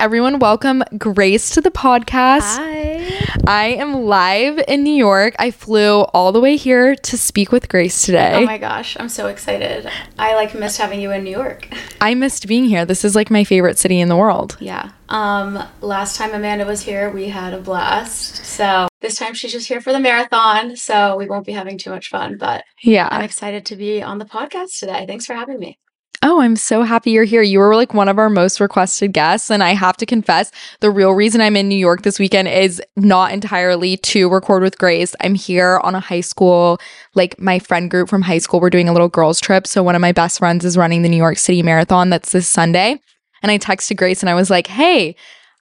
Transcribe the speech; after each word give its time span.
everyone. 0.00 0.38
Welcome 0.38 0.82
Grace 0.96 1.50
to 1.50 1.60
the 1.60 1.70
podcast. 1.70 2.56
Hi. 2.56 3.04
I 3.46 3.64
am 3.78 4.04
live 4.04 4.58
in 4.66 4.82
New 4.82 4.94
York. 4.94 5.36
I 5.38 5.50
flew 5.50 6.04
all 6.14 6.32
the 6.32 6.40
way 6.40 6.56
here 6.56 6.96
to 6.96 7.18
speak 7.18 7.52
with 7.52 7.68
Grace 7.68 8.00
today. 8.00 8.36
Oh 8.36 8.46
my 8.46 8.56
gosh, 8.56 8.96
I'm 8.98 9.10
so 9.10 9.26
excited. 9.26 9.90
I 10.18 10.34
like 10.36 10.54
missed 10.54 10.78
having 10.78 11.02
you 11.02 11.10
in 11.12 11.22
New 11.22 11.30
York. 11.30 11.68
I 12.00 12.14
missed 12.14 12.48
being 12.48 12.64
here. 12.64 12.86
This 12.86 13.04
is 13.04 13.14
like 13.14 13.30
my 13.30 13.44
favorite 13.44 13.76
city 13.76 14.00
in 14.00 14.08
the 14.08 14.16
world. 14.16 14.56
Yeah. 14.58 14.92
Um 15.10 15.62
last 15.82 16.16
time 16.16 16.32
Amanda 16.32 16.64
was 16.64 16.80
here, 16.80 17.10
we 17.10 17.28
had 17.28 17.52
a 17.52 17.60
blast. 17.60 18.36
So, 18.46 18.88
this 19.02 19.16
time 19.16 19.34
she's 19.34 19.52
just 19.52 19.68
here 19.68 19.82
for 19.82 19.92
the 19.92 20.00
marathon, 20.00 20.76
so 20.76 21.16
we 21.16 21.26
won't 21.26 21.44
be 21.44 21.52
having 21.52 21.76
too 21.76 21.90
much 21.90 22.08
fun, 22.08 22.38
but 22.38 22.64
yeah. 22.82 23.08
I'm 23.10 23.22
excited 23.22 23.66
to 23.66 23.76
be 23.76 24.02
on 24.02 24.16
the 24.16 24.24
podcast 24.24 24.78
today. 24.78 25.04
Thanks 25.06 25.26
for 25.26 25.34
having 25.34 25.58
me. 25.58 25.78
Oh, 26.22 26.42
I'm 26.42 26.56
so 26.56 26.82
happy 26.82 27.12
you're 27.12 27.24
here. 27.24 27.40
You 27.40 27.60
were 27.60 27.74
like 27.74 27.94
one 27.94 28.08
of 28.08 28.18
our 28.18 28.28
most 28.28 28.60
requested 28.60 29.14
guests. 29.14 29.50
And 29.50 29.62
I 29.62 29.70
have 29.70 29.96
to 29.96 30.06
confess, 30.06 30.52
the 30.80 30.90
real 30.90 31.12
reason 31.12 31.40
I'm 31.40 31.56
in 31.56 31.66
New 31.66 31.78
York 31.78 32.02
this 32.02 32.18
weekend 32.18 32.48
is 32.48 32.82
not 32.94 33.32
entirely 33.32 33.96
to 33.96 34.28
record 34.28 34.62
with 34.62 34.76
Grace. 34.76 35.14
I'm 35.20 35.34
here 35.34 35.80
on 35.82 35.94
a 35.94 36.00
high 36.00 36.20
school, 36.20 36.78
like 37.14 37.40
my 37.40 37.58
friend 37.58 37.90
group 37.90 38.10
from 38.10 38.20
high 38.20 38.36
school. 38.36 38.60
We're 38.60 38.68
doing 38.68 38.88
a 38.88 38.92
little 38.92 39.08
girls' 39.08 39.40
trip. 39.40 39.66
So 39.66 39.82
one 39.82 39.94
of 39.94 40.02
my 40.02 40.12
best 40.12 40.40
friends 40.40 40.62
is 40.66 40.76
running 40.76 41.00
the 41.00 41.08
New 41.08 41.16
York 41.16 41.38
City 41.38 41.62
Marathon 41.62 42.10
that's 42.10 42.32
this 42.32 42.46
Sunday. 42.46 43.00
And 43.42 43.50
I 43.50 43.56
texted 43.56 43.96
Grace 43.96 44.22
and 44.22 44.28
I 44.28 44.34
was 44.34 44.50
like, 44.50 44.66
hey, 44.66 45.16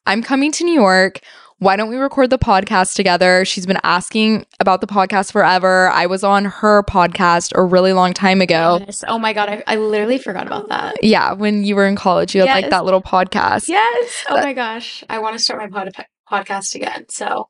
I'm 0.05 0.21
coming 0.21 0.51
to 0.51 0.65
New 0.65 0.73
York. 0.73 1.21
Why 1.59 1.75
don't 1.75 1.89
we 1.89 1.97
record 1.97 2.29
the 2.29 2.37
podcast 2.37 2.95
together? 2.95 3.43
She's 3.43 3.65
been 3.65 3.79
asking 3.83 4.45
about 4.61 4.79
the 4.79 4.87
podcast 4.87 5.31
forever. 5.33 5.89
I 5.89 6.05
was 6.05 6.23
on 6.23 6.45
her 6.45 6.83
podcast 6.83 7.51
a 7.53 7.61
really 7.63 7.91
long 7.91 8.13
time 8.13 8.39
ago. 8.39 8.77
Yes. 8.85 9.03
Oh 9.07 9.19
my 9.19 9.33
god, 9.33 9.49
I, 9.49 9.63
I 9.67 9.75
literally 9.75 10.17
forgot 10.17 10.47
about 10.47 10.69
that. 10.69 11.03
Yeah, 11.03 11.33
when 11.33 11.65
you 11.65 11.75
were 11.75 11.85
in 11.85 11.97
college, 11.97 12.33
you 12.33 12.41
had 12.45 12.61
like 12.61 12.69
that 12.69 12.85
little 12.85 13.01
podcast. 13.01 13.67
Yes. 13.67 14.23
Oh 14.29 14.35
That- 14.35 14.45
my 14.45 14.53
gosh. 14.53 15.03
I 15.09 15.19
want 15.19 15.37
to 15.37 15.43
start 15.43 15.59
my 15.59 15.67
pod- 15.85 16.05
podcast 16.31 16.75
again. 16.75 17.05
So, 17.09 17.49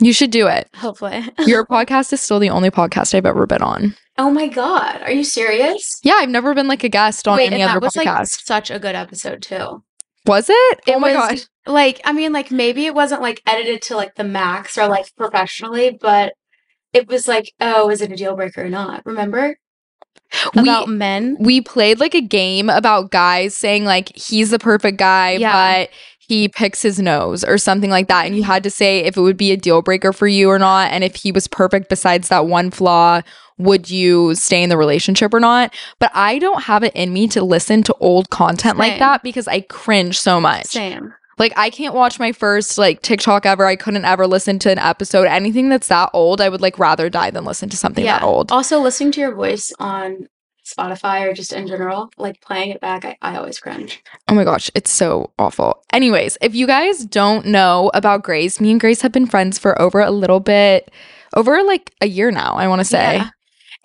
You 0.00 0.12
should 0.12 0.32
do 0.32 0.48
it. 0.48 0.68
hopefully. 0.74 1.22
Your 1.46 1.64
podcast 1.64 2.12
is 2.12 2.20
still 2.20 2.40
the 2.40 2.50
only 2.50 2.70
podcast 2.72 3.14
I've 3.14 3.24
ever 3.26 3.46
been 3.46 3.62
on. 3.62 3.94
oh 4.18 4.30
my 4.32 4.48
god. 4.48 5.00
Are 5.02 5.12
you 5.12 5.22
serious? 5.22 6.00
Yeah, 6.02 6.14
I've 6.16 6.28
never 6.28 6.54
been 6.54 6.66
like 6.66 6.82
a 6.82 6.88
guest 6.88 7.28
on 7.28 7.36
Wait, 7.36 7.52
any 7.52 7.62
other 7.62 7.74
that 7.74 7.82
was 7.82 7.94
like 7.94 8.08
podcast. 8.08 8.44
such 8.44 8.72
a 8.72 8.80
good 8.80 8.96
episode 8.96 9.42
too. 9.42 9.84
Was 10.26 10.48
it? 10.50 10.80
It 10.86 10.94
oh 10.96 10.98
my 10.98 11.14
was- 11.14 11.28
gosh. 11.30 11.46
like 11.66 12.00
i 12.04 12.12
mean 12.12 12.32
like 12.32 12.50
maybe 12.50 12.86
it 12.86 12.94
wasn't 12.94 13.22
like 13.22 13.42
edited 13.46 13.82
to 13.82 13.96
like 13.96 14.14
the 14.16 14.24
max 14.24 14.76
or 14.78 14.86
like 14.86 15.06
professionally 15.16 15.96
but 16.00 16.34
it 16.92 17.08
was 17.08 17.26
like 17.26 17.52
oh 17.60 17.90
is 17.90 18.00
it 18.02 18.12
a 18.12 18.16
deal 18.16 18.36
breaker 18.36 18.64
or 18.64 18.68
not 18.68 19.04
remember 19.06 19.56
We 20.54 20.62
about 20.62 20.88
men 20.88 21.36
we 21.40 21.60
played 21.60 22.00
like 22.00 22.14
a 22.14 22.20
game 22.20 22.68
about 22.70 23.10
guys 23.10 23.54
saying 23.54 23.84
like 23.84 24.14
he's 24.16 24.50
the 24.50 24.58
perfect 24.58 24.98
guy, 24.98 25.32
Yeah. 25.32 25.52
but 25.82 25.90
he 26.18 26.48
picks 26.48 26.80
his 26.82 26.98
nose 26.98 27.44
or 27.44 27.58
something 27.58 27.90
like 27.90 28.08
that. 28.08 28.24
And 28.26 28.34
you 28.34 28.42
had 28.44 28.62
to 28.64 28.70
say 28.70 29.00
if 29.00 29.16
it 29.16 29.20
would 29.20 29.36
be 29.36 29.52
a 29.52 29.56
deal 29.58 29.82
breaker 29.82 30.10
for 30.12 30.26
you 30.26 30.48
or 30.48 30.58
not. 30.58 30.90
And 30.90 31.04
if 31.04 31.16
he 31.16 31.30
was 31.32 31.46
perfect 31.46 31.88
besides 31.90 32.28
that 32.30 32.46
one 32.46 32.70
flaw, 32.70 33.20
would 33.58 33.88
you 33.90 34.34
stay 34.34 34.62
in 34.62 34.68
the 34.68 34.76
relationship 34.76 35.32
or 35.32 35.40
not? 35.40 35.74
But 35.98 36.10
I 36.14 36.38
don't 36.38 36.62
have 36.64 36.82
it 36.82 36.94
in 36.94 37.12
me 37.12 37.28
to 37.28 37.42
listen 37.44 37.82
to 37.84 37.94
old 38.00 38.30
content 38.30 38.78
like 38.78 38.98
that 38.98 39.22
because 39.22 39.46
I 39.48 39.60
cringe 39.60 40.18
so 40.20 40.40
much. 40.40 40.66
same 40.66 41.12
Like 41.38 41.52
I 41.56 41.70
can't 41.70 41.94
watch 41.94 42.18
my 42.18 42.32
first 42.32 42.78
like 42.78 43.02
TikTok 43.02 43.46
ever. 43.46 43.64
I 43.66 43.76
couldn't 43.76 44.04
ever 44.04 44.26
listen 44.26 44.58
to 44.60 44.70
an 44.70 44.78
episode. 44.78 45.26
Anything 45.26 45.68
that's 45.68 45.88
that 45.88 46.10
old, 46.12 46.40
I 46.40 46.48
would 46.48 46.60
like 46.60 46.78
rather 46.78 47.08
die 47.10 47.30
than 47.30 47.44
listen 47.44 47.68
to 47.70 47.76
something 47.76 48.04
that 48.04 48.22
old. 48.22 48.50
also 48.52 48.80
listening 48.80 49.12
to 49.12 49.20
your 49.20 49.34
voice 49.34 49.72
on 49.78 50.28
spotify 50.66 51.28
or 51.28 51.34
just 51.34 51.52
in 51.52 51.66
general 51.66 52.08
like 52.16 52.40
playing 52.40 52.70
it 52.70 52.80
back 52.80 53.04
i, 53.04 53.14
I 53.20 53.36
always 53.36 53.58
cringe 53.60 54.02
Oh 54.28 54.34
my 54.34 54.44
gosh, 54.44 54.70
it's 54.74 54.90
so 54.90 55.30
awful. 55.38 55.84
Anyways, 55.92 56.38
if 56.40 56.54
you 56.54 56.66
guys 56.66 57.04
don't 57.04 57.44
know 57.44 57.90
about 57.92 58.22
Grace, 58.22 58.58
me 58.62 58.70
and 58.70 58.80
Grace 58.80 59.02
have 59.02 59.12
been 59.12 59.26
friends 59.26 59.58
for 59.58 59.78
over 59.80 60.00
a 60.00 60.10
little 60.10 60.40
bit, 60.40 60.90
over 61.36 61.62
like 61.62 61.92
a 62.00 62.06
year 62.06 62.30
now, 62.30 62.54
I 62.54 62.66
want 62.68 62.80
to 62.80 62.84
say. 62.86 63.16
Yeah. 63.18 63.28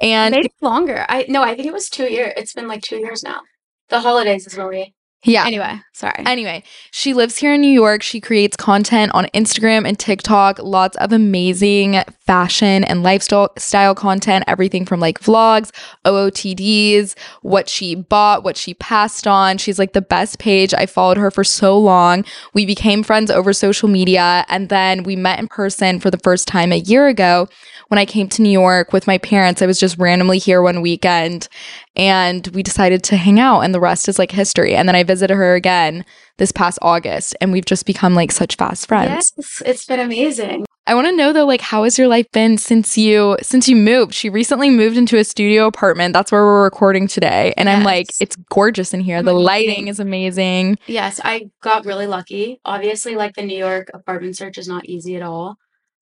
And 0.02 0.34
maybe 0.34 0.52
longer. 0.62 1.06
I 1.10 1.26
no 1.28 1.44
i 1.44 1.56
think 1.56 1.68
it 1.68 1.74
was 1.74 1.90
two 1.90 2.12
years 2.12 2.34
it's 2.38 2.54
been 2.54 2.68
like 2.68 2.82
two 2.82 2.98
years 2.98 3.24
now. 3.24 3.42
The 3.90 4.02
holidays 4.02 4.48
is 4.48 4.58
when 4.58 4.70
we 4.70 4.94
yeah. 5.24 5.46
anyway 5.46 5.80
sorry 5.94 6.24
Anyway, 6.30 6.64
she 6.92 7.14
lives 7.14 7.38
here 7.38 7.56
in 7.56 7.62
New 7.62 7.72
York. 7.72 8.04
She 8.04 8.22
creates 8.22 8.56
content 8.56 9.12
on 9.14 9.26
Instagram 9.34 9.88
and 9.88 9.98
TikTok, 9.98 10.60
lots 10.60 10.96
of 10.98 11.12
amazing 11.12 12.02
fashion 12.20 12.84
and 12.84 13.02
lifestyle 13.02 13.52
style 13.58 13.96
content, 13.96 14.44
everything 14.48 14.86
from 14.86 15.00
like 15.00 15.20
vlogs, 15.20 15.72
OOTDs, 16.06 17.18
what 17.42 17.68
she 17.68 17.96
bought, 17.96 18.44
what 18.44 18.58
she 18.58 18.76
passed 18.76 19.26
on. 19.26 19.58
She's 19.58 19.80
like 19.80 19.94
the 19.94 20.02
best 20.02 20.38
page. 20.38 20.74
I 20.74 20.86
followed 20.86 21.18
her 21.18 21.32
for 21.32 21.44
so 21.44 21.78
long. 21.78 22.24
We 22.54 22.66
became 22.66 23.02
friends 23.02 23.32
over 23.32 23.54
social 23.54 23.90
media 23.90 24.46
and 24.50 24.70
then 24.70 25.04
we 25.04 25.16
met 25.16 25.40
in 25.40 25.48
person 25.48 26.00
for 26.00 26.12
the 26.12 26.20
first 26.20 26.48
time 26.48 26.72
a 26.72 26.78
year 26.78 27.08
ago 27.08 27.48
when 27.88 27.98
I 27.98 28.06
came 28.06 28.30
to 28.30 28.44
New 28.44 28.52
York 28.52 28.94
with 28.94 29.08
my 29.08 29.18
parents. 29.18 29.62
I 29.62 29.66
was 29.66 29.80
just 29.80 29.98
randomly 29.98 30.38
here 30.38 30.62
one 30.62 30.82
weekend 30.82 31.50
and 31.96 32.48
we 32.54 32.62
decided 32.62 33.04
to 33.06 33.18
hang 33.18 33.40
out 33.40 33.62
and 33.62 33.74
the 33.74 33.80
rest 33.80 34.08
is 34.08 34.20
like 34.20 34.32
history. 34.32 34.76
And 34.76 34.88
then 34.88 34.96
I 34.96 35.04
visited 35.10 35.34
her 35.34 35.56
again 35.56 36.06
this 36.38 36.52
past 36.52 36.78
August 36.84 37.36
and 37.42 37.52
we've 37.52 37.66
just 37.66 37.86
become 37.86 38.14
like 38.14 38.32
such 38.32 38.56
fast 38.56 38.88
friends. 38.88 39.34
yes 39.36 39.62
it's 39.66 39.86
been 39.86 40.00
amazing 40.00 40.66
I 40.86 40.96
want 40.96 41.08
to 41.08 41.16
know 41.16 41.34
though 41.34 41.46
like 41.46 41.62
how 41.62 41.84
has 41.84 42.00
your 42.00 42.08
life 42.08 42.26
been 42.32 42.58
since 42.58 42.98
you 42.98 43.38
since 43.44 43.70
you 43.70 43.76
moved? 43.76 44.12
She 44.16 44.28
recently 44.28 44.72
moved 44.72 44.98
into 44.98 45.20
a 45.20 45.24
studio 45.24 45.68
apartment. 45.68 46.14
That's 46.14 46.32
where 46.32 46.44
we're 46.44 46.64
recording 46.64 47.08
today. 47.08 47.54
And 47.58 47.70
I'm 47.70 47.84
like 47.84 48.08
it's 48.20 48.36
gorgeous 48.50 48.92
in 48.92 49.02
here. 49.02 49.22
The 49.22 49.34
lighting 49.34 49.88
is 49.88 50.00
amazing. 50.00 50.80
Yes, 50.88 51.22
I 51.24 51.52
got 51.62 51.86
really 51.86 52.08
lucky. 52.08 52.60
Obviously, 52.66 53.14
like 53.14 53.36
the 53.36 53.44
New 53.44 53.58
York 53.58 53.92
apartment 53.94 54.36
search 54.36 54.58
is 54.58 54.68
not 54.68 54.86
easy 54.86 55.16
at 55.16 55.22
all. 55.22 55.58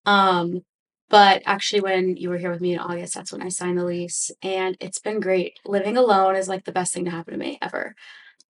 Um, 0.06 0.62
but 1.09 1.41
actually, 1.46 1.81
when 1.81 2.16
you 2.16 2.29
were 2.29 2.38
here 2.38 2.51
with 2.51 2.62
me 2.62 2.73
in 2.73 2.79
August, 2.79 3.13
that's 3.13 3.34
when 3.34 3.41
I 3.41 3.50
signed 3.50 3.78
the 3.78 3.85
lease, 3.85 4.31
and 4.41 4.78
it's 4.79 5.00
been 5.00 5.19
great. 5.19 5.59
Living 5.66 5.97
alone 5.97 6.38
is 6.38 6.47
like 6.47 6.63
the 6.63 6.72
best 6.72 6.94
thing 6.94 7.06
to 7.06 7.12
happen 7.12 7.34
to 7.34 7.40
me 7.40 7.57
ever. 7.62 7.94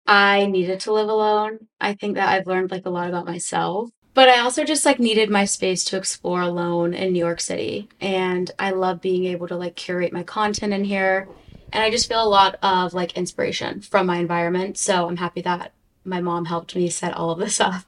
I 0.06 0.47
needed 0.47 0.81
to 0.81 0.93
live 0.93 1.09
alone. 1.09 1.69
I 1.81 1.94
think 1.94 2.15
that 2.15 2.28
I've 2.28 2.47
learned 2.47 2.71
like 2.71 2.87
a 2.87 2.91
lot 2.91 3.09
about 3.09 3.27
myself. 3.27 3.91
But 4.15 4.28
I 4.31 4.41
also 4.41 4.65
just 4.65 4.87
like 4.87 4.99
needed 4.99 5.28
my 5.28 5.44
space 5.44 5.84
to 5.84 5.99
explore 5.99 6.41
alone 6.41 6.94
in 6.94 7.12
New 7.12 7.19
York 7.19 7.41
City. 7.41 7.89
And 8.00 8.50
I 8.59 8.71
love 8.71 9.03
being 9.03 9.27
able 9.27 9.47
to 9.49 9.56
like 9.56 9.77
curate 9.77 10.12
my 10.12 10.22
content 10.22 10.72
in 10.72 10.84
here. 10.84 11.28
And 11.72 11.83
I 11.83 11.91
just 11.91 12.09
feel 12.09 12.22
a 12.22 12.28
lot 12.28 12.56
of 12.62 12.95
like 12.95 13.16
inspiration 13.16 13.83
from 13.83 14.06
my 14.06 14.16
environment. 14.16 14.78
So 14.78 15.06
I'm 15.06 15.19
happy 15.19 15.43
that 15.43 15.72
my 16.05 16.21
mom 16.21 16.47
helped 16.47 16.75
me 16.75 16.89
set 16.89 17.15
all 17.15 17.31
of 17.31 17.39
this 17.39 17.61
up. 17.61 17.84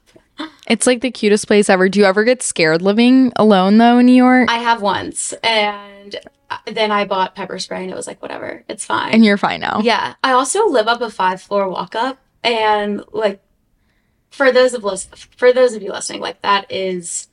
It's 0.67 0.85
like 0.85 1.01
the 1.01 1.11
cutest 1.11 1.47
place 1.47 1.69
ever. 1.69 1.89
Do 1.89 1.99
you 1.99 2.05
ever 2.05 2.23
get 2.23 2.43
scared 2.43 2.81
living 2.81 3.33
alone 3.35 3.77
though 3.77 3.97
in 3.97 4.05
New 4.05 4.13
York? 4.13 4.49
I 4.51 4.59
have 4.59 4.81
once, 4.81 5.33
and 5.43 6.15
Uh, 6.49 6.57
then 6.73 6.91
I 6.91 7.05
bought 7.05 7.35
pepper 7.35 7.59
spray, 7.59 7.83
and 7.83 7.91
it 7.91 7.95
was 7.95 8.07
like, 8.07 8.21
whatever, 8.21 8.63
it's 8.67 8.83
fine. 8.85 9.13
and 9.13 9.23
you're 9.23 9.37
fine 9.37 9.59
now. 9.59 9.81
yeah, 9.83 10.15
I 10.23 10.31
also 10.31 10.67
live 10.67 10.87
up 10.87 11.01
a 11.01 11.09
five 11.09 11.41
floor 11.41 11.69
walk 11.69 11.93
up, 11.95 12.17
and 12.43 13.03
like, 13.11 13.39
for 14.31 14.51
those 14.51 14.73
of 14.73 14.83
lis- 14.83 15.07
for 15.37 15.53
those 15.53 15.73
of 15.73 15.81
you 15.83 15.91
listening, 15.91 16.21
like 16.21 16.41
that 16.41 16.71
is, 16.71 17.27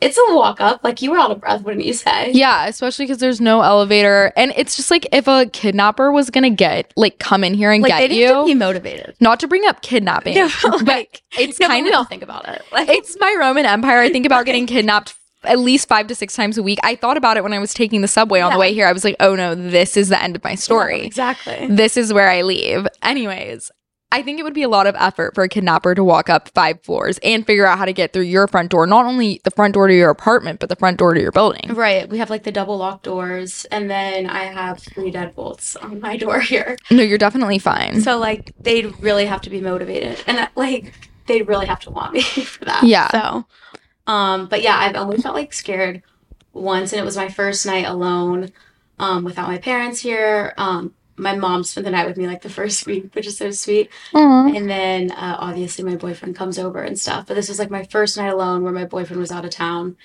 it's 0.00 0.18
a 0.18 0.34
walk 0.34 0.60
up. 0.60 0.80
Like 0.82 1.00
you 1.00 1.10
were 1.10 1.18
out 1.18 1.30
of 1.30 1.40
breath, 1.40 1.62
wouldn't 1.62 1.84
you 1.84 1.92
say? 1.94 2.32
Yeah, 2.32 2.66
especially 2.66 3.04
because 3.06 3.18
there's 3.18 3.40
no 3.40 3.62
elevator. 3.62 4.32
And 4.36 4.52
it's 4.56 4.76
just 4.76 4.90
like 4.90 5.06
if 5.12 5.28
a 5.28 5.46
kidnapper 5.46 6.10
was 6.10 6.28
gonna 6.30 6.50
get 6.50 6.92
like 6.96 7.18
come 7.18 7.44
in 7.44 7.54
here 7.54 7.70
and 7.70 7.82
like 7.82 7.90
get 7.90 8.08
they 8.10 8.18
you. 8.20 8.28
to 8.28 8.44
be 8.44 8.54
motivated. 8.54 9.14
not 9.20 9.40
to 9.40 9.46
bring 9.48 9.64
up 9.66 9.80
kidnapping, 9.82 10.34
No, 10.34 10.48
but 10.84 11.20
it's 11.38 11.60
no, 11.60 11.68
kind 11.68 11.84
we 11.84 11.92
of 11.92 11.96
all 11.98 12.04
think 12.04 12.22
about 12.22 12.48
it. 12.48 12.62
Like, 12.72 12.88
it's 12.88 13.16
my 13.20 13.34
Roman 13.38 13.64
Empire. 13.64 13.98
I 14.00 14.10
think 14.10 14.26
about 14.26 14.44
getting 14.44 14.66
kidnapped 14.74 15.14
at 15.44 15.58
least 15.58 15.88
five 15.88 16.06
to 16.08 16.14
six 16.14 16.34
times 16.34 16.58
a 16.58 16.62
week. 16.62 16.78
I 16.82 16.94
thought 16.94 17.16
about 17.16 17.36
it 17.36 17.42
when 17.42 17.52
I 17.52 17.58
was 17.58 17.74
taking 17.74 18.00
the 18.00 18.08
subway 18.08 18.40
on 18.40 18.52
the 18.52 18.58
way 18.58 18.72
here. 18.72 18.86
I 18.86 18.92
was 18.92 19.04
like, 19.04 19.16
oh 19.20 19.34
no, 19.34 19.54
this 19.54 19.96
is 19.96 20.08
the 20.08 20.22
end 20.22 20.36
of 20.36 20.44
my 20.44 20.54
story. 20.54 21.00
exactly. 21.00 21.66
This 21.68 21.96
is 21.96 22.12
where 22.12 22.30
I 22.30 22.42
leave. 22.42 22.86
Anyways, 23.02 23.70
I 24.14 24.20
think 24.22 24.38
it 24.38 24.42
would 24.42 24.52
be 24.52 24.62
a 24.62 24.68
lot 24.68 24.86
of 24.86 24.94
effort 24.98 25.34
for 25.34 25.42
a 25.42 25.48
kidnapper 25.48 25.94
to 25.94 26.04
walk 26.04 26.28
up 26.28 26.50
five 26.50 26.82
floors 26.82 27.18
and 27.22 27.46
figure 27.46 27.64
out 27.64 27.78
how 27.78 27.86
to 27.86 27.94
get 27.94 28.12
through 28.12 28.24
your 28.24 28.46
front 28.46 28.70
door, 28.70 28.86
not 28.86 29.06
only 29.06 29.40
the 29.44 29.50
front 29.50 29.72
door 29.72 29.88
to 29.88 29.94
your 29.94 30.10
apartment, 30.10 30.60
but 30.60 30.68
the 30.68 30.76
front 30.76 30.98
door 30.98 31.14
to 31.14 31.20
your 31.20 31.32
building. 31.32 31.72
Right. 31.74 32.06
We 32.06 32.18
have 32.18 32.28
like 32.28 32.42
the 32.42 32.52
double 32.52 32.76
lock 32.76 33.02
doors, 33.02 33.64
and 33.70 33.90
then 33.90 34.26
I 34.28 34.44
have 34.44 34.80
three 34.80 35.10
deadbolts 35.10 35.82
on 35.82 36.00
my 36.00 36.18
door 36.18 36.40
here. 36.40 36.76
No, 36.90 37.02
you're 37.02 37.16
definitely 37.16 37.58
fine. 37.58 38.02
So 38.02 38.18
like 38.18 38.52
they'd 38.60 38.94
really 39.00 39.24
have 39.24 39.40
to 39.42 39.50
be 39.50 39.62
motivated, 39.62 40.22
and 40.26 40.46
like 40.56 40.92
they'd 41.26 41.48
really 41.48 41.66
have 41.66 41.80
to 41.80 41.90
want 41.90 42.12
me 42.12 42.20
for 42.22 42.66
that. 42.66 42.82
Yeah. 42.82 43.08
So, 43.10 43.46
um, 44.06 44.46
but 44.46 44.62
yeah, 44.62 44.76
I've 44.76 44.96
only 44.96 45.18
felt 45.18 45.34
like 45.34 45.52
scared 45.52 46.02
once, 46.52 46.92
and 46.92 47.00
it 47.00 47.04
was 47.04 47.16
my 47.16 47.28
first 47.28 47.66
night 47.66 47.86
alone, 47.86 48.50
um, 48.98 49.24
without 49.24 49.48
my 49.48 49.58
parents 49.58 50.00
here. 50.00 50.54
Um, 50.56 50.94
my 51.16 51.36
mom 51.36 51.62
spent 51.64 51.84
the 51.84 51.90
night 51.90 52.06
with 52.06 52.16
me 52.16 52.26
like 52.26 52.42
the 52.42 52.50
first 52.50 52.86
week, 52.86 53.14
which 53.14 53.26
is 53.26 53.36
so 53.36 53.50
sweet. 53.50 53.90
Aw. 54.14 54.52
And 54.54 54.68
then 54.68 55.10
uh, 55.12 55.36
obviously 55.38 55.84
my 55.84 55.96
boyfriend 55.96 56.36
comes 56.36 56.58
over 56.58 56.82
and 56.82 56.98
stuff. 56.98 57.26
But 57.26 57.34
this 57.34 57.48
was 57.48 57.58
like 57.58 57.70
my 57.70 57.84
first 57.84 58.16
night 58.16 58.32
alone 58.32 58.62
where 58.62 58.72
my 58.72 58.84
boyfriend 58.84 59.20
was 59.20 59.32
out 59.32 59.44
of 59.44 59.50
town. 59.50 59.96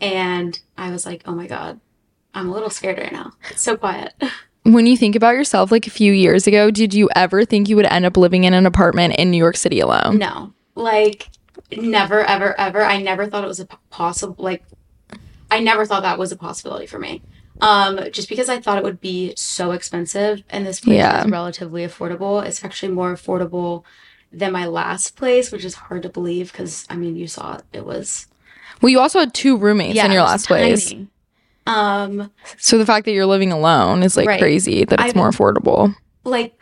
And 0.00 0.58
I 0.76 0.90
was 0.90 1.06
like, 1.06 1.22
oh 1.26 1.34
my 1.34 1.46
God, 1.46 1.80
I'm 2.34 2.48
a 2.48 2.52
little 2.52 2.70
scared 2.70 2.98
right 2.98 3.12
now. 3.12 3.32
It's 3.50 3.62
so 3.62 3.76
quiet. 3.76 4.12
When 4.66 4.88
you 4.88 4.96
think 4.96 5.14
about 5.14 5.36
yourself 5.36 5.70
like 5.70 5.86
a 5.86 5.90
few 5.90 6.12
years 6.12 6.48
ago, 6.48 6.72
did 6.72 6.92
you 6.92 7.08
ever 7.14 7.44
think 7.44 7.68
you 7.68 7.76
would 7.76 7.86
end 7.86 8.04
up 8.04 8.16
living 8.16 8.42
in 8.42 8.52
an 8.52 8.66
apartment 8.66 9.14
in 9.14 9.30
New 9.30 9.36
York 9.36 9.56
City 9.56 9.78
alone? 9.78 10.18
No, 10.18 10.52
Like, 10.74 11.28
never, 11.72 12.24
ever, 12.24 12.58
ever. 12.58 12.82
I 12.82 13.00
never 13.02 13.26
thought 13.26 13.44
it 13.44 13.48
was 13.48 13.60
a 13.60 13.66
possible, 13.90 14.36
like, 14.38 14.64
I 15.50 15.60
never 15.60 15.86
thought 15.86 16.02
that 16.02 16.18
was 16.18 16.32
a 16.32 16.36
possibility 16.36 16.86
for 16.86 16.98
me. 16.98 17.22
Um, 17.60 18.00
just 18.12 18.28
because 18.28 18.48
I 18.50 18.60
thought 18.60 18.76
it 18.78 18.84
would 18.84 19.00
be 19.00 19.32
so 19.36 19.70
expensive 19.70 20.42
and 20.50 20.66
this 20.66 20.80
place 20.80 20.98
Yeah. 20.98 21.24
is 21.24 21.30
relatively 21.30 21.86
affordable. 21.86 22.44
It's 22.44 22.62
actually 22.62 22.92
more 22.92 23.14
affordable 23.14 23.84
than 24.30 24.52
my 24.52 24.66
last 24.66 25.16
place, 25.16 25.50
which 25.50 25.64
is 25.64 25.74
hard 25.74 26.02
to 26.02 26.10
believe 26.10 26.52
because 26.52 26.84
I 26.90 26.96
mean 26.96 27.16
you 27.16 27.26
saw 27.26 27.54
it. 27.56 27.62
It 27.72 27.86
was 27.86 28.26
Well, 28.82 28.90
you 28.90 29.00
also 29.00 29.20
had 29.20 29.32
two 29.32 29.56
roommates 29.56 29.98
in 29.98 30.12
your 30.12 30.22
last 30.22 30.46
place. 30.48 30.92
Um, 31.66 32.30
So 32.58 32.76
the 32.76 32.84
fact 32.84 33.06
that 33.06 33.12
you're 33.12 33.24
living 33.26 33.52
alone 33.52 34.02
is 34.02 34.16
like 34.18 34.26
Right. 34.28 34.38
crazy 34.40 34.84
that 34.84 35.00
it's 35.00 35.10
I've- 35.10 35.18
more 35.18 35.30
affordable. 35.30 35.94
like 36.24 36.52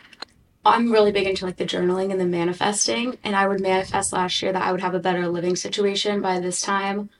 I'm 0.65 0.91
really 0.91 1.13
big 1.13 1.27
into 1.27 1.45
like 1.45 1.57
the 1.57 1.65
journaling 1.67 2.11
and 2.11 2.21
the 2.21 2.27
manifesting, 2.27 3.19
and 3.23 3.37
I 3.37 3.47
would 3.47 3.61
manifest 3.61 4.13
last 4.13 4.41
year 4.43 4.53
that 4.53 4.63
I 4.63 4.73
would 4.73 4.81
have 4.81 4.95
a 4.95 5.01
better 5.01 5.29
living 5.29 5.57
situation 5.57 6.21
by 6.21 6.41
this 6.41 6.63
time, 6.63 7.11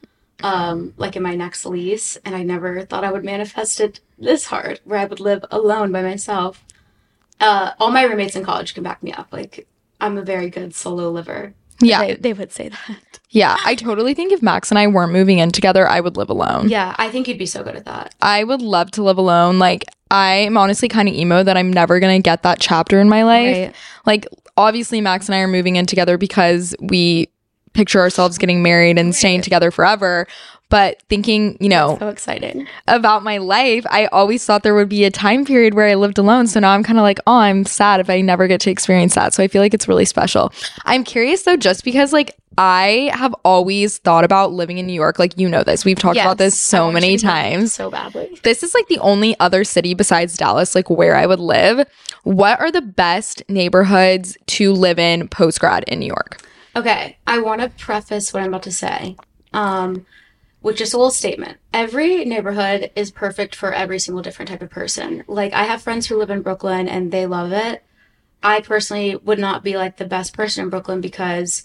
um, 0.43 0.95
like 0.97 1.17
in 1.17 1.23
my 1.23 1.35
next 1.35 1.67
lease. 1.67 2.17
And 2.25 2.35
I 2.35 2.43
never 2.43 2.83
thought 2.85 3.05
I 3.05 3.13
would 3.13 3.25
manifest 3.25 3.81
it 3.81 4.01
this 4.19 4.47
hard, 4.47 4.81
where 4.85 4.99
I 4.99 5.05
would 5.05 5.21
live 5.21 5.45
alone 5.51 5.93
by 5.93 6.03
myself. 6.03 6.65
Uh, 7.41 7.73
all 7.79 7.91
my 7.91 8.05
roommates 8.05 8.37
in 8.37 8.45
college 8.45 8.75
can 8.75 8.83
back 8.83 9.03
me 9.03 9.13
up. 9.13 9.29
Like 9.33 9.67
I'm 10.01 10.17
a 10.19 10.23
very 10.23 10.51
good 10.51 10.75
solo 10.75 11.11
liver. 11.11 11.55
Yeah. 11.81 12.07
they, 12.07 12.15
they 12.15 12.33
would 12.33 12.53
say 12.53 12.69
that. 12.71 13.01
Yeah. 13.31 13.57
I 13.65 13.75
totally 13.75 14.15
think 14.15 14.31
if 14.31 14.43
Max 14.43 14.71
and 14.71 14.79
I 14.79 14.87
weren't 14.87 15.11
moving 15.11 15.41
in 15.41 15.51
together, 15.51 15.89
I 15.89 15.99
would 15.99 16.17
live 16.17 16.31
alone. 16.31 16.69
Yeah, 16.69 16.95
I 16.99 17.11
think 17.11 17.27
you'd 17.27 17.37
be 17.37 17.47
so 17.47 17.65
good 17.65 17.75
at 17.75 17.85
that. 17.85 18.15
I 18.23 18.45
would 18.45 18.63
love 18.63 18.93
to 18.93 19.03
live 19.03 19.19
alone. 19.19 19.59
Like, 19.59 19.83
I'm 20.15 20.57
honestly 20.57 20.89
kind 20.89 21.09
of 21.09 21.15
emo 21.15 21.43
that 21.43 21.57
I'm 21.57 21.73
never 21.73 21.99
going 21.99 22.17
to 22.17 22.23
get 22.23 22.45
that 22.45 22.61
chapter 22.61 23.01
in 23.01 23.09
my 23.09 23.25
life. 23.25 23.57
Right. 23.57 23.75
Like, 24.07 24.27
obviously, 24.57 25.01
Max 25.01 25.27
and 25.27 25.35
I 25.35 25.41
are 25.41 25.49
moving 25.49 25.75
in 25.75 25.87
together 25.87 26.17
because 26.17 26.75
we 26.81 27.31
picture 27.73 27.99
ourselves 27.99 28.39
getting 28.39 28.63
married 28.63 28.97
and 28.97 29.13
staying 29.13 29.43
together 29.43 29.73
forever. 29.73 30.29
But 30.75 31.01
thinking, 31.09 31.57
you 31.61 31.69
know, 31.69 31.97
So 32.01 32.09
exciting. 32.09 32.67
about 32.89 33.23
my 33.23 33.39
life, 33.39 33.87
I 33.91 34.07
always 34.07 34.45
thought 34.45 34.65
there 34.65 34.75
would 34.75 34.89
be 34.89 35.05
a 35.05 35.11
time 35.11 35.45
period 35.45 35.75
where 35.75 35.87
I 35.87 35.95
lived 35.95 36.19
alone. 36.19 36.49
So 36.49 36.59
now 36.59 36.73
I'm 36.73 36.83
kind 36.83 36.99
of 36.99 37.05
like, 37.05 37.21
oh, 37.29 37.37
I'm 37.37 37.65
sad 37.65 38.01
if 38.01 38.11
I 38.11 38.21
never 38.23 38.49
get 38.49 38.61
to 38.63 38.73
experience 38.73 39.15
that. 39.15 39.35
So 39.35 39.45
I 39.45 39.47
feel 39.47 39.63
like 39.63 39.73
it's 39.73 39.87
really 39.87 40.05
special. 40.05 40.53
I'm 40.85 41.05
curious 41.05 41.45
though, 41.45 41.57
just 41.57 41.85
because 41.85 42.13
like 42.13 42.37
I 42.59 43.13
have 43.15 43.33
always 43.45 43.99
thought 43.99 44.25
about 44.25 44.51
living 44.51 44.79
in 44.79 44.87
New 44.89 44.95
York. 44.95 45.21
Like, 45.21 45.39
you 45.39 45.49
know 45.49 45.63
this. 45.63 45.85
We've 45.85 45.97
talked 45.97 46.19
about 46.19 46.39
this 46.39 46.61
so 46.61 46.91
many 46.91 47.13
you 47.13 47.19
to 47.19 47.27
live 47.27 47.35
times. 47.35 47.73
So 47.73 47.89
badly. 47.89 48.37
This 48.43 48.65
is 48.65 48.75
like 48.75 48.89
the 48.89 48.99
only 48.99 49.39
other 49.39 49.63
city 49.63 49.95
besides 49.95 50.37
Dallas, 50.37 50.75
like 50.75 50.91
where 50.91 51.15
I 51.15 51.27
would 51.27 51.39
live. 51.39 51.87
What 52.25 52.59
are 52.59 52.73
the 52.73 52.83
best 52.83 53.45
neighborhoods 53.49 54.37
to 54.47 54.73
live 54.73 54.99
in 54.99 55.29
post 55.29 55.61
grad 55.61 55.85
in 55.85 56.01
New 56.01 56.07
York? 56.07 56.43
Okay, 56.75 57.17
I 57.29 57.39
want 57.39 57.61
to 57.61 57.69
preface 57.69 58.33
what 58.33 58.43
I'm 58.43 58.49
about 58.49 58.65
to 58.65 58.73
say 58.73 59.15
um, 59.55 60.05
with 60.65 60.77
just 60.77 60.95
a 60.95 60.97
little 60.97 61.11
statement. 61.11 61.59
Every 61.75 62.25
neighborhood 62.25 62.91
is 62.97 63.11
perfect 63.11 63.55
for 63.55 63.73
every 63.73 63.99
single 63.99 64.23
different 64.23 64.49
type 64.49 64.63
of 64.63 64.71
person. 64.71 65.23
Like, 65.29 65.53
I 65.53 65.65
have 65.65 65.83
friends 65.83 66.07
who 66.07 66.17
live 66.17 66.31
in 66.31 66.41
Brooklyn 66.41 66.89
and 66.89 67.13
they 67.13 67.27
love 67.27 67.53
it. 67.53 67.85
I 68.43 68.63
personally 68.63 69.15
would 69.15 69.39
not 69.39 69.63
be 69.63 69.77
like 69.77 69.99
the 69.99 70.07
best 70.07 70.33
person 70.35 70.65
in 70.65 70.71
Brooklyn 70.71 71.03
because 71.03 71.65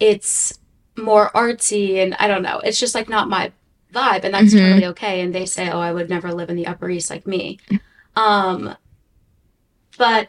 it's 0.00 0.58
more 0.96 1.30
artsy 1.34 2.02
and 2.02 2.16
I 2.18 2.28
don't 2.28 2.42
know. 2.42 2.60
It's 2.60 2.80
just 2.80 2.94
like 2.94 3.10
not 3.10 3.28
my 3.28 3.52
vibe, 3.92 4.24
and 4.24 4.32
that's 4.32 4.54
Mhm. 4.54 4.58
totally 4.58 4.86
okay. 4.86 5.20
And 5.20 5.34
they 5.34 5.44
say, 5.44 5.68
"Oh, 5.70 5.80
I 5.80 5.92
would 5.92 6.08
never 6.08 6.32
live 6.32 6.48
in 6.48 6.56
the 6.56 6.66
Upper 6.66 6.88
East 6.88 7.10
like 7.10 7.26
me." 7.26 7.58
Um, 8.16 8.74
but 9.98 10.28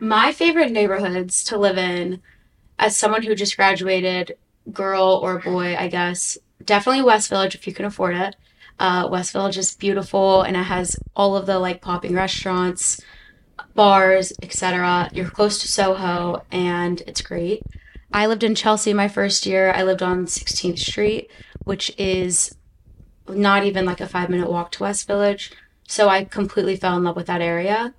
my 0.00 0.32
favorite 0.32 0.72
neighborhoods 0.72 1.44
to 1.44 1.58
live 1.58 1.78
in, 1.78 2.20
as 2.78 2.96
someone 2.96 3.22
who 3.22 3.34
just 3.36 3.56
graduated, 3.56 4.36
girl 4.72 5.20
or 5.22 5.38
boy, 5.38 5.76
I 5.76 5.88
guess, 5.88 6.38
definitely 6.64 7.02
West 7.02 7.28
Village 7.28 7.54
if 7.54 7.66
you 7.66 7.72
can 7.72 7.84
afford 7.84 8.16
it. 8.16 8.36
Uh, 8.78 9.08
West 9.10 9.32
Village 9.32 9.58
is 9.58 9.74
beautiful 9.74 10.42
and 10.42 10.56
it 10.56 10.64
has 10.64 10.96
all 11.14 11.36
of 11.36 11.46
the 11.46 11.58
like 11.58 11.80
popping 11.80 12.14
restaurants, 12.14 13.00
bars, 13.74 14.32
etc. 14.42 15.10
You're 15.12 15.30
close 15.30 15.58
to 15.58 15.68
Soho 15.68 16.44
and 16.50 17.00
it's 17.06 17.22
great. 17.22 17.62
I 18.12 18.26
lived 18.26 18.42
in 18.42 18.54
Chelsea 18.54 18.92
my 18.92 19.08
first 19.08 19.46
year. 19.46 19.72
I 19.72 19.82
lived 19.82 20.02
on 20.02 20.26
16th 20.26 20.78
Street, 20.78 21.30
which 21.64 21.92
is 21.98 22.54
not 23.28 23.64
even 23.64 23.84
like 23.84 24.00
a 24.00 24.08
five 24.08 24.28
minute 24.28 24.50
walk 24.50 24.72
to 24.72 24.82
West 24.82 25.06
Village. 25.06 25.52
So 25.86 26.08
I 26.08 26.24
completely 26.24 26.76
fell 26.76 26.96
in 26.96 27.04
love 27.04 27.16
with 27.16 27.26
that 27.26 27.40
area. 27.40 27.94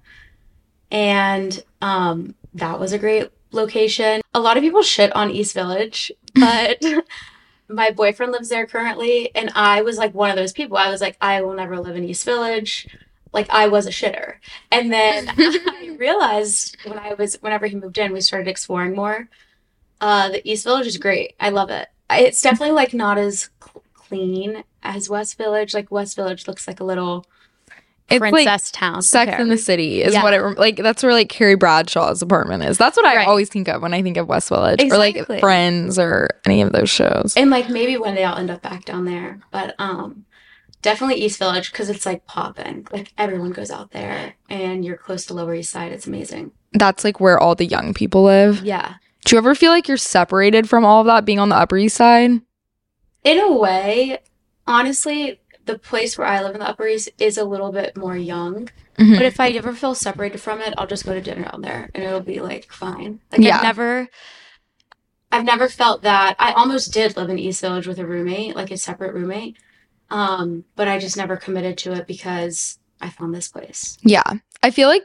And 0.92 1.63
um, 1.81 2.36
that 2.54 2.80
was 2.80 2.94
a 2.94 3.00
great 3.00 3.30
location. 3.51 4.21
A 4.33 4.39
lot 4.39 4.57
of 4.57 4.63
people 4.63 4.83
shit 4.83 5.15
on 5.15 5.31
East 5.31 5.54
Village, 5.54 6.12
but 6.36 6.83
my 7.74 7.92
boyfriend 7.92 8.31
lives 8.31 8.50
there 8.50 8.66
currently. 8.66 9.34
And 9.36 9.52
I 9.56 9.81
was 9.81 9.98
like 9.98 10.14
one 10.14 10.30
of 10.30 10.36
those 10.36 10.54
people. 10.54 10.78
I 10.78 10.90
was 10.90 11.02
like, 11.02 11.18
I 11.22 11.42
will 11.42 11.54
never 11.54 11.80
live 11.80 11.96
in 11.96 12.04
East 12.04 12.25
Village. 12.25 12.88
Like 13.31 13.50
I 13.50 13.68
was 13.68 13.88
a 13.88 13.92
shitter. 13.92 14.36
And 14.72 14.92
then 14.92 15.30
I 15.38 15.96
realized 16.00 16.78
when 16.86 17.00
I 17.00 17.14
was, 17.14 17.36
whenever 17.42 17.68
he 17.68 17.75
moved 17.75 17.98
in, 17.98 18.14
we 18.14 18.22
started 18.22 18.48
exploring 18.48 18.96
more. 18.96 19.28
Uh, 20.00 20.30
the 20.30 20.50
East 20.50 20.66
Village 20.66 20.88
is 20.88 20.98
great. 20.98 21.36
I 21.40 21.50
love 21.50 21.70
it. 21.70 21.88
It's 22.10 22.42
definitely 22.42 22.75
like 22.75 22.94
not 22.94 23.18
as 23.18 23.50
cl- 23.64 23.84
clean 23.94 24.64
as 24.84 25.10
West 25.10 25.38
Village. 25.38 25.74
Like 25.74 25.92
West 25.92 26.16
Village 26.16 26.48
looks 26.48 26.68
like 26.68 26.80
a 26.80 26.86
little 26.86 27.25
It's 28.10 28.22
like 28.22 28.62
town. 28.74 29.02
Sex 29.02 29.40
in 29.40 29.50
the 29.50 29.58
City 29.58 30.02
is 30.04 30.14
Yeah. 30.14 30.24
what 30.24 30.34
it 30.34 30.42
like. 30.60 30.78
That's 30.78 31.02
where 31.02 31.14
like 31.14 31.30
Carrie 31.30 31.56
Bradshaw's 31.56 32.22
apartment 32.22 32.64
is. 32.64 32.78
That's 32.78 32.96
what 32.98 33.06
I 33.06 33.16
Right. 33.16 33.28
always 33.28 33.50
think 33.50 33.68
of 33.68 33.82
when 33.82 33.94
I 33.94 34.02
think 34.04 34.18
of 34.18 34.28
West 34.28 34.50
Village 34.50 34.82
or 34.84 34.98
like 34.98 35.40
Friends 35.40 35.98
or 35.98 36.30
any 36.46 36.62
of 36.62 36.72
those 36.74 36.90
shows. 36.90 37.34
and 37.38 37.50
like 37.50 37.70
maybe 37.70 37.98
one 37.98 38.16
day 38.16 38.24
I'll 38.24 38.38
end 38.38 38.52
up 38.52 38.62
back 38.62 38.86
down 38.86 39.06
there, 39.06 39.40
but 39.52 39.74
um, 39.80 40.26
definitely 40.82 41.24
East 41.24 41.40
Village 41.40 41.72
because 41.72 41.90
it's 41.90 42.06
like 42.06 42.26
popping. 42.28 42.86
Like 42.92 43.12
everyone 43.18 43.52
goes 43.52 43.72
out 43.72 43.92
there, 43.92 44.34
and 44.50 44.84
you're 44.86 44.98
close 44.98 45.26
to 45.28 45.34
Lower 45.34 45.56
East 45.56 45.72
Side. 45.72 45.92
It's 45.92 46.06
amazing. 46.06 46.52
That's 46.74 47.04
like 47.04 47.20
where 47.20 47.40
all 47.40 47.56
the 47.56 47.66
young 47.66 47.94
people 47.94 48.24
live. 48.24 48.64
Yeah, 48.64 48.96
Do 49.26 49.36
you 49.36 49.38
ever 49.38 49.56
feel 49.56 49.72
like 49.72 49.88
you're 49.88 49.96
separated 49.98 50.68
from 50.68 50.84
all 50.86 51.00
of 51.02 51.08
that 51.08 51.24
being 51.26 51.40
on 51.40 51.50
the 51.50 51.56
Upper 51.56 51.78
East 51.78 51.96
Side? 51.98 52.42
in 53.24 53.40
a 53.40 53.52
way, 53.54 54.20
honestly, 54.68 55.40
the 55.65 55.77
place 55.77 56.18
where 56.18 56.27
I 56.27 56.42
live 56.42 56.54
in 56.54 56.60
the 56.60 56.68
Upper 56.68 56.88
East 56.88 57.10
is 57.18 57.38
a 57.38 57.45
little 57.45 57.71
bit 57.71 57.95
more 57.95 58.18
young. 58.18 58.69
Mhm. 58.98 59.15
But 59.15 59.25
if 59.25 59.39
I 59.39 59.50
ever 59.50 59.74
feel 59.74 59.95
separated 59.95 60.39
from 60.39 60.62
it, 60.62 60.74
I'll 60.77 60.88
just 60.88 61.06
go 61.06 61.13
to 61.13 61.21
dinner 61.21 61.45
out 61.51 61.62
there, 61.62 61.89
and 61.94 62.04
it'll 62.04 62.19
be 62.19 62.39
like 62.39 62.71
fine. 62.71 63.19
Like 63.31 63.42
Yeah. 63.42 63.57
I've 63.57 63.63
never. 63.63 64.07
I've 65.31 65.45
never 65.45 65.68
felt 65.68 66.04
that. 66.04 66.36
I 66.38 66.51
almost 66.51 66.94
did 66.94 67.18
live 67.18 67.30
in 67.30 67.39
East 67.39 67.62
Village 67.62 67.88
with 67.88 67.98
a 67.98 68.06
roommate, 68.06 68.55
like 68.55 68.70
a 68.70 68.77
separate 68.77 69.15
roommate. 69.15 69.58
Um, 70.12 70.65
but 70.75 70.88
I 70.88 71.00
just 71.00 71.17
never 71.17 71.38
committed 71.38 71.75
to 71.79 71.93
it 71.93 72.05
because 72.05 72.77
I 73.01 73.10
found 73.10 73.34
this 73.34 73.48
place. 73.48 73.98
Yeah. 74.03 74.22
I 74.62 74.70
feel 74.70 74.88
like 74.89 75.03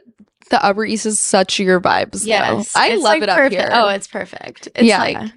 the 0.51 0.63
Upper 0.63 0.85
East 0.85 1.07
is 1.07 1.17
such 1.17 1.57
your 1.59 1.81
vibes. 1.81 2.27
Yes, 2.27 2.73
though. 2.73 2.79
I 2.79 2.95
love 2.95 3.03
like, 3.03 3.23
it 3.23 3.29
up 3.29 3.37
perfect. 3.37 3.59
here. 3.59 3.69
Oh, 3.73 3.89
it's 3.89 4.07
perfect. 4.07 4.67
It's 4.75 4.83
yeah. 4.83 4.99
like, 4.99 5.31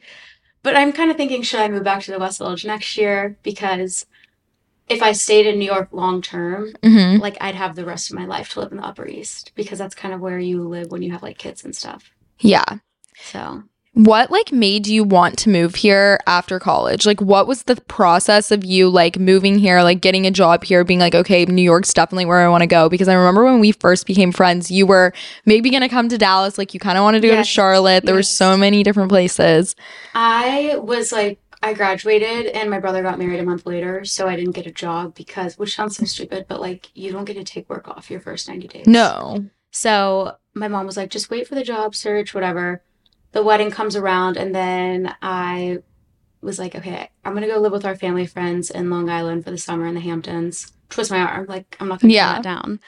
but 0.63 0.77
I'm 0.77 0.93
kind 0.93 1.11
of 1.11 1.17
thinking, 1.17 1.43
should 1.43 1.61
I 1.61 1.69
move 1.69 1.85
back 1.85 2.03
to 2.03 2.11
the 2.11 2.19
West 2.19 2.39
Village 2.39 2.67
next 2.67 2.97
year? 2.99 3.39
Because 3.43 4.05
if 4.93 5.03
I 5.03 5.13
stayed 5.13 5.47
in 5.47 5.59
New 5.59 5.65
York 5.67 5.89
long 5.93 6.23
term, 6.23 6.73
Mhm. 6.83 7.21
like 7.21 7.37
I'd 7.41 7.55
have 7.55 7.75
the 7.77 7.85
rest 7.85 8.11
of 8.11 8.19
my 8.19 8.27
life 8.27 8.51
to 8.51 8.61
live 8.61 8.71
in 8.73 8.79
the 8.79 8.87
Upper 8.87 9.07
East 9.07 9.53
because 9.55 9.79
that's 9.79 9.95
kind 9.95 10.13
of 10.15 10.21
where 10.21 10.39
you 10.39 10.63
live 10.69 10.91
when 10.91 11.03
you 11.03 11.13
have 11.13 11.23
like 11.23 11.39
kids 11.39 11.65
and 11.65 11.75
stuff. 11.75 12.11
Yeah. 12.41 12.65
So 13.25 13.63
What 13.95 14.31
like 14.31 14.51
made 14.53 14.87
you 14.87 15.05
want 15.05 15.37
to 15.41 15.51
move 15.51 15.75
here 15.75 16.19
after 16.27 16.59
college? 16.59 17.05
Like 17.05 17.21
what 17.21 17.47
was 17.47 17.65
the 17.65 17.77
process 17.77 18.51
of 18.51 18.65
you 18.65 18.89
like 18.89 19.19
moving 19.19 19.59
here, 19.59 19.83
like 19.83 20.01
getting 20.01 20.27
a 20.27 20.31
job 20.31 20.65
here, 20.65 20.83
being 20.83 20.99
like, 20.99 21.15
okay, 21.15 21.45
New 21.45 21.61
York's 21.61 21.93
definitely 21.93 22.25
where 22.25 22.41
I 22.41 22.49
want 22.49 22.63
to 22.63 22.67
go? 22.67 22.89
Because 22.89 23.07
I 23.07 23.13
remember 23.13 23.45
when 23.45 23.61
we 23.61 23.73
first 23.73 24.07
became 24.07 24.33
friends, 24.33 24.71
you 24.71 24.87
were 24.87 25.13
maybe 25.45 25.69
gonna 25.69 25.91
come 25.91 26.09
to 26.09 26.17
Dallas, 26.17 26.57
like 26.57 26.73
you 26.73 26.81
kind 26.81 26.97
of 26.97 27.05
wanted 27.05 27.21
to 27.21 27.29
go 27.29 27.37
to 27.37 27.45
Charlotte. 27.45 28.07
There 28.07 28.15
were 28.15 28.23
so 28.23 28.57
many 28.57 28.83
different 28.83 29.11
places. 29.11 29.77
I 30.15 30.77
was 30.79 31.13
like, 31.13 31.39
I 31.63 31.75
graduated 31.75 32.47
and 32.47 32.69
my 32.69 32.81
brother 32.81 33.03
got 33.03 33.19
married 33.19 33.39
a 33.41 33.45
month 33.45 33.67
later, 33.67 34.05
so 34.05 34.27
I 34.29 34.35
didn't 34.37 34.53
get 34.53 34.67
a 34.67 34.73
job 34.73 35.15
because, 35.15 35.57
which 35.59 35.77
sounds 35.77 35.97
so 35.97 36.05
stupid, 36.05 36.47
but 36.49 36.61
like 36.61 36.91
you 36.95 37.13
don't 37.13 37.25
get 37.25 37.35
to 37.37 37.45
take 37.45 37.71
work 37.71 37.87
off 37.89 38.11
your 38.11 38.21
first 38.21 38.49
90 38.49 38.67
days. 38.69 38.87
No. 38.87 39.47
So 39.71 40.37
my 40.55 40.69
mom 40.69 40.87
was 40.87 40.97
like, 40.97 41.11
just 41.11 41.31
wait 41.31 41.47
for 41.47 41.55
the 41.55 41.63
job 41.63 41.95
search, 41.95 42.35
whatever. 42.35 42.83
The 43.31 43.43
wedding 43.43 43.71
comes 43.71 43.97
around, 43.97 44.37
and 44.37 44.55
then 44.55 45.15
I 45.23 45.79
was 46.43 46.59
like, 46.59 46.75
okay, 46.75 47.09
I'm 47.25 47.33
gonna 47.33 47.47
go 47.47 47.59
live 47.61 47.73
with 47.73 47.87
our 47.87 47.97
family 47.97 48.27
friends 48.27 48.69
in 48.71 48.91
Long 48.91 49.09
Island 49.09 49.45
for 49.45 49.51
the 49.51 49.57
summer 49.57 49.87
in 49.87 49.95
the 49.95 50.01
Hamptons. 50.01 50.73
Twist 50.91 51.11
my 51.11 51.21
arm, 51.21 51.47
like 51.49 51.77
I'm 51.81 51.89
not 51.89 52.01
gonna 52.01 52.13
Yeah. 52.13 52.35
that 52.35 52.43
down. 52.43 52.81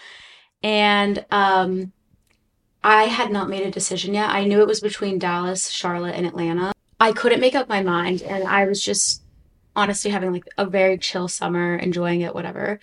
And 0.62 1.24
um, 1.30 1.92
I 2.82 3.04
had 3.04 3.30
not 3.30 3.48
made 3.48 3.66
a 3.66 3.70
decision 3.70 4.12
yet. 4.12 4.28
I 4.28 4.44
knew 4.44 4.60
it 4.60 4.66
was 4.66 4.80
between 4.80 5.18
Dallas, 5.18 5.70
Charlotte, 5.70 6.14
and 6.16 6.26
Atlanta. 6.26 6.73
I 7.00 7.12
couldn't 7.12 7.40
make 7.40 7.54
up 7.54 7.68
my 7.68 7.82
mind, 7.82 8.22
and 8.22 8.46
I 8.46 8.64
was 8.66 8.82
just 8.82 9.22
honestly 9.76 10.10
having 10.10 10.32
like 10.32 10.44
a 10.56 10.66
very 10.66 10.98
chill 10.98 11.28
summer, 11.28 11.76
enjoying 11.76 12.20
it, 12.20 12.34
whatever. 12.34 12.80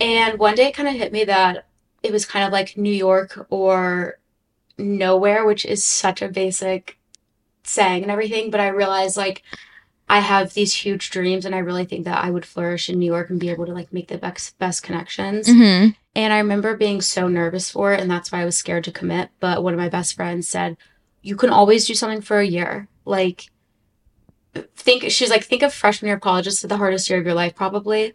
And 0.00 0.38
one 0.38 0.54
day 0.54 0.66
it 0.68 0.74
kind 0.74 0.88
of 0.88 0.94
hit 0.94 1.12
me 1.12 1.24
that 1.24 1.66
it 2.02 2.12
was 2.12 2.26
kind 2.26 2.44
of 2.44 2.52
like 2.52 2.76
New 2.76 2.92
York 2.92 3.46
or 3.50 4.18
nowhere, 4.78 5.44
which 5.46 5.64
is 5.64 5.84
such 5.84 6.22
a 6.22 6.28
basic 6.28 6.98
saying 7.64 8.02
and 8.02 8.10
everything, 8.10 8.50
but 8.50 8.60
I 8.60 8.68
realized 8.68 9.16
like 9.16 9.42
I 10.08 10.20
have 10.20 10.54
these 10.54 10.74
huge 10.74 11.10
dreams 11.10 11.44
and 11.44 11.54
I 11.54 11.58
really 11.58 11.84
think 11.84 12.04
that 12.04 12.24
I 12.24 12.30
would 12.30 12.44
flourish 12.46 12.88
in 12.90 12.98
New 12.98 13.06
York 13.06 13.30
and 13.30 13.40
be 13.40 13.50
able 13.50 13.66
to 13.66 13.72
like 13.72 13.92
make 13.92 14.08
the 14.08 14.18
best 14.18 14.58
best 14.58 14.82
connections. 14.82 15.48
hmm 15.48 15.88
And 16.14 16.32
I 16.32 16.38
remember 16.38 16.76
being 16.76 17.00
so 17.00 17.28
nervous 17.28 17.70
for 17.70 17.92
it 17.92 18.00
and 18.00 18.10
that's 18.10 18.32
why 18.32 18.42
I 18.42 18.44
was 18.44 18.56
scared 18.56 18.84
to 18.84 18.92
commit, 18.92 19.30
but 19.40 19.62
one 19.62 19.74
of 19.74 19.80
my 19.80 19.88
best 19.88 20.14
friends 20.14 20.48
said, 20.48 20.76
"You 21.22 21.36
can 21.36 21.50
always 21.50 21.86
do 21.86 21.94
something 21.94 22.20
for 22.20 22.40
a 22.40 22.46
year." 22.46 22.88
Like 23.04 23.50
think 24.76 25.10
she's 25.10 25.30
like 25.30 25.44
think 25.44 25.62
of 25.62 25.72
freshman 25.72 26.08
year 26.08 26.16
of 26.16 26.20
college 26.20 26.44
this 26.44 26.62
is 26.62 26.68
the 26.68 26.76
hardest 26.76 27.08
year 27.08 27.18
of 27.18 27.24
your 27.24 27.34
life 27.34 27.54
probably. 27.54 28.12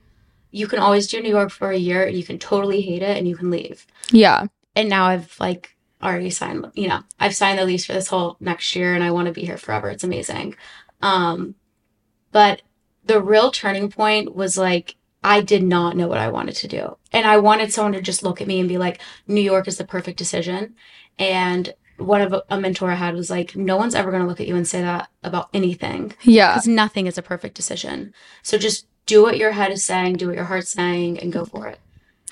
You 0.52 0.68
can 0.68 0.80
always 0.80 1.08
do 1.08 1.22
New 1.22 1.30
York 1.30 1.52
for 1.52 1.72
a 1.72 1.78
year 1.78 2.04
and 2.06 2.16
you 2.18 2.24
can 2.24 2.40
totally 2.40 2.82
hate 2.82 3.02
it 3.02 3.18
and 3.18 3.28
you 3.28 3.36
can 3.36 3.50
leave 3.50 3.86
Yeah. 4.12 4.46
and 4.76 4.88
now 4.90 5.06
I've 5.08 5.36
like 5.40 5.76
already 6.02 6.30
signed, 6.30 6.68
you 6.76 6.88
know, 6.88 7.02
I've 7.20 7.36
signed 7.36 7.58
the 7.58 7.66
lease 7.66 7.86
for 7.86 7.94
this 7.94 8.08
whole 8.08 8.38
next 8.40 8.76
year 8.76 8.94
and 8.94 9.04
I 9.04 9.12
want 9.12 9.26
to 9.28 9.34
be 9.34 9.46
here 9.46 9.58
forever. 9.58 9.90
It's 9.90 10.04
amazing. 10.04 10.56
Um, 11.02 11.56
but 12.32 12.62
the 13.06 13.22
real 13.22 13.50
turning 13.52 13.90
point 13.90 14.36
was 14.36 14.58
like, 14.58 14.96
I 15.24 15.42
did 15.42 15.64
not 15.64 15.98
know 15.98 16.08
what 16.08 16.20
I 16.20 16.30
wanted 16.30 16.56
to 16.58 16.68
do. 16.68 16.98
And 17.12 17.26
I 17.26 17.38
wanted 17.38 17.74
someone 17.74 17.94
to 17.94 18.02
just 18.02 18.22
look 18.22 18.42
at 18.42 18.48
me 18.48 18.60
and 18.60 18.70
be 18.70 18.78
like, 18.78 19.02
New 19.28 19.42
York 19.42 19.68
is 19.68 19.78
the 19.78 19.86
perfect 19.86 20.18
decision. 20.20 20.76
And 21.18 21.74
one 21.98 22.22
of 22.22 22.36
a 22.50 22.60
mentor 22.60 22.92
I 22.92 22.96
had 22.96 23.16
was 23.16 23.30
like, 23.30 23.56
no 23.56 23.76
one's 23.78 23.96
ever 23.96 24.12
going 24.12 24.22
to 24.22 24.28
look 24.28 24.40
at 24.40 24.48
you 24.48 24.56
and 24.56 24.68
say 24.68 24.82
that 24.82 25.10
about 25.24 25.50
anything 25.54 26.14
Yeah. 26.24 26.54
because 26.54 26.68
nothing 26.68 27.08
is 27.08 27.18
a 27.18 27.22
perfect 27.22 27.56
decision. 27.56 28.14
So 28.44 28.58
just 28.58 28.86
do 29.06 29.24
what 29.24 29.38
your 29.38 29.52
head 29.52 29.72
is 29.72 29.84
saying, 29.84 30.18
do 30.18 30.28
what 30.28 30.36
your 30.36 30.46
heart's 30.46 30.70
saying, 30.70 31.20
and 31.20 31.32
go 31.34 31.46
for 31.46 31.68
it. 31.68 31.80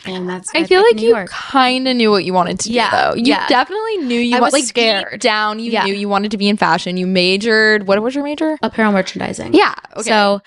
And 0.06 0.30
that's 0.30 0.52
I 0.54 0.66
feel 0.66 0.84
like 0.84 0.98
New 0.98 1.08
you 1.18 1.26
kind 1.28 1.88
of 1.88 1.96
knew 1.96 2.12
what 2.12 2.26
you 2.26 2.34
wanted 2.34 2.60
to 2.60 2.72
Yeah, 2.72 2.92
do, 2.92 2.96
though. 2.98 3.16
You 3.24 3.34
yeah. 3.34 3.48
definitely 3.48 3.98
knew 3.98 4.20
you 4.20 4.38
I 4.38 4.40
was 4.40 4.54
like 4.54 4.66
scared. 4.66 5.20
down. 5.20 5.58
You 5.58 5.72
Yeah. 5.72 5.86
knew 5.86 5.96
you 5.96 6.08
wanted 6.08 6.30
to 6.32 6.38
be 6.38 6.48
in 6.48 6.58
fashion. 6.58 6.96
You 6.98 7.08
majored. 7.08 7.88
What 7.88 8.00
was 8.04 8.14
your 8.14 8.24
major? 8.24 8.58
apparel 8.62 8.92
merchandising. 8.92 9.56
Yeah. 9.56 9.74
Okay. 9.96 10.04
So 10.10 10.42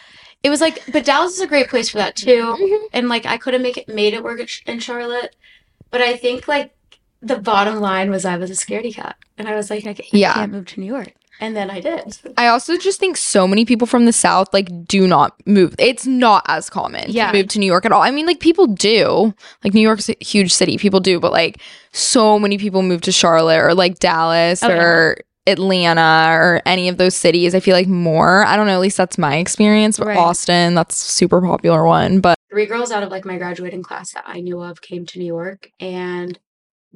it 0.44 0.50
was 0.50 0.60
like, 0.60 0.84
but 0.92 1.04
Dallas 1.04 1.32
is 1.32 1.40
a 1.40 1.46
great 1.48 1.68
place 1.68 1.88
for 1.88 1.98
that 1.98 2.14
too. 2.14 2.54
Mhm. 2.60 2.78
And 2.92 3.08
like, 3.08 3.26
I 3.26 3.36
could 3.36 3.52
have 3.54 3.62
make 3.62 3.78
it 3.78 3.88
made 3.88 4.14
it 4.14 4.22
work 4.22 4.40
in 4.66 4.78
Charlotte, 4.78 5.34
but 5.90 6.02
I 6.02 6.16
think 6.16 6.46
like 6.46 6.70
the 7.20 7.36
bottom 7.38 7.80
line 7.80 8.10
was 8.10 8.24
I 8.24 8.36
was 8.36 8.50
a 8.50 8.54
scaredy 8.54 8.94
cat, 8.94 9.16
and 9.36 9.48
I 9.48 9.54
was 9.56 9.70
like, 9.70 9.86
I, 9.86 9.94
ca- 9.94 10.04
I 10.12 10.16
Yeah. 10.16 10.34
can't 10.34 10.52
move 10.52 10.66
to 10.66 10.80
New 10.80 10.86
York, 10.86 11.12
and 11.40 11.56
then 11.56 11.70
I 11.70 11.80
did. 11.80 12.16
I 12.36 12.46
also 12.48 12.76
just 12.76 13.00
think 13.00 13.16
so 13.16 13.46
many 13.48 13.64
people 13.64 13.86
from 13.86 14.04
the 14.06 14.12
South 14.12 14.48
like 14.52 14.68
do 14.86 15.06
not 15.06 15.34
move. 15.46 15.74
It's 15.78 16.06
not 16.06 16.44
as 16.48 16.70
common 16.70 17.04
Yeah. 17.08 17.30
to 17.32 17.38
move 17.38 17.48
to 17.48 17.58
New 17.58 17.66
York 17.66 17.84
at 17.84 17.92
all. 17.92 18.02
I 18.02 18.10
mean, 18.10 18.26
like 18.26 18.40
people 18.40 18.66
do. 18.66 19.34
Like 19.64 19.74
New 19.74 19.80
York's 19.80 20.08
a 20.08 20.16
huge 20.20 20.52
city. 20.52 20.78
People 20.78 21.00
do, 21.00 21.18
but 21.20 21.32
like 21.32 21.60
so 21.92 22.38
many 22.38 22.58
people 22.58 22.82
move 22.82 23.00
to 23.02 23.12
Charlotte 23.12 23.60
or 23.60 23.74
like 23.74 23.98
Dallas 23.98 24.62
yeah. 24.62 24.70
or 24.80 25.16
Atlanta 25.46 26.28
or 26.30 26.60
any 26.66 26.88
of 26.88 26.98
those 26.98 27.16
cities. 27.16 27.54
I 27.54 27.60
feel 27.60 27.74
like 27.74 27.88
more. 27.88 28.44
I 28.44 28.56
don't 28.56 28.66
know. 28.66 28.74
At 28.74 28.80
least 28.80 28.96
that's 28.98 29.16
my 29.18 29.36
experience. 29.36 29.98
But 29.98 30.08
Right. 30.08 30.16
Austin, 30.18 30.74
that's 30.74 30.94
a 31.08 31.10
super 31.12 31.40
popular 31.40 31.84
one. 31.86 32.20
But 32.20 32.36
Three 32.50 32.66
girls 32.66 32.90
out 32.90 33.02
of 33.02 33.10
like 33.10 33.24
my 33.24 33.38
graduating 33.38 33.82
class 33.82 34.12
that 34.12 34.24
I 34.26 34.40
knew 34.40 34.60
of 34.62 34.80
came 34.82 35.04
to 35.06 35.18
New 35.18 35.24
York, 35.26 35.70
and 35.80 36.38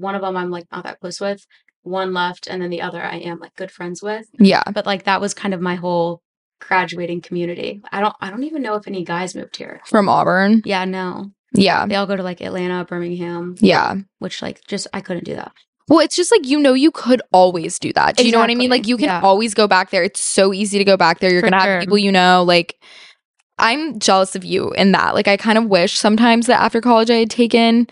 one 0.03 0.15
of 0.15 0.21
them 0.23 0.37
I'm 0.37 0.51
like 0.51 0.67
not 0.73 0.85
that 0.85 1.01
close 1.01 1.21
with. 1.21 1.47
One 1.85 2.13
left, 2.15 2.47
and 2.49 2.63
then 2.63 2.71
the 2.71 2.83
other 2.83 3.03
I 3.03 3.17
am 3.17 3.39
like 3.41 3.57
good 3.57 3.71
friends 3.71 4.03
with. 4.03 4.27
yeah, 4.39 4.63
But 4.73 4.87
like 4.87 5.05
that 5.05 5.21
was 5.21 5.35
kind 5.35 5.53
of 5.55 5.61
my 5.61 5.75
whole 5.77 6.23
graduating 6.61 7.21
community. 7.23 7.81
I 7.91 8.01
don't 8.01 8.15
I 8.21 8.31
don't 8.31 8.45
even 8.45 8.63
know 8.63 8.75
if 8.75 8.87
any 8.87 9.05
guys 9.05 9.35
moved 9.35 9.57
here. 9.57 9.81
from 9.87 10.09
Auburn. 10.09 10.63
Yeah, 10.65 10.85
no. 10.85 11.33
Yeah, 11.55 11.85
They 11.87 11.97
all 11.97 12.07
go 12.07 12.17
to 12.17 12.23
like 12.23 12.41
Atlanta, 12.41 12.85
Birmingham, 12.85 13.57
yeah. 13.61 13.97
which 14.21 14.41
like 14.43 14.65
just 14.69 14.87
I 14.95 15.01
couldn't 15.01 15.25
do 15.25 15.35
that. 15.35 15.53
Well, 15.89 15.99
it's 15.99 16.15
just 16.17 16.31
like 16.31 16.47
you 16.47 16.59
know 16.61 16.73
you 16.73 16.91
could 16.93 17.21
always 17.33 17.79
do 17.79 17.93
that. 17.95 18.17
Do 18.17 18.25
you 18.25 18.33
know 18.33 18.39
what 18.39 18.49
I 18.51 18.55
mean? 18.55 18.71
Like 18.71 18.87
you 18.87 18.97
can 18.97 19.07
Yeah. 19.07 19.21
always 19.23 19.53
go 19.53 19.67
back 19.67 19.91
there. 19.91 20.05
It's 20.05 20.21
so 20.21 20.53
easy 20.55 20.79
to 20.79 20.85
go 20.85 20.97
back 20.97 21.19
there. 21.19 21.31
You're 21.33 21.41
For 21.43 21.51
gonna 21.51 21.63
have 21.63 21.81
people 21.81 21.99
you 21.99 22.13
know. 22.13 22.45
Like 22.47 22.77
I'm 23.59 23.99
jealous 23.99 24.35
of 24.35 24.45
you 24.45 24.71
in 24.73 24.93
that. 24.93 25.15
Like 25.15 25.29
I 25.29 25.37
kind 25.37 25.59
of 25.59 25.67
wish 25.67 25.99
sometimes 25.99 26.47
that 26.47 26.61
after 26.61 26.81
college 26.81 27.11
I 27.11 27.17
had 27.17 27.31
taken 27.31 27.87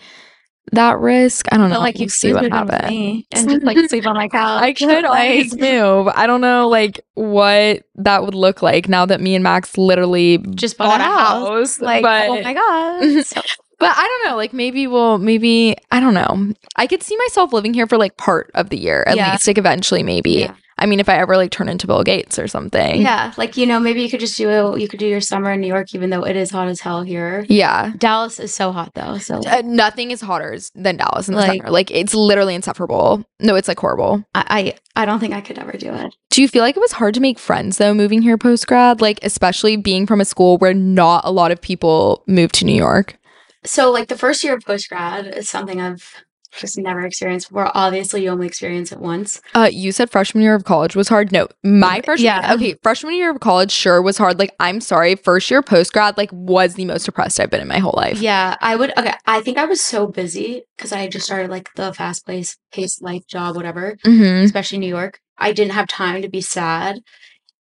that 0.71 0.99
risk. 0.99 1.45
I 1.51 1.57
don't 1.57 1.69
know. 1.69 1.75
But 1.75 1.81
like 1.81 1.95
We'll 1.95 2.03
you 2.03 2.09
see 2.09 2.33
what 2.33 2.51
happens. 2.51 2.89
me 2.89 3.27
and 3.33 3.49
just 3.49 3.63
like 3.63 3.77
sleep 3.89 4.05
on 4.07 4.15
my 4.15 4.27
couch. 4.29 4.61
I 4.61 4.73
could 4.73 5.05
always 5.05 5.55
move. 5.57 6.07
I 6.07 6.27
don't 6.27 6.41
know 6.41 6.67
like 6.69 7.01
what 7.15 7.83
that 7.95 8.23
would 8.23 8.35
look 8.35 8.61
like 8.61 8.87
now 8.89 9.05
that 9.05 9.21
me 9.21 9.35
and 9.35 9.43
Max 9.43 9.77
literally 9.77 10.37
just 10.55 10.77
bought 10.77 11.01
a 11.01 11.03
house. 11.03 11.79
Like 11.81 12.03
but, 12.03 12.29
oh 12.29 12.41
my 12.41 12.53
god. 12.53 13.25
So- 13.25 13.41
but 13.79 13.97
I 13.97 14.03
don't 14.23 14.31
know. 14.31 14.37
Like 14.37 14.53
maybe 14.53 14.85
we'll 14.85 15.17
maybe 15.17 15.75
I 15.91 15.99
don't 15.99 16.13
know. 16.13 16.53
I 16.75 16.85
could 16.85 17.01
see 17.01 17.17
myself 17.17 17.51
living 17.51 17.73
here 17.73 17.87
for 17.87 17.97
like 17.97 18.15
part 18.15 18.51
of 18.53 18.69
the 18.69 18.77
year 18.77 19.03
at 19.07 19.15
Yeah. 19.15 19.31
least. 19.31 19.47
Like 19.47 19.57
eventually, 19.57 20.03
maybe. 20.03 20.31
Yeah. 20.31 20.53
I 20.81 20.85
mean, 20.87 20.99
if 20.99 21.07
I 21.07 21.17
ever 21.17 21.37
like 21.37 21.51
turn 21.51 21.69
into 21.69 21.87
Bill 21.87 22.03
Gates 22.03 22.37
or 22.39 22.47
something. 22.47 23.01
yeah, 23.01 23.33
like 23.37 23.55
you 23.55 23.65
know, 23.65 23.79
maybe 23.79 24.01
you 24.01 24.09
could 24.09 24.19
just 24.19 24.35
do 24.37 24.49
it. 24.49 24.81
you 24.81 24.87
could 24.87 24.99
do 24.99 25.07
your 25.07 25.21
summer 25.21 25.51
in 25.51 25.61
New 25.61 25.67
York, 25.67 25.93
even 25.95 26.09
though 26.09 26.23
it 26.23 26.35
is 26.35 26.49
hot 26.51 26.67
as 26.67 26.79
hell 26.81 27.03
here. 27.03 27.45
Yeah. 27.47 27.93
Dallas 27.97 28.39
is 28.39 28.53
so 28.53 28.71
hot 28.71 28.93
though. 28.95 29.17
So 29.19 29.39
Uh, 29.47 29.61
nothing 29.63 30.11
is 30.11 30.19
hotter 30.21 30.57
than 30.75 30.97
Dallas 30.97 31.27
in 31.29 31.35
the 31.35 31.41
Like- 31.41 31.61
summer. 31.61 31.71
Like 31.71 31.91
it's 31.91 32.13
literally 32.13 32.55
insufferable. 32.55 33.23
No, 33.39 33.55
it's 33.55 33.67
like 33.67 33.79
horrible. 33.79 34.23
I, 34.35 34.73
I 34.95 35.01
I 35.03 35.05
don't 35.05 35.19
think 35.19 35.33
I 35.33 35.41
could 35.41 35.57
ever 35.57 35.73
do 35.73 35.93
it. 35.93 36.13
Do 36.31 36.41
you 36.41 36.47
feel 36.47 36.61
like 36.63 36.75
it 36.75 36.81
was 36.81 36.93
hard 36.93 37.13
to 37.13 37.19
make 37.21 37.39
friends 37.39 37.77
though 37.77 37.93
moving 37.93 38.21
here 38.21 38.37
post 38.37 38.67
grad? 38.67 39.01
Like 39.01 39.19
especially 39.23 39.75
being 39.77 40.05
from 40.07 40.19
a 40.21 40.25
school 40.25 40.57
where 40.57 40.73
not 40.73 41.23
a 41.25 41.31
lot 41.31 41.51
of 41.51 41.61
people 41.61 42.23
move 42.27 42.51
to 42.53 42.65
New 42.65 42.75
York. 42.75 43.17
So 43.63 43.91
like 43.91 44.07
the 44.07 44.17
first 44.17 44.43
year 44.43 44.55
of 44.55 44.63
post 44.65 44.89
grad 44.89 45.27
is 45.27 45.47
something 45.49 45.79
I've 45.79 46.23
just 46.51 46.77
never 46.77 47.01
experienced 47.01 47.49
before. 47.49 47.71
Obviously, 47.73 48.23
you 48.23 48.29
only 48.29 48.47
experience 48.47 48.91
it 48.91 48.99
once. 48.99 49.41
Uh, 49.55 49.69
you 49.71 49.91
said 49.91 50.09
freshman 50.09 50.43
year 50.43 50.55
of 50.55 50.65
college 50.65 50.95
was 50.95 51.07
hard. 51.07 51.31
No, 51.31 51.47
my 51.63 52.01
freshman. 52.01 52.25
Yeah. 52.25 52.53
Okay, 52.53 52.75
freshman 52.83 53.15
year 53.15 53.31
of 53.31 53.39
college 53.39 53.71
sure 53.71 54.01
was 54.01 54.17
hard. 54.17 54.39
Like 54.39 54.53
I'm 54.59 54.81
sorry, 54.81 55.15
first 55.15 55.49
year 55.49 55.61
post 55.61 55.93
grad 55.93 56.17
like 56.17 56.29
was 56.33 56.75
the 56.75 56.85
most 56.85 57.05
depressed 57.05 57.39
I've 57.39 57.49
been 57.49 57.61
in 57.61 57.67
my 57.67 57.79
whole 57.79 57.93
life. 57.95 58.21
Yeah, 58.21 58.57
I 58.61 58.75
would. 58.75 58.91
Okay, 58.97 59.13
I 59.25 59.41
think 59.41 59.57
I 59.57 59.65
was 59.65 59.81
so 59.81 60.07
busy 60.07 60.63
because 60.75 60.91
I 60.91 61.07
just 61.07 61.25
started 61.25 61.49
like 61.49 61.73
the 61.75 61.93
fast 61.93 62.25
pace, 62.25 62.57
pace 62.71 63.01
life 63.01 63.25
job, 63.27 63.55
whatever. 63.55 63.97
Mm-hmm. 64.05 64.43
Especially 64.43 64.79
New 64.79 64.87
York, 64.87 65.19
I 65.37 65.53
didn't 65.53 65.73
have 65.73 65.87
time 65.87 66.21
to 66.21 66.29
be 66.29 66.41
sad, 66.41 66.99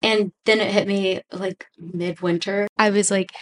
and 0.03 0.33
then 0.45 0.61
it 0.61 0.71
hit 0.71 0.87
me 0.87 1.23
like 1.33 1.67
midwinter. 1.79 2.69
I 2.79 2.91
was 2.91 3.11
like, 3.11 3.33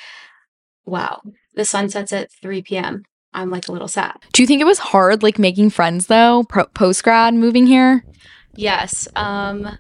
"Wow, 0.87 1.23
the 1.55 1.65
sun 1.65 1.91
sets 1.91 2.13
at 2.13 2.31
three 2.41 2.63
p.m." 2.63 3.05
I'm 3.35 3.51
like 3.51 3.69
a 3.69 3.73
little 3.73 3.89
sad. 3.89 4.17
Do 4.33 4.43
you 4.43 4.47
think 4.47 4.61
it 4.61 4.67
was 4.67 4.79
hard 4.79 5.23
like 5.23 5.39
making 5.39 5.71
friends 5.71 6.07
though 6.07 6.45
pro- 6.49 6.67
post 6.67 7.03
grad 7.05 7.35
moving 7.35 7.67
here? 7.67 8.05
Yes, 8.55 9.09
um, 9.17 9.79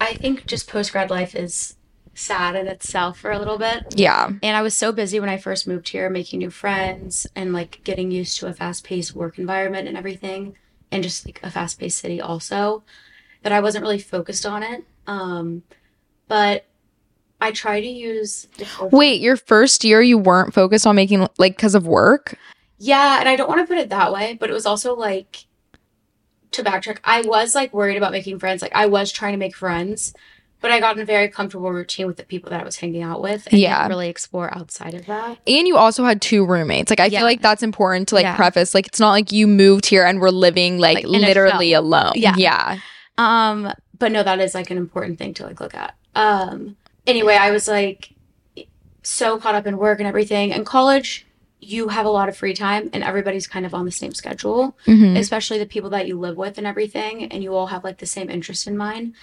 I 0.00 0.14
think 0.14 0.46
just 0.46 0.68
post 0.68 0.92
grad 0.92 1.08
life 1.08 1.34
is 1.34 1.76
sad 2.14 2.56
in 2.56 2.66
itself 2.66 3.18
for 3.18 3.30
a 3.30 3.38
little 3.38 3.58
bit. 3.58 3.94
Yeah. 3.96 4.30
And 4.42 4.56
I 4.56 4.62
was 4.62 4.76
so 4.76 4.90
busy 4.90 5.20
when 5.20 5.28
I 5.28 5.38
first 5.38 5.68
moved 5.68 5.88
here, 5.88 6.10
making 6.10 6.40
new 6.40 6.50
friends 6.50 7.26
and 7.36 7.52
like 7.52 7.80
getting 7.84 8.10
used 8.10 8.38
to 8.40 8.48
a 8.48 8.52
fast 8.52 8.84
paced 8.84 9.14
work 9.14 9.38
environment 9.38 9.86
and 9.88 9.96
everything, 9.96 10.56
and 10.90 11.02
just 11.02 11.26
like 11.26 11.40
a 11.42 11.50
fast 11.50 11.78
paced 11.78 11.98
city 11.98 12.20
also, 12.20 12.82
that 13.42 13.52
I 13.52 13.60
wasn't 13.60 13.82
really 13.82 14.00
focused 14.00 14.44
on 14.44 14.62
it. 14.64 14.84
Um, 15.06 15.62
but 16.26 16.66
I 17.40 17.52
try 17.52 17.80
to 17.80 17.86
use. 17.86 18.48
Wait, 18.90 19.20
your 19.20 19.36
first 19.36 19.84
year 19.84 20.02
you 20.02 20.18
weren't 20.18 20.52
focused 20.52 20.86
on 20.86 20.96
making 20.96 21.26
like 21.38 21.56
because 21.56 21.76
of 21.76 21.86
work? 21.86 22.36
Yeah, 22.78 23.18
and 23.20 23.28
I 23.28 23.36
don't 23.36 23.48
want 23.48 23.60
to 23.60 23.66
put 23.66 23.78
it 23.78 23.90
that 23.90 24.12
way, 24.12 24.36
but 24.38 24.50
it 24.50 24.52
was 24.52 24.66
also 24.66 24.94
like 24.94 25.44
to 26.52 26.62
backtrack. 26.62 26.98
I 27.04 27.22
was 27.22 27.54
like 27.54 27.72
worried 27.74 27.96
about 27.96 28.12
making 28.12 28.38
friends. 28.38 28.62
Like 28.62 28.74
I 28.74 28.86
was 28.86 29.10
trying 29.12 29.32
to 29.32 29.38
make 29.38 29.54
friends, 29.56 30.14
but 30.60 30.70
I 30.70 30.80
got 30.80 30.96
in 30.96 31.02
a 31.02 31.04
very 31.04 31.28
comfortable 31.28 31.70
routine 31.72 32.06
with 32.06 32.16
the 32.16 32.22
people 32.24 32.50
that 32.50 32.60
I 32.60 32.64
was 32.64 32.76
hanging 32.76 33.02
out 33.02 33.20
with. 33.20 33.46
And 33.50 33.60
Yeah. 33.60 33.78
didn't 33.78 33.90
really 33.90 34.08
explore 34.08 34.56
outside 34.56 34.94
of 34.94 35.06
that. 35.06 35.38
And 35.46 35.66
you 35.68 35.76
also 35.76 36.04
had 36.04 36.22
two 36.22 36.44
roommates. 36.46 36.90
Like 36.90 37.00
I 37.00 37.06
Yeah. 37.06 37.18
feel 37.20 37.26
like 37.26 37.42
that's 37.42 37.62
important 37.62 38.08
to 38.08 38.14
like 38.14 38.22
Yeah. 38.24 38.36
preface. 38.36 38.74
Like 38.74 38.86
it's 38.86 39.00
not 39.00 39.10
like 39.10 39.30
you 39.32 39.46
moved 39.46 39.86
here 39.86 40.04
and 40.04 40.20
were 40.20 40.32
living 40.32 40.78
like, 40.78 40.96
Like, 40.98 41.06
literally 41.06 41.72
alone. 41.74 42.12
Yeah. 42.16 42.34
Yeah. 42.36 42.78
Um, 43.18 43.72
but 43.98 44.12
no, 44.12 44.22
that 44.22 44.40
is 44.40 44.54
like 44.54 44.70
an 44.70 44.78
important 44.78 45.18
thing 45.18 45.34
to 45.34 45.44
like 45.44 45.60
look 45.60 45.74
at. 45.74 45.94
Um, 46.14 46.76
anyway, 47.06 47.34
I 47.34 47.50
was 47.50 47.68
like 47.68 48.10
so 49.02 49.38
caught 49.38 49.54
up 49.54 49.66
in 49.66 49.76
work 49.78 49.98
and 49.98 50.08
everything. 50.08 50.52
And 50.52 50.64
college, 50.64 51.26
you 51.60 51.88
have 51.88 52.06
a 52.06 52.10
lot 52.10 52.28
of 52.28 52.36
free 52.36 52.54
time 52.54 52.88
and 52.92 53.02
everybody's 53.02 53.46
kind 53.46 53.66
of 53.66 53.74
on 53.74 53.84
the 53.84 53.90
same 53.90 54.14
schedule, 54.14 54.76
Mhm. 54.86 55.16
especially 55.18 55.58
the 55.58 55.66
people 55.66 55.90
that 55.90 56.06
you 56.06 56.18
live 56.18 56.36
with 56.36 56.56
and 56.58 56.66
everything, 56.66 57.24
and 57.32 57.42
you 57.42 57.54
all 57.54 57.66
have 57.68 57.84
like 57.84 57.98
the 57.98 58.06
same 58.06 58.30
interest 58.30 58.66
in 58.66 58.76
mind. 58.76 59.14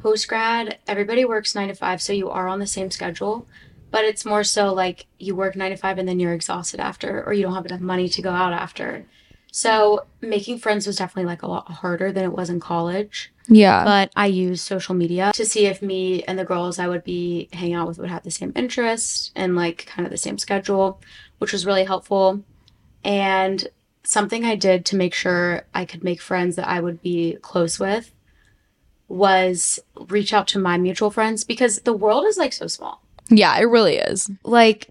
Post 0.00 0.28
grad, 0.28 0.78
everybody 0.86 1.24
works 1.24 1.54
nine 1.54 1.68
to 1.68 1.74
five, 1.74 2.00
so 2.00 2.12
you 2.12 2.30
are 2.30 2.48
on 2.48 2.60
the 2.60 2.66
same 2.66 2.90
schedule. 2.90 3.46
But 3.90 4.04
it's 4.04 4.24
more 4.24 4.44
so 4.44 4.72
like 4.72 5.06
you 5.18 5.34
work 5.34 5.56
nine 5.56 5.72
to 5.72 5.76
five 5.76 5.98
and 5.98 6.08
then 6.08 6.20
you're 6.20 6.32
exhausted 6.32 6.78
after, 6.78 7.24
or 7.24 7.32
you 7.32 7.42
don't 7.42 7.54
have 7.54 7.66
enough 7.66 7.80
money 7.80 8.08
to 8.08 8.22
go 8.22 8.30
out 8.30 8.52
after. 8.52 9.04
So 9.52 10.06
making 10.20 10.60
friends 10.60 10.86
was 10.86 10.94
definitely 10.96 11.28
like 11.28 11.42
a 11.42 11.48
lot 11.48 11.68
harder 11.68 12.12
than 12.12 12.22
it 12.22 12.32
was 12.32 12.50
in 12.50 12.60
college 12.60 13.32
Yeah. 13.48 13.82
but 13.82 14.12
I 14.14 14.26
use 14.26 14.62
social 14.62 14.94
media 14.94 15.32
to 15.34 15.44
see 15.44 15.66
if 15.66 15.82
me 15.82 16.22
and 16.22 16.38
the 16.38 16.44
girls 16.44 16.78
I 16.78 16.86
would 16.86 17.02
be 17.02 17.48
hanging 17.52 17.74
out 17.74 17.88
with 17.88 17.98
would 17.98 18.10
have 18.10 18.22
the 18.22 18.30
same 18.30 18.52
interest 18.54 19.32
and 19.34 19.56
like 19.56 19.86
kind 19.86 20.06
of 20.06 20.12
the 20.12 20.16
same 20.18 20.38
schedule, 20.38 21.00
which 21.40 21.52
was 21.52 21.66
really 21.66 21.84
helpful. 21.84 22.42
And 23.02 23.66
something 24.04 24.44
I 24.44 24.56
did 24.56 24.84
to 24.86 24.96
make 24.96 25.14
sure 25.14 25.62
I 25.74 25.84
could 25.84 26.04
make 26.04 26.20
friends 26.20 26.56
that 26.56 26.68
I 26.68 26.80
would 26.80 27.02
be 27.02 27.38
close 27.42 27.80
with 27.80 28.12
was 29.08 29.80
reach 30.08 30.32
out 30.32 30.46
to 30.48 30.58
my 30.58 30.76
mutual 30.78 31.10
friends 31.10 31.42
because 31.42 31.80
the 31.80 31.92
world 31.92 32.26
is 32.26 32.36
like 32.36 32.52
so 32.52 32.66
small. 32.66 33.02
Yeah, 33.28 33.58
it 33.58 33.64
really 33.64 33.96
is. 33.96 34.30
Like, 34.44 34.88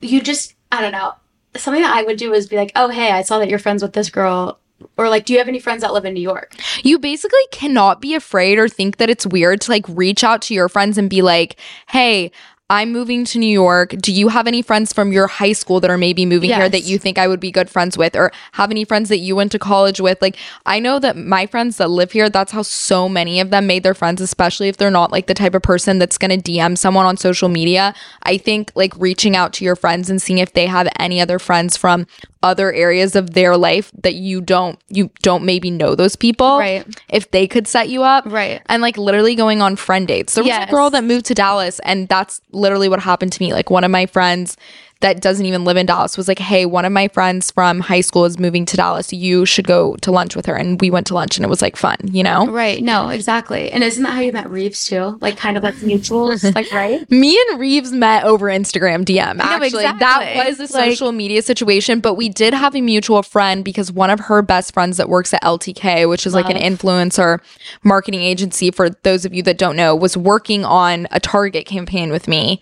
you 0.00 0.20
just, 0.20 0.54
I 0.70 0.80
don't 0.80 0.92
know. 0.92 1.14
Something 1.56 1.82
that 1.82 1.96
I 1.96 2.02
would 2.02 2.16
do 2.16 2.32
is 2.32 2.46
be 2.46 2.56
like, 2.56 2.72
oh, 2.76 2.88
hey, 2.88 3.10
I 3.10 3.22
saw 3.22 3.38
that 3.38 3.48
you're 3.48 3.58
friends 3.58 3.82
with 3.82 3.92
this 3.92 4.10
girl. 4.10 4.58
Or 4.96 5.08
like, 5.08 5.24
do 5.24 5.32
you 5.32 5.38
have 5.38 5.48
any 5.48 5.58
friends 5.58 5.80
that 5.80 5.92
live 5.92 6.04
in 6.04 6.14
New 6.14 6.20
York? 6.20 6.54
You 6.82 6.98
basically 6.98 7.40
cannot 7.50 8.00
be 8.00 8.14
afraid 8.14 8.58
or 8.58 8.68
think 8.68 8.98
that 8.98 9.10
it's 9.10 9.26
weird 9.26 9.62
to 9.62 9.70
like 9.70 9.86
reach 9.88 10.22
out 10.22 10.42
to 10.42 10.54
your 10.54 10.68
friends 10.68 10.96
and 10.98 11.10
be 11.10 11.22
like, 11.22 11.56
hey, 11.88 12.30
I'm 12.68 12.90
moving 12.90 13.24
to 13.26 13.38
New 13.38 13.46
York. 13.46 13.90
Do 13.90 14.12
you 14.12 14.26
have 14.26 14.48
any 14.48 14.60
friends 14.60 14.92
from 14.92 15.12
your 15.12 15.28
high 15.28 15.52
school 15.52 15.78
that 15.78 15.90
are 15.90 15.96
maybe 15.96 16.26
moving 16.26 16.50
here 16.50 16.68
that 16.68 16.82
you 16.82 16.98
think 16.98 17.16
I 17.16 17.28
would 17.28 17.38
be 17.38 17.52
good 17.52 17.70
friends 17.70 17.96
with? 17.96 18.16
Or 18.16 18.32
have 18.52 18.72
any 18.72 18.84
friends 18.84 19.08
that 19.08 19.18
you 19.18 19.36
went 19.36 19.52
to 19.52 19.58
college 19.60 20.00
with? 20.00 20.20
Like, 20.20 20.36
I 20.66 20.80
know 20.80 20.98
that 20.98 21.16
my 21.16 21.46
friends 21.46 21.76
that 21.76 21.90
live 21.90 22.10
here, 22.10 22.28
that's 22.28 22.50
how 22.50 22.62
so 22.62 23.08
many 23.08 23.38
of 23.38 23.50
them 23.50 23.68
made 23.68 23.84
their 23.84 23.94
friends, 23.94 24.20
especially 24.20 24.66
if 24.66 24.78
they're 24.78 24.90
not 24.90 25.12
like 25.12 25.28
the 25.28 25.34
type 25.34 25.54
of 25.54 25.62
person 25.62 26.00
that's 26.00 26.18
going 26.18 26.40
to 26.40 26.52
DM 26.52 26.76
someone 26.76 27.06
on 27.06 27.16
social 27.16 27.48
media. 27.48 27.94
I 28.24 28.36
think 28.36 28.72
like 28.74 28.96
reaching 28.96 29.36
out 29.36 29.52
to 29.54 29.64
your 29.64 29.76
friends 29.76 30.10
and 30.10 30.20
seeing 30.20 30.38
if 30.38 30.52
they 30.52 30.66
have 30.66 30.88
any 30.98 31.20
other 31.20 31.38
friends 31.38 31.76
from 31.76 32.08
other 32.46 32.72
areas 32.72 33.14
of 33.16 33.34
their 33.34 33.56
life 33.56 33.90
that 34.02 34.14
you 34.14 34.40
don't 34.40 34.78
you 34.88 35.10
don't 35.22 35.44
maybe 35.44 35.70
know 35.70 35.94
those 35.94 36.16
people 36.16 36.58
Right. 36.58 36.86
if 37.08 37.30
they 37.30 37.46
could 37.46 37.66
set 37.68 37.88
you 37.88 38.02
up 38.02 38.24
Right. 38.26 38.62
and 38.66 38.80
like 38.82 38.96
literally 38.96 39.34
going 39.34 39.60
on 39.60 39.76
friend 39.76 40.06
dates. 40.08 40.34
There 40.34 40.44
was 40.44 40.48
Yes. 40.48 40.68
a 40.68 40.70
girl 40.70 40.90
that 40.90 41.04
moved 41.04 41.26
to 41.26 41.34
Dallas, 41.34 41.80
and 41.80 42.08
that's 42.08 42.40
literally 42.52 42.88
what 42.88 43.00
happened 43.00 43.32
to 43.32 43.42
me. 43.42 43.52
Like 43.52 43.70
one 43.70 43.84
of 43.84 43.90
my 43.90 44.06
friends 44.06 44.56
that 45.00 45.20
doesn't 45.20 45.44
even 45.44 45.64
live 45.64 45.76
in 45.76 45.84
Dallas 45.84 46.16
was 46.16 46.26
like, 46.26 46.38
"Hey, 46.38 46.64
one 46.64 46.84
of 46.86 46.92
my 46.92 47.08
friends 47.08 47.50
from 47.50 47.80
high 47.80 48.00
school 48.00 48.24
is 48.24 48.38
moving 48.38 48.64
to 48.66 48.76
Dallas. 48.78 49.12
You 49.12 49.44
should 49.44 49.66
go 49.66 49.94
to 49.96 50.10
lunch 50.10 50.34
with 50.34 50.46
her." 50.46 50.54
And 50.54 50.80
we 50.80 50.90
went 50.90 51.06
to 51.08 51.14
lunch, 51.14 51.36
and 51.36 51.44
it 51.44 51.48
was 51.48 51.60
like 51.60 51.76
fun, 51.76 51.96
you 52.04 52.22
know. 52.22 52.46
Right. 52.46 52.82
No, 52.82 53.10
exactly. 53.10 53.70
And 53.70 53.84
isn't 53.84 54.02
that 54.02 54.12
how 54.14 54.20
you 54.20 54.32
met 54.32 54.48
Rives 54.48 54.86
too? 54.86 55.18
Like, 55.20 55.36
kind 55.36 55.56
of 55.58 55.62
like 55.62 55.74
mutuals, 55.76 56.42
like, 56.54 56.72
right? 56.72 57.08
Me 57.10 57.38
and 57.50 57.60
Rives 57.60 57.92
met 57.92 58.24
over 58.24 58.46
Instagram 58.46 59.04
DM. 59.04 59.38
Actually, 59.38 59.82
that 59.82 59.96
exactly. 59.96 60.50
was 60.50 60.70
a 60.70 60.74
Like- 60.74 60.90
social 60.92 61.12
media 61.12 61.42
situation, 61.42 62.00
but 62.00 62.14
we 62.14 62.28
did 62.30 62.54
have 62.54 62.74
a 62.74 62.80
mutual 62.80 63.22
friend 63.22 63.64
because 63.64 63.92
one 63.92 64.08
of 64.10 64.20
her 64.20 64.40
best 64.40 64.72
friends 64.72 64.96
that 64.96 65.08
works 65.10 65.34
at 65.34 65.42
LTK, 65.42 66.08
which 66.08 66.26
is 66.26 66.32
like 66.32 66.48
an 66.48 66.56
influencer 66.56 67.38
marketing 67.84 68.22
agency 68.22 68.70
for 68.70 68.88
those 68.90 69.24
of 69.26 69.34
you 69.34 69.42
that 69.42 69.58
don't 69.58 69.76
know, 69.76 69.94
was 69.94 70.16
working 70.16 70.64
on 70.64 71.06
a 71.10 71.20
Target 71.20 71.66
campaign 71.66 72.10
with 72.10 72.26
me. 72.28 72.60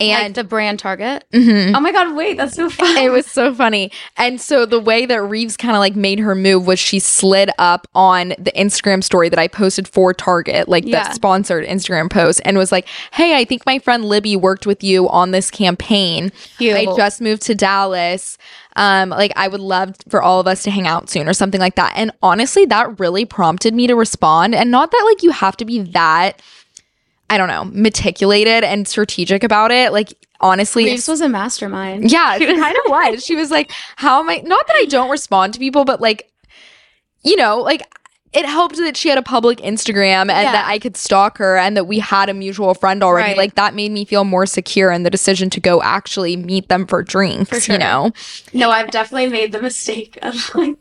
Like 0.00 0.10
And 0.10 0.34
the 0.36 0.44
brand 0.44 0.78
Target. 0.78 1.24
Mhm. 1.32 1.74
Oh 1.74 1.80
my 1.80 1.90
God, 1.90 2.14
wait, 2.14 2.36
that's 2.36 2.54
so 2.54 2.70
funny. 2.70 3.04
it 3.06 3.10
was 3.10 3.26
so 3.26 3.52
funny. 3.52 3.90
And 4.16 4.40
so 4.40 4.64
the 4.64 4.78
way 4.78 5.06
that 5.06 5.20
Rives 5.20 5.56
kind 5.56 5.74
of 5.74 5.80
like 5.80 5.96
made 5.96 6.20
her 6.20 6.36
move 6.36 6.68
was 6.68 6.78
she 6.78 7.00
slid 7.00 7.50
up 7.58 7.86
on 7.96 8.28
the 8.38 8.52
Instagram 8.56 9.02
story 9.02 9.28
that 9.28 9.40
I 9.40 9.48
posted 9.48 9.88
for 9.88 10.14
Target, 10.14 10.68
like 10.68 10.84
Yeah. 10.86 11.02
that 11.02 11.14
sponsored 11.16 11.66
Instagram 11.66 12.08
post, 12.10 12.40
and 12.44 12.56
was 12.56 12.70
like, 12.70 12.86
Hey, 13.12 13.34
I 13.36 13.44
think 13.44 13.66
my 13.66 13.80
friend 13.80 14.04
Libby 14.04 14.36
worked 14.36 14.66
with 14.66 14.84
you 14.84 15.08
on 15.08 15.32
this 15.32 15.50
campaign. 15.50 16.30
Cute. 16.58 16.76
I 16.76 16.84
just 16.96 17.20
moved 17.20 17.42
to 17.42 17.56
Dallas. 17.56 18.38
Um, 18.76 19.10
like 19.10 19.32
I 19.34 19.48
would 19.48 19.60
love 19.60 19.96
for 20.08 20.22
all 20.22 20.38
of 20.38 20.46
us 20.46 20.62
to 20.62 20.70
hang 20.70 20.86
out 20.86 21.10
soon 21.10 21.28
or 21.28 21.32
something 21.32 21.60
like 21.60 21.74
that. 21.74 21.92
And 21.96 22.12
honestly, 22.22 22.64
that 22.66 23.00
really 23.00 23.24
prompted 23.24 23.74
me 23.74 23.88
to 23.88 23.96
respond. 23.96 24.54
And 24.54 24.70
not 24.70 24.92
that 24.92 25.02
like 25.12 25.24
you 25.24 25.32
have 25.32 25.56
to 25.56 25.64
be 25.64 25.80
that, 25.80 26.40
I 27.30 27.36
don't 27.38 27.48
know, 27.48 27.64
meticulated 27.66 28.64
and 28.64 28.86
strategic 28.88 29.44
about 29.44 29.70
it. 29.70 29.92
Like 29.92 30.14
honestly, 30.40 30.86
Rives 30.86 31.08
was 31.08 31.20
a 31.20 31.28
mastermind. 31.28 32.10
yeah, 32.10 32.36
it 32.36 32.46
kind 32.46 32.76
of 32.84 32.90
was. 32.90 33.24
She 33.24 33.36
was 33.36 33.50
like, 33.50 33.70
How 33.96 34.20
am 34.20 34.30
I? 34.30 34.36
Not 34.44 34.66
that 34.66 34.76
I 34.76 34.84
don't 34.86 35.10
respond 35.10 35.52
to 35.54 35.58
people, 35.58 35.84
but 35.84 36.00
like, 36.00 36.30
you 37.22 37.36
know, 37.36 37.58
like 37.58 37.82
it 38.32 38.44
helped 38.44 38.76
that 38.76 38.94
she 38.96 39.08
had 39.08 39.16
a 39.18 39.22
public 39.22 39.58
Instagram 39.58 40.22
and 40.22 40.28
Yeah. 40.28 40.52
that 40.52 40.66
I 40.68 40.78
could 40.78 40.96
stalk 40.98 41.38
her 41.38 41.56
and 41.56 41.76
that 41.78 41.84
we 41.86 41.98
had 41.98 42.28
a 42.28 42.34
mutual 42.34 42.74
friend 42.74 43.02
already. 43.02 43.30
Right. 43.30 43.36
Like 43.38 43.54
that 43.54 43.74
made 43.74 43.90
me 43.90 44.04
feel 44.04 44.24
more 44.24 44.44
secure 44.46 44.90
in 44.92 45.02
the 45.02 45.08
decision 45.10 45.48
to 45.50 45.60
go 45.60 45.82
actually 45.82 46.36
meet 46.36 46.68
them 46.68 46.86
for 46.86 47.02
drinks, 47.02 47.48
For 47.48 47.58
sure. 47.60 47.74
you 47.74 47.78
know? 47.78 48.12
No, 48.52 48.70
I've 48.70 48.90
definitely 48.90 49.28
made 49.30 49.52
the 49.52 49.62
mistake 49.62 50.18
of 50.22 50.54
like 50.54 50.76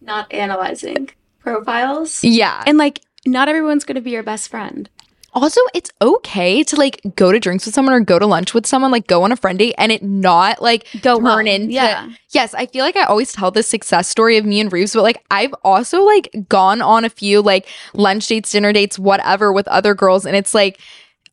not 0.00 0.32
analyzing 0.32 1.10
profiles. 1.40 2.22
Yeah. 2.22 2.62
And 2.66 2.78
like, 2.78 3.00
not 3.26 3.48
everyone's 3.48 3.84
going 3.84 3.96
to 3.96 4.00
be 4.00 4.10
your 4.12 4.22
best 4.22 4.48
friend. 4.48 4.88
Also, 5.34 5.60
it's 5.74 5.90
okay 6.02 6.62
to 6.62 6.76
like 6.76 7.00
go 7.16 7.32
to 7.32 7.40
drinks 7.40 7.64
with 7.64 7.74
someone 7.74 7.94
or 7.94 8.00
go 8.00 8.18
to 8.18 8.26
lunch 8.26 8.52
with 8.52 8.66
someone, 8.66 8.90
like 8.90 9.06
go 9.06 9.22
on 9.22 9.32
a 9.32 9.36
friend 9.36 9.58
date 9.58 9.74
and 9.78 9.90
it 9.90 10.02
not 10.02 10.60
like 10.60 10.86
Go 11.00 11.16
turn 11.16 11.24
well. 11.24 11.38
into 11.38 11.72
Yeah. 11.72 12.10
Yes, 12.30 12.52
I 12.54 12.66
feel 12.66 12.84
like 12.84 12.96
I 12.96 13.04
always 13.04 13.32
tell 13.32 13.50
this 13.50 13.66
success 13.68 14.08
story 14.08 14.36
of 14.36 14.44
me 14.44 14.60
and 14.60 14.70
Rives, 14.72 14.92
but 14.94 15.02
like 15.02 15.24
I've 15.30 15.54
also 15.64 16.02
like 16.02 16.30
gone 16.48 16.82
on 16.82 17.04
a 17.04 17.10
few 17.10 17.40
like 17.40 17.66
lunch 17.94 18.26
dates, 18.26 18.50
dinner 18.50 18.72
dates, 18.72 18.98
whatever 18.98 19.52
with 19.52 19.66
other 19.68 19.94
girls, 19.94 20.26
and 20.26 20.36
it's 20.36 20.54
like 20.54 20.78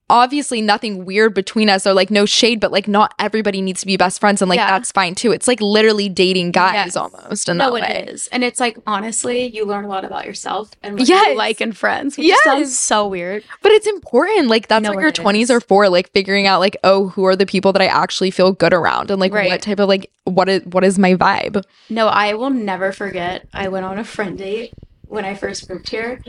obviously 0.09 0.61
nothing 0.61 1.05
weird 1.05 1.33
between 1.33 1.69
us 1.69 1.85
or 1.85 1.93
like 1.93 2.09
no 2.09 2.25
shade, 2.25 2.59
but 2.59 2.71
like 2.71 2.87
not 2.87 3.13
everybody 3.19 3.61
needs 3.61 3.79
to 3.81 3.85
be 3.85 3.97
best 3.97 4.19
friends, 4.19 4.41
and 4.41 4.49
like 4.49 4.57
Yeah. 4.57 4.71
that's 4.71 4.91
fine 4.91 5.15
too. 5.15 5.31
It's 5.31 5.47
like 5.47 5.61
literally 5.61 6.09
dating 6.09 6.51
guys 6.51 6.73
Yes. 6.73 6.95
almost 6.95 7.49
in 7.49 7.57
No, 7.57 7.65
that 7.65 7.73
way. 7.73 7.81
it 7.81 8.09
is. 8.09 8.27
And 8.31 8.43
it's 8.43 8.59
like, 8.59 8.77
honestly, 8.87 9.47
you 9.47 9.65
learn 9.65 9.85
a 9.85 9.87
lot 9.87 10.05
about 10.05 10.25
yourself 10.25 10.71
and 10.83 10.97
what 10.97 11.07
Yes. 11.07 11.27
you 11.27 11.35
like 11.37 11.61
in 11.61 11.71
friends, 11.73 12.17
which 12.17 12.27
Yes. 12.27 12.43
sounds 12.43 12.77
so 12.77 13.07
weird. 13.07 13.43
But 13.61 13.71
it's 13.71 13.87
important. 13.87 14.47
Like 14.47 14.67
that's 14.67 14.83
No, 14.83 14.91
what 14.93 15.01
your 15.01 15.11
twenties 15.11 15.49
are 15.51 15.61
for. 15.61 15.89
Like 15.89 16.11
figuring 16.11 16.47
out 16.47 16.59
like, 16.59 16.77
oh, 16.83 17.09
who 17.09 17.25
are 17.25 17.35
the 17.35 17.45
people 17.45 17.71
that 17.73 17.81
I 17.81 17.87
actually 17.87 18.31
feel 18.31 18.51
good 18.51 18.73
around, 18.73 19.11
and 19.11 19.19
like 19.19 19.33
Right. 19.33 19.49
what 19.49 19.61
type 19.61 19.79
of 19.79 19.87
like 19.87 20.09
what 20.25 20.49
is 20.49 20.63
what 20.65 20.83
is 20.83 20.99
my 20.99 21.15
vibe? 21.15 21.63
No, 21.89 22.07
I 22.07 22.33
will 22.33 22.49
never 22.49 22.91
forget. 22.91 23.45
I 23.53 23.67
went 23.69 23.85
on 23.85 23.97
a 23.99 24.03
friend 24.03 24.37
date 24.37 24.73
when 25.07 25.25
I 25.25 25.33
first 25.33 25.69
moved 25.69 25.89
here, 25.89 26.21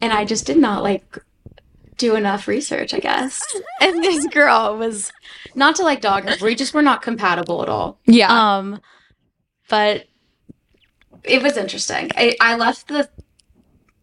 and 0.00 0.12
I 0.12 0.24
just 0.24 0.44
did 0.46 0.56
not 0.56 0.82
like 0.82 1.04
do 1.98 2.14
enough 2.14 2.48
research, 2.48 2.94
I 2.94 3.00
guess. 3.00 3.42
And 3.80 4.02
this 4.02 4.26
girl 4.28 4.76
was 4.78 5.12
not 5.54 5.76
to 5.76 5.82
like 5.82 6.00
dog 6.00 6.24
her, 6.24 6.36
we 6.40 6.54
just 6.54 6.72
were 6.72 6.82
not 6.82 7.02
compatible 7.02 7.62
at 7.62 7.68
all. 7.68 7.98
Yeah. 8.06 8.28
Um, 8.30 8.80
but 9.68 10.06
it 11.24 11.42
was 11.42 11.56
interesting. 11.56 12.10
I, 12.16 12.36
I 12.40 12.56
left 12.56 12.88
the 12.88 13.08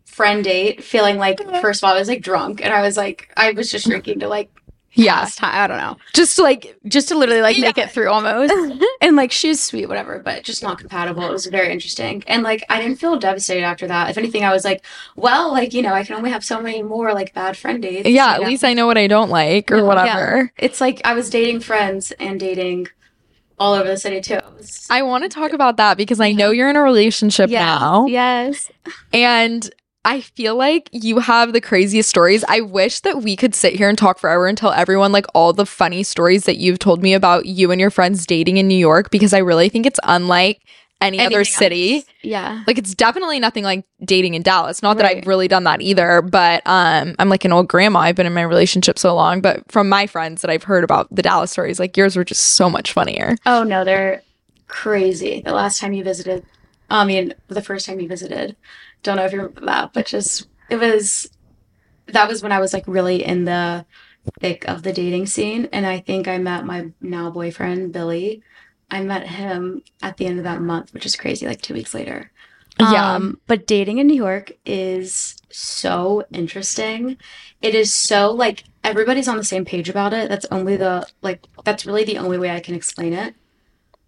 friend 0.06 0.44
date 0.44 0.84
feeling 0.84 1.18
like 1.18 1.40
first 1.62 1.82
of 1.82 1.88
all 1.88 1.96
I 1.96 2.00
was 2.00 2.08
like 2.08 2.22
drunk, 2.22 2.64
and 2.64 2.74
I 2.74 2.82
was 2.82 2.98
like 2.98 3.32
I 3.36 3.52
was 3.52 3.72
just 3.72 3.88
drinking 3.88 4.20
to 4.20 4.28
like 4.28 4.52
yeah. 4.96 5.28
time. 5.36 5.52
I 5.54 5.68
don't 5.68 5.78
know, 5.78 5.98
Just 6.14 6.38
like 6.40 6.78
just 6.88 7.10
to 7.10 7.16
literally 7.18 7.42
like 7.42 7.58
make 7.60 7.78
it 7.78 7.92
through 7.92 8.10
almost. 8.10 8.54
and 9.02 9.16
like 9.16 9.32
she 9.32 9.50
was 9.50 9.62
sweet, 9.62 9.88
whatever, 9.88 10.20
but 10.20 10.44
just 10.44 10.64
not 10.64 10.78
compatible. 10.80 11.24
It 11.24 11.32
was 11.32 11.46
very 11.48 11.72
interesting, 11.72 12.24
and 12.28 12.44
like 12.44 12.64
I 12.70 12.82
didn't 12.82 12.98
feel 13.00 13.18
devastated 13.18 13.64
after 13.64 13.88
that. 13.88 14.10
If 14.10 14.18
anything, 14.18 14.44
I 14.44 14.52
was 14.52 14.66
like, 14.66 14.84
well, 15.16 15.52
like 15.52 15.74
you 15.74 15.82
know, 15.82 15.94
I 15.94 16.04
can 16.04 16.16
only 16.16 16.32
have 16.32 16.44
so 16.44 16.62
many 16.62 16.82
more 16.84 17.14
like 17.14 17.34
bad 17.34 17.56
friend 17.58 17.82
dates. 17.82 18.08
yeah, 18.10 18.34
at 18.36 18.42
know? 18.42 18.48
least 18.48 18.64
I 18.64 18.74
know 18.74 18.88
what 18.88 18.98
I 18.98 19.08
don't 19.08 19.30
like 19.30 19.72
or 19.72 19.78
Yeah, 19.78 19.84
whatever. 19.84 20.52
It's 20.58 20.82
like 20.82 21.02
I 21.06 21.14
was 21.14 21.30
dating 21.30 21.60
friends 21.62 22.12
and 22.20 22.40
dating 22.40 22.88
all 23.58 23.74
over 23.74 23.88
the 23.88 23.98
city 23.98 24.20
too. 24.20 24.40
I 24.90 25.02
want 25.04 25.24
to 25.24 25.30
talk 25.30 25.54
about 25.54 25.78
that 25.78 25.96
because 25.98 26.20
I 26.20 26.34
know 26.34 26.52
you're 26.52 26.70
in 26.70 26.76
a 26.76 26.82
relationship 26.82 27.50
Yes, 27.50 27.62
now. 27.62 28.06
Yes. 28.06 28.70
And 29.14 29.70
I 30.06 30.22
feel 30.22 30.56
like 30.56 30.88
you 30.92 31.18
have 31.18 31.52
the 31.52 31.60
craziest 31.60 32.08
stories. 32.08 32.44
I 32.48 32.62
wish 32.62 33.00
that 33.02 33.24
we 33.24 33.36
could 33.36 33.56
sit 33.56 33.74
here 33.74 33.90
and 33.90 33.98
talk 33.98 34.20
forever 34.20 34.46
and 34.46 34.56
tell 34.56 34.72
everyone 34.72 35.12
like 35.12 35.26
all 35.34 35.52
the 35.52 35.66
funny 35.66 36.04
stories 36.04 36.46
that 36.46 36.58
you've 36.58 36.80
told 36.80 37.02
me 37.02 37.16
about 37.16 37.48
you 37.48 37.72
and 37.72 37.82
your 37.82 37.90
friends 37.90 38.28
dating 38.28 38.58
in 38.58 38.68
New 38.68 38.78
York 38.78 39.10
because 39.10 39.34
I 39.34 39.40
really 39.40 39.68
think 39.68 39.88
it's 39.88 40.00
unlike 40.04 40.62
any 41.02 41.20
other 41.20 41.44
city. 41.44 41.96
else. 41.96 42.06
Yeah. 42.22 42.64
Like 42.68 42.78
it's 42.78 42.94
definitely 42.94 43.40
nothing 43.40 43.64
like 43.64 43.84
dating 44.04 44.36
in 44.36 44.44
Dallas. 44.44 44.84
Not 44.84 44.98
that 44.98 45.06
I've 45.08 45.28
really 45.28 45.48
done 45.48 45.64
that 45.66 45.82
either, 45.82 46.22
but 46.22 46.62
um 46.66 47.16
I'm 47.18 47.30
like 47.30 47.44
an 47.44 47.52
old 47.52 47.68
grandma. 47.68 48.00
I've 48.00 48.16
been 48.16 48.28
in 48.28 48.34
my 48.34 48.44
relationship 48.44 49.00
so 49.00 49.14
long, 49.16 49.42
but 49.42 49.70
from 49.72 49.90
my 49.90 50.06
friends 50.06 50.42
that 50.42 50.52
I've 50.52 50.64
heard 50.64 50.84
about 50.84 51.14
the 51.14 51.24
Dallas 51.24 51.52
stories, 51.52 51.80
like 51.80 51.98
yours 51.98 52.16
were 52.16 52.24
just 52.24 52.42
so 52.42 52.70
much 52.70 52.94
funnier. 52.94 53.36
Oh 53.46 53.64
no, 53.64 53.84
they're 53.84 54.22
crazy. 54.68 55.42
The 55.44 55.54
last 55.54 55.80
time 55.80 55.94
you 55.94 56.04
visited, 56.04 56.46
I 56.90 57.06
mean, 57.06 57.34
the 57.48 57.62
first 57.62 57.86
time 57.86 58.00
you 58.00 58.08
visited, 58.08 58.56
don't 59.04 59.18
know 59.18 59.26
if 59.26 59.32
you 59.32 59.40
remember 59.40 59.66
that, 59.66 59.94
but 59.94 60.06
just 60.06 60.48
it 60.70 60.78
was 60.78 61.30
that 62.08 62.28
was 62.28 62.44
when 62.44 62.52
I 62.52 62.60
was 62.60 62.74
like 62.74 62.88
really 62.88 63.24
in 63.24 63.46
the 63.46 63.86
thick 64.40 64.68
of 64.68 64.84
the 64.84 64.94
dating 64.94 65.28
scene, 65.28 65.68
and 65.72 65.86
I 65.86 66.00
think 66.00 66.28
I 66.28 66.38
met 66.38 66.66
my 66.66 66.92
now 67.02 67.30
boyfriend 67.30 67.94
Billy. 67.94 68.42
I 68.90 69.02
met 69.02 69.28
him 69.28 69.82
at 70.02 70.18
the 70.18 70.28
end 70.28 70.38
of 70.38 70.44
that 70.44 70.62
month, 70.62 70.94
which 70.94 71.06
is 71.06 71.16
crazy, 71.16 71.48
like 71.48 71.62
two 71.62 71.74
weeks 71.74 71.94
later. 71.94 72.32
Yeah. 72.80 73.16
Um, 73.16 73.40
but 73.48 73.68
dating 73.68 74.00
in 74.00 74.08
New 74.08 74.16
York 74.16 74.52
is 74.66 75.38
so 75.50 76.26
interesting. 76.32 77.18
It 77.62 77.74
is 77.74 77.94
so 77.94 78.32
like 78.32 78.66
everybody's 78.84 79.28
on 79.28 79.38
the 79.38 79.44
same 79.44 79.66
page 79.66 79.90
about 79.90 80.14
it. 80.14 80.30
That's 80.30 80.46
only 80.52 80.76
the 80.76 81.08
like 81.22 81.46
that's 81.64 81.86
really 81.86 82.04
the 82.04 82.18
only 82.18 82.38
way 82.38 82.52
I 82.52 82.60
can 82.60 82.76
explain 82.76 83.14
it. 83.14 83.34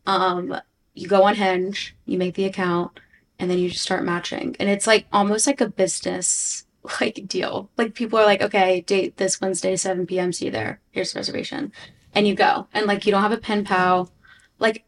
Um, 0.05 0.59
you 0.97 1.07
go 1.07 1.23
on 1.23 1.35
Hinge, 1.35 1.95
you 2.05 2.17
make 2.17 2.35
the 2.35 2.45
account, 2.45 2.99
and 3.39 3.49
then 3.49 3.59
you 3.59 3.69
just 3.69 3.83
start 3.83 4.03
matching. 4.03 4.55
And 4.59 4.67
it's 4.67 4.87
like 4.87 5.05
almost 5.13 5.45
like 5.45 5.61
a 5.61 5.69
business 5.69 6.65
like 7.01 7.27
deal. 7.27 7.69
Like 7.77 7.93
people 7.93 8.17
are 8.19 8.25
like, 8.25 8.41
okay, 8.41 8.81
date 8.81 9.17
this 9.17 9.39
Wednesday, 9.39 9.75
7 9.75 10.07
p.m. 10.07 10.33
See 10.33 10.45
you 10.45 10.51
there. 10.51 10.79
Here's 10.91 11.13
the 11.13 11.19
reservation. 11.19 11.71
And 12.13 12.27
you 12.27 12.33
go. 12.33 12.67
And 12.73 12.87
like 12.87 13.05
you 13.05 13.11
don't 13.11 13.21
have 13.21 13.31
a 13.31 13.37
pen 13.37 13.63
pal. 13.63 14.11
Like 14.59 14.85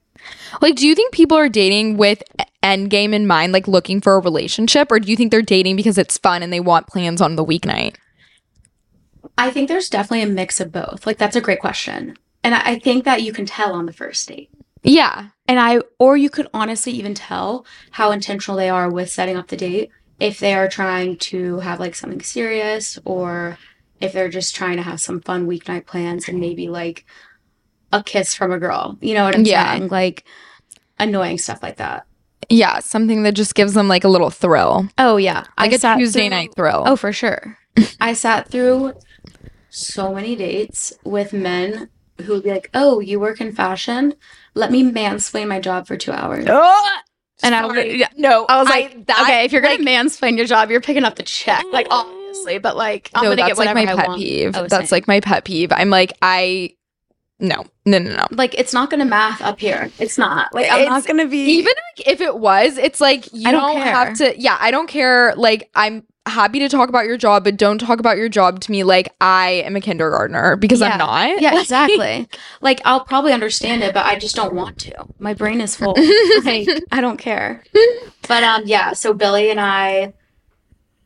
Like 0.61 0.75
do 0.75 0.87
you 0.87 0.95
think 0.95 1.13
people 1.13 1.37
are 1.37 1.49
dating 1.49 1.97
with 1.97 2.23
end 2.63 2.89
game 2.89 3.13
in 3.13 3.27
mind, 3.27 3.53
like 3.53 3.67
looking 3.67 4.01
for 4.01 4.15
a 4.15 4.19
relationship, 4.19 4.91
or 4.91 4.99
do 4.99 5.09
you 5.09 5.15
think 5.15 5.31
they're 5.31 5.41
dating 5.41 5.75
because 5.75 5.97
it's 5.97 6.17
fun 6.17 6.41
and 6.41 6.51
they 6.51 6.59
want 6.59 6.87
plans 6.87 7.21
on 7.21 7.35
the 7.35 7.45
weeknight? 7.45 7.95
I 9.37 9.51
think 9.51 9.67
there's 9.67 9.89
definitely 9.89 10.23
a 10.23 10.33
mix 10.33 10.59
of 10.59 10.71
both. 10.71 11.05
Like 11.05 11.17
that's 11.17 11.35
a 11.35 11.41
great 11.41 11.59
question. 11.59 12.17
And 12.43 12.55
I, 12.55 12.61
I 12.71 12.79
think 12.79 13.03
that 13.03 13.21
you 13.21 13.31
can 13.31 13.45
tell 13.45 13.73
on 13.73 13.85
the 13.85 13.93
first 13.93 14.27
date. 14.27 14.49
Yeah. 14.83 15.29
And 15.49 15.59
I 15.59 15.79
or 15.97 16.15
you 16.15 16.29
could 16.29 16.47
honestly 16.53 16.91
even 16.93 17.15
tell 17.15 17.65
how 17.89 18.11
intentional 18.11 18.55
they 18.55 18.69
are 18.69 18.87
with 18.87 19.09
setting 19.09 19.35
up 19.35 19.47
the 19.47 19.57
date 19.57 19.89
if 20.19 20.37
they 20.39 20.53
are 20.53 20.67
trying 20.67 21.17
to 21.17 21.57
have 21.61 21.79
like 21.79 21.95
something 21.95 22.21
serious 22.21 22.99
or 23.03 23.57
if 23.99 24.13
they're 24.13 24.29
just 24.29 24.53
trying 24.55 24.77
to 24.77 24.83
have 24.83 25.01
some 25.01 25.21
fun 25.21 25.47
weeknight 25.47 25.87
plans 25.87 26.29
and 26.29 26.39
maybe 26.39 26.69
like 26.69 27.03
a 27.91 28.03
kiss 28.03 28.35
from 28.35 28.51
a 28.51 28.59
girl. 28.59 28.95
You 29.01 29.15
know 29.15 29.23
what 29.25 29.33
I'm 29.35 29.43
Yeah. 29.43 29.71
saying? 29.71 29.87
Like 29.87 30.23
annoying 30.99 31.39
stuff 31.39 31.63
like 31.63 31.77
that. 31.77 32.05
Yeah. 32.47 32.77
Something 32.77 33.23
that 33.23 33.33
just 33.33 33.55
gives 33.55 33.73
them 33.73 33.87
like 33.87 34.03
a 34.03 34.07
little 34.09 34.29
thrill, 34.29 34.87
Oh 34.99 35.17
yeah. 35.17 35.45
like 35.57 35.71
I 35.83 35.93
a 35.93 35.97
Tuesday 35.97 36.21
through- 36.21 36.29
night 36.29 36.49
thrill. 36.55 36.83
Oh, 36.85 36.95
for 36.95 37.11
sure. 37.11 37.57
I 37.99 38.13
sat 38.13 38.49
through 38.51 38.93
so 39.71 40.13
many 40.13 40.35
dates 40.35 40.93
with 41.03 41.33
men 41.33 41.89
who 42.21 42.33
would 42.33 42.43
be 42.43 42.51
like, 42.51 42.69
"Oh, 42.75 42.99
you 42.99 43.19
work 43.19 43.41
in 43.41 43.51
fashion? 43.51 44.13
Let 44.55 44.71
me 44.71 44.83
mansplain 44.91 45.47
my 45.47 45.59
job 45.59 45.87
for 45.87 45.97
two 45.97 46.11
hours." 46.11 46.45
Oh! 46.47 46.95
And 47.41 47.55
I 47.55 47.61
Sorry. 47.61 47.87
would- 47.89 47.99
Yeah, 47.99 48.07
no, 48.17 48.45
I 48.49 48.59
was 48.59 48.67
like, 48.67 49.05
that- 49.07 49.21
"Okay, 49.21 49.45
if 49.45 49.51
you're 49.53 49.61
gonna 49.61 49.77
mansplain 49.77 50.35
your 50.37 50.45
job, 50.45 50.69
you're 50.71 50.81
picking 50.81 51.05
up 51.05 51.15
the 51.15 51.23
check, 51.23 51.63
like 51.71 51.87
mm. 51.87 51.91
obviously, 51.93 52.57
but 52.57 52.75
like 52.75 53.09
I'm 53.15 53.23
no, 53.23 53.29
gonna 53.29 53.43
that's 53.47 53.57
get 53.59 53.65
like 53.65 53.75
my 53.75 53.81
I 53.83 53.95
pet 53.95 54.07
want." 54.07 54.19
peeve. 54.19 54.51
Oh, 54.55 54.67
that's 54.67 54.89
same. 54.89 54.95
like 54.97 55.07
my 55.07 55.19
pet 55.21 55.45
peeve. 55.45 55.71
I'm 55.71 55.89
like, 55.89 56.11
I 56.21 56.71
no, 57.39 57.65
no, 57.85 57.97
no, 57.99 58.13
no. 58.17 58.27
like 58.31 58.53
it's 58.55 58.73
not 58.73 58.89
gonna 58.89 59.05
math 59.05 59.41
up 59.41 59.57
here. 59.61 59.89
It's 59.99 60.17
not 60.17 60.53
like 60.53 60.69
I'm 60.69 60.81
It's- 60.81 60.89
not 60.89 61.05
gonna 61.07 61.27
be 61.27 61.37
Even 61.51 61.71
like 61.97 62.07
if 62.07 62.19
it 62.19 62.37
was, 62.37 62.77
it's 62.77 62.99
like 62.99 63.31
you 63.31 63.47
I 63.47 63.51
don't, 63.53 63.75
don't 63.75 63.81
have 63.81 64.17
to. 64.17 64.37
Yeah, 64.37 64.57
I 64.59 64.71
don't 64.71 64.87
care. 64.87 65.33
Like 65.37 65.69
I'm 65.75 66.03
happy 66.29 66.59
to 66.59 66.69
talk 66.69 66.89
about 66.89 67.05
your 67.05 67.17
job, 67.17 67.43
but 67.43 67.57
don't 67.57 67.77
talk 67.79 67.99
about 67.99 68.17
your 68.17 68.29
job 68.29 68.59
to 68.61 68.71
me 68.71 68.83
like 68.83 69.13
I 69.19 69.63
am 69.65 69.75
a 69.75 69.81
kindergartner 69.81 70.55
because 70.55 70.79
Yeah. 70.79 70.91
I'm 70.93 70.97
not. 70.97 71.41
Yeah, 71.41 71.59
exactly. 71.61 72.27
like 72.61 72.81
I'll 72.85 73.03
probably 73.03 73.33
understand 73.33 73.83
it, 73.83 73.93
but 73.93 74.05
I 74.05 74.17
just 74.17 74.35
don't 74.35 74.53
want 74.53 74.77
to. 74.79 75.05
My 75.19 75.33
brain 75.33 75.59
is 75.61 75.75
full. 75.75 75.95
like 76.43 76.67
I 76.91 77.01
don't 77.01 77.17
care. 77.17 77.63
But 78.27 78.43
um 78.43 78.63
yeah, 78.65 78.93
so 78.93 79.13
Billy 79.13 79.49
and 79.51 79.59
I 79.59 80.13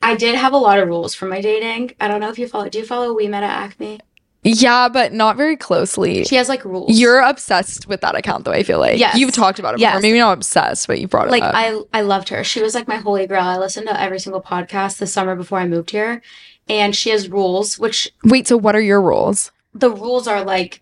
I 0.01 0.15
did 0.15 0.35
have 0.35 0.53
a 0.53 0.57
lot 0.57 0.79
of 0.79 0.87
rules 0.87 1.15
for 1.15 1.25
my 1.25 1.39
dating. 1.41 1.93
I 1.99 2.07
don't 2.07 2.19
know 2.19 2.29
if 2.29 2.37
you 2.37 2.47
follow 2.47 2.69
do 2.69 2.79
you 2.79 2.85
follow 2.85 3.13
We 3.13 3.27
Met 3.27 3.43
at 3.43 3.49
Acme? 3.49 3.99
Yeah, 4.43 4.89
but 4.89 5.13
not 5.13 5.37
very 5.37 5.55
closely. 5.55 6.23
She 6.25 6.35
has 6.35 6.49
like 6.49 6.65
rules. 6.65 6.99
You're 6.99 7.21
obsessed 7.21 7.87
with 7.87 8.01
that 8.01 8.15
account, 8.15 8.43
though. 8.45 8.51
I 8.51 8.63
feel 8.63 8.79
like 8.79 8.99
Yes. 8.99 9.17
you've 9.17 9.31
talked 9.31 9.57
about 9.59 9.75
it 9.75 9.77
before. 9.77 9.93
Yes. 9.93 10.01
Maybe 10.01 10.19
not 10.19 10.33
obsessed, 10.33 10.87
but 10.87 10.99
you 10.99 11.07
brought 11.07 11.27
it 11.27 11.31
like 11.31 11.43
up. 11.43 11.53
I 11.55 11.81
I 11.93 12.01
loved 12.01 12.29
her. 12.29 12.43
She 12.43 12.61
was 12.61 12.75
like 12.75 12.87
my 12.87 12.97
holy 12.97 13.25
grail. 13.25 13.43
I 13.43 13.57
listened 13.57 13.87
to 13.87 13.99
every 14.01 14.19
single 14.19 14.41
podcast 14.41 14.97
the 14.97 15.07
summer 15.07 15.35
before 15.35 15.59
I 15.59 15.67
moved 15.67 15.91
here. 15.91 16.21
And 16.69 16.95
she 16.95 17.09
has 17.09 17.29
rules, 17.29 17.77
which 17.79 18.09
Wait, 18.23 18.47
so 18.47 18.57
what 18.57 18.75
are 18.75 18.81
your 18.81 19.01
rules? 19.01 19.51
the 19.75 19.89
rules 19.89 20.27
are 20.27 20.43
like 20.43 20.81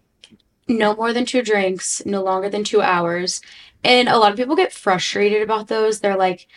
no 0.68 0.94
more 0.96 1.14
than 1.14 1.26
two 1.26 1.42
drinks, 1.42 2.02
no 2.06 2.22
longer 2.24 2.50
than 2.50 2.64
two 2.64 2.82
hours. 2.82 3.42
And 3.84 4.08
a 4.10 4.18
lot 4.18 4.32
of 4.32 4.38
people 4.38 4.56
get 4.56 4.74
frustrated 4.74 5.42
about 5.42 5.68
those. 5.70 6.00
They're 6.02 6.18
like, 6.18 6.48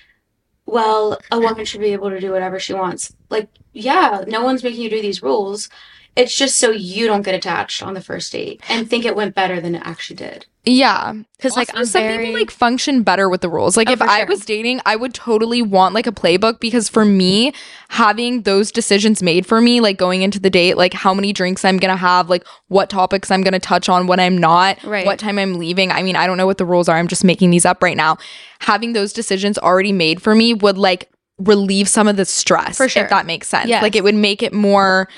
well, 0.66 1.18
a 1.30 1.38
woman 1.38 1.64
should 1.64 1.80
be 1.80 1.92
able 1.92 2.10
to 2.10 2.20
do 2.20 2.32
whatever 2.32 2.58
she 2.58 2.74
wants. 2.74 3.14
Like, 3.30 3.48
yeah, 3.72 4.24
no 4.26 4.42
one's 4.42 4.62
making 4.62 4.82
you 4.82 4.90
do 4.90 5.00
these 5.02 5.22
rules. 5.22 5.68
It's 6.16 6.36
just 6.36 6.58
so 6.58 6.70
you 6.70 7.06
don't 7.06 7.22
get 7.22 7.34
attached 7.34 7.82
on 7.82 7.94
the 7.94 8.00
first 8.00 8.30
date 8.32 8.60
and 8.68 8.88
think 8.88 9.04
it 9.04 9.16
went 9.16 9.34
better 9.34 9.60
than 9.60 9.74
it 9.74 9.82
actually 9.84 10.16
did. 10.16 10.46
Yeah, 10.66 11.12
Because, 11.36 11.56
like, 11.58 11.68
I'm 11.76 11.84
some 11.84 12.00
very. 12.02 12.24
people 12.26 12.40
like 12.40 12.50
function 12.50 13.02
better 13.02 13.28
with 13.28 13.42
the 13.42 13.50
rules. 13.50 13.76
Like 13.76 13.90
Oh, 13.90 13.92
if 13.92 13.98
for 13.98 14.08
I 14.08 14.18
sure. 14.20 14.26
was 14.28 14.46
dating, 14.46 14.80
I 14.86 14.96
would 14.96 15.12
totally 15.12 15.60
want 15.60 15.92
like 15.94 16.06
a 16.06 16.12
playbook 16.12 16.58
because 16.58 16.88
for 16.88 17.04
me, 17.04 17.52
having 17.90 18.42
those 18.42 18.72
decisions 18.72 19.22
made 19.22 19.44
for 19.44 19.60
me, 19.60 19.80
like 19.80 19.98
going 19.98 20.22
into 20.22 20.40
the 20.40 20.48
date, 20.48 20.78
like 20.78 20.94
how 20.94 21.12
many 21.12 21.34
drinks 21.34 21.66
I'm 21.66 21.76
gonna 21.76 21.96
have, 21.96 22.30
like 22.30 22.46
what 22.68 22.88
topics 22.88 23.30
I'm 23.30 23.42
gonna 23.42 23.58
touch 23.58 23.90
on, 23.90 24.06
what 24.06 24.18
I'm 24.20 24.38
not, 24.38 24.82
Right. 24.84 25.04
what 25.04 25.18
time 25.18 25.38
I'm 25.38 25.58
leaving. 25.58 25.92
I 25.92 26.02
mean, 26.02 26.16
I 26.16 26.26
don't 26.26 26.38
know 26.38 26.46
what 26.46 26.56
the 26.58 26.64
rules 26.64 26.88
are. 26.88 26.96
I'm 26.96 27.08
just 27.08 27.24
making 27.24 27.50
these 27.50 27.66
up 27.66 27.82
right 27.82 27.96
now. 27.96 28.16
Having 28.60 28.94
those 28.94 29.12
decisions 29.12 29.58
already 29.58 29.92
made 29.92 30.22
for 30.22 30.34
me 30.34 30.54
would 30.54 30.78
like 30.78 31.10
relieve 31.38 31.88
some 31.90 32.08
of 32.08 32.16
the 32.16 32.24
stress, 32.24 32.78
For 32.78 32.88
sure. 32.88 33.02
if 33.04 33.10
that 33.10 33.26
makes 33.26 33.48
sense. 33.50 33.68
Yes. 33.68 33.82
Like 33.82 33.96
it 33.96 34.04
would 34.04 34.14
make 34.14 34.42
it 34.42 34.54
more. 34.54 35.08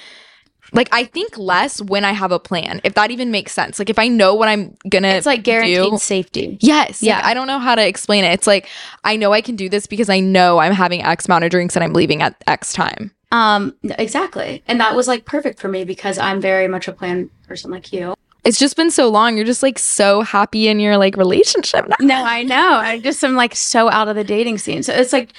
Like 0.73 0.89
I 0.93 1.05
think 1.05 1.37
less 1.39 1.81
when 1.81 2.05
I 2.05 2.13
have 2.13 2.33
a 2.33 2.39
plan, 2.39 2.81
if 2.85 2.95
that 2.95 3.11
even 3.11 3.31
makes 3.31 3.53
sense. 3.53 3.79
Like 3.79 3.91
if 3.91 3.99
I 3.99 4.09
know 4.09 4.35
what 4.35 4.49
I'm 4.49 4.77
gonna, 4.89 5.09
it's 5.09 5.27
like 5.27 5.43
guaranteed 5.43 5.91
do- 5.93 5.99
safety. 5.99 6.59
Yes. 6.61 7.03
Yeah. 7.03 7.19
Yeah. 7.19 7.27
I 7.27 7.35
don't 7.35 7.47
know 7.47 7.59
how 7.59 7.75
to 7.75 7.87
explain 7.87 8.25
it. 8.25 8.33
It's 8.33 8.47
like 8.47 8.69
I 9.05 9.17
know 9.17 9.33
I 9.33 9.41
can 9.41 9.57
do 9.57 9.69
this 9.69 9.87
because 9.87 10.09
I 10.09 10.21
know 10.21 10.59
I'm 10.59 10.73
having 10.73 11.03
X 11.03 11.27
amount 11.27 11.45
of 11.45 11.51
drinks 11.51 11.77
and 11.77 11.85
I'm 11.85 11.93
leaving 11.93 12.23
at 12.23 12.43
X 12.47 12.73
time. 12.73 13.13
Um, 13.33 13.75
exactly. 13.83 14.63
And 14.69 14.81
that 14.81 14.95
was 14.95 15.09
like 15.09 15.25
perfect 15.25 15.59
for 15.59 15.69
me 15.69 15.85
because 15.85 16.19
I'm 16.19 16.41
very 16.41 16.69
much 16.69 16.89
a 16.89 16.93
plan 16.93 17.31
person 17.47 17.71
like 17.71 17.93
you. 17.93 18.15
It's 18.45 18.59
just 18.61 18.77
been 18.77 18.93
so 18.93 19.09
long. 19.09 19.37
You're 19.37 19.45
just 19.45 19.63
like 19.63 19.79
so 19.79 20.21
happy 20.23 20.69
in 20.69 20.79
your 20.79 20.97
like 20.97 21.17
relationship 21.17 21.89
now. 21.89 21.97
No, 22.01 22.25
I 22.25 22.45
know. 22.45 22.75
I 22.75 23.01
just 23.01 23.23
am 23.25 23.35
like 23.35 23.57
so 23.57 23.91
out 23.91 24.07
of 24.07 24.15
the 24.15 24.23
dating 24.23 24.59
scene. 24.59 24.85
So 24.85 24.93
it's 24.93 25.13
like, 25.13 25.33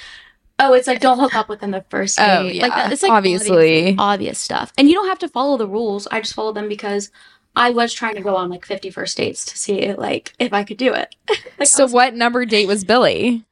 oh, 0.60 0.74
it's 0.74 0.88
like 0.88 1.00
don't 1.02 1.20
hook 1.20 1.36
up 1.36 1.50
within 1.50 1.72
the 1.72 1.86
first 1.90 2.20
oh, 2.20 2.24
date. 2.26 2.32
Oh, 2.34 2.44
Like 2.44 2.56
yeah. 2.56 2.68
that- 2.70 2.92
it's 2.94 3.04
like 3.04 3.12
Obviously. 3.12 3.90
obvious, 3.90 3.96
obvious 4.00 4.40
stuff. 4.40 4.74
And 4.78 4.88
you 4.88 4.94
don't 4.96 5.08
have 5.08 5.20
to 5.20 5.30
follow 5.30 5.58
the 5.58 5.68
rules. 5.68 6.08
I 6.12 6.22
just 6.22 6.34
follow 6.34 6.52
them 6.54 6.68
because 6.68 7.12
I 7.56 7.72
was 7.72 7.94
trying 7.94 8.16
to 8.16 8.22
go 8.22 8.36
on 8.36 8.50
like 8.50 8.66
50 8.66 8.90
first 8.92 9.18
dates 9.18 9.44
to 9.46 9.58
see 9.58 9.94
like 9.94 10.34
if 10.40 10.54
I 10.54 10.64
could 10.64 10.78
do 10.78 10.94
it. 10.94 11.16
like, 11.60 11.68
So 11.68 11.84
was- 11.84 11.94
what 11.94 12.16
number 12.16 12.46
date 12.46 12.68
was 12.68 12.84
Billy? 12.84 13.44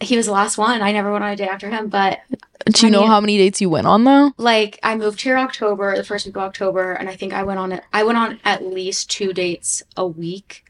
he 0.00 0.16
was 0.16 0.26
the 0.26 0.32
last 0.32 0.58
one. 0.58 0.82
I 0.82 0.92
never 0.92 1.10
went 1.12 1.24
on 1.24 1.30
a 1.30 1.36
date 1.36 1.48
after 1.48 1.70
him, 1.70 1.88
but 1.88 2.18
Do 2.66 2.82
you 2.82 2.88
I 2.88 2.90
know 2.90 3.00
mean- 3.02 3.08
how 3.08 3.20
many 3.20 3.38
dates 3.38 3.60
you 3.60 3.70
went 3.70 3.86
on 3.86 4.04
though? 4.04 4.32
like 4.36 4.78
I 4.82 4.96
moved 4.96 5.20
here 5.22 5.38
October, 5.38 5.96
the 5.96 6.04
first 6.04 6.26
week 6.26 6.36
of 6.36 6.42
October, 6.42 6.92
and 6.92 7.08
I 7.08 7.16
think 7.16 7.32
I 7.32 7.42
went 7.44 7.58
on 7.60 7.72
it. 7.72 7.84
I 7.92 8.02
went 8.02 8.18
on 8.18 8.38
at 8.44 8.64
least 8.66 9.08
two 9.10 9.32
dates 9.32 9.82
a 9.96 10.06
week 10.06 10.64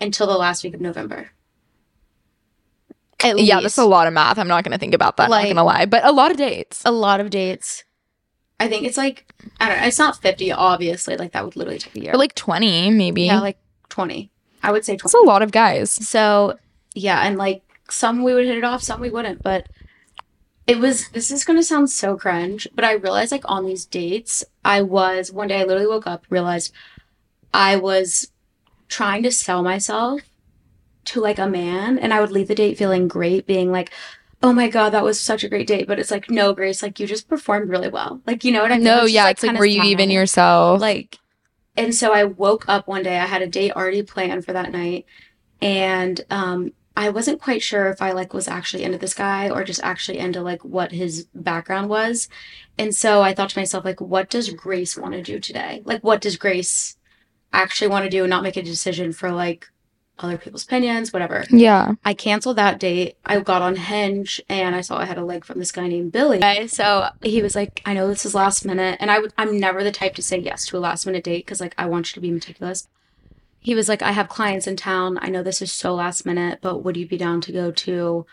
until 0.00 0.26
the 0.26 0.36
last 0.38 0.64
week 0.64 0.74
of 0.74 0.80
November. 0.80 1.30
At 3.24 3.38
Yeah, 3.38 3.56
least. 3.56 3.62
that's 3.76 3.78
a 3.78 3.84
lot 3.84 4.06
of 4.06 4.12
math. 4.12 4.38
I'm 4.38 4.48
not 4.48 4.64
gonna 4.64 4.78
think 4.78 4.94
about 4.94 5.16
that. 5.16 5.30
Like- 5.30 5.44
not 5.48 5.54
gonna 5.54 5.64
lie, 5.66 5.86
but 5.86 6.04
a 6.04 6.12
lot 6.12 6.30
of 6.30 6.36
dates. 6.36 6.82
a 6.84 6.90
lot 6.92 7.20
of 7.20 7.30
dates. 7.30 7.84
I 8.60 8.68
think 8.68 8.86
it's 8.86 8.96
like 8.96 9.26
I 9.60 9.68
don't 9.68 9.80
know. 9.80 9.86
It's 9.86 9.98
not 9.98 10.20
fifty, 10.22 10.52
obviously. 10.52 11.16
Like 11.16 11.32
that 11.32 11.44
would 11.44 11.56
literally 11.56 11.78
take 11.78 11.96
a 11.96 12.00
year. 12.00 12.12
Or 12.14 12.16
like 12.18 12.34
20, 12.34 12.90
maybe. 12.90 13.22
yeah, 13.24 13.40
like 13.40 13.58
twenty. 13.88 14.30
I 14.62 14.70
would 14.72 14.84
say 14.84 14.96
That's 14.96 15.12
a 15.14 15.18
lot 15.18 15.42
of 15.42 15.50
guys. 15.52 15.90
So 15.90 16.56
yeah, 16.94 17.20
and 17.26 17.36
like 17.36 17.62
some 17.90 18.22
we 18.22 18.32
would 18.32 18.46
hit 18.46 18.56
it 18.56 18.64
off, 18.64 18.82
some 18.82 19.00
we 19.00 19.10
wouldn't. 19.10 19.42
But 19.42 19.66
it 20.66 20.78
was. 20.78 21.08
This 21.10 21.30
is 21.30 21.44
gonna 21.44 21.62
sound 21.64 21.90
so 21.90 22.16
cringe, 22.16 22.66
but 22.74 22.84
I 22.84 22.92
realized 22.92 23.32
like 23.32 23.42
on 23.50 23.66
these 23.66 23.84
dates, 23.84 24.44
I 24.64 24.80
was 24.82 25.30
one 25.32 25.48
day 25.48 25.60
I 25.60 25.64
literally 25.64 25.86
woke 25.88 26.06
up 26.06 26.24
realized 26.30 26.72
I 27.52 27.76
was 27.76 28.30
trying 28.88 29.22
to 29.24 29.30
sell 29.32 29.62
myself 29.62 30.20
to 31.06 31.20
like 31.20 31.38
a 31.38 31.46
man, 31.48 31.98
and 31.98 32.12
I 32.12 32.20
would 32.20 32.30
leave 32.32 32.48
the 32.48 32.54
date 32.54 32.78
feeling 32.78 33.08
great, 33.08 33.46
being 33.46 33.70
like. 33.72 33.90
Oh 34.42 34.52
my 34.52 34.68
god, 34.68 34.90
that 34.90 35.04
was 35.04 35.18
such 35.18 35.42
a 35.42 35.48
great 35.48 35.66
date. 35.66 35.86
But 35.88 35.98
it's 35.98 36.10
like, 36.10 36.28
no, 36.28 36.52
Grace, 36.52 36.82
like 36.82 37.00
you 37.00 37.06
just 37.06 37.28
performed 37.28 37.70
really 37.70 37.88
well. 37.88 38.20
Like, 38.26 38.44
you 38.44 38.52
know 38.52 38.60
what 38.60 38.72
I 38.72 38.74
mean? 38.74 38.84
No, 38.84 38.96
It's 38.96 39.02
just, 39.04 39.14
yeah, 39.14 39.28
it's 39.30 39.42
like 39.42 39.58
were 39.58 39.64
you 39.64 39.82
even 39.84 40.10
yourself? 40.10 40.82
like 40.82 41.18
and 41.76 41.94
so 41.94 42.12
i 42.12 42.24
woke 42.24 42.64
up 42.68 42.86
one 42.86 43.02
day 43.02 43.18
i 43.18 43.26
had 43.26 43.42
a 43.42 43.46
date 43.46 43.72
already 43.72 44.02
planned 44.02 44.44
for 44.44 44.52
that 44.52 44.70
night 44.70 45.06
and 45.60 46.20
um 46.30 46.72
i 46.96 47.08
wasn't 47.08 47.40
quite 47.40 47.62
sure 47.62 47.88
if 47.88 48.00
i 48.02 48.12
like 48.12 48.32
was 48.34 48.48
actually 48.48 48.84
into 48.84 48.98
this 48.98 49.14
guy 49.14 49.50
or 49.50 49.64
just 49.64 49.82
actually 49.82 50.18
into 50.18 50.40
like 50.40 50.64
what 50.64 50.92
his 50.92 51.26
background 51.34 51.88
was 51.88 52.28
and 52.78 52.94
so 52.94 53.22
i 53.22 53.34
thought 53.34 53.50
to 53.50 53.58
myself 53.58 53.84
like 53.84 54.00
what 54.00 54.30
does 54.30 54.50
grace 54.50 54.96
want 54.96 55.14
to 55.14 55.22
do 55.22 55.40
today 55.40 55.82
like 55.84 56.02
what 56.02 56.20
does 56.20 56.36
grace 56.36 56.96
actually 57.52 57.88
want 57.88 58.04
to 58.04 58.10
do 58.10 58.24
and 58.24 58.30
not 58.30 58.42
make 58.42 58.56
a 58.56 58.62
decision 58.62 59.12
for 59.12 59.30
like 59.30 59.70
other 60.18 60.38
people's 60.38 60.64
opinions 60.64 61.12
whatever 61.12 61.44
yeah. 61.50 61.92
I 62.04 62.14
canceled 62.14 62.56
that 62.56 62.78
date. 62.78 63.16
I 63.24 63.40
got 63.40 63.62
on 63.62 63.76
Hinge 63.76 64.40
and 64.48 64.74
I 64.74 64.80
saw 64.80 64.98
I 64.98 65.04
had 65.06 65.18
a 65.18 65.24
leg 65.24 65.44
from 65.44 65.58
this 65.58 65.72
guy 65.72 65.88
named 65.88 66.12
Billy. 66.12 66.40
So 66.66 67.08
he 67.22 67.42
was 67.42 67.54
like, 67.54 67.82
I 67.84 67.94
know 67.94 68.08
this 68.08 68.24
is 68.24 68.34
last 68.34 68.64
minute. 68.64 68.96
And 69.00 69.10
I 69.10 69.18
would, 69.18 69.32
I'm 69.36 69.58
never 69.58 69.82
the 69.82 69.92
type 69.92 70.14
to 70.16 70.22
say 70.22 70.38
yes 70.38 70.66
to 70.66 70.76
a 70.76 70.78
last 70.78 71.06
minute 71.06 71.24
date 71.24 71.44
because, 71.44 71.60
like, 71.60 71.74
I 71.78 71.86
want 71.86 72.10
you 72.10 72.14
to 72.14 72.20
be 72.20 72.30
meticulous. 72.30 72.88
He 73.60 73.74
was 73.74 73.88
like, 73.88 74.02
I 74.02 74.12
have 74.12 74.28
clients 74.28 74.66
in 74.66 74.76
town. 74.76 75.18
I 75.20 75.28
know 75.28 75.42
this 75.42 75.62
is 75.62 75.72
so 75.72 75.94
last 75.94 76.26
minute, 76.26 76.58
but 76.60 76.84
would 76.84 76.96
you 76.96 77.08
be 77.08 77.16
down 77.16 77.40
to 77.42 77.52
go 77.52 77.70
to 77.70 78.26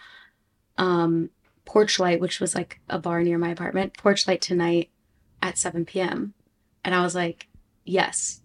um, 0.77 1.29
Porchlight, 1.65 2.19
which 2.19 2.39
was 2.39 2.53
like 2.53 2.79
a 2.89 2.99
bar 2.99 3.23
near 3.23 3.37
my 3.37 3.49
apartment, 3.49 3.93
Porchlight 3.93 4.41
tonight 4.41 4.89
at 5.41 5.57
7 5.57 5.85
p.m.? 5.85 6.33
And 6.83 6.93
I 6.93 7.01
was 7.01 7.15
like, 7.15 7.47
yes. 7.85 8.40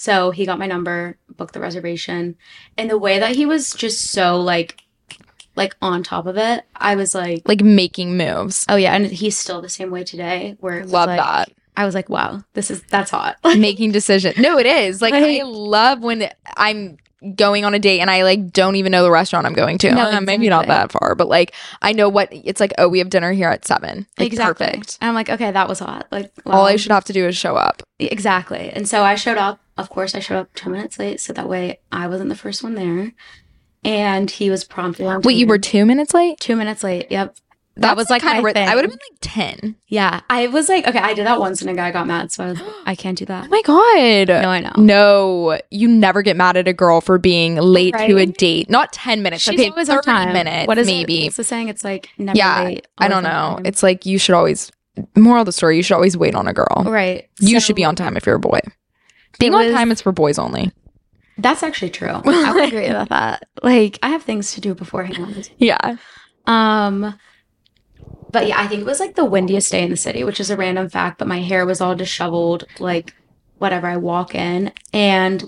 So 0.00 0.30
he 0.30 0.46
got 0.46 0.60
my 0.60 0.66
number, 0.66 1.18
booked 1.36 1.54
the 1.54 1.60
reservation 1.60 2.36
and 2.76 2.88
the 2.88 2.96
way 2.96 3.18
that 3.18 3.34
he 3.34 3.44
was 3.46 3.72
just 3.72 4.10
so 4.12 4.40
like 4.40 4.80
like 5.56 5.74
on 5.82 6.04
top 6.04 6.26
of 6.26 6.36
it 6.36 6.64
i 6.76 6.94
was 6.94 7.16
like 7.16 7.42
Like 7.46 7.62
making 7.62 8.16
moves. 8.16 8.64
oh 8.68 8.76
yeah 8.76 8.94
and 8.94 9.06
he's 9.06 9.36
still 9.36 9.60
the 9.60 9.68
same 9.68 9.90
way 9.90 10.04
today 10.04 10.56
where 10.60 10.84
Love 10.86 11.08
like- 11.08 11.18
that. 11.18 11.48
i 11.76 11.84
was 11.84 11.94
like 11.96 12.08
wow 12.08 12.42
this 12.54 12.70
is 12.70 12.80
that's 12.84 13.10
hot 13.10 13.36
making 13.56 13.90
decisions. 13.90 14.36
No, 14.38 14.56
it 14.58 14.66
is. 14.66 15.02
Like, 15.02 15.14
I 15.14 15.42
love 15.44 16.00
when 16.00 16.30
I'm 16.56 16.98
going 17.34 17.64
on 17.64 17.74
a 17.74 17.78
date 17.78 18.00
and 18.00 18.10
I 18.10 18.22
like 18.22 18.52
don't 18.52 18.76
even 18.76 18.92
know 18.92 19.02
the 19.02 19.10
restaurant 19.10 19.46
I'm 19.46 19.52
going 19.54 19.78
to. 19.78 19.92
No, 19.92 20.10
Uh, 20.10 20.20
maybe 20.20 20.48
not 20.48 20.66
that 20.68 20.92
far, 20.92 21.14
but 21.14 21.28
like 21.28 21.52
I 21.82 21.92
know 21.92 22.08
what 22.08 22.28
it's 22.32 22.60
like. 22.60 22.72
Oh, 22.78 22.88
we 22.88 22.98
have 23.00 23.10
dinner 23.10 23.32
here 23.32 23.48
at 23.48 23.66
seven. 23.66 24.06
Like, 24.18 24.26
exactly. 24.28 24.66
Perfect. 24.66 24.98
And 25.00 25.08
I'm 25.08 25.14
like, 25.14 25.28
okay, 25.28 25.50
that 25.50 25.68
was 25.68 25.80
hot. 25.80 26.06
Like, 26.12 26.30
All 26.46 26.66
I 26.66 26.76
should 26.76 26.92
have 26.92 27.04
to 27.06 27.12
do 27.12 27.26
is 27.26 27.36
show 27.36 27.56
up. 27.56 27.82
Exactly. 27.98 28.70
And 28.72 28.88
so 28.88 29.02
I 29.02 29.14
showed 29.16 29.38
up. 29.38 29.60
Of 29.76 29.90
course, 29.90 30.14
I 30.14 30.18
showed 30.20 30.38
up 30.38 30.52
two 30.54 30.70
minutes 30.70 30.98
late, 30.98 31.20
so 31.20 31.32
that 31.32 31.48
way 31.48 31.80
I 31.92 32.08
wasn't 32.08 32.28
the 32.30 32.34
first 32.36 32.62
one 32.64 32.74
there. 32.74 33.12
And 33.84 34.28
he 34.30 34.50
was 34.50 34.64
promptly 34.64 35.06
on 35.06 35.22
Wait, 35.22 35.36
you 35.36 35.46
were 35.46 35.58
two 35.58 35.84
minutes 35.84 36.12
late? 36.14 36.40
two 36.40 36.56
minutes 36.56 36.82
late. 36.82 37.06
Yep. 37.10 37.36
That 37.78 37.96
was, 37.96 38.10
like, 38.10 38.22
kind 38.22 38.38
of. 38.38 38.44
I 38.44 38.74
would 38.74 38.84
have 38.84 38.90
been 38.90 38.98
like 39.10 39.18
ten. 39.20 39.76
Yeah. 39.86 40.20
I 40.28 40.48
was 40.48 40.68
like, 40.68 40.86
okay, 40.86 40.98
I 40.98 41.14
did 41.14 41.26
that 41.26 41.38
once, 41.40 41.60
and 41.62 41.70
a 41.70 41.74
guy 41.74 41.90
got 41.92 42.06
mad, 42.06 42.30
so 42.32 42.44
I 42.44 42.48
was, 42.50 42.60
I 42.86 42.94
can't 42.94 43.16
do 43.16 43.24
that. 43.26 43.46
Oh 43.46 43.48
my 43.48 43.62
god. 43.62 44.28
No, 44.42 44.48
I 44.50 44.60
know. 44.60 44.72
No, 44.76 45.60
you 45.70 45.88
never 45.88 46.22
get 46.22 46.36
mad 46.36 46.56
at 46.56 46.66
a 46.68 46.72
girl 46.72 47.00
for 47.00 47.18
being 47.18 47.56
late 47.56 47.94
to 47.96 48.16
a 48.18 48.26
date. 48.26 48.68
Not 48.68 48.92
10 48.92 49.22
minutes. 49.22 49.42
She's 49.42 49.58
okay, 49.58 49.70
always 49.70 49.88
30 49.88 49.96
on 49.98 50.02
time. 50.26 50.32
minutes, 50.32 50.66
What 50.68 50.78
is 50.78 50.86
maybe. 50.86 51.22
It? 51.22 51.24
What's 51.26 51.36
the 51.36 51.44
saying? 51.44 51.68
It's 51.68 51.84
like 51.84 52.08
never 52.18 52.36
yeah, 52.36 52.62
late. 52.64 52.86
I 52.98 53.08
don't 53.08 53.22
know. 53.22 53.28
time. 53.56 53.66
It's 53.66 53.82
like 53.82 54.04
you 54.06 54.18
should 54.18 54.34
always, 54.34 54.70
moral 55.16 55.42
of 55.42 55.46
the 55.46 55.52
story, 55.52 55.76
you 55.76 55.82
should 55.82 55.94
always 55.94 56.16
wait 56.16 56.34
on 56.34 56.48
a 56.48 56.52
girl. 56.52 56.84
right. 56.86 57.28
You 57.40 57.60
So 57.60 57.66
should 57.66 57.76
be 57.76 57.84
on 57.84 57.94
time 57.96 58.16
if 58.16 58.26
you're 58.26 58.36
a 58.36 58.40
boy. 58.40 58.60
Being 59.38 59.52
it 59.52 59.56
on 59.56 59.72
time 59.72 59.92
is 59.92 60.00
for 60.02 60.10
boys 60.12 60.38
only. 60.38 60.72
That's 61.38 61.62
actually 61.62 61.90
true. 61.90 62.08
I 62.24 62.52
would 62.52 62.64
agree 62.68 62.88
with 62.92 63.08
that. 63.10 63.46
Like, 63.62 63.98
I 64.02 64.08
have 64.08 64.24
things 64.24 64.52
to 64.54 64.60
do 64.60 64.74
beforehand. 64.74 65.48
Yeah. 65.58 65.96
Um, 66.46 67.14
but 68.30 68.46
yeah, 68.46 68.60
I 68.60 68.66
think 68.66 68.80
it 68.80 68.86
was 68.86 69.00
like 69.00 69.14
the 69.14 69.24
windiest 69.24 69.72
day 69.72 69.82
in 69.82 69.90
the 69.90 69.96
city, 69.96 70.24
which 70.24 70.40
is 70.40 70.50
a 70.50 70.56
random 70.56 70.88
fact. 70.88 71.18
But 71.18 71.28
my 71.28 71.40
hair 71.40 71.64
was 71.64 71.80
all 71.80 71.94
disheveled, 71.94 72.64
like 72.78 73.14
whatever. 73.58 73.86
I 73.86 73.96
walk 73.96 74.34
in 74.34 74.72
and 74.92 75.44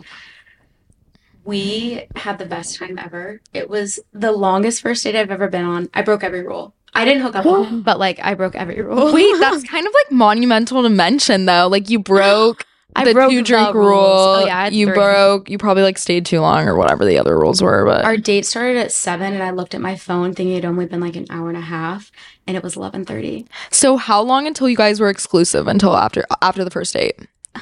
we 1.44 2.06
had 2.16 2.38
the 2.38 2.46
best 2.46 2.76
time 2.78 2.98
ever. 2.98 3.40
It 3.52 3.68
was 3.68 4.00
the 4.12 4.32
longest 4.32 4.82
first 4.82 5.04
date 5.04 5.16
I've 5.16 5.30
ever 5.30 5.48
been 5.48 5.64
on. 5.64 5.88
I 5.94 6.02
broke 6.02 6.24
every 6.24 6.42
rule. 6.42 6.74
I 6.92 7.04
didn't 7.04 7.22
hook 7.22 7.36
up 7.36 7.44
with 7.44 7.68
him, 7.68 7.82
but 7.82 7.98
like 7.98 8.18
I 8.20 8.34
broke 8.34 8.56
every 8.56 8.80
rule. 8.80 9.12
Wait, 9.12 9.36
that's 9.38 9.62
kind 9.64 9.86
of 9.86 9.92
like 9.92 10.12
monumental 10.12 10.82
to 10.82 10.88
mention 10.88 11.46
though. 11.46 11.68
Like 11.68 11.88
you 11.88 11.98
broke 11.98 12.64
I 12.96 13.04
the 13.04 13.12
broke 13.12 13.30
two 13.30 13.42
drink 13.42 13.68
the 13.72 13.78
rule. 13.78 13.98
Oh 13.98 14.44
yeah, 14.46 14.68
you 14.68 14.86
three. 14.86 14.94
broke, 14.94 15.48
you 15.48 15.58
probably 15.58 15.82
like 15.84 15.96
stayed 15.98 16.26
too 16.26 16.40
long 16.40 16.66
or 16.66 16.74
whatever 16.76 17.04
the 17.04 17.18
other 17.18 17.38
rules 17.38 17.62
were. 17.62 17.84
But 17.84 18.04
Our 18.04 18.16
date 18.16 18.44
started 18.46 18.76
at 18.78 18.90
seven, 18.92 19.32
and 19.32 19.42
I 19.42 19.50
looked 19.50 19.74
at 19.74 19.80
my 19.80 19.96
phone 19.96 20.34
thinking 20.34 20.56
it'd 20.56 20.64
only 20.68 20.86
been 20.86 21.00
like 21.00 21.16
an 21.16 21.26
hour 21.30 21.48
and 21.48 21.56
a 21.58 21.62
half, 21.62 22.10
and 22.46 22.56
it 22.56 22.62
was 22.62 22.76
eleven 22.76 23.04
thirty. 23.04 23.46
so 23.70 23.96
how 23.96 24.20
long 24.20 24.46
until 24.46 24.68
you 24.68 24.76
guys 24.76 24.98
were 25.00 25.08
exclusive 25.08 25.68
until 25.68 25.96
after 25.96 26.24
after 26.42 26.64
the 26.64 26.70
first 26.70 26.92
date? 26.94 27.16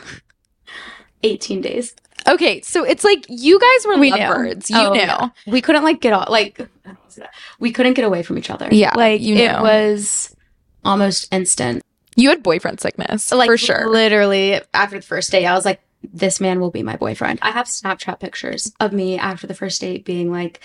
18 1.25 1.61
days. 1.61 1.95
Okay, 2.29 2.61
so 2.61 2.85
it's 2.85 3.05
like 3.05 3.25
you 3.29 3.59
guys 3.59 3.87
were 3.87 3.99
We 3.99 4.11
knew. 4.11 4.19
lovebirds. 4.19 4.71
You 4.71 4.77
Oh, 4.79 4.93
knew. 4.93 5.01
yeah. 5.01 5.29
We 5.47 5.61
couldn't 5.61 5.83
like 5.83 6.01
get 6.01 6.13
off 6.13 6.29
like 6.29 6.61
we 7.59 7.73
couldn't 7.73 7.95
get 7.95 8.05
away 8.05 8.23
from 8.23 8.39
each 8.39 8.51
other. 8.51 8.69
Yeah, 8.71 8.93
Like 8.95 9.21
you 9.21 9.35
it 9.37 9.61
was 9.61 10.35
almost 10.85 11.33
instant. 11.33 11.83
You 12.19 12.31
had 12.31 12.43
boyfriend 12.43 12.81
sickness 12.81 13.31
Like 13.31 13.47
for 13.47 13.57
sure. 13.57 13.89
Literally 13.89 14.61
after 14.75 14.97
the 14.97 15.07
first 15.07 15.31
date, 15.31 15.47
I 15.47 15.55
was 15.55 15.65
like, 15.65 15.81
this 16.03 16.41
man 16.41 16.61
will 16.61 16.73
be 16.73 16.83
my 16.83 16.97
boyfriend. 16.97 17.39
I 17.43 17.53
have 17.53 17.67
Snapchat 17.67 18.19
pictures 18.19 18.73
of 18.81 18.93
me 18.93 19.19
after 19.19 19.47
the 19.47 19.55
first 19.55 19.81
date 19.81 20.05
being 20.05 20.33
like, 20.33 20.61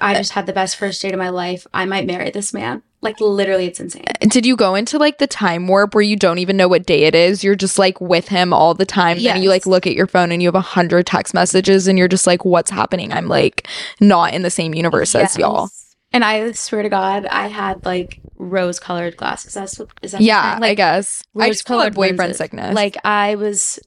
I 0.00 0.14
just 0.14 0.32
had 0.32 0.46
the 0.46 0.52
best 0.52 0.76
first 0.76 1.02
date 1.02 1.12
of 1.12 1.18
my 1.18 1.28
life. 1.28 1.66
I 1.74 1.84
might 1.86 2.06
marry 2.06 2.30
this 2.30 2.52
man. 2.52 2.82
Like 3.00 3.20
literally 3.20 3.66
it's 3.66 3.80
insane. 3.80 4.04
Uh, 4.08 4.26
did 4.28 4.46
you 4.46 4.56
go 4.56 4.74
into 4.74 4.98
like 4.98 5.18
the 5.18 5.26
time 5.26 5.66
warp 5.66 5.94
where 5.94 6.02
you 6.02 6.16
don't 6.16 6.38
even 6.38 6.56
know 6.56 6.68
what 6.68 6.86
day 6.86 7.02
it 7.02 7.14
is? 7.14 7.44
You're 7.44 7.54
just 7.54 7.78
like 7.78 8.00
with 8.00 8.28
him 8.28 8.52
all 8.52 8.74
the 8.74 8.86
time. 8.86 9.20
Then 9.20 9.42
you 9.42 9.48
like 9.48 9.66
look 9.66 9.86
at 9.86 9.94
your 9.94 10.06
phone 10.06 10.32
and 10.32 10.40
you 10.40 10.48
have 10.48 10.54
a 10.54 10.60
hundred 10.60 11.06
text 11.06 11.34
messages 11.34 11.86
and 11.86 11.98
you're 11.98 12.08
just 12.08 12.26
like, 12.26 12.44
what's 12.44 12.70
happening? 12.70 13.12
I'm 13.12 13.28
like 13.28 13.68
not 14.00 14.34
in 14.34 14.42
the 14.42 14.50
same 14.50 14.72
universe 14.72 15.14
as 15.14 15.36
y'all. 15.36 15.68
And 16.12 16.24
I 16.24 16.52
swear 16.52 16.82
to 16.82 16.88
God, 16.88 17.26
I 17.26 17.48
had 17.48 17.84
like 17.84 18.20
rose 18.36 18.78
colored 18.80 19.16
glasses. 19.16 19.54
That's 19.54 19.78
what 19.78 19.88
is 20.02 20.12
that 20.12 20.20
Yeah, 20.20 20.42
saying? 20.42 20.54
I 20.56 20.58
like 20.68 20.76
guess. 20.76 21.22
I 21.38 21.48
just 21.50 21.64
call 21.64 21.80
it 21.80 21.84
rose-colored 21.84 21.94
boyfriend 21.94 22.18
lenses. 22.18 22.38
sickness. 22.38 22.74
Like 22.74 22.96
I 23.04 23.34
was 23.36 23.78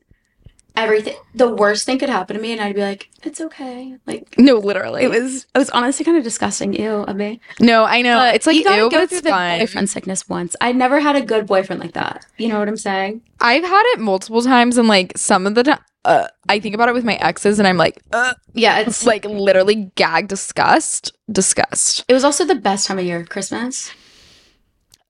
everything 0.75 1.15
the 1.33 1.49
worst 1.49 1.85
thing 1.87 1.97
could 1.97 2.09
happen 2.09 2.35
to 2.35 2.41
me 2.41 2.51
and 2.51 2.61
I'd 2.61 2.75
be 2.75 2.81
like, 2.81 3.09
It's 3.23 3.41
okay. 3.41 3.97
Like 4.05 4.37
no, 4.37 4.55
literally. 4.57 5.03
it 5.03 5.09
was 5.09 5.45
it 5.55 5.57
was 5.57 5.69
honestly 5.71 6.05
kind 6.05 6.17
of 6.17 6.23
disgusting. 6.23 6.73
Ew, 6.73 6.89
of 7.03 7.15
me. 7.15 7.39
no, 7.59 7.83
I 7.85 8.01
know. 8.01 8.15
But 8.17 8.35
it's 8.35 8.45
like 8.47 8.55
you 8.55 8.63
gotta 8.63 8.83
ew, 8.83 8.89
go 8.91 8.99
but 9.01 9.09
through 9.09 9.17
it's 9.19 9.23
the 9.25 9.29
fun. 9.31 9.59
boyfriend 9.59 9.89
sickness 9.89 10.29
once. 10.29 10.55
I 10.61 10.71
never 10.71 10.99
had 10.99 11.15
a 11.15 11.21
good 11.21 11.47
boyfriend 11.47 11.81
like 11.81 11.93
that. 11.93 12.25
You 12.37 12.49
know 12.49 12.59
what 12.59 12.67
I'm 12.67 12.77
saying? 12.77 13.21
I've 13.39 13.63
had 13.63 13.83
it 13.93 13.99
multiple 13.99 14.41
times 14.41 14.77
and 14.77 14.87
like 14.87 15.17
some 15.17 15.47
of 15.47 15.55
the 15.55 15.63
time 15.63 15.79
uh, 16.05 16.27
I 16.47 16.59
think 16.61 16.73
about 16.73 16.87
it 16.87 16.93
with 16.93 17.03
my 17.03 17.15
exes 17.15 17.59
and 17.59 17.67
I'm 17.67 17.75
like, 17.75 18.01
uh, 18.13 18.33
Yeah, 18.53 18.79
it's 18.79 19.05
like 19.05 19.25
literally 19.25 19.91
gag 19.95 20.29
disgust, 20.29 21.11
disgust. 21.29 22.05
it 22.07 22.13
was 22.13 22.23
also 22.23 22.45
the 22.45 22.55
best 22.55 22.87
time 22.87 22.97
of 22.97 23.03
year, 23.03 23.25
Christmas. 23.25 23.91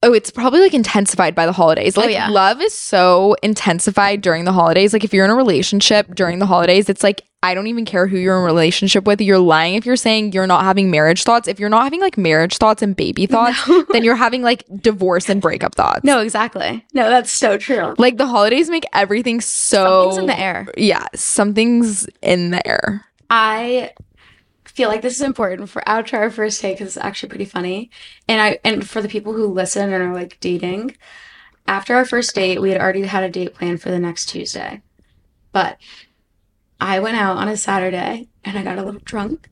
Oh, 0.02 0.12
it's 0.12 0.30
probably 0.30 0.60
like 0.60 0.74
intensified 0.74 1.34
by 1.34 1.44
the 1.46 1.52
holidays. 1.52 1.98
Oh, 1.98 2.02
Like 2.02 2.10
yeah. 2.12 2.28
love 2.28 2.60
is 2.62 2.72
so 2.72 3.34
intensified 3.42 4.20
during 4.20 4.44
the 4.44 4.52
holidays. 4.52 4.92
Like 4.92 5.02
if 5.02 5.12
you're 5.12 5.24
in 5.24 5.30
a 5.30 5.34
relationship 5.34 6.14
during 6.14 6.38
the 6.38 6.46
holidays, 6.46 6.88
it's 6.88 7.02
like 7.02 7.24
I 7.42 7.54
don't 7.54 7.66
even 7.68 7.84
care 7.84 8.06
who 8.06 8.16
you're 8.16 8.36
in 8.36 8.42
a 8.42 8.44
relationship 8.44 9.04
with. 9.04 9.20
You're 9.20 9.38
lying 9.40 9.74
if 9.74 9.86
you're 9.86 9.96
saying 9.96 10.32
you're 10.32 10.46
not 10.46 10.62
having 10.62 10.90
marriage 10.90 11.22
thoughts. 11.24 11.46
If 11.48 11.58
you're 11.60 11.68
not 11.68 11.82
having 11.84 12.00
like 12.00 12.16
marriage 12.18 12.58
thoughts 12.58 12.80
and 12.82 12.94
baby 12.96 13.26
thoughts, 13.26 13.58
then 13.92 14.02
you're 14.04 14.16
having 14.16 14.42
like 14.42 14.64
divorce 14.80 15.28
and 15.28 15.40
breakup 15.40 15.74
thoughts. 15.74 16.04
No, 16.04 16.20
exactly. 16.20 16.84
No, 16.94 17.08
that's 17.08 17.30
so 17.32 17.56
true. 17.58 17.94
Like 17.98 18.18
the 18.18 18.26
holidays 18.26 18.68
make 18.70 18.84
everything 18.92 19.40
so 19.40 20.10
Something's 20.10 20.18
in 20.18 20.26
the 20.26 20.38
air. 20.40 20.66
Yeah, 20.76 21.06
something's 21.14 22.08
in 22.22 22.50
the 22.50 22.64
air. 22.66 23.04
I 23.30 23.92
feel 24.78 24.88
like 24.88 25.02
this 25.02 25.16
is 25.16 25.22
important 25.22 25.68
for 25.68 25.82
to 25.82 26.16
our 26.16 26.30
first 26.30 26.62
date 26.62 26.74
because 26.74 26.96
it's 26.96 27.04
actually 27.04 27.28
pretty 27.28 27.44
funny. 27.44 27.90
And 28.28 28.40
I 28.40 28.60
and 28.64 28.88
for 28.88 29.02
the 29.02 29.08
people 29.08 29.32
who 29.32 29.48
listen 29.48 29.92
and 29.92 30.04
are 30.04 30.14
like 30.14 30.38
dating, 30.38 30.96
after 31.66 31.96
our 31.96 32.04
first 32.04 32.32
date, 32.32 32.60
we 32.60 32.70
had 32.70 32.80
already 32.80 33.02
had 33.02 33.24
a 33.24 33.28
date 33.28 33.54
planned 33.54 33.82
for 33.82 33.90
the 33.90 33.98
next 33.98 34.26
Tuesday. 34.26 34.80
But 35.50 35.78
I 36.80 37.00
went 37.00 37.16
out 37.16 37.38
on 37.38 37.48
a 37.48 37.56
Saturday 37.56 38.28
and 38.44 38.56
I 38.56 38.62
got 38.62 38.78
a 38.78 38.84
little 38.84 39.00
drunk. 39.04 39.48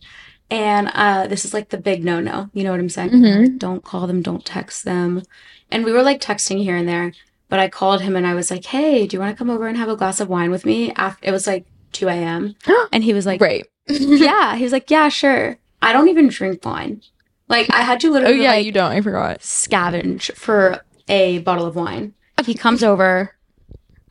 And 0.48 0.92
uh, 0.94 1.26
this 1.26 1.44
is 1.44 1.52
like 1.52 1.70
the 1.70 1.76
big 1.78 2.04
no 2.04 2.20
no. 2.20 2.48
You 2.52 2.62
know 2.62 2.70
what 2.70 2.78
I'm 2.78 2.88
saying? 2.88 3.10
Mhm. 3.10 3.58
Don't 3.58 3.82
call 3.82 4.06
them, 4.06 4.22
don't 4.22 4.44
text 4.44 4.84
them. 4.84 5.24
And 5.72 5.84
we 5.84 5.90
were 5.90 6.04
like 6.04 6.20
texting 6.20 6.62
here 6.62 6.76
and 6.76 6.88
there. 6.88 7.12
But 7.48 7.58
I 7.58 7.68
called 7.68 8.00
him 8.00 8.14
and 8.14 8.28
I 8.28 8.34
was 8.34 8.48
like, 8.52 8.66
hey, 8.66 9.08
do 9.08 9.16
you 9.16 9.20
want 9.20 9.34
to 9.34 9.38
come 9.38 9.50
over 9.50 9.66
and 9.66 9.76
have 9.76 9.88
a 9.88 9.96
glass 9.96 10.20
of 10.20 10.28
wine 10.28 10.52
with 10.52 10.64
me? 10.64 10.92
After, 10.94 11.26
it 11.26 11.32
was 11.32 11.48
like 11.48 11.66
2 11.96 12.08
a.m. 12.08 12.54
And 12.92 13.02
he 13.02 13.12
was 13.14 13.26
like, 13.26 13.40
Right. 13.40 13.66
yeah. 13.88 14.56
He 14.56 14.62
was 14.64 14.72
like, 14.72 14.90
yeah, 14.90 15.08
sure. 15.08 15.58
I 15.82 15.92
don't 15.92 16.08
even 16.08 16.28
drink 16.28 16.64
wine. 16.64 17.02
Like 17.48 17.68
I 17.72 17.82
had 17.82 18.00
to 18.00 18.10
literally. 18.10 18.40
oh 18.40 18.42
yeah, 18.42 18.50
like 18.52 18.66
you 18.66 18.72
don't. 18.72 18.90
I 18.92 19.00
forgot. 19.00 19.38
scavenge 19.40 20.32
for 20.34 20.80
a 21.08 21.38
bottle 21.40 21.66
of 21.66 21.76
wine. 21.76 22.14
He 22.44 22.54
comes 22.54 22.82
over, 22.82 23.36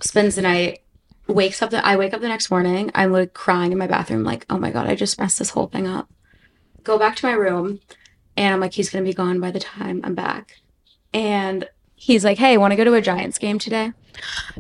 spends 0.02 0.36
the 0.36 0.42
night, 0.42 0.80
wakes 1.28 1.62
up. 1.62 1.70
The, 1.70 1.86
I 1.86 1.98
wake 1.98 2.14
up 2.14 2.22
the 2.22 2.30
next 2.30 2.50
morning. 2.50 2.92
I'm 2.96 3.12
like 3.12 3.34
crying 3.34 3.72
in 3.72 3.78
my 3.78 3.88
bathroom, 3.88 4.24
like, 4.24 4.46
oh 4.50 4.58
my 4.58 4.72
god, 4.72 4.88
I 4.88 4.96
just 4.96 5.20
messed 5.20 5.38
this 5.40 5.50
whole 5.50 5.68
thing 5.68 5.88
up. 5.88 6.10
Go 6.84 6.98
back 6.98 7.16
to 7.18 7.26
my 7.26 7.34
room, 7.34 7.82
and 8.38 8.54
I'm 8.54 8.62
like, 8.62 8.74
he's 8.74 8.90
gonna 8.90 9.04
be 9.04 9.14
gone 9.14 9.40
by 9.40 9.52
the 9.52 9.60
time 9.60 10.02
I'm 10.04 10.16
back. 10.16 10.62
And 11.14 11.68
he's 11.96 12.24
like, 12.24 12.38
hey, 12.38 12.58
want 12.58 12.72
to 12.72 12.76
go 12.76 12.84
to 12.84 12.94
a 12.94 13.02
Giants 13.02 13.38
game 13.38 13.60
today? 13.60 13.92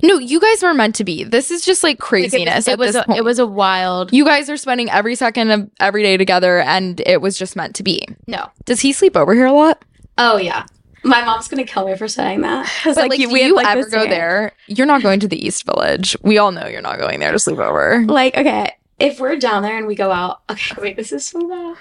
No, 0.04 0.18
you 0.18 0.40
guys 0.42 0.62
were 0.62 0.74
meant 0.74 0.96
to 0.96 1.04
be. 1.04 1.24
This 1.24 1.50
is 1.52 1.64
just 1.64 1.84
like 1.84 1.98
craziness. 2.00 2.68
It 2.68 2.72
at 2.74 2.80
was 2.80 2.96
a, 2.96 3.06
it 3.16 3.24
was 3.24 3.40
a 3.40 3.46
wild. 3.48 4.12
You 4.12 4.26
guys 4.26 4.50
are 4.50 4.58
spending 4.58 4.90
every 4.90 5.16
second 5.16 5.50
of 5.52 5.70
every 5.80 6.04
day 6.04 6.18
together, 6.18 6.60
and 6.60 7.00
it 7.06 7.22
was 7.22 7.38
just 7.38 7.56
meant 7.56 7.76
to 7.76 7.84
be. 7.84 8.06
No. 8.28 8.50
Does 8.66 8.82
he 8.82 8.92
sleep 8.92 9.16
over 9.16 9.34
here 9.34 9.46
a 9.46 9.54
lot? 9.54 9.84
Oh 10.18 10.38
yeah. 10.38 10.66
My 11.04 11.24
mom's 11.24 11.48
gonna 11.48 11.64
kill 11.66 11.86
me 11.88 11.96
for 11.96 12.08
saying 12.08 12.42
that. 12.42 12.70
But 12.84 12.98
like, 12.98 13.18
you- 13.20 13.28
do 13.28 13.34
we 13.34 13.44
you 13.44 13.56
like, 13.56 13.68
ever 13.68 13.88
go 13.90 14.06
there? 14.08 14.52
You're 14.68 14.88
not 14.88 15.02
going 15.04 15.20
to 15.22 15.28
the 15.28 15.44
East 15.46 15.66
Village. 15.66 16.18
We 16.22 16.38
all 16.38 16.52
know 16.52 16.68
you're 16.68 16.82
not 16.82 17.00
going 17.00 17.20
there 17.20 17.32
to 17.32 17.40
sleep 17.40 17.60
over. 17.60 18.04
Like, 18.06 18.36
okay, 18.36 18.76
if 19.00 19.20
we're 19.20 19.36
down 19.38 19.62
there 19.64 19.78
and 19.78 19.88
we 19.88 19.96
go 19.96 20.12
out, 20.12 20.42
okay, 20.50 20.76
wait, 20.82 20.96
this 20.98 21.12
is 21.12 21.26
so 21.26 21.48
bad. 21.48 21.78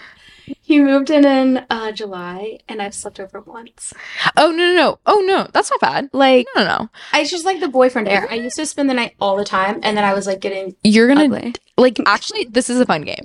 He 0.60 0.78
moved 0.78 1.10
in 1.10 1.24
in 1.24 1.64
uh, 1.70 1.92
July, 1.92 2.58
and 2.68 2.82
I've 2.82 2.94
slept 2.94 3.18
over 3.20 3.40
once. 3.40 3.92
Oh 4.36 4.50
no, 4.50 4.56
no, 4.56 4.74
no. 4.74 4.98
Oh 5.06 5.20
no, 5.26 5.48
that's 5.52 5.70
not 5.70 5.80
bad. 5.80 6.10
Like, 6.12 6.46
No, 6.54 6.62
no, 6.64 6.78
no. 6.78 6.90
I 7.12 7.24
just 7.24 7.44
like 7.44 7.60
the 7.60 7.68
boyfriend 7.68 8.08
air. 8.08 8.26
I 8.30 8.34
used 8.34 8.56
to 8.56 8.66
spend 8.66 8.90
the 8.90 8.94
night 8.94 9.14
all 9.20 9.36
the 9.36 9.44
time, 9.44 9.80
and 9.82 9.96
then 9.96 10.04
I 10.04 10.12
was 10.14 10.26
like 10.26 10.40
getting 10.40 10.76
You're 10.84 11.08
gonna 11.08 11.24
ugly. 11.24 11.54
like. 11.78 11.98
Actually, 12.06 12.44
this 12.44 12.68
is 12.68 12.78
a 12.80 12.86
fun 12.86 13.02
game. 13.02 13.24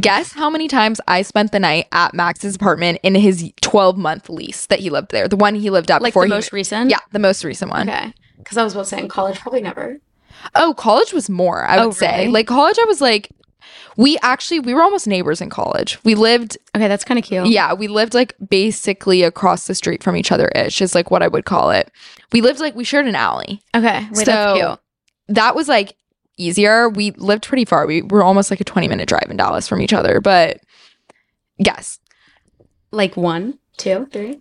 Guess 0.00 0.32
how 0.32 0.48
many 0.48 0.66
times 0.66 1.00
I 1.06 1.20
spent 1.20 1.52
the 1.52 1.60
night 1.60 1.88
at 1.92 2.14
Max's 2.14 2.56
apartment 2.56 2.98
in 3.02 3.14
his 3.14 3.52
12 3.60 3.98
month 3.98 4.30
lease 4.30 4.64
that 4.66 4.80
he 4.80 4.88
lived 4.88 5.10
there. 5.10 5.28
The 5.28 5.36
one 5.36 5.54
he 5.54 5.68
lived 5.68 5.90
at 5.90 6.00
Like 6.00 6.12
before 6.14 6.22
the 6.24 6.28
he. 6.28 6.38
most 6.38 6.52
recent. 6.52 6.88
yeah, 6.90 7.00
the 7.12 7.18
most 7.18 7.44
recent 7.44 7.70
one. 7.70 7.90
Okay. 7.90 8.14
Because 8.38 8.56
I 8.56 8.64
was 8.64 8.72
about 8.72 8.84
to 8.84 8.88
say 8.88 8.98
in 9.00 9.08
college, 9.08 9.38
probably 9.40 9.60
never. 9.60 9.98
Oh, 10.54 10.72
college 10.74 11.12
was 11.12 11.28
more, 11.28 11.64
I 11.66 11.76
would 11.78 11.88
Oh, 11.88 11.90
say. 11.92 12.28
Like 12.28 12.46
college 12.46 12.78
I 12.80 12.84
was 12.86 13.00
like 13.02 13.28
we 13.96 14.18
actually 14.22 14.60
we 14.60 14.74
were 14.74 14.82
almost 14.82 15.06
neighbors 15.06 15.40
in 15.40 15.50
college. 15.50 15.98
We 16.04 16.14
lived 16.14 16.58
Okay, 16.74 16.88
that's 16.88 17.04
kind 17.04 17.18
of 17.18 17.24
cute. 17.24 17.46
yeah, 17.48 17.72
we 17.74 17.88
lived 17.88 18.14
like 18.14 18.34
basically 18.48 19.22
across 19.22 19.66
the 19.66 19.74
street 19.74 20.02
from 20.02 20.16
each 20.16 20.32
other 20.32 20.48
ish, 20.48 20.80
is 20.82 20.94
like 20.94 21.10
what 21.10 21.22
I 21.22 21.28
would 21.28 21.44
call 21.44 21.70
it. 21.70 21.90
We 22.32 22.40
lived 22.40 22.60
like 22.60 22.74
we 22.74 22.84
shared 22.84 23.06
an 23.06 23.14
alley. 23.14 23.60
Okay. 23.74 24.06
Wait, 24.12 24.26
So- 24.26 24.32
that's 24.32 24.58
cute. 24.60 24.78
That 25.36 25.54
was 25.54 25.68
like 25.68 25.96
easier. 26.36 26.88
We 26.88 27.12
lived 27.12 27.46
pretty 27.46 27.64
far. 27.64 27.86
We 27.86 28.02
were 28.02 28.22
almost 28.24 28.50
like 28.50 28.60
a 28.60 28.64
20 28.64 28.88
minute 28.88 29.08
drive 29.08 29.28
in 29.30 29.36
Dallas 29.36 29.66
from 29.68 29.80
each 29.80 29.92
other, 29.92 30.20
but 30.20 30.60
guess. 31.62 31.98
Like 32.90 33.16
one, 33.16 33.58
two, 33.76 34.06
three. 34.12 34.40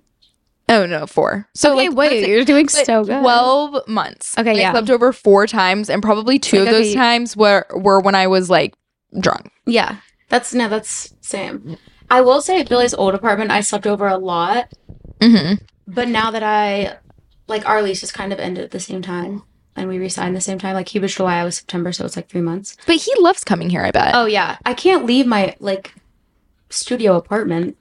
Oh 0.70 0.86
no, 0.86 1.06
four. 1.06 1.48
So 1.54 1.74
okay, 1.78 1.90
like 1.90 1.98
wait, 1.98 2.28
you're 2.28 2.46
doing 2.46 2.66
but 2.66 2.86
so 2.86 3.04
good. 3.04 3.20
12 3.22 3.88
months. 3.88 4.38
Okay, 4.38 4.52
And 4.52 4.60
yeah. 4.60 4.70
I 4.70 4.72
slept 4.74 4.90
over 4.90 5.12
four 5.12 5.46
times, 5.46 5.90
and 5.90 6.02
probably 6.02 6.40
two 6.40 6.60
Like, 6.60 6.68
of 6.70 6.74
those 6.74 6.88
okay. 6.88 6.96
times 6.96 7.36
were 7.38 7.66
were 7.76 8.00
when 8.00 8.16
I 8.16 8.28
was 8.28 8.50
like 8.50 8.74
drunk. 9.20 9.52
yeah, 9.66 9.98
that's 10.30 10.54
no, 10.54 10.68
that's 10.70 11.14
same. 11.22 11.78
I 12.10 12.22
will 12.22 12.42
say 12.42 12.60
at 12.62 12.70
Billy's 12.70 12.94
old 12.94 13.16
apartment, 13.16 13.52
I 13.52 13.62
slept 13.62 13.88
over 13.88 14.08
a 14.08 14.18
lot, 14.18 14.72
Mm-hmm. 15.20 15.64
but 15.88 16.08
now 16.10 16.32
that 16.32 16.44
I 16.44 16.98
like 17.48 17.68
our 17.68 17.82
leases 17.82 18.12
kind 18.12 18.34
of 18.34 18.40
ended 18.40 18.64
at 18.64 18.72
the 18.72 18.80
same 18.80 19.02
time, 19.02 19.44
and 19.76 19.88
we 19.90 19.98
re-signed 20.00 20.36
the 20.36 20.42
same 20.42 20.60
time. 20.60 20.74
Like 20.76 20.90
he 20.90 21.00
was 21.00 21.16
July, 21.16 21.38
I 21.38 21.44
was 21.44 21.58
September, 21.58 21.92
so 21.92 22.06
it's 22.06 22.16
like 22.16 22.30
three 22.30 22.42
months. 22.42 22.76
But 22.86 22.98
he 22.98 23.14
loves 23.20 23.44
coming 23.44 23.70
here. 23.70 23.82
I 23.84 23.92
bet. 23.92 24.12
Oh 24.16 24.26
yeah, 24.26 24.58
I 24.66 24.74
can't 24.74 25.06
leave 25.06 25.26
my 25.28 25.56
like 25.60 25.94
studio 26.70 27.16
apartment. 27.16 27.78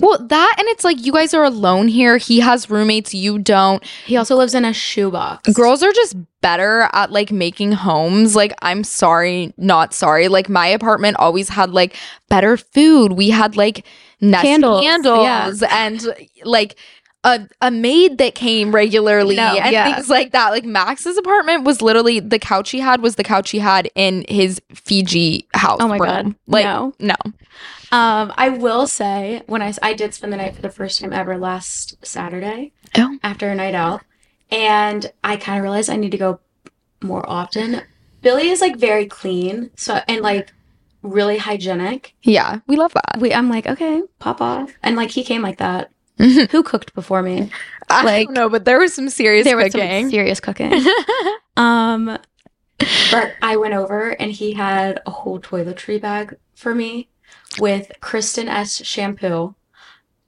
Well, 0.00 0.18
that 0.26 0.56
and 0.58 0.66
it's 0.68 0.82
like 0.84 1.04
you 1.04 1.12
guys 1.12 1.34
are 1.34 1.44
alone 1.44 1.88
here. 1.88 2.16
He 2.16 2.40
has 2.40 2.68
roommates. 2.68 3.14
You 3.14 3.38
don't. 3.38 3.84
He 4.06 4.16
also 4.16 4.34
lives 4.36 4.54
in 4.54 4.64
a 4.64 4.72
shoebox. 4.72 5.52
Girls 5.52 5.82
are 5.82 5.92
just 5.92 6.16
better 6.40 6.88
at 6.92 7.12
like 7.12 7.30
making 7.30 7.72
homes. 7.72 8.34
Like, 8.34 8.52
I'm 8.60 8.82
sorry, 8.84 9.54
not 9.56 9.94
sorry. 9.94 10.28
Like, 10.28 10.48
my 10.48 10.66
apartment 10.66 11.16
always 11.18 11.48
had 11.48 11.70
like 11.70 11.96
better 12.28 12.56
food. 12.56 13.12
We 13.12 13.30
had 13.30 13.56
like 13.56 13.86
Nest 14.20 14.42
Candles, 14.42 14.82
candles, 14.82 15.62
and 15.62 16.04
like 16.44 16.76
a, 17.22 17.48
a 17.62 17.70
maid 17.70 18.18
that 18.18 18.34
came 18.34 18.74
regularly 18.74 19.36
No, 19.36 19.56
and 19.56 19.72
yeah. 19.72 19.94
things 19.94 20.10
like 20.10 20.32
that. 20.32 20.50
Like, 20.50 20.64
Max's 20.64 21.16
apartment 21.16 21.64
was 21.64 21.80
literally 21.80 22.20
the 22.20 22.38
couch 22.38 22.70
he 22.70 22.80
had 22.80 23.00
was 23.00 23.14
the 23.14 23.24
couch 23.24 23.50
he 23.50 23.58
had 23.60 23.90
in 23.94 24.24
his 24.28 24.60
Fiji 24.74 25.46
house. 25.54 25.78
Oh 25.80 25.88
my 25.88 25.96
room. 25.98 26.06
God. 26.08 26.34
Like, 26.46 26.64
No. 26.64 26.92
no. 26.98 27.14
Um, 27.92 28.32
I 28.36 28.48
will 28.48 28.86
say 28.86 29.42
when 29.46 29.62
I 29.62 29.72
I 29.82 29.94
did 29.94 30.14
spend 30.14 30.32
the 30.32 30.36
night 30.36 30.56
for 30.56 30.62
the 30.62 30.70
first 30.70 31.00
time 31.00 31.12
ever 31.12 31.36
last 31.38 31.96
Saturday 32.04 32.72
Oh. 32.96 33.18
after 33.22 33.48
a 33.50 33.54
night 33.54 33.74
out, 33.74 34.02
and 34.50 35.10
I 35.22 35.36
kind 35.36 35.58
of 35.58 35.62
realized 35.62 35.90
I 35.90 35.96
need 35.96 36.10
to 36.12 36.18
go 36.18 36.40
more 37.02 37.28
often. 37.28 37.82
Billy 38.22 38.48
is 38.48 38.60
like 38.60 38.76
very 38.76 39.06
clean, 39.06 39.70
so 39.76 40.00
and 40.08 40.22
like 40.22 40.52
really 41.02 41.38
hygienic. 41.38 42.14
Yeah, 42.22 42.60
we 42.66 42.76
love 42.76 42.94
that. 42.94 43.18
We 43.20 43.32
I'm 43.34 43.48
like 43.50 43.66
okay, 43.66 44.02
pop 44.18 44.40
off, 44.40 44.72
and 44.82 44.96
like 44.96 45.10
he 45.10 45.22
came 45.22 45.42
like 45.42 45.58
that. 45.58 45.90
Who 46.18 46.62
cooked 46.62 46.94
before 46.94 47.22
me? 47.22 47.50
I 47.90 48.04
Like- 48.04 48.26
don't 48.28 48.34
know, 48.34 48.48
but 48.48 48.64
there 48.64 48.78
was 48.78 48.94
some 48.94 49.08
serious 49.10 49.44
there 49.44 49.56
was 49.56 49.72
some 49.72 50.10
serious 50.10 50.40
cooking. 50.40 50.72
um, 51.56 52.18
but 53.10 53.34
I 53.42 53.56
went 53.56 53.74
over 53.74 54.10
and 54.10 54.32
he 54.32 54.52
had 54.52 55.00
a 55.06 55.10
whole 55.10 55.40
toiletry 55.40 56.00
bag 56.00 56.36
for 56.54 56.74
me 56.74 57.08
with 57.58 57.90
Kérastase 58.00 58.84
shampoo, 58.84 59.54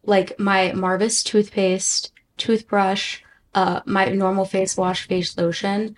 like 0.05 0.39
my 0.39 0.73
Marvis 0.73 1.23
toothpaste, 1.23 2.13
toothbrush, 2.37 3.21
uh, 3.55 3.81
my 3.87 4.07
normal 4.07 4.45
face 4.45 4.77
wash, 4.77 5.07
face 5.09 5.37
lotion, 5.37 5.97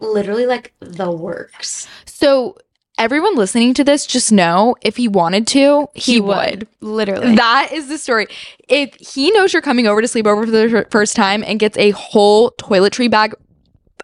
literally 0.00 0.46
like 0.46 0.72
the 0.80 1.10
works. 1.10 1.88
So 2.04 2.56
everyone 2.98 3.34
listening 3.36 3.74
to 3.74 3.84
this, 3.84 4.06
just 4.06 4.30
know 4.30 4.76
if 4.82 4.96
he 4.96 5.08
wanted 5.08 5.46
to, 5.48 5.88
he, 5.94 6.20
would. 6.20 6.68
literally. 6.80 7.34
That 7.36 7.70
is 7.72 7.88
the 7.88 7.98
story. 7.98 8.26
If 8.68 8.94
he 8.94 9.30
knows 9.32 9.52
you're 9.52 9.62
coming 9.62 9.86
over 9.86 10.00
to 10.02 10.08
sleep 10.08 10.26
over 10.26 10.44
for 10.44 10.50
the 10.52 10.86
first 10.90 11.16
time 11.16 11.42
and 11.42 11.58
gets 11.58 11.76
a 11.78 11.90
whole 11.90 12.52
toiletry 12.52 13.10
bag 13.10 13.34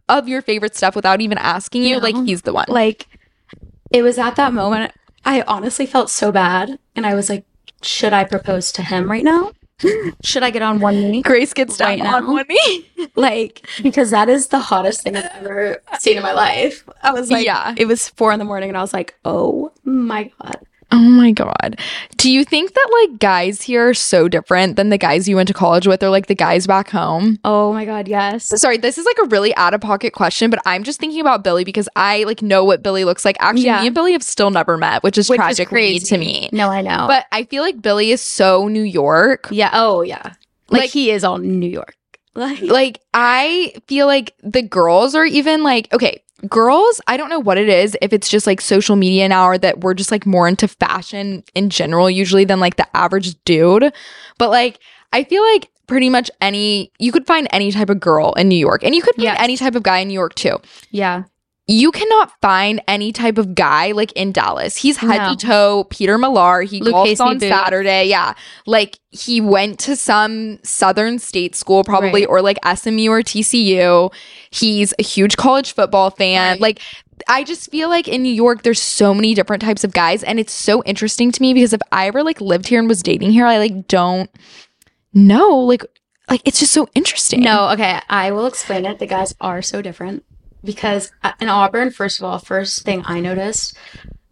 of 0.09 0.27
your 0.27 0.43
favorite 0.43 0.75
stuff 0.75 0.97
without 0.97 1.21
even 1.21 1.39
asking 1.39 1.85
you, 1.85 1.97
No. 1.97 2.03
like 2.03 2.17
he's 2.27 2.43
the 2.43 2.53
one. 2.53 2.67
like 2.69 3.07
it 3.93 4.03
was 4.03 4.19
at 4.19 4.37
that 4.37 4.53
moment 4.53 4.93
I 5.25 5.43
honestly 5.43 5.87
felt 5.87 6.11
so 6.11 6.33
bad, 6.33 6.79
and 6.97 7.07
I 7.07 7.15
was 7.15 7.29
like, 7.29 7.45
should 7.83 8.13
I 8.13 8.25
propose 8.25 8.73
to 8.73 8.83
him 8.83 9.11
right 9.11 9.25
now? 9.25 9.53
should 10.23 10.43
I 10.43 10.51
get 10.51 10.61
on 10.61 10.79
one 10.81 11.11
knee? 11.11 11.23
Grace 11.23 11.55
gets 11.55 11.79
down 11.79 11.89
Right 11.89 12.01
on 12.03 12.27
now. 12.27 12.33
one 12.35 12.47
knee. 12.49 12.87
like 13.15 13.67
because 13.83 14.11
that 14.11 14.29
is 14.29 14.49
the 14.49 14.59
hottest 14.59 15.03
thing 15.03 15.17
I've 15.17 15.25
ever 15.37 15.83
seen 15.99 16.19
in 16.19 16.23
my 16.23 16.33
life. 16.35 16.85
I 17.03 17.13
was 17.13 17.31
like, 17.31 17.47
Yeah. 17.47 17.75
it 17.79 17.87
was 17.87 18.07
four 18.11 18.31
in 18.33 18.39
the 18.39 18.45
morning, 18.45 18.69
and 18.69 18.77
I 18.77 18.83
was 18.83 18.93
like, 18.93 19.15
oh 19.25 19.73
my 19.85 20.31
god. 20.43 20.59
Oh 20.93 20.99
my 20.99 21.31
god. 21.31 21.79
Do 22.17 22.31
you 22.31 22.45
think 22.45 22.75
that 22.75 22.89
like 23.09 23.19
guys 23.21 23.63
here 23.63 23.89
are 23.91 23.95
so 23.95 24.29
different 24.29 24.75
than 24.77 24.89
the 24.89 24.99
guys 24.99 25.29
you 25.29 25.37
went 25.37 25.47
to 25.49 25.55
college 25.55 25.87
with 25.87 26.03
or 26.03 26.09
like 26.11 26.27
the 26.27 26.35
guys 26.35 26.67
back 26.67 26.91
home? 26.91 27.39
Oh 27.45 27.73
my 27.73 27.85
god, 27.85 28.09
yes. 28.09 28.47
Sorry, 28.61 28.77
this 28.77 28.99
is 28.99 29.07
like 29.07 29.17
a 29.23 29.29
really 29.29 29.55
out 29.57 29.73
of 29.73 29.81
pocket 29.81 30.13
question, 30.13 30.51
but 30.51 30.61
I'm 30.67 30.83
just 30.83 30.99
thinking 30.99 31.21
about 31.21 31.45
Billy 31.45 31.63
because 31.65 31.89
I 31.95 32.25
like 32.25 32.43
know 32.43 32.65
what 32.65 32.83
Billy 32.83 33.05
looks 33.05 33.25
like. 33.25 33.37
Actually, 33.41 33.67
Yeah. 33.67 33.81
me 33.83 33.87
and 33.87 33.95
Billy 33.95 34.13
have 34.13 34.23
still 34.25 34.51
never 34.51 34.77
met, 34.77 35.03
which 35.03 35.17
is 35.17 35.29
Which 35.31 35.39
is 35.39 35.45
tragic 35.45 35.69
crazy 35.69 36.07
to 36.07 36.19
me. 36.19 36.49
No, 36.53 36.69
I 36.71 36.81
know. 36.83 37.05
But 37.07 37.27
I 37.31 37.45
feel 37.45 37.63
like 37.63 37.81
Billy 37.81 38.11
is 38.11 38.21
so 38.21 38.67
New 38.69 38.83
York. 38.83 39.49
yeah, 39.53 39.71
oh 39.73 40.03
yeah. 40.03 40.33
Like, 40.69 40.81
Like- 40.83 40.91
he 40.91 41.11
is 41.13 41.23
all 41.25 41.39
New 41.39 41.69
York. 41.71 41.95
Like, 42.35 42.63
Like 42.63 43.01
I 43.13 43.75
feel 43.89 44.07
like 44.07 44.35
the 44.43 44.63
girls 44.63 45.15
are 45.17 45.25
even 45.25 45.63
like 45.65 45.93
okay, 45.93 46.23
girls, 46.49 47.01
I 47.07 47.17
don't 47.17 47.29
know 47.31 47.39
what 47.41 47.59
it 47.59 47.69
is 47.69 47.97
if 48.01 48.13
it's 48.13 48.29
just 48.29 48.47
like 48.47 48.61
social 48.61 48.97
media 48.97 49.29
now 49.29 49.47
or 49.47 49.59
that 49.59 49.81
we're 49.81 49.95
just 49.95 50.11
like 50.11 50.27
more 50.27 50.49
into 50.49 50.69
fashion 50.69 51.43
in 51.55 51.71
general 51.71 52.11
usually 52.11 52.45
than 52.45 52.61
like 52.61 52.77
the 52.77 52.87
average 52.97 53.35
dude. 53.45 53.93
But 54.39 54.51
like 54.51 54.79
I 55.13 55.25
feel 55.25 55.43
like 55.43 55.69
pretty 55.87 56.09
much 56.09 56.31
any 56.41 56.93
you 56.99 57.11
could 57.13 57.27
find 57.27 57.49
any 57.51 57.73
type 57.73 57.91
of 57.91 57.99
girl 58.01 58.33
in 58.35 58.49
New 58.49 58.59
York 58.59 58.85
and 58.85 58.95
you 58.95 59.03
could 59.03 59.17
find 59.17 59.25
Yes. 59.25 59.41
any 59.41 59.57
type 59.57 59.75
of 59.75 59.83
guy 59.83 59.99
in 59.99 60.09
New 60.09 60.15
York 60.15 60.35
too. 60.35 60.57
yeah. 60.91 61.25
You 61.71 61.93
cannot 61.93 62.33
find 62.41 62.83
any 62.89 63.13
type 63.13 63.39
of 63.39 63.55
guy 63.55 63.93
like 63.93 64.11
in 64.13 64.33
Dallas. 64.33 64.77
He's 64.77 64.97
head 64.97 65.19
No. 65.19 65.35
to 65.35 65.47
toe 65.47 65.85
Peter 65.91 66.19
Millar. 66.19 66.63
He 66.63 66.81
Luke 66.81 66.95
golfs 66.95 67.21
on 67.21 67.39
boots. 67.39 67.47
Saturday. 67.49 68.07
Yeah. 68.07 68.35
Like 68.67 68.99
he 69.11 69.41
went 69.41 69.79
to 69.81 69.95
some 69.95 70.59
southern 70.65 71.19
state 71.19 71.55
school, 71.55 71.85
probably, 71.85 72.23
Right. 72.23 72.29
or 72.29 72.43
like 72.43 72.59
SMU 72.65 73.11
or 73.11 73.23
TCU. 73.23 74.11
He's 74.51 74.93
a 74.99 75.03
huge 75.03 75.37
college 75.37 75.73
football 75.73 76.11
fan. 76.11 76.53
Right. 76.55 76.61
Like, 76.61 76.81
I 77.29 77.45
just 77.45 77.71
feel 77.71 77.89
like 77.89 78.09
in 78.09 78.23
New 78.23 78.33
York, 78.33 78.63
there's 78.63 78.81
so 78.81 79.13
many 79.13 79.35
different 79.35 79.63
types 79.63 79.85
of 79.85 79.93
guys. 79.93 80.25
And 80.25 80.41
it's 80.41 80.53
so 80.53 80.83
interesting 80.85 81.31
to 81.31 81.43
me 81.43 81.53
because 81.55 81.73
if 81.73 81.81
I 81.93 82.07
ever 82.09 82.23
like 82.23 82.41
lived 82.41 82.67
here 82.69 82.79
and 82.81 82.89
was 82.89 83.03
dating 83.03 83.31
here, 83.33 83.47
I 83.47 83.59
like 83.59 83.87
don't 83.89 84.31
know. 85.13 85.57
Like, 85.59 85.85
like 86.29 86.41
it's 86.45 86.59
just 86.61 86.73
so 86.73 86.89
interesting. 86.95 87.41
No, 87.43 87.69
okay, 87.71 88.01
I 88.09 88.31
will 88.33 88.47
explain 88.47 88.87
it. 88.87 88.99
The 88.99 89.07
guys 89.07 89.35
are 89.41 89.63
so 89.63 89.83
different 89.83 90.25
because 90.65 91.13
uh, 91.23 91.33
in 91.41 91.49
Auburn, 91.49 91.91
first 91.91 92.19
of 92.19 92.25
all, 92.25 92.39
first 92.39 92.83
thing 92.83 93.03
I 93.07 93.21
noticed, 93.21 93.77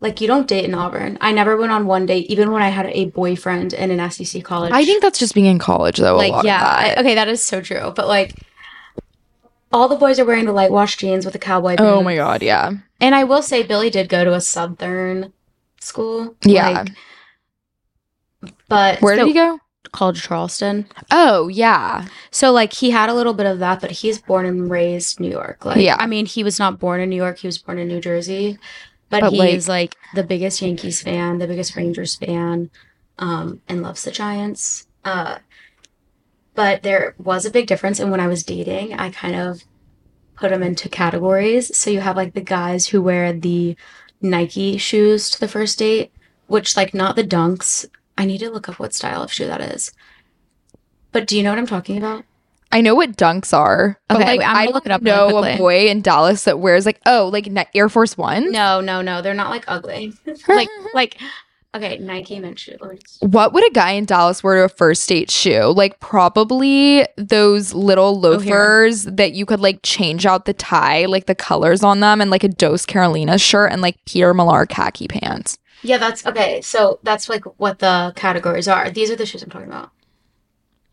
like 0.00 0.20
you 0.20 0.26
don't 0.28 0.46
date 0.46 0.64
in 0.64 0.74
Auburn. 0.74 1.18
I 1.20 1.32
never 1.32 1.56
went 1.56 1.72
on 1.72 1.86
one 1.86 2.06
date, 2.06 2.30
even 2.30 2.52
when 2.52 2.62
I 2.62 2.68
had 2.68 2.86
a 2.86 3.06
boyfriend 3.06 3.72
in 3.72 3.90
an 3.90 4.10
SEC 4.10 4.44
college. 4.44 4.72
I 4.72 4.84
think 4.84 5.02
that's 5.02 5.18
just 5.18 5.34
being 5.34 5.46
in 5.46 5.58
college 5.58 5.98
though. 5.98 6.14
a 6.14 6.18
lot 6.18 6.30
like 6.36 6.44
yeah, 6.44 6.60
that. 6.60 6.98
I- 6.98 7.00
okay, 7.00 7.14
that 7.14 7.28
is 7.28 7.42
so 7.42 7.60
true. 7.60 7.92
But 7.94 8.06
like, 8.08 8.34
all 9.72 9.88
the 9.88 9.96
boys 9.96 10.18
are 10.18 10.24
wearing 10.24 10.44
the 10.46 10.52
light 10.52 10.70
wash 10.70 10.96
jeans 10.96 11.24
with 11.24 11.32
the 11.32 11.38
cowboy. 11.38 11.76
Oh 11.78 12.02
my 12.02 12.14
god, 12.14 12.42
yeah. 12.42 12.72
And 13.00 13.14
I 13.14 13.24
will 13.24 13.42
say, 13.42 13.62
Billy 13.62 13.90
did 13.90 14.08
go 14.08 14.24
to 14.24 14.34
a 14.34 14.40
southern 14.40 15.32
school. 15.80 16.36
Yeah. 16.44 16.84
like, 18.42 18.52
but 18.68 19.00
Where 19.00 19.16
so- 19.16 19.24
did 19.24 19.28
he 19.28 19.34
go? 19.34 19.58
College 19.92 20.22
Charleston. 20.22 20.86
Oh, 21.10 21.48
yeah. 21.48 22.06
So 22.30 22.52
like 22.52 22.72
he 22.72 22.90
had 22.90 23.08
a 23.08 23.14
little 23.14 23.32
bit 23.34 23.46
of 23.46 23.58
that, 23.60 23.80
but 23.80 23.90
he's 23.90 24.20
born 24.20 24.44
and 24.44 24.70
raised 24.70 25.18
New 25.20 25.30
York. 25.30 25.64
Like 25.64 25.78
Yeah. 25.78 25.96
I 25.98 26.06
mean, 26.06 26.26
he 26.26 26.44
was 26.44 26.58
not 26.58 26.78
born 26.78 27.00
in 27.00 27.08
New 27.10 27.16
York, 27.16 27.38
he 27.38 27.46
was 27.48 27.58
born 27.58 27.78
in 27.78 27.88
New 27.88 28.00
Jersey. 28.00 28.58
But, 29.10 29.22
But, 29.22 29.32
he 29.32 29.38
like- 29.38 29.54
is 29.54 29.68
like 29.68 29.94
the 30.14 30.22
biggest 30.24 30.60
Yankees 30.60 31.00
fan, 31.02 31.38
the 31.38 31.46
biggest 31.46 31.74
Rangers 31.76 32.16
fan, 32.16 32.70
um, 33.18 33.62
and 33.68 33.82
loves 33.82 34.04
the 34.04 34.10
Giants. 34.10 34.86
Uh 35.04 35.38
but 36.54 36.82
there 36.82 37.14
was 37.18 37.46
a 37.46 37.50
big 37.52 37.66
difference 37.68 38.00
and 38.00 38.10
when 38.10 38.20
I 38.20 38.26
was 38.26 38.42
dating, 38.42 38.92
I 38.94 39.10
kind 39.10 39.36
of 39.36 39.62
put 40.36 40.50
them 40.50 40.62
into 40.62 40.88
categories. 40.88 41.74
So 41.76 41.88
you 41.88 42.00
have 42.00 42.16
like 42.16 42.34
the 42.34 42.40
guys 42.40 42.88
who 42.88 43.00
wear 43.00 43.32
the 43.32 43.76
Nike 44.20 44.76
shoes 44.76 45.30
to 45.30 45.40
the 45.40 45.48
first 45.48 45.78
date, 45.78 46.12
which 46.48 46.76
like 46.76 46.92
not 46.94 47.14
the 47.16 47.22
dunks. 47.24 47.86
I 48.18 48.24
need 48.24 48.38
to 48.38 48.50
look 48.50 48.68
up 48.68 48.78
what 48.78 48.92
style 48.92 49.22
of 49.22 49.32
shoe 49.32 49.46
that 49.46 49.60
is. 49.60 49.92
But 51.12 51.26
do 51.26 51.36
you 51.36 51.42
know 51.42 51.50
what 51.50 51.58
I'm 51.58 51.66
talking 51.66 51.96
about? 51.96 52.24
I 52.70 52.80
know 52.82 52.94
what 52.94 53.16
dunks 53.16 53.56
are. 53.56 53.98
But 54.08 54.20
Okay, 54.20 54.38
like, 54.38 54.40
I'm 54.46 54.56
I 54.56 54.64
look 54.66 54.84
don't 54.84 54.86
it 54.86 54.92
up 54.92 55.02
really 55.02 55.54
a 55.54 55.56
boy 55.56 55.88
in 55.88 56.02
Dallas 56.02 56.44
that 56.44 56.58
wears 56.58 56.84
like, 56.84 57.00
oh, 57.06 57.30
like 57.32 57.48
Air 57.74 57.88
Force 57.88 58.18
One. 58.18 58.50
No, 58.50 58.80
no, 58.80 59.00
no. 59.00 59.22
They're 59.22 59.32
not 59.34 59.50
like 59.50 59.64
ugly. 59.68 60.12
like 60.48 60.68
like 60.92 61.16
okay, 61.74 61.98
Nike 61.98 62.38
mentioned 62.40 62.76
it. 62.76 62.82
Let 62.82 62.90
me 62.92 62.98
just- 62.98 63.22
What 63.22 63.52
would 63.52 63.66
a 63.66 63.72
guy 63.72 63.92
in 63.92 64.04
Dallas 64.04 64.42
wear 64.42 64.56
to 64.56 64.64
a 64.64 64.68
first 64.68 65.08
date 65.08 65.30
shoe? 65.30 65.72
Like 65.74 66.00
probably 66.00 67.06
those 67.16 67.74
little 67.74 68.06
Oh, 68.08 68.12
loafers 68.12 69.04
that 69.04 69.32
you 69.32 69.44
could 69.46 69.60
like 69.60 69.80
change 69.82 70.26
out 70.26 70.44
the 70.44 70.52
tie, 70.54 71.06
like 71.06 71.26
the 71.26 71.34
colors 71.34 71.82
on 71.82 72.00
them, 72.00 72.20
and 72.20 72.30
like 72.30 72.44
a 72.44 72.48
Dos 72.48 72.86
Carolina 72.86 73.38
shirt 73.38 73.72
and 73.72 73.82
like 73.82 73.96
Peter 74.06 74.32
Millar 74.34 74.66
khaki 74.66 75.08
pants. 75.08 75.58
Yeah, 75.82 75.98
that's 75.98 76.26
okay. 76.26 76.60
So 76.60 76.98
that's 77.04 77.28
like 77.28 77.44
what 77.60 77.78
the 77.78 78.12
categories 78.16 78.66
are. 78.66 78.90
These 78.90 79.10
are 79.10 79.16
the 79.16 79.26
shoes 79.26 79.42
I'm 79.42 79.50
talking 79.50 79.68
about. 79.68 79.90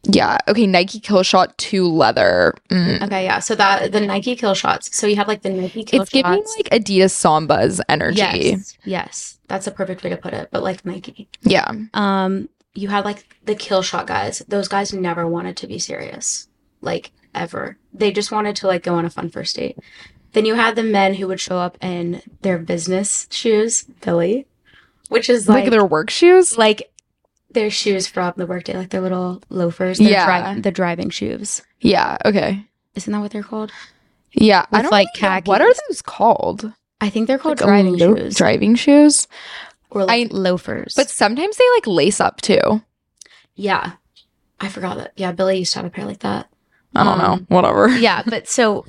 Yeah. 0.08 0.38
Okay. 0.48 0.68
Nike 0.68 1.00
Kill 1.00 1.24
Shot 1.24 1.58
2 1.58 1.88
leather. 1.88 2.54
Mm. 2.70 3.02
Okay, 3.04 3.24
yeah. 3.26 3.40
So 3.40 3.56
that 3.56 3.92
the 3.92 4.02
Nike 4.02 4.36
kill 4.36 4.54
shots. 4.54 4.96
So 4.96 5.08
you 5.08 5.16
have 5.16 5.28
like 5.28 5.42
the 5.42 5.50
Nike 5.50 5.84
kill 5.84 6.02
It's 6.02 6.12
giving 6.12 6.32
shots. 6.34 6.56
like 6.58 6.70
Adidas 6.70 7.12
Sambas 7.12 7.80
energy. 7.90 8.18
yes, 8.20 8.78
yes, 8.86 9.40
that's 9.48 9.68
a 9.68 9.72
perfect 9.72 10.04
way 10.04 10.10
to 10.12 10.18
put 10.18 10.34
it. 10.34 10.50
But 10.52 10.64
like 10.64 10.86
Nike, 10.86 11.28
Yeah. 11.44 11.72
um, 11.94 12.50
you 12.74 12.90
had 12.90 13.06
like 13.06 13.36
the 13.46 13.56
kill 13.56 13.82
shot 13.82 14.08
guys. 14.08 14.44
Those 14.48 14.68
guys 14.68 14.94
never 14.94 15.26
wanted 15.28 15.58
to 15.58 15.68
be 15.68 15.80
serious, 15.80 16.48
like 16.82 17.12
ever. 17.34 17.78
They 17.94 18.12
just 18.12 18.32
wanted 18.32 18.56
to 18.58 18.68
like 18.68 18.84
go 18.84 18.96
on 18.96 19.06
a 19.06 19.10
fun 19.10 19.30
first 19.30 19.56
date. 19.56 19.78
Then 20.34 20.46
you 20.46 20.56
had 20.56 20.76
the 20.76 20.84
men 20.84 21.14
who 21.16 21.28
would 21.30 21.40
show 21.40 21.58
up 21.60 21.78
in 21.82 22.22
their 22.42 22.58
business 22.58 23.28
shoes, 23.32 23.84
Billy, 24.02 24.46
which 25.08 25.30
is 25.30 25.48
Like, 25.48 25.64
like 25.64 25.72
their 25.72 25.86
work 25.86 26.10
shoes. 26.10 26.58
like 26.58 26.92
their 27.56 27.72
shoes 27.72 28.06
from 28.06 28.34
the 28.38 28.46
workday, 28.46 28.78
like 28.78 28.92
their 28.92 29.02
little 29.02 29.42
loafers. 29.50 29.98
Their 29.98 30.10
Yeah. 30.12 30.54
dri- 30.54 30.62
the 30.62 30.72
driving 30.72 31.10
shoes. 31.10 31.64
Yeah. 31.82 32.18
Okay. 32.24 32.64
Isn't 32.94 33.12
that 33.12 33.20
what 33.20 33.32
they're 33.32 33.44
called? 33.44 33.72
Yeah. 34.32 34.66
I 34.72 34.84
don't 34.84 34.92
like, 34.92 35.08
really 35.20 35.36
know- 35.36 35.42
What 35.46 35.62
are 35.62 35.74
those 35.90 36.02
called? 36.04 36.72
I 37.02 37.10
think 37.10 37.28
they're 37.28 37.38
called 37.40 37.60
Like, 37.60 37.68
driving 37.68 37.98
lo- 37.98 38.16
shoes 38.16 38.36
Driving 38.36 38.76
shoes. 38.76 39.28
or 39.90 40.06
like 40.06 40.32
I- 40.32 40.36
loafers. 40.36 40.94
But 40.96 41.10
sometimes 41.10 41.58
they 41.58 41.66
like 41.76 41.88
lace 41.88 42.20
up 42.22 42.42
too. 42.42 42.82
yeah, 43.56 43.94
I 44.60 44.70
forgot 44.70 44.98
that. 44.98 45.14
Yeah, 45.16 45.32
Billy 45.32 45.58
used 45.60 45.74
to 45.74 45.80
have 45.80 45.86
a 45.86 45.90
pair 45.90 46.06
like 46.06 46.20
that. 46.20 46.48
I 46.96 47.04
don't 47.04 47.18
know. 47.18 47.26
Um, 47.34 47.46
Whatever. 47.50 47.88
Yeah, 47.98 48.22
but 48.26 48.48
so 48.48 48.86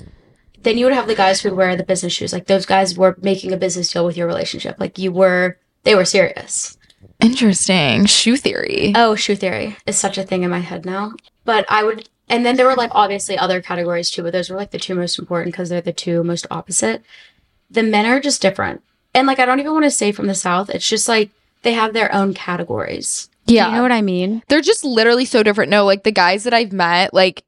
then 0.63 0.77
you 0.77 0.85
would 0.85 0.93
have 0.93 1.07
the 1.07 1.15
guys 1.15 1.41
who 1.41 1.49
would 1.49 1.57
wear 1.57 1.75
the 1.75 1.83
business 1.83 2.13
shoes. 2.13 2.31
Like 2.33 2.47
those 2.47 2.65
guys 2.65 2.97
were 2.97 3.17
making 3.21 3.51
a 3.53 3.57
business 3.57 3.91
deal 3.91 4.05
with 4.05 4.15
your 4.17 4.27
relationship. 4.27 4.77
Like 4.79 4.97
you 4.97 5.11
were, 5.11 5.57
they 5.83 5.95
were 5.95 6.05
serious. 6.05 6.76
Interesting. 7.19 8.05
Shoe 8.05 8.37
theory. 8.37 8.93
Oh, 8.95 9.15
shoe 9.15 9.35
theory 9.35 9.75
is 9.85 9.97
such 9.97 10.17
a 10.17 10.23
thing 10.23 10.43
in 10.43 10.51
my 10.51 10.59
head 10.59 10.85
now. 10.85 11.13
But 11.45 11.65
I 11.69 11.83
would, 11.83 12.07
and 12.29 12.45
then 12.45 12.55
there 12.57 12.65
were 12.67 12.75
like 12.75 12.91
obviously 12.93 13.37
other 13.37 13.61
categories 13.61 14.11
too, 14.11 14.23
but 14.23 14.33
those 14.33 14.49
were 14.49 14.57
like 14.57 14.71
the 14.71 14.79
two 14.79 14.95
most 14.95 15.17
important 15.17 15.53
because 15.53 15.69
they're 15.69 15.81
the 15.81 15.93
two 15.93 16.23
most 16.23 16.45
opposite. 16.51 17.01
The 17.69 17.83
men 17.83 18.05
are 18.05 18.19
just 18.19 18.41
different. 18.41 18.83
And 19.13 19.25
like, 19.25 19.39
I 19.39 19.45
don't 19.45 19.59
even 19.59 19.73
want 19.73 19.85
to 19.85 19.91
say 19.91 20.11
from 20.11 20.27
the 20.27 20.35
South. 20.35 20.69
It's 20.69 20.87
just 20.87 21.07
like 21.07 21.31
they 21.63 21.73
have 21.73 21.93
their 21.93 22.13
own 22.13 22.33
categories. 22.33 23.29
yeah. 23.45 23.67
You 23.69 23.75
know 23.77 23.81
what 23.81 23.91
I 23.91 24.01
mean? 24.01 24.43
They're 24.47 24.61
just 24.61 24.83
literally 24.83 25.25
so 25.25 25.41
different. 25.41 25.71
No, 25.71 25.85
like 25.85 26.03
the 26.03 26.11
guys 26.11 26.43
that 26.43 26.53
I've 26.53 26.71
met, 26.71 27.13
like, 27.13 27.43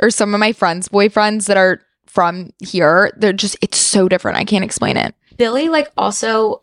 or 0.00 0.10
some 0.10 0.34
of 0.34 0.40
my 0.40 0.52
friends' 0.52 0.88
boyfriends 0.88 1.46
that 1.46 1.56
are 1.56 1.80
from 2.06 2.52
here, 2.58 3.12
they're 3.16 3.32
just, 3.32 3.56
it's 3.62 3.78
so 3.78 4.08
different. 4.08 4.36
I 4.36 4.44
can't 4.44 4.64
explain 4.64 4.96
it. 4.96 5.14
Billy, 5.36 5.68
like, 5.68 5.90
also 5.96 6.60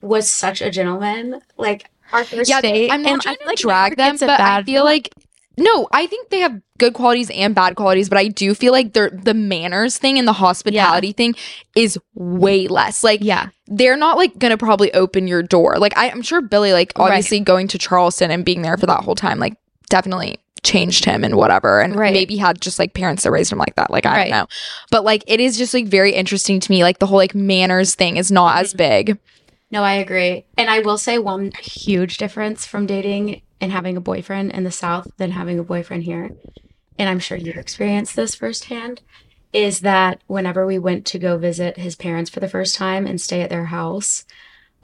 was 0.00 0.30
such 0.30 0.60
a 0.60 0.70
gentleman. 0.70 1.40
Like, 1.56 1.88
our 2.12 2.24
first 2.24 2.48
Yeah, 2.50 2.60
date. 2.60 2.90
I'm 2.90 3.02
not 3.02 3.12
and 3.12 3.22
trying 3.22 3.36
I 3.40 3.42
to 3.42 3.46
like 3.46 3.58
drag 3.58 3.96
them, 3.96 4.16
but 4.18 4.40
I 4.40 4.62
feel 4.62 4.84
like, 4.84 5.10
no, 5.56 5.88
I 5.92 6.06
think 6.06 6.30
they 6.30 6.40
have 6.40 6.60
good 6.78 6.94
qualities 6.94 7.30
and 7.30 7.54
bad 7.54 7.76
qualities, 7.76 8.08
but 8.08 8.16
I 8.18 8.28
do 8.28 8.54
feel 8.54 8.72
like 8.72 8.94
they're, 8.94 9.10
the 9.10 9.34
manners 9.34 9.98
thing 9.98 10.18
and 10.18 10.26
the 10.26 10.32
hospitality 10.32 11.12
thing 11.12 11.34
is 11.76 11.98
way 12.14 12.66
less. 12.66 13.04
Like, 13.04 13.20
Yeah. 13.22 13.48
they're 13.66 13.96
not 13.96 14.16
like 14.16 14.38
gonna 14.38 14.56
probably 14.56 14.92
open 14.94 15.28
your 15.28 15.42
door. 15.42 15.76
Like 15.78 15.96
I, 15.98 16.08
I'm 16.10 16.22
sure 16.22 16.40
Billy, 16.40 16.72
like 16.72 16.92
Right. 16.98 17.06
obviously 17.08 17.40
going 17.40 17.68
to 17.68 17.78
Charleston 17.78 18.30
and 18.30 18.44
being 18.44 18.62
there 18.62 18.76
for 18.78 18.86
that 18.86 19.04
whole 19.04 19.14
time, 19.14 19.38
like 19.38 19.54
definitely 19.90 20.38
changed 20.62 21.04
him 21.04 21.22
and 21.24 21.36
whatever. 21.36 21.80
And 21.80 21.94
Right. 21.94 22.12
maybe 22.12 22.36
had 22.36 22.60
just 22.60 22.78
like 22.78 22.94
parents 22.94 23.22
that 23.24 23.30
raised 23.30 23.52
him 23.52 23.58
like 23.58 23.74
that. 23.76 23.90
Like 23.90 24.06
I 24.06 24.12
Right. 24.16 24.22
don't 24.30 24.30
know. 24.40 24.46
But 24.90 25.04
like 25.04 25.22
it 25.26 25.40
is 25.40 25.58
just 25.58 25.74
like 25.74 25.86
very 25.86 26.12
interesting 26.14 26.58
to 26.60 26.70
me. 26.72 26.82
Like 26.82 26.98
the 26.98 27.06
whole 27.06 27.18
like 27.18 27.34
manners 27.34 27.94
thing 27.94 28.16
is 28.16 28.30
not 28.32 28.56
as 28.58 28.70
Mm-hmm. 28.72 28.78
big. 28.78 29.18
No, 29.70 29.82
I 29.84 29.94
agree. 29.94 30.46
And 30.56 30.68
I 30.68 30.80
will 30.80 30.98
say 30.98 31.18
one 31.18 31.52
huge 31.60 32.18
difference 32.18 32.66
from 32.66 32.86
dating 32.86 33.42
and 33.60 33.70
having 33.70 33.96
a 33.96 34.00
boyfriend 34.00 34.52
in 34.52 34.64
the 34.64 34.70
South 34.70 35.08
than 35.16 35.32
having 35.32 35.58
a 35.58 35.64
boyfriend 35.64 36.04
here. 36.04 36.30
And 36.98 37.08
I'm 37.08 37.20
sure 37.20 37.38
you've 37.38 37.56
experienced 37.56 38.16
this 38.16 38.34
firsthand. 38.34 39.02
Is 39.52 39.80
that 39.80 40.22
whenever 40.26 40.66
we 40.66 40.78
went 40.78 41.06
to 41.06 41.18
go 41.18 41.36
visit 41.36 41.76
his 41.76 41.96
parents 41.96 42.30
for 42.30 42.40
the 42.40 42.48
first 42.48 42.76
time 42.76 43.06
and 43.06 43.20
stay 43.20 43.42
at 43.42 43.50
their 43.50 43.66
house, 43.66 44.24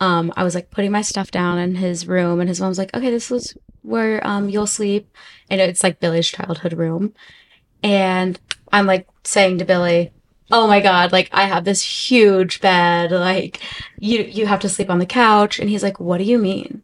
um, 0.01 0.32
I 0.37 0.45
was 0.45 0.55
like 0.55 0.70
putting 0.70 0.91
my 0.91 1.03
stuff 1.03 1.30
down 1.30 1.59
in 1.59 1.76
his 1.76 2.09
room, 2.09 2.41
and 2.41 2.49
his 2.49 2.61
mom's 2.61 2.78
like, 2.78 2.93
"Okay, 2.95 3.11
this 3.11 3.30
is 3.30 3.57
where 3.82 4.24
um 4.26 4.49
you'll 4.49 4.66
sleep," 4.66 5.09
and 5.49 5.61
it's 5.61 5.84
like 5.84 6.01
Billy's 6.01 6.28
childhood 6.28 6.72
room, 6.72 7.14
and 7.82 8.39
I'm 8.72 8.87
like 8.87 9.07
saying 9.24 9.59
to 9.59 9.64
Billy, 9.64 10.12
"Oh 10.51 10.67
my 10.67 10.81
god, 10.81 11.13
like 11.13 11.29
I 11.33 11.45
have 11.45 11.65
this 11.65 11.83
huge 11.83 12.61
bed, 12.61 13.11
like 13.11 13.61
you 13.99 14.23
you 14.23 14.47
have 14.47 14.61
to 14.61 14.69
sleep 14.69 14.91
on 14.91 14.99
the 14.99 15.07
couch," 15.07 15.59
and 15.59 15.69
he's 15.69 15.83
like, 15.83 16.01
"What 16.01 16.19
do 16.19 16.25
you 16.25 16.39
mean?" 16.39 16.83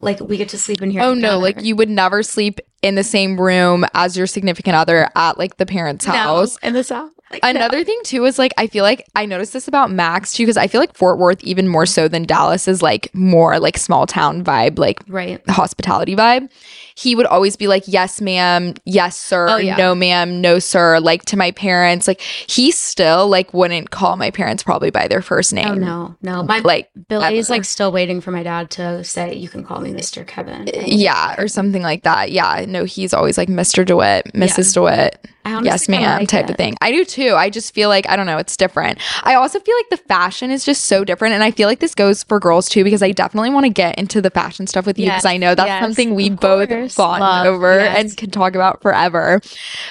Like 0.00 0.20
we 0.20 0.36
get 0.36 0.48
to 0.50 0.58
sleep 0.58 0.82
in 0.82 0.90
here. 0.90 1.02
Oh 1.02 1.14
no, 1.14 1.38
like 1.38 1.62
you 1.62 1.76
would 1.76 1.88
never 1.88 2.22
sleep 2.22 2.60
in 2.82 2.96
the 2.96 3.04
same 3.04 3.40
room 3.40 3.86
as 3.94 4.16
your 4.16 4.26
significant 4.26 4.74
other 4.74 5.08
at 5.14 5.38
like 5.38 5.56
the 5.56 5.66
parents' 5.66 6.06
No, 6.06 6.12
house. 6.12 6.58
in 6.58 6.74
the 6.74 6.82
South. 6.82 7.12
Like, 7.30 7.42
no. 7.44 7.50
Another 7.50 7.84
thing 7.84 7.98
too 8.04 8.24
is 8.26 8.38
like 8.38 8.52
I 8.58 8.66
feel 8.66 8.82
like 8.82 9.06
I 9.14 9.24
noticed 9.24 9.52
this 9.52 9.68
about 9.68 9.90
Max 9.90 10.32
too 10.34 10.42
because 10.42 10.56
I 10.56 10.66
feel 10.66 10.80
like 10.80 10.94
Fort 10.94 11.18
Worth 11.18 11.42
even 11.44 11.68
more 11.68 11.86
so 11.86 12.08
than 12.08 12.24
Dallas 12.24 12.66
is 12.66 12.82
like 12.82 13.14
more 13.14 13.58
like 13.60 13.78
small 13.78 14.06
town 14.06 14.44
vibe, 14.44 14.78
like 14.78 15.00
right. 15.08 15.40
hospitality 15.48 16.16
vibe. 16.16 16.50
He 16.94 17.14
would 17.14 17.26
always 17.26 17.56
be 17.56 17.68
like, 17.68 17.84
"Yes, 17.86 18.20
ma'am. 18.20 18.74
Yes, 18.84 19.16
sir. 19.16 19.48
Oh, 19.48 19.56
yeah. 19.56 19.76
No, 19.76 19.94
ma'am. 19.94 20.40
No, 20.40 20.58
sir." 20.58 21.00
Like 21.00 21.24
to 21.26 21.36
my 21.36 21.50
parents, 21.52 22.06
like 22.08 22.20
he 22.20 22.70
still 22.70 23.28
like 23.28 23.52
wouldn't 23.54 23.90
call 23.90 24.16
my 24.16 24.30
parents 24.30 24.62
probably 24.62 24.90
by 24.90 25.08
their 25.08 25.22
first 25.22 25.52
oh, 25.52 25.56
name. 25.56 25.68
Oh 25.68 25.74
no, 25.74 26.16
no. 26.22 26.42
My 26.42 26.58
Like 26.58 26.90
Billy's 27.08 27.48
ever. 27.48 27.58
like 27.58 27.64
still 27.64 27.92
waiting 27.92 28.20
for 28.20 28.30
my 28.30 28.42
dad 28.42 28.70
to 28.72 29.02
say 29.04 29.34
you 29.34 29.48
can 29.48 29.64
call 29.64 29.80
me 29.80 29.92
Mr. 29.92 30.26
Kevin. 30.26 30.68
Uh, 30.68 30.82
yeah, 30.84 31.34
or 31.38 31.48
something 31.48 31.82
like 31.82 32.02
that. 32.02 32.30
Yeah, 32.30 32.64
no, 32.68 32.84
he's 32.84 33.14
always 33.14 33.38
like 33.38 33.48
Mr. 33.48 33.84
DeWitt, 33.84 34.32
Mrs. 34.34 34.74
DeWitt. 34.74 35.26
I 35.44 35.60
yes, 35.62 35.88
ma'am, 35.88 36.20
like 36.20 36.28
type 36.28 36.44
it. 36.44 36.50
of 36.50 36.56
thing. 36.56 36.76
I 36.80 36.92
do 36.92 37.04
too. 37.04 37.34
I 37.34 37.50
just 37.50 37.74
feel 37.74 37.88
like 37.88 38.08
I 38.08 38.14
don't 38.14 38.26
know, 38.26 38.38
it's 38.38 38.56
different. 38.56 38.98
I 39.24 39.34
also 39.34 39.58
feel 39.58 39.74
like 39.76 39.90
the 39.90 40.06
fashion 40.08 40.50
is 40.52 40.64
just 40.64 40.84
so 40.84 41.04
different, 41.04 41.34
and 41.34 41.42
I 41.42 41.50
feel 41.50 41.68
like 41.68 41.80
this 41.80 41.94
goes 41.96 42.22
for 42.22 42.38
girls 42.38 42.68
too 42.68 42.84
because 42.84 43.02
I 43.02 43.10
definitely 43.10 43.50
want 43.50 43.64
to 43.64 43.70
get 43.70 43.98
into 43.98 44.20
the 44.20 44.30
fashion 44.30 44.66
stuff 44.68 44.86
with 44.86 44.98
you 44.98 45.06
because 45.06 45.24
Yes, 45.24 45.30
I 45.30 45.36
know 45.36 45.54
that's 45.54 45.66
yes, 45.66 45.82
something 45.82 46.14
we 46.14 46.30
both 46.30 46.68
course. 46.82 46.94
bond 46.96 47.20
Love, 47.20 47.46
over 47.46 47.78
yes. 47.80 47.98
and 47.98 48.16
can 48.16 48.30
talk 48.30 48.54
about 48.54 48.82
forever. 48.82 49.40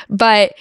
But 0.10 0.54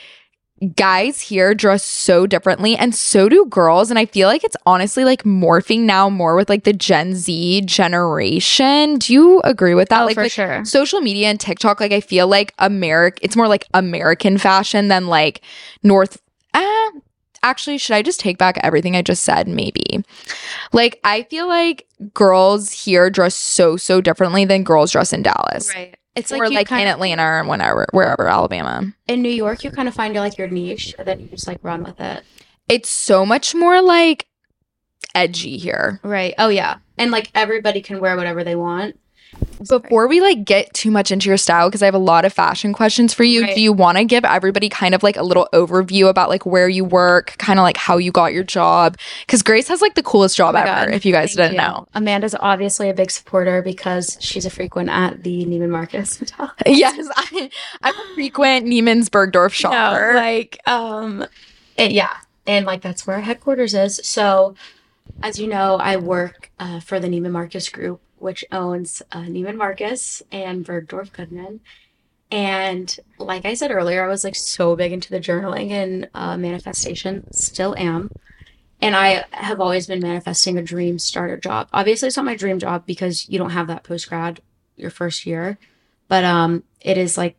guys 0.76 1.22
here 1.22 1.54
dress 1.54 1.82
so 1.82 2.26
differently 2.26 2.76
and 2.76 2.94
so 2.94 3.30
do 3.30 3.46
girls 3.46 3.88
and 3.88 3.98
i 3.98 4.04
feel 4.04 4.28
like 4.28 4.44
it's 4.44 4.58
honestly 4.66 5.06
like 5.06 5.22
morphing 5.22 5.80
now 5.84 6.10
more 6.10 6.36
with 6.36 6.50
like 6.50 6.64
the 6.64 6.72
gen 6.74 7.14
z 7.14 7.62
generation 7.62 8.98
do 8.98 9.10
you 9.10 9.40
agree 9.44 9.72
with 9.74 9.88
that 9.88 10.02
Oh, 10.02 10.04
like 10.04 10.16
for 10.16 10.24
with 10.24 10.32
sure. 10.32 10.62
social 10.66 11.00
media 11.00 11.28
and 11.28 11.40
tiktok 11.40 11.80
like 11.80 11.92
i 11.92 12.00
feel 12.02 12.26
like 12.28 12.52
america 12.58 13.18
it's 13.22 13.36
more 13.36 13.48
like 13.48 13.64
american 13.72 14.36
fashion 14.36 14.88
than 14.88 15.06
like 15.06 15.40
north 15.82 16.20
ah, 16.52 16.90
actually 17.42 17.78
should 17.78 17.94
i 17.96 18.02
just 18.02 18.20
take 18.20 18.36
back 18.36 18.58
everything 18.62 18.94
i 18.96 19.00
just 19.00 19.24
said 19.24 19.48
maybe 19.48 20.04
like 20.74 21.00
i 21.04 21.22
feel 21.22 21.48
like 21.48 21.86
girls 22.12 22.70
here 22.70 23.08
dress 23.08 23.34
so 23.34 23.78
so 23.78 24.02
differently 24.02 24.44
than 24.44 24.62
girls 24.62 24.92
dress 24.92 25.14
in 25.14 25.22
dallas 25.22 25.72
Right. 25.74 25.96
It's 26.20 26.32
or 26.32 26.38
like, 26.48 26.70
like 26.70 26.72
in 26.72 26.86
of- 26.88 26.94
atlanta 26.94 27.22
or 27.24 27.44
whenever 27.44 27.86
wherever 27.92 28.28
alabama 28.28 28.92
in 29.08 29.22
New 29.22 29.30
York, 29.30 29.64
you 29.64 29.70
kind 29.70 29.88
of 29.88 29.94
find 29.94 30.14
your 30.14 30.22
like 30.22 30.38
your 30.38 30.48
niche, 30.48 30.94
and 30.98 31.06
then 31.08 31.20
you 31.20 31.26
just 31.26 31.46
like 31.46 31.58
run 31.62 31.82
with 31.82 32.00
it. 32.00 32.22
it's 32.68 32.88
so 32.88 33.26
much 33.26 33.54
more 33.54 33.80
like 33.82 34.26
edgy 35.14 35.56
here. 35.58 35.98
Right. 36.02 36.34
Oh 36.38 36.48
yeah. 36.48 36.76
And 36.98 37.10
like 37.10 37.30
everybody 37.34 37.80
can 37.80 38.00
wear 38.00 38.16
whatever 38.16 38.44
they 38.44 38.54
want. 38.54 38.98
Before 39.68 40.08
we 40.08 40.20
like 40.20 40.44
get 40.44 40.72
too 40.74 40.90
much 40.90 41.10
into 41.12 41.28
your 41.28 41.36
style, 41.36 41.68
because 41.68 41.82
I 41.82 41.84
have 41.84 41.94
a 41.94 41.98
lot 41.98 42.24
of 42.24 42.32
fashion 42.32 42.72
questions 42.72 43.12
for 43.14 43.24
you. 43.24 43.42
Right. 43.42 43.54
Do 43.54 43.60
you 43.60 43.72
want 43.72 43.98
to 43.98 44.04
give 44.04 44.24
everybody 44.24 44.68
kind 44.68 44.94
of 44.94 45.02
like 45.02 45.16
a 45.16 45.22
little 45.22 45.48
overview 45.52 46.08
about 46.08 46.28
like 46.28 46.46
where 46.46 46.68
you 46.68 46.84
work, 46.84 47.36
kind 47.38 47.58
of 47.58 47.62
like 47.62 47.76
how 47.76 47.98
you 47.98 48.10
got 48.10 48.32
your 48.32 48.42
job? 48.42 48.96
Because 49.26 49.42
Grace 49.42 49.68
has 49.68 49.80
like 49.82 49.94
the 49.94 50.02
coolest 50.02 50.36
job 50.36 50.54
Oh 50.54 50.58
ever. 50.58 50.66
God. 50.86 50.94
If 50.94 51.04
you 51.04 51.12
guys 51.12 51.34
Thank 51.34 51.52
didn't 51.52 51.62
you. 51.64 51.68
know, 51.68 51.86
Amanda's 51.94 52.34
obviously 52.40 52.88
a 52.88 52.94
big 52.94 53.10
supporter 53.10 53.60
because 53.62 54.16
she's 54.20 54.46
a 54.46 54.50
frequent 54.50 54.88
at 54.88 55.22
the 55.22 55.44
Neiman 55.44 55.70
Marcus 55.70 56.18
Hotel. 56.18 56.52
yes, 56.66 57.06
I, 57.16 57.50
I'm 57.82 57.94
a 57.94 58.14
frequent 58.14 58.66
Neiman's 58.66 59.10
Bergdorf 59.10 59.52
shopper. 59.52 60.14
No, 60.14 60.18
like 60.18 60.58
um 60.66 61.24
it- 61.76 61.92
yeah. 61.92 62.16
And 62.46 62.66
like 62.66 62.80
that's 62.80 63.06
where 63.06 63.16
our 63.16 63.22
headquarters 63.22 63.74
is. 63.74 64.00
So 64.02 64.54
as 65.22 65.38
you 65.38 65.46
know, 65.46 65.76
I 65.76 65.96
work 65.96 66.50
uh, 66.58 66.80
for 66.80 66.98
the 66.98 67.06
Neiman 67.08 67.30
Marcus 67.32 67.68
Group, 67.68 68.00
which 68.20 68.44
owns 68.52 69.02
uh, 69.12 69.22
Neiman 69.22 69.56
Marcus 69.56 70.22
and 70.30 70.64
Bergdorf 70.64 71.12
Goodman. 71.12 71.60
And 72.30 72.96
like 73.18 73.44
I 73.44 73.54
said 73.54 73.72
earlier, 73.72 74.04
I 74.04 74.08
was 74.08 74.22
like 74.22 74.36
so 74.36 74.76
big 74.76 74.92
into 74.92 75.10
the 75.10 75.18
journaling 75.18 75.70
and 75.70 76.08
uh, 76.14 76.36
manifestation, 76.36 77.30
still 77.32 77.74
am. 77.76 78.10
And 78.80 78.94
I 78.94 79.24
have 79.32 79.60
always 79.60 79.86
been 79.86 80.00
manifesting 80.00 80.56
a 80.56 80.62
dream 80.62 80.98
starter 80.98 81.36
job. 81.36 81.68
Obviously, 81.72 82.06
it's 82.06 82.16
not 82.16 82.24
my 82.24 82.36
dream 82.36 82.58
job 82.58 82.86
because 82.86 83.28
you 83.28 83.38
don't 83.38 83.50
have 83.50 83.66
that 83.66 83.82
post 83.82 84.08
grad 84.08 84.40
your 84.76 84.90
first 84.90 85.26
year, 85.26 85.58
but 86.08 86.24
um, 86.24 86.62
it 86.80 86.96
is 86.96 87.18
like 87.18 87.36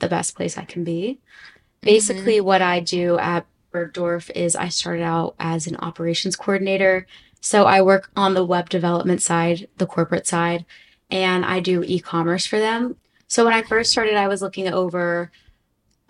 the 0.00 0.08
best 0.08 0.36
place 0.36 0.58
I 0.58 0.64
can 0.64 0.84
be. 0.84 1.18
Basically, 1.80 2.40
what 2.40 2.62
I 2.62 2.80
do 2.80 3.18
at 3.18 3.46
Bergdorf 3.72 4.30
is 4.34 4.56
I 4.56 4.68
started 4.68 5.02
out 5.02 5.34
as 5.38 5.66
an 5.66 5.76
operations 5.76 6.36
coordinator. 6.36 7.06
So 7.46 7.64
I 7.66 7.80
work 7.80 8.10
on 8.16 8.34
the 8.34 8.44
web 8.44 8.68
development 8.68 9.22
side, 9.22 9.68
the 9.78 9.86
corporate 9.86 10.26
side, 10.26 10.64
and 11.08 11.44
I 11.44 11.60
do 11.60 11.84
e 11.86 12.00
commerce 12.00 12.44
for 12.44 12.58
them. 12.58 12.96
So 13.28 13.44
when 13.44 13.54
I 13.54 13.62
first 13.62 13.92
started, 13.92 14.16
I 14.16 14.26
was 14.26 14.42
looking 14.42 14.66
over 14.66 15.30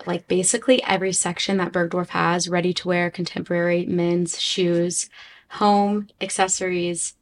like 0.07 0.29
basically 0.29 0.83
every 0.85 1.13
section 1.13 1.59
that 1.59 1.73
Bergdorf 1.73 2.09
has 2.09 2.49
ready 2.49 2.73
to 2.73 2.89
wear, 2.89 3.11
contemporary, 3.11 3.85
men's, 3.85 4.41
shoes, 4.41 5.11
home, 5.51 6.09
accessories, 6.23 7.17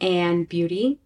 and 0.00 0.48
beauty. 0.48 1.00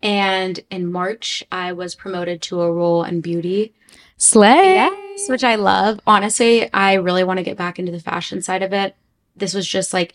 And 0.00 0.60
in 0.70 0.90
March, 0.90 1.42
I 1.50 1.72
was 1.72 1.96
promoted 1.96 2.42
to 2.42 2.60
a 2.60 2.72
role 2.72 3.02
in 3.02 3.20
beauty. 3.20 3.74
Slay. 4.18 4.74
Yes, 4.74 5.28
which 5.28 5.42
I 5.42 5.56
love. 5.56 5.98
Honestly, 6.06 6.72
I 6.72 6.94
really 6.94 7.24
want 7.24 7.38
to 7.38 7.44
get 7.44 7.56
back 7.56 7.80
into 7.80 7.90
the 7.90 7.98
fashion 7.98 8.40
side 8.40 8.62
of 8.62 8.72
it. 8.72 8.94
This 9.34 9.52
was 9.52 9.66
just 9.66 9.92
like 9.92 10.14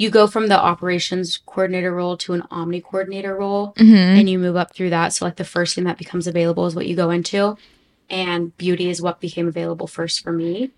you 0.00 0.08
go 0.08 0.26
from 0.26 0.46
the 0.46 0.58
operations 0.58 1.36
coordinator 1.44 1.94
role 1.94 2.16
to 2.16 2.32
an 2.32 2.42
omni 2.50 2.80
coordinator 2.80 3.36
role 3.36 3.74
hmm 3.76 3.94
and 4.16 4.30
you 4.30 4.38
move 4.38 4.56
up 4.56 4.74
through 4.74 4.88
that. 4.90 5.12
So 5.12 5.26
like 5.26 5.36
the 5.36 5.44
first 5.44 5.74
thing 5.74 5.84
that 5.84 5.98
becomes 5.98 6.26
available 6.26 6.64
is 6.64 6.74
what 6.74 6.86
you 6.86 6.96
go 6.96 7.10
into. 7.10 7.56
And 8.08 8.56
beauty 8.56 8.88
is 8.88 9.02
what 9.02 9.20
became 9.20 9.46
available 9.46 9.86
first 9.86 10.22
for 10.22 10.32
me. 10.32 10.70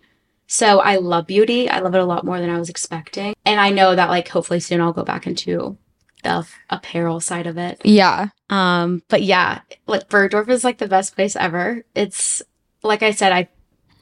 So 0.48 0.80
I 0.80 0.96
love 0.96 1.28
beauty. 1.28 1.70
I 1.70 1.78
love 1.78 1.94
it 1.94 2.00
a 2.00 2.04
lot 2.04 2.26
more 2.26 2.40
than 2.40 2.50
I 2.50 2.58
was 2.58 2.68
expecting. 2.68 3.34
And 3.46 3.60
I 3.60 3.70
know 3.70 3.94
that 3.94 4.10
like 4.10 4.26
hopefully 4.26 4.58
soon 4.58 4.80
I'll 4.80 4.92
go 4.92 5.04
back 5.04 5.26
into 5.26 5.78
the 6.24 6.46
apparel 6.68 7.20
side 7.20 7.46
of 7.46 7.56
it. 7.56 7.80
Yeah. 7.84 8.28
Um, 8.50 9.02
but 9.08 9.22
yeah, 9.22 9.60
like 9.86 10.08
Bergdorf 10.08 10.48
is 10.48 10.64
like 10.64 10.78
the 10.78 10.88
best 10.88 11.14
place 11.14 11.36
ever. 11.36 11.84
It's 11.94 12.42
like 12.82 13.04
I 13.04 13.12
said, 13.12 13.32
I 13.32 13.48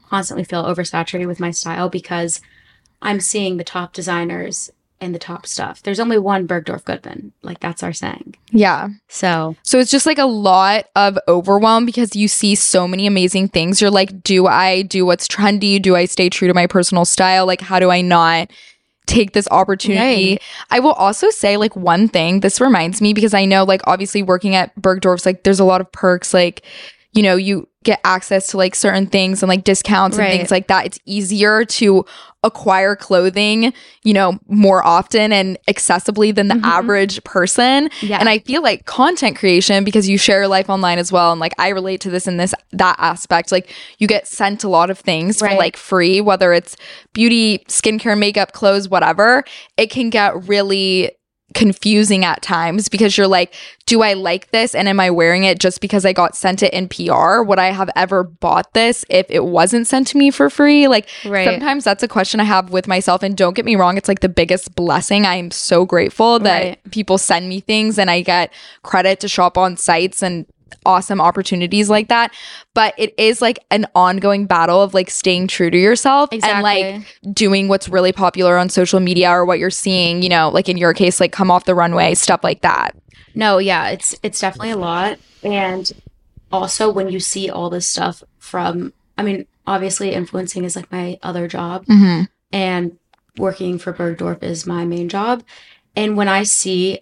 constantly 0.08 0.44
feel 0.44 0.64
oversaturated 0.64 1.26
with 1.26 1.40
my 1.40 1.50
style 1.50 1.90
because 1.90 2.40
I'm 3.02 3.20
seeing 3.20 3.58
the 3.58 3.64
top 3.64 3.92
designers 3.92 4.70
and 5.00 5.14
the 5.14 5.18
top 5.18 5.46
stuff. 5.46 5.82
There's 5.82 6.00
only 6.00 6.18
one 6.18 6.46
Bergdorf 6.46 6.84
Goodman. 6.84 7.32
Like 7.42 7.60
that's 7.60 7.82
our 7.82 7.92
saying. 7.92 8.36
Yeah. 8.50 8.88
So 9.08 9.56
So 9.62 9.78
it's 9.78 9.90
just 9.90 10.06
like 10.06 10.18
a 10.18 10.26
lot 10.26 10.86
of 10.94 11.18
overwhelm 11.28 11.86
because 11.86 12.14
you 12.14 12.28
see 12.28 12.54
so 12.54 12.86
many 12.86 13.06
amazing 13.06 13.48
things. 13.48 13.80
You're 13.80 13.90
like, 13.90 14.22
do 14.22 14.46
I 14.46 14.82
do 14.82 15.06
what's 15.06 15.26
trendy? 15.26 15.80
Do 15.80 15.96
I 15.96 16.04
stay 16.04 16.28
true 16.28 16.48
to 16.48 16.54
my 16.54 16.66
personal 16.66 17.04
style? 17.04 17.46
Like, 17.46 17.60
how 17.60 17.78
do 17.78 17.90
I 17.90 18.00
not 18.00 18.50
take 19.06 19.32
this 19.32 19.48
opportunity? 19.50 20.32
Right. 20.32 20.42
I 20.70 20.80
will 20.80 20.92
also 20.92 21.30
say, 21.30 21.56
like, 21.56 21.74
one 21.74 22.06
thing 22.06 22.40
this 22.40 22.60
reminds 22.60 23.00
me 23.00 23.12
because 23.12 23.34
I 23.34 23.44
know, 23.44 23.64
like, 23.64 23.80
obviously 23.86 24.22
working 24.22 24.54
at 24.54 24.74
Bergdorf's, 24.76 25.26
like, 25.26 25.42
there's 25.42 25.60
a 25.60 25.64
lot 25.64 25.80
of 25.80 25.90
perks. 25.90 26.32
Like, 26.34 26.62
you 27.12 27.22
know, 27.22 27.36
you 27.36 27.68
get 27.82 27.98
access 28.04 28.48
to 28.48 28.58
like 28.58 28.74
certain 28.74 29.06
things 29.06 29.42
and 29.42 29.48
like 29.48 29.64
discounts 29.64 30.16
and 30.18 30.24
Right. 30.26 30.36
things 30.36 30.50
like 30.50 30.66
that. 30.66 30.84
It's 30.84 30.98
easier 31.06 31.64
to 31.64 32.04
acquire 32.42 32.94
clothing, 32.94 33.72
you 34.02 34.12
know, 34.12 34.38
more 34.48 34.86
often 34.86 35.32
and 35.32 35.58
accessibly 35.68 36.34
than 36.34 36.48
the 36.48 36.54
Mhm. 36.56 36.64
average 36.64 37.22
person. 37.24 37.88
yeah. 38.02 38.18
And 38.18 38.28
I 38.28 38.40
feel 38.40 38.62
like 38.62 38.84
content 38.84 39.36
creation 39.38 39.82
because 39.84 40.08
you 40.08 40.18
share 40.18 40.40
your 40.40 40.48
life 40.48 40.68
online 40.68 40.98
as 40.98 41.10
well. 41.10 41.32
And 41.32 41.40
like 41.40 41.52
I 41.58 41.68
relate 41.68 42.00
to 42.02 42.10
this 42.10 42.26
in 42.26 42.36
this 42.36 42.54
that 42.72 42.96
aspect. 42.98 43.50
Like 43.52 43.70
you 43.98 44.06
get 44.06 44.26
sent 44.28 44.62
a 44.64 44.68
lot 44.68 44.90
of 44.90 44.98
things 44.98 45.38
for 45.38 45.48
like 45.54 45.76
free, 45.76 46.20
whether 46.20 46.52
it's 46.52 46.76
beauty, 47.14 47.64
skincare, 47.68 48.16
makeup, 48.16 48.52
clothes, 48.52 48.88
whatever. 48.90 49.42
It 49.78 49.90
can 49.90 50.10
get 50.10 50.48
really 50.48 51.12
confusing 51.54 52.24
at 52.24 52.42
times 52.42 52.88
because 52.88 53.16
you're 53.16 53.26
like, 53.26 53.52
do 53.86 54.02
I 54.02 54.12
like 54.14 54.50
this? 54.50 54.74
And 54.74 54.88
am 54.88 55.00
I 55.00 55.10
wearing 55.10 55.44
it 55.44 55.58
just 55.58 55.80
because 55.80 56.06
I 56.06 56.12
got 56.12 56.36
sent 56.36 56.62
it 56.62 56.72
in 56.72 56.88
PR? 56.88 57.42
Would 57.42 57.58
I 57.58 57.70
have 57.70 57.90
ever 57.96 58.22
bought 58.22 58.72
this 58.72 59.04
if 59.10 59.26
it 59.28 59.44
wasn't 59.44 59.86
sent 59.86 60.06
to 60.08 60.16
me 60.18 60.30
for 60.30 60.48
free? 60.48 60.86
Like 60.88 61.08
right. 61.24 61.44
Sometimes 61.44 61.84
that's 61.84 62.02
a 62.02 62.08
question 62.08 62.40
I 62.40 62.44
have 62.44 62.70
with 62.70 62.86
myself. 62.86 63.22
And 63.22 63.36
don't 63.36 63.54
get 63.54 63.64
me 63.64 63.76
wrong, 63.76 63.96
it's 63.96 64.08
like 64.08 64.20
the 64.20 64.28
biggest 64.28 64.74
blessing. 64.76 65.26
I'm 65.26 65.50
so 65.50 65.84
grateful 65.84 66.38
that 66.40 66.60
Right. 66.62 66.90
people 66.92 67.18
send 67.18 67.48
me 67.48 67.60
things 67.60 67.98
and 67.98 68.10
I 68.10 68.20
get 68.22 68.52
credit 68.82 69.20
to 69.20 69.28
shop 69.28 69.58
on 69.58 69.76
sites 69.76 70.22
and 70.22 70.46
awesome 70.86 71.20
opportunities 71.20 71.90
like 71.90 72.08
that. 72.08 72.32
But 72.74 72.94
it 72.96 73.14
is 73.18 73.40
like 73.42 73.58
an 73.70 73.86
ongoing 73.94 74.46
battle 74.46 74.82
of 74.82 74.94
like 74.94 75.10
staying 75.10 75.48
true 75.48 75.70
to 75.70 75.78
yourself 75.78 76.28
exactly. 76.32 76.82
and 76.82 77.04
like 77.04 77.34
doing 77.34 77.68
what's 77.68 77.88
really 77.88 78.12
popular 78.12 78.56
on 78.58 78.68
social 78.68 79.00
media 79.00 79.30
or 79.30 79.44
what 79.44 79.58
you're 79.58 79.70
seeing, 79.70 80.22
you 80.22 80.28
know, 80.28 80.48
like 80.48 80.68
in 80.68 80.76
your 80.76 80.94
case, 80.94 81.20
like 81.20 81.32
come 81.32 81.50
off 81.50 81.64
the 81.64 81.74
runway, 81.74 82.14
stuff 82.14 82.44
like 82.44 82.62
that. 82.62 82.96
No, 83.34 83.58
yeah, 83.58 83.90
it's 83.90 84.14
it's 84.22 84.40
definitely 84.40 84.70
a 84.70 84.76
lot. 84.76 85.18
And 85.42 85.90
also 86.52 86.90
when 86.90 87.08
you 87.08 87.20
see 87.20 87.48
all 87.50 87.70
this 87.70 87.86
stuff 87.86 88.22
from 88.38 88.92
I 89.16 89.22
mean, 89.22 89.46
obviously 89.66 90.12
influencing 90.12 90.64
is 90.64 90.76
like 90.76 90.90
my 90.90 91.18
other 91.22 91.46
job 91.46 91.86
Mm-hmm. 91.86 92.24
and 92.52 92.98
working 93.38 93.78
for 93.78 93.92
Bergdorf 93.92 94.42
is 94.42 94.66
my 94.66 94.84
main 94.84 95.08
job. 95.08 95.44
And 95.94 96.16
when 96.16 96.28
I 96.28 96.42
see 96.42 97.00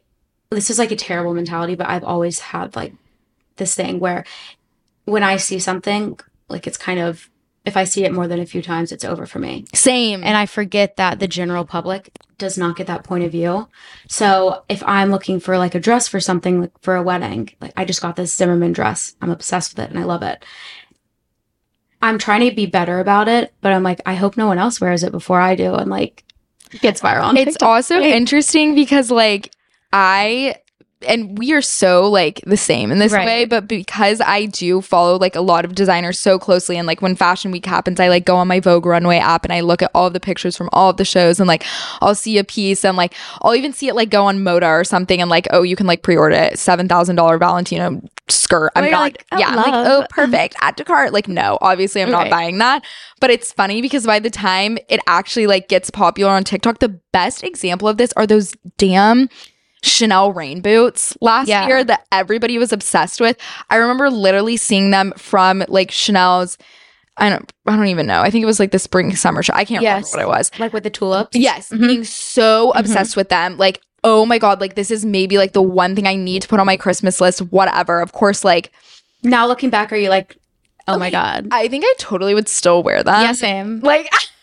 this 0.51 0.71
is 0.71 0.79
like 0.79 0.91
a 0.91 0.97
terrible 0.97 1.35
mentality, 1.35 1.75
but 1.75 1.89
I've 1.89 2.05
always 2.05 2.39
had 2.41 2.75
like 2.77 2.93
this 3.59 3.75
thing 3.75 4.01
where 4.01 4.25
when 5.05 5.23
I 5.23 5.37
see 5.37 5.59
something, 5.59 6.19
like 6.49 6.67
it's 6.67 6.79
kind 6.79 7.01
of 7.01 7.31
if 7.65 7.77
I 7.77 7.85
see 7.85 8.05
it 8.05 8.15
more 8.15 8.27
than 8.27 8.41
a 8.41 8.47
few 8.47 8.63
times, 8.63 8.93
it's 8.93 9.05
over 9.05 9.27
for 9.27 9.39
me. 9.39 9.67
Same. 9.75 10.25
And 10.25 10.37
I 10.37 10.47
forget 10.47 10.97
that 10.97 11.19
the 11.19 11.29
general 11.29 11.67
public 11.67 12.11
does 12.39 12.57
not 12.57 12.77
get 12.77 12.87
that 12.87 13.05
point 13.05 13.25
of 13.25 13.33
view. 13.33 13.69
So 14.09 14.65
if 14.69 14.83
I'm 14.87 15.11
looking 15.11 15.39
for 15.39 15.59
like 15.59 15.75
a 15.75 15.81
dress 15.81 16.09
for 16.09 16.19
something 16.19 16.63
like 16.63 16.73
for 16.81 16.97
a 16.97 17.03
wedding, 17.03 17.51
like 17.61 17.75
I 17.77 17.85
just 17.85 18.01
got 18.01 18.17
this 18.17 18.35
Zimmermann 18.35 18.73
dress. 18.73 19.15
I'm 19.21 19.31
obsessed 19.31 19.77
with 19.77 19.85
it 19.85 19.91
and 19.91 19.99
I 19.99 20.05
love 20.05 20.23
it. 20.23 20.45
I'm 22.01 22.17
trying 22.17 22.49
to 22.49 22.55
be 22.55 22.67
better 22.67 23.01
about 23.01 23.29
it, 23.29 23.53
but 23.61 23.73
I'm 23.73 23.83
like, 23.83 24.01
I 24.07 24.15
hope 24.15 24.37
no 24.37 24.47
one 24.47 24.59
else 24.59 24.81
wears 24.81 25.03
it 25.03 25.13
before 25.13 25.41
I 25.41 25.55
do. 25.55 25.75
And 25.75 25.91
like 25.91 26.25
gets 26.81 27.01
viral. 27.01 27.25
on 27.25 27.37
it's 27.37 27.63
also 27.63 27.99
interesting 28.01 28.75
because 28.75 29.11
like 29.11 29.53
I 29.93 30.57
and 31.07 31.39
we 31.39 31.53
are 31.53 31.63
so 31.63 32.11
like 32.11 32.41
the 32.47 32.57
same 32.57 32.91
in 32.91 32.99
this 32.99 33.13
Right. 33.13 33.25
way 33.27 33.45
but 33.45 33.69
because 33.69 34.21
I 34.21 34.47
do 34.47 34.81
follow 34.81 35.17
like 35.17 35.37
a 35.37 35.41
lot 35.41 35.65
of 35.65 35.75
designers 35.75 36.19
so 36.19 36.39
closely 36.39 36.77
and 36.77 36.87
like 36.89 37.01
when 37.01 37.15
fashion 37.15 37.51
week 37.53 37.67
happens 37.67 38.01
I 38.01 38.09
like 38.09 38.25
go 38.25 38.37
on 38.37 38.49
my 38.49 38.59
Vogue 38.59 38.85
runway 38.85 39.19
app 39.19 39.45
and 39.45 39.53
I 39.53 39.61
look 39.61 39.81
at 39.81 39.91
all 39.95 40.07
of 40.09 40.13
the 40.13 40.19
pictures 40.21 40.57
from 40.57 40.69
all 40.73 40.91
of 40.91 40.97
the 40.97 41.05
shows 41.05 41.39
and 41.39 41.47
like 41.47 41.65
I'll 42.01 42.15
see 42.17 42.37
a 42.39 42.45
piece 42.45 42.85
and 42.85 42.97
like 42.97 43.15
I'll 43.43 43.55
even 43.55 43.73
see 43.73 43.87
it 43.89 43.95
like 43.95 44.11
go 44.11 44.25
on 44.27 44.39
Moda 44.41 44.69
or 44.69 44.83
something 44.83 45.21
and 45.21 45.31
like 45.31 45.47
oh 45.53 45.63
you 45.63 45.77
can 45.77 45.87
like 45.87 46.03
pre-order 46.03 46.35
it 46.35 46.55
$7,000 46.55 47.39
Valentino 47.39 48.01
skirt 48.29 48.73
I'm 48.75 48.91
not 48.91 49.01
like, 49.01 49.25
oh, 49.33 49.39
yeah 49.39 49.49
I'm 49.49 49.57
like 49.57 49.73
oh 49.75 50.07
perfect 50.11 50.57
add 50.61 50.77
to 50.79 50.85
cart 50.85 51.13
like 51.13 51.29
no 51.29 51.59
obviously 51.61 52.03
I'm 52.03 52.11
not 52.11 52.23
Right. 52.23 52.31
buying 52.31 52.59
that 52.59 52.85
but 53.21 53.31
it's 53.31 53.53
funny 53.53 53.81
because 53.83 54.05
by 54.05 54.19
the 54.19 54.31
time 54.31 54.79
it 54.89 55.01
actually 55.07 55.47
like 55.47 55.69
gets 55.69 55.91
popular 55.91 56.33
on 56.33 56.45
TikTok, 56.45 56.79
the 56.81 57.01
best 57.13 57.43
example 57.45 57.87
of 57.89 57.97
this 57.99 58.13
are 58.17 58.27
those 58.27 58.55
damn 58.77 59.29
Chanel 59.83 60.33
rain 60.33 60.61
boots 60.61 61.17
last 61.21 61.49
Yeah. 61.49 61.67
year 61.67 61.85
that 61.85 62.07
everybody 62.13 62.59
was 62.59 62.73
obsessed 62.73 63.21
with. 63.21 63.37
I 63.71 63.77
remember 63.77 64.11
literally 64.11 64.57
seeing 64.57 64.91
them 64.91 65.13
from 65.17 65.65
like 65.69 65.91
Chanel's 65.91 66.59
I 67.21 67.31
don't 67.31 67.53
I 67.67 67.77
don't 67.77 67.87
even 67.89 68.07
know. 68.07 68.21
I 68.21 68.31
think 68.31 68.43
it 68.43 68.47
was 68.47 68.61
like 68.61 68.71
the 68.71 68.79
spring 68.79 69.15
summer 69.17 69.43
show. 69.43 69.53
I 69.55 69.65
can't 69.65 69.83
Yes. 69.83 70.13
remember 70.15 70.29
what 70.29 70.37
it 70.37 70.39
was. 70.39 70.51
like 70.59 70.73
with 70.73 70.85
the 70.85 70.91
tulips. 70.91 71.37
Yes, 71.37 71.69
Mhm. 71.71 71.81
being 71.89 72.05
so 72.05 72.73
Mhm. 72.75 72.81
obsessed 72.81 73.17
with 73.17 73.29
them. 73.29 73.57
Like, 73.59 73.81
oh 74.05 74.25
my 74.25 74.39
god, 74.39 74.61
like 74.61 74.75
this 74.77 74.91
is 74.91 75.05
maybe 75.05 75.37
like 75.39 75.53
the 75.53 75.63
one 75.63 75.97
thing 75.97 76.07
I 76.07 76.15
need 76.15 76.43
to 76.43 76.49
put 76.49 76.61
on 76.61 76.67
my 76.67 76.77
Christmas 76.77 77.21
list, 77.21 77.41
whatever. 77.41 78.01
Of 78.01 78.13
course, 78.13 78.45
like 78.45 78.71
Now 79.25 79.49
looking 79.49 79.69
back, 79.71 79.93
are 79.93 79.97
you 79.97 80.11
like, 80.11 80.37
oh 80.87 80.97
my 80.97 81.11
God. 81.11 81.49
I 81.51 81.67
think 81.69 81.85
I 81.85 81.93
totally 81.99 82.35
would 82.35 82.49
still 82.49 82.85
wear 82.85 83.03
them. 83.03 83.21
yeah, 83.21 83.33
same. 83.33 83.81
Like 83.81 84.09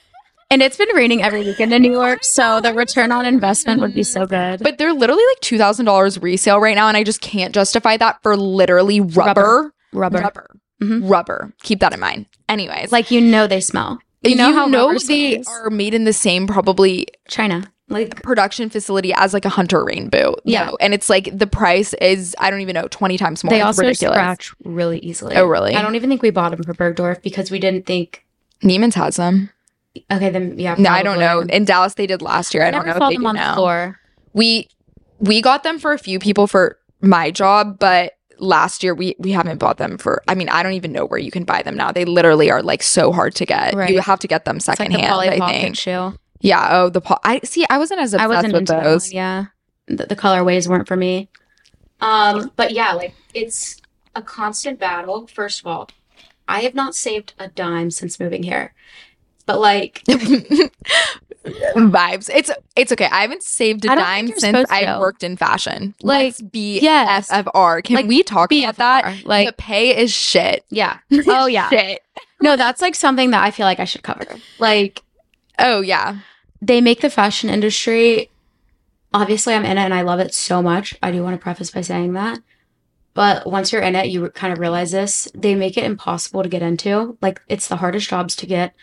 And 0.52 0.62
it's 0.62 0.78
been 0.78 0.88
raining 0.96 1.24
every 1.24 1.44
weekend 1.44 1.74
in 1.74 1.82
New 1.82 1.92
York, 1.92 2.24
so 2.24 2.62
the 2.62 2.74
return 2.74 3.12
on 3.12 3.26
investment 3.26 3.82
would 3.82 3.94
be 3.96 4.04
so 4.04 4.26
good. 4.28 4.62
But 4.62 4.78
they're 4.78 4.94
literally 4.94 5.24
like 5.32 5.40
two 5.42 5.58
thousand 5.58 5.86
dollars 5.86 6.22
resale 6.22 6.60
right 6.60 6.76
now, 6.76 6.88
and 6.88 6.96
I 6.96 7.04
just 7.04 7.20
can't 7.22 7.54
justify 7.54 7.98
that 7.98 8.22
for 8.22 8.38
literally 8.38 9.02
rubber. 9.02 9.74
rubber. 9.92 10.20
Rubber. 10.20 10.48
Mhm. 10.84 11.10
Rubber. 11.10 11.54
Keep 11.64 11.80
that 11.80 11.94
in 11.94 12.00
mind. 12.00 12.28
Anyways, 12.48 12.92
Like 12.92 13.10
you 13.10 13.22
know 13.22 13.48
they 13.48 13.60
smell. 13.62 14.00
you 14.24 14.36
know, 14.36 14.54
how 14.54 14.68
rubber 14.70 15.00
they 15.00 15.42
smells. 15.42 15.48
are 15.48 15.70
made 15.70 15.94
in 15.94 16.04
the 16.04 16.14
same 16.14 16.46
probably 16.48 17.08
China. 17.28 17.64
Like 17.88 18.22
production 18.24 18.70
facility 18.70 19.14
as 19.14 19.34
like 19.34 19.46
a 19.46 19.50
hunter 19.50 19.84
rain 19.84 20.10
boot. 20.10 20.42
Yeah. 20.44 20.66
though. 20.72 20.78
and 20.82 20.94
it's 20.94 21.10
like 21.10 21.30
the 21.38 21.48
price 21.48 21.94
is 21.96 22.36
I 22.40 22.50
don't 22.50 22.62
even 22.62 22.74
know 22.74 22.88
twenty 22.90 23.18
times 23.18 23.44
more. 23.44 23.50
they 23.52 23.58
It's 23.60 23.66
also 23.66 23.84
ridiculous. 23.84 24.16
scratch 24.18 24.54
really 24.64 25.00
easily. 25.00 25.36
Oh, 25.36 25.46
really? 25.46 25.76
I 25.76 25.82
don't 25.82 25.96
even 25.96 26.10
think 26.10 26.22
we 26.22 26.30
bought 26.30 26.52
them 26.52 26.64
for 26.64 26.74
Bergdorf 26.74 27.22
because 27.24 27.50
we 27.52 27.58
didn't 27.60 27.86
think. 27.86 28.26
Neiman's 28.64 28.96
has 28.96 29.16
them. 29.18 29.50
Okay, 30.12 30.30
then 30.30 30.58
yeah. 30.60 30.76
No, 30.78 30.90
I 30.90 31.04
don't 31.04 31.20
know. 31.20 31.42
In 31.42 31.66
Dallas, 31.66 31.94
they 31.94 32.08
did 32.08 32.22
last 32.22 32.54
year. 32.54 32.64
I, 32.64 32.68
I 32.68 32.72
don't 32.72 32.86
know 32.86 32.94
if 32.94 33.00
they 33.00 33.16
them 33.16 33.22
do 33.22 33.28
on 33.28 33.36
now. 33.36 33.56
floor. 33.56 34.00
We 34.34 34.70
we 35.20 35.42
got 35.42 35.64
them 35.64 35.80
for 35.80 35.94
a 35.94 35.98
few 35.98 36.20
people 36.20 36.48
for 36.48 36.78
my 37.02 37.32
job, 37.32 37.80
but 37.80 38.14
last 38.40 38.84
year 38.84 38.94
we 38.94 39.16
we 39.20 39.32
haven't 39.32 39.58
bought 39.58 39.78
them 39.78 39.98
for. 39.98 40.22
I 40.28 40.36
mean, 40.36 40.50
I 40.50 40.64
don't 40.64 40.74
even 40.74 40.92
know 40.92 41.06
where 41.06 41.20
you 41.20 41.32
can 41.32 41.44
buy 41.44 41.62
them 41.62 41.76
now. 41.76 41.92
They 41.92 42.06
literally 42.06 42.52
are 42.52 42.62
like 42.62 42.84
so 42.84 43.12
hard 43.12 43.36
to 43.36 43.46
get. 43.46 43.74
Right. 43.74 43.90
You 43.90 44.02
have 44.02 44.20
to 44.20 44.28
get 44.28 44.46
them 44.46 44.58
It's 44.58 44.68
like 44.68 44.78
the 44.78 44.86
secondhand. 44.86 45.42
I 45.42 45.52
think. 45.62 45.78
shoe. 45.78 46.18
Yeah. 46.42 46.68
Oh, 46.72 46.90
the 46.90 47.02
Paul. 47.02 47.20
I 47.24 47.40
see. 47.44 47.66
I 47.70 47.78
wasn't 47.78 48.02
as 48.02 48.14
I 48.14 48.28
wasn't 48.28 48.54
with 48.54 48.62
into 48.62 48.74
those. 48.84 49.08
one, 49.08 49.16
yeah. 49.16 49.46
The, 49.88 50.08
the 50.08 50.16
colorways 50.16 50.68
weren't 50.68 50.88
for 50.88 50.98
me. 50.98 51.30
Um, 52.02 52.52
but 52.56 52.72
yeah, 52.72 52.94
like 52.94 53.14
it's 53.34 53.82
a 54.16 54.22
constant 54.22 54.80
battle. 54.80 55.28
First 55.28 55.62
of 55.62 55.68
all, 55.68 55.90
I 56.48 56.62
have 56.62 56.76
not 56.76 56.96
saved 56.96 57.34
a 57.40 57.48
dime 57.48 57.92
since 57.92 58.20
moving 58.20 58.44
here. 58.44 58.74
But 59.46 59.60
like 59.60 60.04
vibes. 61.46 62.30
It's 62.34 62.50
it's 62.76 62.92
okay. 62.92 63.06
I 63.12 63.22
haven't 63.22 63.44
saved 63.44 63.86
a 63.86 63.90
dime 63.90 64.28
since 64.38 64.70
I 64.72 64.98
worked 65.00 65.24
in 65.24 65.38
fashion. 65.38 65.94
Like, 66.02 66.26
Let's 66.26 66.42
be 66.42 66.80
yes. 66.80 67.30
FFR. 67.32 67.84
Can 67.84 67.96
Like, 67.96 68.08
we 68.08 68.24
talk 68.24 68.52
about 68.52 68.78
that? 68.78 69.26
Like 69.26 69.48
the 69.48 69.54
pay 69.54 69.96
is 69.98 70.12
shit. 70.12 70.64
yeah. 70.70 71.00
Oh 71.28 71.46
yeah. 71.48 71.70
Shit. 71.70 72.02
No, 72.42 72.56
that's 72.56 72.82
like 72.82 72.96
something 72.96 73.32
that 73.32 73.44
I 73.44 73.52
feel 73.52 73.66
like 73.66 73.80
I 73.80 73.86
should 73.86 74.04
cover. 74.04 74.26
Like 74.60 75.02
Oh 75.60 75.82
yeah. 75.82 76.18
they 76.62 76.82
make 76.82 77.02
the 77.02 77.10
fashion 77.10 77.50
industry 77.50 78.30
obviously 79.14 79.54
I'm 79.54 79.64
in 79.64 79.78
it 79.78 79.82
and 79.82 79.94
I 79.94 80.02
love 80.02 80.20
it 80.20 80.34
so 80.34 80.62
much. 80.62 80.94
I 81.02 81.10
do 81.12 81.24
want 81.24 81.40
to 81.40 81.42
preface 81.42 81.72
by 81.72 81.80
saying 81.82 82.14
that. 82.14 82.40
But 83.14 83.48
once 83.50 83.72
you're 83.72 83.82
in 83.82 83.96
it, 83.96 84.08
you 84.08 84.30
kind 84.32 84.52
of 84.52 84.60
realize 84.60 84.92
this. 84.92 85.30
They 85.34 85.56
make 85.56 85.78
it 85.78 85.86
impossible 85.86 86.44
to 86.44 86.50
get 86.50 86.62
into. 86.62 87.18
Like 87.22 87.42
it's 87.48 87.70
the 87.70 87.78
hardest 87.78 88.10
jobs 88.10 88.36
to 88.38 88.46
get. 88.46 88.74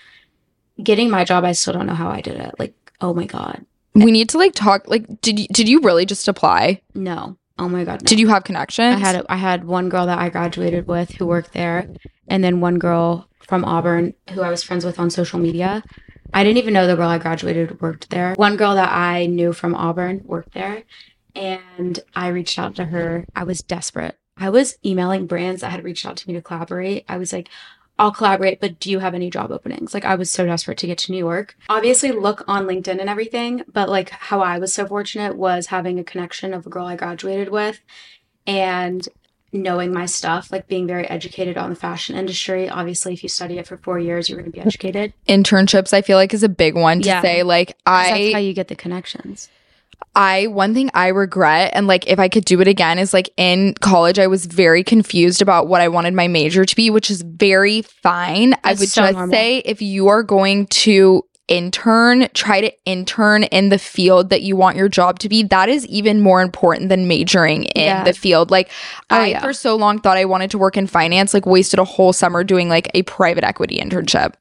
Getting 0.83 1.11
my 1.11 1.25
job, 1.25 1.45
I 1.45 1.53
still 1.53 1.73
don't 1.73 1.87
know 1.87 1.95
how 1.95 2.09
I 2.11 2.21
did 2.21 2.37
it. 2.37 2.55
Like, 2.59 2.75
oh 3.01 3.15
my 3.15 3.27
god. 3.27 3.65
We 3.95 4.11
need 4.11 4.31
to 4.31 4.39
like 4.39 4.55
talk 4.55 4.89
like 4.89 5.21
did 5.21 5.39
you 5.39 5.47
did 5.49 5.69
you 5.69 5.81
really 5.81 6.07
just 6.07 6.29
apply? 6.29 6.81
No. 6.95 7.37
Oh 7.59 7.69
my 7.69 7.85
god. 7.85 8.03
No. 8.03 8.07
Did 8.07 8.19
you 8.21 8.29
have 8.29 8.45
connections? 8.45 8.97
I 8.97 8.99
had 8.99 9.27
I 9.29 9.37
had 9.37 9.65
one 9.65 9.89
girl 9.89 10.07
that 10.07 10.19
I 10.19 10.29
graduated 10.31 10.87
with 10.87 11.13
who 11.13 11.27
worked 11.27 11.53
there, 11.53 11.89
and 12.29 12.43
then 12.43 12.61
one 12.61 12.79
girl 12.79 13.29
from 13.41 13.65
Auburn 13.65 14.15
who 14.31 14.41
I 14.41 14.51
was 14.51 14.63
friends 14.63 14.85
with 14.85 14.99
on 14.99 15.11
social 15.11 15.39
media. 15.39 15.83
I 16.35 16.43
didn't 16.43 16.59
even 16.59 16.73
know 16.73 16.87
the 16.87 16.97
girl 16.97 17.09
I 17.09 17.19
graduated 17.19 17.81
worked 17.83 18.09
there. 18.09 18.35
One 18.37 18.57
girl 18.57 18.75
that 18.75 18.91
I 18.91 19.27
knew 19.27 19.53
from 19.53 19.75
Auburn 19.75 20.23
worked 20.25 20.55
there, 20.55 20.85
and 21.35 22.01
I 22.15 22.29
reached 22.29 22.59
out 22.59 22.75
to 22.77 22.87
her. 22.87 23.27
I 23.37 23.45
was 23.45 23.61
desperate. 23.61 24.19
I 24.39 24.49
was 24.49 24.79
emailing 24.85 25.27
brands 25.27 25.61
that 25.61 25.71
had 25.71 25.85
reached 25.85 26.07
out 26.07 26.17
to 26.17 26.29
me 26.29 26.35
to 26.35 26.43
collaborate. 26.43 27.05
I 27.09 27.19
was 27.19 27.33
like, 27.33 27.49
I'll 27.99 28.11
collaborate, 28.13 28.61
but 28.61 28.81
do 28.81 28.91
you 28.91 28.99
have 29.01 29.15
any 29.15 29.31
job 29.31 29.51
openings? 29.53 29.95
Like, 29.95 30.05
I 30.05 30.15
was 30.15 30.31
so 30.31 30.45
desperate 30.47 30.79
to 30.79 30.87
get 30.87 30.99
to 30.99 31.13
New 31.13 31.19
York. 31.19 31.57
Obviously, 31.69 32.11
look 32.11 32.43
on 32.49 32.67
LinkedIn 32.67 32.99
and 33.01 33.09
everything, 33.09 33.63
but 33.73 33.89
like, 33.89 34.11
how 34.11 34.41
I 34.41 34.59
was 34.59 34.73
so 34.75 34.87
fortunate 34.87 35.37
was 35.37 35.67
having 35.67 35.99
a 35.99 36.05
connection 36.05 36.53
of 36.55 36.67
a 36.67 36.71
girl 36.71 36.87
I 36.87 36.97
graduated 36.97 37.51
with 37.51 37.81
and 38.47 39.07
knowing 39.53 39.93
my 39.93 40.07
stuff, 40.07 40.51
like 40.51 40.67
being 40.67 40.87
very 40.87 41.07
educated 41.09 41.59
on 41.59 41.69
the 41.71 41.77
fashion 41.77 42.17
industry. 42.17 42.69
Obviously, 42.71 43.13
if 43.13 43.23
you 43.23 43.29
study 43.29 43.59
it 43.59 43.67
for 43.67 43.77
four 43.77 43.99
years, 43.99 44.29
you're 44.29 44.39
going 44.39 44.51
to 44.51 44.57
be 44.57 44.63
educated. 44.63 45.13
internships 45.29 45.93
I 45.93 46.01
feel 46.01 46.17
like 46.17 46.33
is 46.33 46.43
a 46.43 46.49
big 46.49 46.75
one 46.75 47.03
to 47.03 47.09
Yeah. 47.09 47.21
say 47.21 47.43
like 47.43 47.77
'Cause 47.85 48.09
that's 48.09 48.33
how 48.33 48.39
you 48.39 48.55
get 48.55 48.69
the 48.69 48.75
connections. 48.75 49.51
I 50.15 50.47
one 50.49 50.75
thing 50.75 50.91
I 50.95 51.09
regret 51.09 51.73
and 51.75 51.87
like 51.87 52.07
if 52.07 52.19
I 52.19 52.29
could 52.29 52.45
do 52.45 52.61
it 52.61 52.69
again 52.69 52.99
is 52.99 53.13
like 53.15 53.31
in 53.37 53.75
college 53.81 54.19
I 54.19 54.27
was 54.27 54.47
very 54.47 54.85
confused 54.85 55.41
about 55.41 55.69
what 55.69 55.81
I 55.81 55.89
wanted 55.89 56.13
my 56.15 56.29
major 56.29 56.65
to 56.65 56.77
be 56.77 56.91
which 56.91 57.11
is 57.11 57.23
very 57.23 57.83
fine. 57.83 58.55
I 58.65 58.71
would 58.75 58.89
so 58.89 59.03
just 59.03 59.15
normal. 59.15 59.33
say 59.35 59.59
if 59.65 59.81
you 59.81 60.09
are 60.09 60.23
going 60.23 60.67
to 60.67 61.25
intern 61.49 62.29
try 62.35 62.61
to 62.61 62.73
intern 62.85 63.43
in 63.45 63.69
the 63.69 63.79
field 63.79 64.31
that 64.31 64.43
you 64.43 64.55
want 64.55 64.77
your 64.77 64.89
job 64.89 65.19
to 65.19 65.29
be 65.29 65.43
that 65.43 65.69
is 65.69 65.85
even 65.87 66.21
more 66.21 66.41
important 66.41 66.89
than 66.89 67.09
majoring 67.09 67.65
in 67.65 67.83
Yeah. 67.85 68.05
the 68.05 68.13
field 68.13 68.51
like 68.53 68.71
Oh, 69.11 69.17
i 69.17 69.27
yeah. 69.27 69.41
for 69.41 69.53
so 69.53 69.75
long 69.75 69.99
thought 70.01 70.17
i 70.17 70.25
wanted 70.25 70.53
to 70.53 70.59
work 70.59 70.77
in 70.77 70.87
finance 70.87 71.35
like 71.35 71.45
wasted 71.45 71.81
a 71.81 71.85
whole 71.85 72.13
summer 72.13 72.45
doing 72.45 72.69
like 72.69 72.91
a 72.95 73.03
private 73.03 73.43
equity 73.45 73.79
internship 73.81 74.35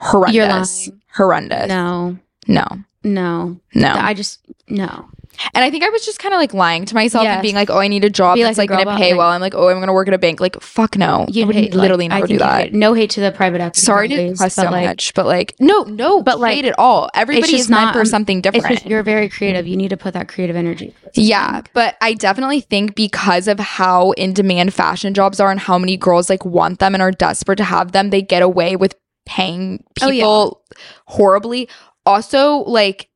horrendous 0.00 0.90
horrendous 1.14 1.68
No, 1.68 2.18
no 2.48 2.66
no, 3.02 3.58
no 3.74 3.88
I 3.92 4.14
just 4.14 4.40
no. 4.68 5.08
and 5.54 5.64
I 5.64 5.70
think 5.70 5.82
I 5.84 5.88
was 5.88 6.04
just 6.04 6.18
kind 6.18 6.34
of 6.34 6.38
like 6.38 6.52
lying 6.54 6.84
to 6.84 6.94
myself 6.94 7.24
and 7.26 7.40
being 7.42 7.54
like, 7.54 7.70
oh, 7.70 7.78
I 7.78 7.88
need 7.88 8.04
a 8.04 8.10
job 8.10 8.34
Be 8.36 8.42
that's 8.42 8.58
like 8.58 8.68
like, 8.70 8.84
gonna 8.84 8.96
pay 8.98 9.12
like- 9.12 9.18
well. 9.18 9.28
I'm 9.30 9.40
like, 9.40 9.54
oh, 9.54 9.68
I'm 9.68 9.80
gonna 9.80 9.92
work 9.94 10.06
at 10.08 10.14
a 10.14 10.18
bank. 10.18 10.38
Like, 10.40 10.60
fuck 10.60 10.96
no. 10.98 11.24
You 11.28 11.46
would 11.46 11.56
hate- 11.56 11.74
literally 11.74 12.08
like, 12.08 12.16
never 12.16 12.26
do 12.26 12.38
that. 12.38 12.72
No 12.74 12.92
hate 12.94 13.10
to 13.10 13.20
the 13.20 13.32
private 13.32 13.60
equity. 13.60 13.80
Sorry 13.80 14.08
to 14.08 14.34
but, 14.38 14.52
so 14.52 14.64
like, 14.64 14.84
much, 14.86 15.14
but 15.14 15.24
like, 15.26 15.54
no, 15.58 15.82
no, 15.84 16.22
But, 16.22 16.38
like, 16.40 16.56
like, 16.56 16.64
at 16.66 16.78
all. 16.78 17.08
Everybody 17.14 17.52
just 17.52 17.64
is 17.64 17.70
meant 17.70 17.86
not- 17.86 17.94
for 17.94 18.00
um, 18.00 18.06
something 18.06 18.40
different. 18.42 18.66
just 18.68 18.86
you're 18.86 19.02
very 19.02 19.28
creative. 19.28 19.66
You 19.66 19.76
need 19.76 19.88
to 19.88 19.96
put 19.96 20.12
that 20.14 20.28
creative 20.28 20.56
energy. 20.56 20.94
Yeah, 21.14 21.62
but 21.72 21.96
I 22.00 22.14
definitely 22.14 22.60
think 22.60 22.94
because 22.94 23.48
of 23.48 23.58
how 23.58 24.12
in 24.12 24.32
demand 24.34 24.74
fashion 24.74 25.14
jobs 25.14 25.40
are 25.40 25.50
and 25.50 25.58
how 25.58 25.78
many 25.78 25.96
girls 25.96 26.28
like 26.30 26.44
want 26.44 26.78
them 26.78 26.94
and 26.94 27.02
are 27.02 27.10
desperate 27.10 27.56
to 27.56 27.64
have 27.64 27.92
them, 27.92 28.10
they 28.10 28.22
get 28.22 28.42
away 28.42 28.76
with 28.76 28.94
paying 29.26 29.82
Oh, 30.02 30.10
people 30.10 30.62
yeah. 30.70 30.76
horribly. 31.06 31.68
Also, 32.06 32.58
like 32.58 33.10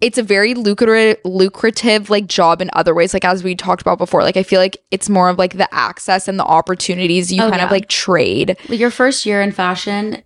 it's 0.00 0.18
a 0.18 0.22
very 0.22 0.54
lucrative 0.54 1.18
lucrative 1.24 2.08
like 2.08 2.26
job 2.26 2.62
in 2.62 2.70
other 2.72 2.94
ways 2.94 3.12
like 3.12 3.24
as 3.24 3.42
we 3.42 3.54
talked 3.54 3.82
about 3.82 3.98
before 3.98 4.22
like 4.22 4.36
i 4.36 4.42
feel 4.42 4.60
like 4.60 4.76
it's 4.92 5.08
more 5.08 5.28
of 5.28 5.38
like 5.38 5.56
the 5.56 5.72
access 5.74 6.28
and 6.28 6.38
the 6.38 6.44
opportunities 6.44 7.32
you 7.32 7.42
Oh, 7.42 7.50
kind 7.50 7.62
of 7.62 7.70
like 7.70 7.88
trade 7.88 8.56
Your 8.68 8.90
first 8.90 9.26
year 9.26 9.42
in 9.42 9.50
fashion, 9.50 10.22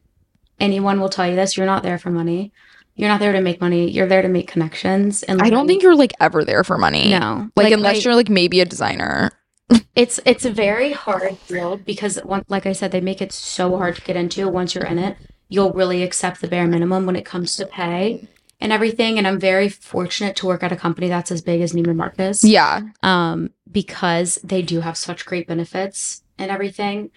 anyone 0.61 1.01
will 1.01 1.09
tell 1.09 1.27
you 1.27 1.37
this. 1.37 1.57
You're 1.57 1.67
not 1.67 1.83
there 1.83 1.99
for 1.99 2.11
money. 2.11 2.53
You're 2.95 3.09
not 3.09 3.21
there 3.21 3.33
to 3.33 3.41
make 3.41 3.61
money. 3.61 3.91
You're 3.91 4.07
there 4.07 4.21
to 4.23 4.29
make 4.29 4.47
connections. 4.49 5.23
And 5.23 5.39
like, 5.39 5.47
i 5.47 5.51
don't 5.51 5.67
think 5.67 5.83
you're 5.83 5.97
like 5.97 6.13
ever 6.21 6.45
there 6.45 6.65
for 6.65 6.77
money 6.77 7.11
no, 7.11 7.49
like, 7.57 7.73
unless 7.73 8.05
you're 8.05 8.15
like 8.15 8.29
maybe 8.29 8.61
a 8.61 8.65
designer 8.65 9.31
it's 9.97 10.21
it's 10.27 10.45
a 10.45 10.51
very 10.51 10.93
hard 10.93 11.39
field 11.39 11.85
because 11.85 12.19
one, 12.19 12.45
like 12.49 12.67
I 12.67 12.73
said, 12.73 12.93
they 12.93 13.01
make 13.01 13.23
it 13.23 13.33
so 13.33 13.79
hard 13.79 13.97
to 13.97 14.03
get 14.03 14.17
into. 14.17 14.47
Once 14.49 14.75
you're 14.75 14.85
in 14.85 14.99
it, 14.99 15.17
you'll 15.53 15.73
really 15.73 16.03
accept 16.03 16.41
the 16.41 16.49
bare 16.49 16.67
minimum 16.67 17.05
when 17.07 17.17
it 17.17 17.25
comes 17.25 17.57
to 17.57 17.67
pay 17.67 18.27
and 18.61 18.73
everything. 18.73 19.19
And 19.19 19.27
I'm 19.29 19.39
very 19.39 19.69
fortunate 19.69 20.35
to 20.37 20.47
work 20.47 20.63
at 20.63 20.73
a 20.73 20.77
company 20.77 21.09
that's 21.09 21.31
as 21.31 21.43
big 21.43 21.61
as 21.61 21.73
Neiman 21.73 21.97
Marcus. 21.97 22.43
yeah 22.43 22.81
um, 23.03 23.51
because 23.71 24.39
they 24.43 24.63
do 24.63 24.81
have 24.81 24.97
such 24.97 25.27
great 25.27 25.47
benefits 25.47 26.23
and 26.39 26.51
everything. 26.51 27.11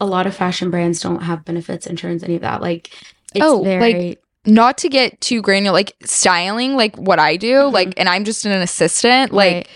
A 0.00 0.06
lot 0.06 0.26
of 0.26 0.34
fashion 0.36 0.70
brands 0.70 1.00
don't 1.00 1.22
have 1.22 1.44
benefits, 1.44 1.86
insurance, 1.86 2.22
any 2.22 2.36
of 2.36 2.42
that. 2.42 2.60
Like, 2.60 2.90
it's 3.34 3.44
Oh, 3.44 3.62
very 3.64 3.80
like, 3.92 4.22
not 4.46 4.78
to 4.78 4.88
get 4.88 5.20
too 5.20 5.40
granular 5.42 5.72
like 5.72 5.92
styling 6.04 6.74
like 6.76 6.96
what 6.96 7.18
i 7.20 7.36
do 7.36 7.54
Mhm. 7.54 7.72
like 7.72 7.94
and 7.96 8.08
i'm 8.08 8.24
just 8.24 8.44
an 8.44 8.50
assistant 8.52 9.32
like 9.32 9.54
Right. 9.54 9.68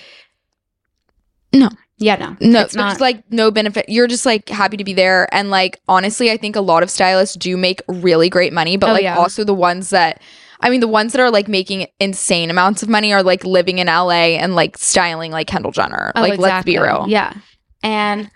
No. 1.53 1.69
Yeah, 1.99 2.17
no, 2.17 2.37
no 2.41 2.61
it's 2.63 2.75
not. 2.75 3.01
like 3.01 3.23
no 3.33 3.51
benefit 3.51 3.87
you're 3.89 4.07
just 4.07 4.27
like 4.27 4.49
happy 4.49 4.77
to 4.77 4.85
be 4.85 4.93
there 4.93 5.33
and 5.35 5.51
like 5.51 5.81
honestly 5.89 6.31
i 6.31 6.37
think 6.37 6.55
a 6.57 6.61
lot 6.61 6.83
of 6.83 6.91
stylists 6.91 7.37
do 7.37 7.57
make 7.57 7.81
really 7.89 8.29
great 8.29 8.53
money 8.53 8.77
but 8.77 8.91
Oh, 8.91 8.93
like 8.93 9.03
yeah. 9.03 9.17
also 9.17 9.45
the 9.45 9.55
ones 9.55 9.91
that 9.91 10.21
i 10.61 10.69
mean 10.69 10.81
the 10.81 10.89
ones 10.89 11.13
that 11.13 11.21
are 11.21 11.31
like 11.31 11.49
making 11.49 11.87
insane 11.99 12.51
amounts 12.51 12.83
of 12.83 12.89
money 12.89 13.13
are 13.13 13.23
like 13.23 13.45
living 13.45 13.79
in 13.79 13.87
la 13.87 14.11
and 14.11 14.55
like 14.55 14.77
styling 14.77 15.33
like 15.33 15.47
kendall 15.47 15.73
jenner. 15.73 16.13
Oh, 16.15 16.21
like 16.21 16.39
let's 16.39 16.65
be 16.65 16.79
real. 16.79 17.07
Yeah, 17.09 17.33
and 17.83 18.31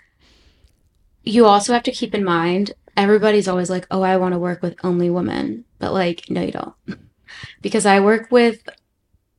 you 1.22 1.44
also 1.46 1.72
have 1.72 1.82
to 1.84 1.92
keep 1.92 2.14
in 2.14 2.24
mind 2.24 2.72
everybody's 2.96 3.46
always 3.48 3.70
like, 3.70 3.86
"Oh, 3.90 4.02
I 4.02 4.16
want 4.16 4.32
to 4.34 4.38
work 4.38 4.62
with 4.62 4.74
only 4.82 5.10
women," 5.10 5.64
but 5.78 5.92
like, 5.92 6.24
no, 6.28 6.42
you 6.42 6.52
don't, 6.52 6.74
because 7.62 7.86
I 7.86 8.00
work 8.00 8.30
with 8.30 8.68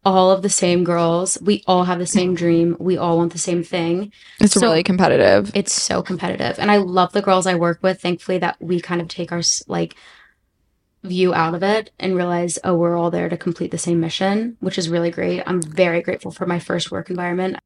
all 0.03 0.31
of 0.31 0.41
the 0.41 0.49
same 0.49 0.83
girls. 0.83 1.37
We 1.41 1.63
all 1.67 1.83
have 1.83 1.99
the 1.99 2.07
same 2.07 2.33
dream. 2.33 2.75
We 2.79 2.97
all 2.97 3.17
want 3.17 3.33
the 3.33 3.37
same 3.37 3.63
thing. 3.63 4.11
it's 4.39 4.53
So- 4.53 4.61
really 4.61 4.83
competitive 4.83 5.51
it's 5.53 5.73
so 5.73 6.01
competitive 6.01 6.57
and 6.59 6.71
i 6.71 6.77
love 6.77 7.11
the 7.13 7.21
girls 7.21 7.45
i 7.45 7.53
work 7.55 7.79
with 7.83 8.01
thankfully 8.01 8.37
that 8.39 8.57
we 8.59 8.79
kind 8.81 9.01
of 9.01 9.07
take 9.07 9.31
our 9.31 9.41
like 9.67 9.95
view 11.03 11.33
out 11.33 11.55
of 11.55 11.63
it 11.63 11.91
and 11.99 12.15
realize 12.15 12.59
oh 12.63 12.75
we're 12.75 12.95
all 12.97 13.09
there 13.11 13.27
to 13.29 13.37
complete 13.37 13.71
the 13.71 13.77
same 13.77 13.99
mission 13.99 14.55
which 14.59 14.77
is 14.77 14.89
really 14.89 15.09
great 15.11 15.41
i'm 15.47 15.61
very 15.61 16.01
grateful 16.01 16.31
for 16.31 16.45
my 16.45 16.59
first 16.59 16.91
work 16.91 17.09
environment 17.09 17.57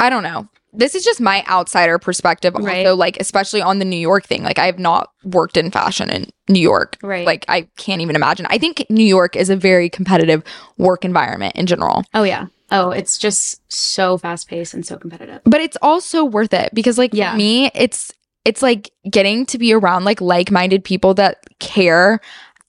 I 0.00 0.10
don't 0.10 0.22
know. 0.22 0.46
This 0.78 0.94
is 0.94 1.04
just 1.04 1.20
my 1.20 1.44
outsider 1.48 1.98
perspective, 1.98 2.54
also, 2.54 2.66
Right. 2.66 2.86
like, 2.88 3.16
especially 3.20 3.60
on 3.60 3.78
the 3.80 3.84
New 3.84 3.98
York 3.98 4.24
thing. 4.26 4.42
Like, 4.42 4.58
I 4.58 4.66
have 4.66 4.78
not 4.78 5.10
worked 5.24 5.56
in 5.58 5.70
fashion 5.70 6.08
in 6.08 6.30
New 6.48 6.60
York. 6.60 6.96
right 7.02 7.26
Like, 7.26 7.44
I 7.48 7.66
can't 7.76 8.00
even 8.00 8.16
imagine. 8.16 8.46
I 8.48 8.58
think 8.58 8.86
New 8.88 9.04
York 9.04 9.36
is 9.36 9.50
a 9.50 9.56
very 9.56 9.90
competitive 9.90 10.42
work 10.78 11.04
environment 11.04 11.54
in 11.56 11.66
general, 11.66 12.04
oh 12.14 12.22
yeah 12.22 12.46
oh 12.70 12.90
it's 12.90 13.16
just 13.18 13.60
so 13.72 14.18
fast 14.18 14.46
paced 14.48 14.74
and 14.74 14.84
so 14.84 14.96
competitive 14.98 15.40
but 15.44 15.60
it's 15.60 15.76
also 15.82 16.22
worth 16.24 16.52
it 16.54 16.70
because, 16.74 16.96
like, 16.98 17.12
Yeah. 17.12 17.32
for 17.32 17.36
me, 17.38 17.70
it's 17.74 18.12
it's 18.44 18.62
like 18.62 18.90
getting 19.10 19.44
to 19.46 19.58
be 19.58 19.74
around 19.74 20.04
like 20.04 20.20
like 20.20 20.50
minded 20.50 20.82
people 20.84 21.12
that 21.14 21.38
care 21.58 22.20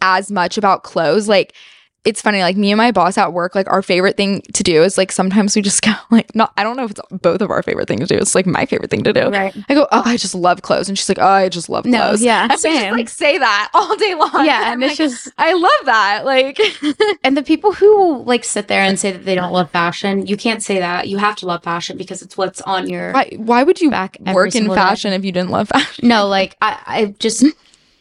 as 0.01 0.32
much 0.32 0.57
about 0.57 0.84
clothes. 0.84 1.28
Like, 1.30 1.53
it's 2.05 2.21
funny, 2.21 2.41
like 2.41 2.55
me 2.55 2.71
and 2.71 2.77
my 2.77 2.91
boss 2.91 3.17
at 3.17 3.33
work, 3.33 3.55
like 3.55 3.69
our 3.69 3.81
favorite 3.81 4.15
thing 4.15 4.41
to 4.53 4.63
do 4.63 4.83
is 4.83 4.97
like 4.97 5.11
sometimes 5.11 5.55
we 5.55 5.61
just 5.61 5.81
go 5.85 5.91
like 6.11 6.33
not 6.33 6.53
I 6.55 6.63
don't 6.63 6.77
know 6.77 6.85
if 6.85 6.91
it's 6.91 7.01
both 7.11 7.41
of 7.41 7.51
our 7.51 7.61
favorite 7.61 7.87
thing 7.87 7.99
to 7.99 8.05
do. 8.05 8.15
It's 8.15 8.35
like 8.35 8.45
my 8.45 8.65
favorite 8.65 8.89
thing 8.89 9.03
to 9.03 9.13
do. 9.13 9.29
right 9.29 9.53
I 9.67 9.73
go, 9.73 9.87
oh, 9.91 10.03
I 10.05 10.15
just 10.17 10.33
love 10.33 10.61
clothes, 10.61 10.87
and 10.87 10.97
she's 10.97 11.09
like, 11.09 11.19
oh, 11.19 11.27
I 11.27 11.49
just 11.49 11.69
love 11.69 11.85
no 11.85 11.99
clothes. 11.99 12.21
yeah 12.21 12.43
And 12.43 12.51
we 12.51 12.53
just 12.55 12.63
same 12.63 12.93
like 12.93 13.09
say 13.09 13.37
that 13.37 13.69
all 13.73 13.95
day 13.97 14.15
long. 14.15 14.45
yeah 14.45 14.61
I'm 14.65 14.73
and 14.73 14.83
it's 14.83 14.99
like, 14.99 15.09
just 15.09 15.29
I 15.37 15.53
love 15.53 15.85
that. 15.85 16.25
Like, 16.25 16.59
and 17.23 17.35
the 17.35 17.43
people 17.43 17.73
who 17.73 18.23
like 18.23 18.43
sit 18.43 18.67
there 18.67 18.81
and 18.81 18.97
say 18.97 19.11
that 19.11 19.25
they 19.25 19.35
don't 19.35 19.51
love 19.51 19.69
fashion 19.71 20.25
you 20.25 20.37
can't 20.37 20.63
say 20.63 20.79
that 20.79 21.07
you 21.07 21.17
have 21.17 21.35
to 21.37 21.45
love 21.45 21.63
fashion 21.63 21.97
because 21.97 22.21
it's 22.21 22.37
what's 22.37 22.61
on 22.61 22.89
your 22.89 23.11
why, 23.11 23.29
why 23.37 23.63
would 23.63 23.81
you 23.81 23.89
back 23.89 24.17
work 24.33 24.47
in 24.47 24.51
single 24.51 24.75
day. 24.75 24.81
fashion 24.81 25.13
if 25.13 25.25
you 25.25 25.31
didn't 25.31 25.49
love 25.49 25.67
fashion? 25.67 26.07
No, 26.07 26.27
like 26.27 26.55
I, 26.61 26.79
I 26.87 27.05
just 27.19 27.45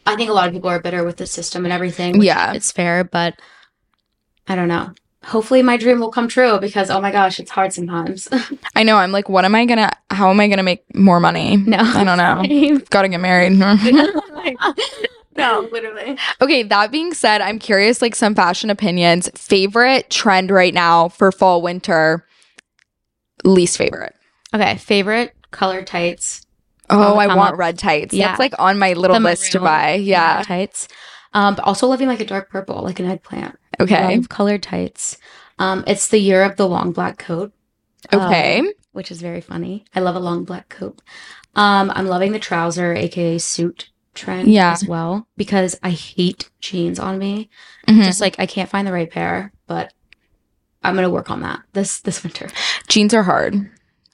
I 0.05 0.15
think 0.15 0.29
a 0.29 0.33
lot 0.33 0.47
of 0.47 0.53
people 0.53 0.69
are 0.69 0.79
bitter 0.79 1.03
with 1.03 1.17
the 1.17 1.27
system 1.27 1.65
and 1.65 1.73
everything. 1.73 2.17
which 2.17 2.27
Yeah. 2.27 2.53
It's 2.53 2.71
fair, 2.71 3.03
but 3.03 3.39
I 4.49 4.55
don't 4.55 4.67
know. 4.67 4.93
Hopefully 5.23 5.61
my 5.61 5.77
dream 5.77 5.99
will 5.99 6.11
come 6.11 6.27
true 6.27 6.59
because 6.59 6.89
oh 6.89 6.99
my 6.99 7.11
gosh, 7.11 7.39
it's 7.39 7.51
hard 7.51 7.71
sometimes. 7.71 8.27
I 8.75 8.83
know. 8.83 8.97
I'm 8.97 9.11
like, 9.11 9.29
what 9.29 9.45
am 9.45 9.53
I 9.53 9.65
gonna? 9.65 9.91
How 10.09 10.29
am 10.29 10.39
I 10.39 10.47
gonna 10.47 10.63
make 10.63 10.83
more 10.95 11.19
money? 11.19 11.57
no. 11.57 11.77
I 11.77 12.03
don't 12.03 12.17
know. 12.17 12.79
Got 12.89 13.03
to 13.03 13.09
get 13.09 13.19
married. 13.19 13.51
no, 15.37 15.69
literally. 15.71 16.17
Okay, 16.41 16.63
that 16.63 16.91
being 16.91 17.13
said, 17.13 17.41
I'm 17.41 17.59
curious 17.59 18.01
like 18.01 18.15
some 18.15 18.33
fashion 18.33 18.69
opinions. 18.69 19.29
Favorite 19.35 20.09
trend 20.09 20.51
right 20.51 20.73
now 20.73 21.09
for 21.09 21.31
fall 21.31 21.61
winter, 21.61 22.25
least 23.43 23.77
favorite. 23.77 24.15
Okay, 24.53 24.77
favorite 24.77 25.35
color 25.51 25.83
tights. 25.83 26.45
Oh, 26.89 27.17
I 27.17 27.35
want 27.35 27.57
red 27.57 27.77
tights. 27.77 28.15
Yeah. 28.15 28.29
That's 28.29 28.39
like 28.39 28.53
on 28.57 28.79
my 28.79 28.93
little 28.93 29.15
The 29.15 29.19
list 29.19 29.51
to 29.51 29.59
buy. 29.59 29.93
Yeah. 29.95 30.41
tights. 30.43 30.87
Um, 31.33 31.55
but 31.55 31.65
also 31.65 31.87
loving 31.87 32.07
like 32.07 32.19
a 32.19 32.25
dark 32.25 32.49
purple, 32.49 32.81
like 32.81 32.99
an 32.99 33.05
eggplant. 33.05 33.58
Okay. 33.79 34.15
Love 34.15 34.29
colored 34.29 34.63
tights. 34.63 35.17
Um, 35.57 35.83
it's 35.87 36.07
the 36.07 36.19
year 36.19 36.43
of 36.43 36.55
the 36.57 36.67
long 36.67 36.91
black 36.91 37.17
coat. 37.17 37.51
Okay. 38.13 38.59
um, 38.59 38.71
which 38.93 39.11
is 39.11 39.21
very 39.21 39.41
funny. 39.41 39.85
I 39.93 39.99
love 39.99 40.15
a 40.15 40.19
long 40.19 40.43
black 40.45 40.69
coat. 40.69 41.01
Um, 41.55 41.91
I'm 41.93 42.07
loving 42.07 42.31
the 42.31 42.39
trouser, 42.39 42.93
aka 42.93 43.37
suit 43.37 43.89
trend 44.15 44.49
Yeah. 44.51 44.71
as 44.71 44.85
well 44.85 45.27
because 45.37 45.77
I 45.83 45.91
hate 45.91 46.49
jeans 46.59 46.97
on 46.99 47.17
me. 47.19 47.49
Mhm. 47.87 48.03
Just 48.03 48.19
like 48.21 48.35
I 48.39 48.45
can't 48.45 48.69
find 48.69 48.87
the 48.87 48.91
right 48.93 49.09
pair, 49.09 49.51
but 49.67 49.93
I'm 50.83 50.95
gonna 50.95 51.09
work 51.09 51.29
on 51.29 51.41
that 51.41 51.59
this 51.73 51.99
this 51.99 52.23
winter. 52.23 52.49
Jeans 52.87 53.13
are 53.13 53.23
hard. 53.23 53.53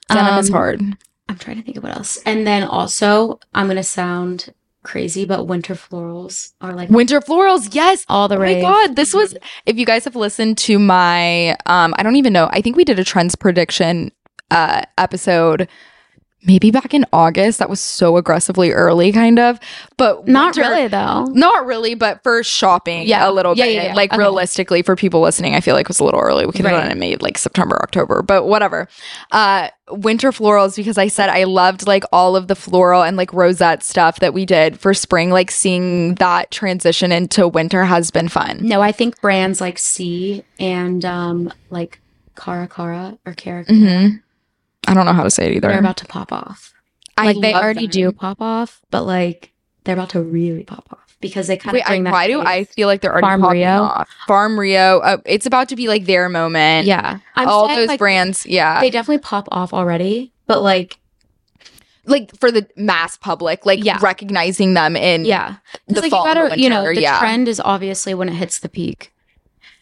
Denim 0.08 0.38
is 0.38 0.48
Um, 0.50 0.54
hard. 0.54 0.82
I'm 1.28 1.38
trying 1.38 1.56
to 1.56 1.62
think 1.62 1.76
of 1.76 1.82
what 1.82 1.96
else. 1.96 2.18
And 2.26 2.46
then 2.46 2.62
also, 2.64 3.40
I'm 3.54 3.66
gonna 3.68 3.82
sound 3.82 4.52
crazy, 4.86 5.24
but 5.24 5.46
winter 5.46 5.74
florals 5.74 6.52
are 6.60 6.72
like 6.72 6.88
Winter 6.88 7.20
florals, 7.20 7.74
yes. 7.74 8.06
all 8.08 8.28
the 8.28 8.36
Oh 8.36 8.38
my 8.38 8.60
god, 8.60 8.96
this 8.96 9.12
was 9.12 9.36
if 9.66 9.76
you 9.76 9.84
guys 9.84 10.04
have 10.04 10.16
listened 10.16 10.56
to 10.58 10.78
my 10.78 11.50
um 11.66 11.94
I 11.98 12.02
don't 12.02 12.16
even 12.16 12.32
know. 12.32 12.48
I 12.52 12.60
think 12.62 12.76
we 12.76 12.84
did 12.84 12.98
a 12.98 13.04
trends 13.04 13.34
prediction 13.34 14.12
uh 14.50 14.82
episode 14.96 15.68
maybe 16.46 16.70
back 16.70 16.94
in 16.94 17.04
August. 17.12 17.58
That 17.58 17.68
was 17.68 17.80
so 17.80 18.16
aggressively 18.16 18.70
early 18.72 19.12
kind 19.12 19.38
of. 19.38 19.58
But 19.96 20.26
Not 20.28 20.56
winter- 20.56 20.70
really 20.70 20.88
though. 20.88 21.24
Not 21.32 21.66
really, 21.66 21.94
but 21.94 22.22
for 22.22 22.42
shopping, 22.42 23.06
Yeah. 23.06 23.28
a 23.28 23.32
little 23.32 23.56
Yeah, 23.56 23.64
bit. 23.66 23.74
yeah, 23.74 23.82
yeah. 23.86 23.94
Like 23.94 24.12
Okay. 24.12 24.18
realistically, 24.20 24.82
for 24.82 24.96
people 24.96 25.20
listening, 25.20 25.54
I 25.54 25.60
feel 25.60 25.74
like 25.74 25.86
it 25.86 25.88
was 25.88 26.00
a 26.00 26.04
little 26.04 26.20
early. 26.20 26.46
We 26.46 26.52
could 26.52 26.64
have 26.66 26.80
done 26.80 26.90
it 26.90 26.96
maybe 26.98 27.16
like 27.20 27.38
September, 27.38 27.78
October, 27.82 28.22
but 28.22 28.44
whatever. 28.46 28.88
Uh, 29.32 29.68
winter 29.90 30.32
florals 30.32 30.74
because 30.76 30.98
I 30.98 31.06
said 31.06 31.28
I 31.28 31.44
loved 31.44 31.86
like 31.86 32.02
all 32.12 32.34
of 32.36 32.48
the 32.48 32.56
floral 32.56 33.02
and 33.02 33.16
like 33.16 33.32
rosette 33.32 33.82
stuff 33.84 34.18
that 34.20 34.34
we 34.34 34.44
did 34.44 34.80
for 34.80 34.92
spring. 34.94 35.30
Like 35.30 35.50
seeing 35.50 36.16
that 36.16 36.50
transition 36.50 37.12
into 37.12 37.46
winter 37.46 37.84
has 37.84 38.10
been 38.10 38.28
fun. 38.28 38.58
No, 38.62 38.82
I 38.82 38.90
think 38.92 39.20
brands 39.20 39.60
like 39.60 39.78
C 39.78 40.44
and 40.58 41.04
um 41.04 41.52
like 41.70 42.00
Cara 42.34 42.66
Cara 42.68 43.16
or 43.24 43.32
Cara 43.34 43.64
hmm 43.64 44.08
I 44.86 44.94
don't 44.94 45.06
know 45.06 45.12
how 45.12 45.24
to 45.24 45.30
say 45.30 45.46
it 45.46 45.56
either. 45.56 45.68
they're 45.68 45.78
about 45.78 45.96
to 45.98 46.06
pop 46.06 46.32
off. 46.32 46.72
I 47.16 47.26
like 47.32 47.40
they 47.40 47.54
already 47.54 47.82
them. 47.86 47.90
do 47.90 48.12
pop 48.12 48.40
off, 48.40 48.82
but 48.90 49.02
like 49.04 49.52
they're 49.84 49.94
about 49.94 50.10
to 50.10 50.22
really 50.22 50.64
pop 50.64 50.86
off 50.92 51.16
because 51.20 51.46
they 51.46 51.56
kind 51.56 51.72
Wait, 51.74 51.80
of 51.82 51.86
I, 51.86 51.90
bring 51.92 52.04
that. 52.04 52.12
why 52.12 52.26
do 52.26 52.40
I 52.42 52.64
feel 52.64 52.88
like 52.88 53.00
they're 53.00 53.12
already 53.12 53.24
Farm 53.26 53.40
popping 53.40 53.58
Rio? 53.60 53.82
off? 53.82 54.08
Farm 54.26 54.60
Rio. 54.60 54.98
Uh, 55.00 55.16
it's 55.24 55.46
about 55.46 55.68
to 55.70 55.76
be 55.76 55.88
like 55.88 56.04
their 56.04 56.28
moment. 56.28 56.86
Yeah, 56.86 57.18
I'm 57.34 57.48
all 57.48 57.66
saying, 57.68 57.78
those 57.78 57.88
like, 57.88 57.98
brands. 57.98 58.44
Yeah, 58.46 58.80
They 58.80 58.90
definitely 58.90 59.18
pop 59.22 59.48
off 59.50 59.72
already, 59.72 60.32
but 60.46 60.62
like 60.62 60.98
like 62.04 62.36
for 62.38 62.52
the 62.52 62.66
mass 62.76 63.16
public, 63.16 63.66
like 63.66 63.82
Yeah. 63.82 63.98
recognizing 64.00 64.74
them 64.74 64.94
in 64.94 65.24
yeah, 65.24 65.56
the 65.88 66.02
like 66.02 66.10
fall 66.10 66.26
you 66.28 66.34
gotta, 66.34 66.60
you 66.60 66.68
know, 66.68 66.84
the 66.84 67.00
yeah. 67.00 67.18
trend 67.18 67.48
is 67.48 67.60
obviously 67.60 68.14
when 68.14 68.28
it 68.28 68.34
hits 68.34 68.58
the 68.60 68.68
peak. 68.68 69.12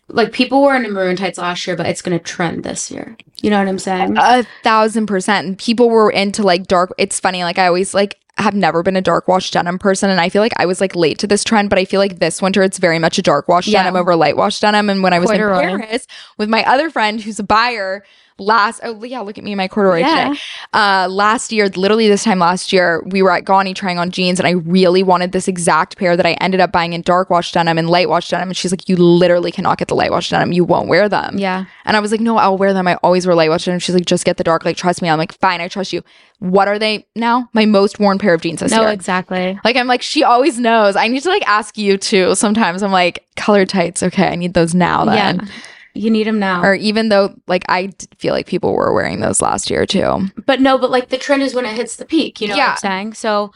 Like 0.08 0.32
people 0.32 0.62
were 0.62 0.74
in 0.74 0.90
maroon 0.92 1.16
tights 1.16 1.38
last 1.38 1.66
year, 1.66 1.76
but 1.76 1.86
it's 1.86 2.02
gonna 2.02 2.18
trend 2.18 2.62
this 2.64 2.90
year. 2.90 3.16
You 3.42 3.50
know 3.50 3.58
what 3.58 3.68
I'm 3.68 3.78
saying? 3.78 4.16
a 4.18 4.44
thousand 4.62 5.06
percent. 5.06 5.58
People 5.58 5.88
were 5.88 6.10
into 6.10 6.42
like 6.42 6.66
dark. 6.66 6.92
It's 6.98 7.20
funny, 7.20 7.42
like 7.42 7.58
I 7.58 7.66
always 7.66 7.94
like 7.94 8.18
have 8.36 8.54
never 8.54 8.82
been 8.82 8.96
a 8.96 9.00
dark 9.00 9.28
wash 9.28 9.50
denim 9.50 9.78
person, 9.78 10.10
and 10.10 10.20
I 10.20 10.28
feel 10.28 10.42
like 10.42 10.52
I 10.56 10.66
was 10.66 10.80
like 10.80 10.96
late 10.96 11.18
to 11.20 11.26
this 11.26 11.44
trend. 11.44 11.70
But 11.70 11.78
I 11.78 11.84
feel 11.84 12.00
like 12.00 12.18
this 12.18 12.42
winter 12.42 12.62
it's 12.62 12.78
very 12.78 12.98
much 12.98 13.18
a 13.18 13.22
dark 13.22 13.48
wash 13.48 13.66
Yeah. 13.68 13.82
denim 13.84 13.96
over 13.96 14.16
light 14.16 14.36
wash 14.36 14.58
denim. 14.60 14.90
And 14.90 15.02
when 15.02 15.12
I 15.12 15.18
was 15.18 15.30
Corduroy. 15.30 15.60
in 15.74 15.80
Paris 15.80 16.06
with 16.38 16.48
my 16.48 16.64
other 16.64 16.90
friend 16.90 17.20
who's 17.20 17.38
a 17.38 17.44
buyer. 17.44 18.04
Last 18.36 18.80
oh 18.82 19.04
yeah, 19.04 19.20
look 19.20 19.38
at 19.38 19.44
me 19.44 19.52
in 19.52 19.56
my 19.56 19.68
corduroy 19.68 20.00
Yeah. 20.00 20.30
today. 20.30 20.40
Uh 20.72 21.06
last 21.08 21.52
year, 21.52 21.68
literally 21.68 22.08
this 22.08 22.24
time 22.24 22.40
last 22.40 22.72
year, 22.72 23.00
we 23.06 23.22
were 23.22 23.30
at 23.30 23.44
Gawney 23.44 23.76
trying 23.76 23.96
on 24.00 24.10
jeans 24.10 24.40
and 24.40 24.46
I 24.48 24.50
really 24.50 25.04
wanted 25.04 25.30
this 25.30 25.46
exact 25.46 25.96
pair 25.96 26.16
that 26.16 26.26
I 26.26 26.32
ended 26.40 26.58
up 26.58 26.72
buying 26.72 26.94
in 26.94 27.02
dark 27.02 27.30
wash 27.30 27.52
denim 27.52 27.78
and 27.78 27.88
light 27.88 28.08
wash 28.08 28.28
denim. 28.30 28.48
And 28.48 28.56
she's 28.56 28.72
like, 28.72 28.88
You 28.88 28.96
literally 28.96 29.52
cannot 29.52 29.78
get 29.78 29.86
the 29.86 29.94
light 29.94 30.10
wash 30.10 30.30
denim. 30.30 30.50
You 30.50 30.64
won't 30.64 30.88
wear 30.88 31.08
them. 31.08 31.38
yeah. 31.38 31.66
And 31.84 31.96
I 31.96 32.00
was 32.00 32.10
like, 32.10 32.20
no, 32.20 32.36
I'll 32.38 32.58
wear 32.58 32.72
them. 32.72 32.88
I 32.88 32.96
always 33.04 33.24
wear 33.24 33.36
light 33.36 33.50
wash. 33.50 33.66
denim 33.66 33.78
she's 33.78 33.94
like, 33.94 34.04
just 34.06 34.24
get 34.24 34.36
the 34.36 34.42
dark. 34.42 34.64
Like, 34.64 34.76
trust 34.76 35.00
me. 35.00 35.08
I'm 35.08 35.18
like, 35.18 35.34
fine, 35.38 35.60
I 35.60 35.68
trust 35.68 35.92
you. 35.92 36.02
What 36.44 36.68
are 36.68 36.78
they 36.78 37.06
now? 37.16 37.48
My 37.54 37.64
most 37.64 37.98
worn 37.98 38.18
pair 38.18 38.34
of 38.34 38.42
jeans 38.42 38.60
this 38.60 38.70
No, 38.70 38.82
year. 38.82 38.90
exactly. 38.90 39.58
Like, 39.64 39.76
I'm 39.76 39.86
like, 39.86 40.02
she 40.02 40.22
always 40.22 40.58
knows. 40.58 40.94
I 40.94 41.08
need 41.08 41.22
to 41.22 41.28
like 41.30 41.46
ask 41.48 41.78
you 41.78 41.96
too. 41.96 42.34
Sometimes 42.34 42.82
I'm 42.82 42.92
like, 42.92 43.24
colored 43.36 43.70
tights. 43.70 44.02
Okay, 44.02 44.26
I 44.28 44.34
need 44.34 44.52
those 44.52 44.74
now 44.74 45.06
then. 45.06 45.16
Yeah, 45.40 45.46
you 45.94 46.10
need 46.10 46.26
them 46.26 46.38
now. 46.38 46.62
Or 46.62 46.74
even 46.74 47.08
though, 47.08 47.34
like, 47.46 47.64
I 47.70 47.92
feel 48.18 48.34
like 48.34 48.46
people 48.46 48.74
were 48.74 48.92
wearing 48.92 49.20
those 49.20 49.40
last 49.40 49.70
year 49.70 49.86
too. 49.86 50.28
But 50.44 50.60
no, 50.60 50.76
but 50.76 50.90
like 50.90 51.08
the 51.08 51.16
trend 51.18 51.42
is 51.42 51.54
when 51.54 51.64
it 51.64 51.74
hits 51.76 51.96
the 51.96 52.04
peak. 52.04 52.40
You 52.42 52.48
know 52.48 52.56
what 52.58 52.68
I'm 52.70 52.76
saying? 52.76 53.14
So 53.14 53.52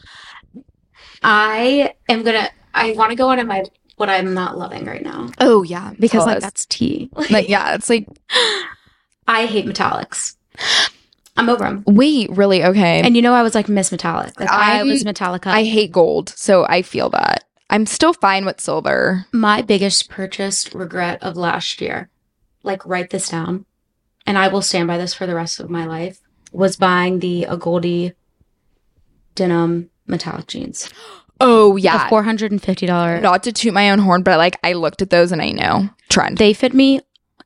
I 1.23 1.93
am 2.07 2.23
gonna. 2.23 2.49
I 2.73 2.93
want 2.93 3.09
to 3.11 3.15
go 3.15 3.29
on 3.29 3.37
to 3.37 3.43
my 3.43 3.63
what 3.97 4.09
I'm 4.09 4.33
not 4.33 4.57
loving 4.57 4.85
right 4.85 5.03
now 5.03 5.29
Oh 5.39 5.61
yeah, 5.63 5.93
because 5.99 6.19
Tell 6.21 6.25
like 6.27 6.37
us. 6.37 6.43
that's 6.43 6.65
tea. 6.65 7.09
like 7.29 7.49
yeah, 7.49 7.75
it's 7.75 7.89
like 7.89 8.07
I 9.27 9.45
hate 9.45 9.65
metallics. 9.65 10.35
I'm 11.39 11.49
over 11.49 11.63
them. 11.63 11.83
wait, 11.87 12.29
really? 12.31 12.63
Okay, 12.63 13.01
And 13.01 13.15
you 13.15 13.21
know, 13.21 13.33
I 13.33 13.41
was 13.43 13.55
like 13.55 13.67
Miss 13.69 13.91
Metallic. 13.91 14.39
Like 14.39 14.49
I 14.49 14.77
I'm- 14.77 14.87
was 14.89 15.03
Metallica. 15.03 15.47
I 15.47 15.63
hate 15.63 15.91
gold, 15.91 16.29
so 16.29 16.65
I 16.67 16.81
feel 16.81 17.09
that. 17.11 17.45
I'm 17.71 17.85
still 17.85 18.13
fine 18.13 18.45
with 18.45 18.59
silver. 18.59 19.25
my 19.31 19.61
biggest 19.61 20.09
purchase 20.09 20.73
regret 20.73 21.21
of 21.21 21.37
last 21.37 21.81
year, 21.81 22.09
like 22.63 22.85
write 22.85 23.09
this 23.11 23.29
down, 23.29 23.65
and 24.25 24.37
I 24.37 24.47
will 24.47 24.61
stand 24.63 24.87
by 24.87 24.97
this 24.97 25.13
for 25.13 25.25
the 25.27 25.35
rest 25.35 25.59
of 25.59 25.69
my 25.69 25.85
life, 25.85 26.19
was 26.51 26.75
buying 26.77 27.19
the 27.19 27.45
AGOLDE 27.47 28.13
denim 29.35 29.89
metallic 30.07 30.47
jeans. 30.47 30.89
Oh 31.41 31.77
yeah, 31.77 32.09
four 32.09 32.23
hundred 32.23 32.51
and 32.51 32.61
fifty 32.61 32.85
dollars. 32.85 33.21
not 33.23 33.43
to 33.43 33.53
toot 33.53 33.73
my 33.73 33.91
own 33.91 33.99
horn, 33.99 34.23
but 34.23 34.37
like 34.37 34.57
I 34.61 34.73
looked 34.73 35.01
at 35.01 35.09
those 35.09 35.31
and 35.31 35.41
I 35.41 35.51
know 35.51 35.89
trend. 36.09 36.37
They 36.37 36.51
fit 36.51 36.73
me 36.73 36.99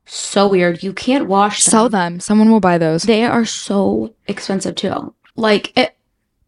so 0.06 0.48
weird. 0.48 0.84
You 0.84 0.94
can't 0.94 1.28
wash 1.28 1.64
them. 1.64 1.72
Sell 1.72 1.90
them. 1.90 2.20
Someone 2.20 2.50
will 2.52 2.60
buy 2.60 2.78
those. 2.78 3.04
They 3.04 3.24
are 3.24 3.46
so 3.46 4.14
expensive 4.28 4.76
too. 4.76 5.14
Like 5.36 5.78
it, 5.78 5.96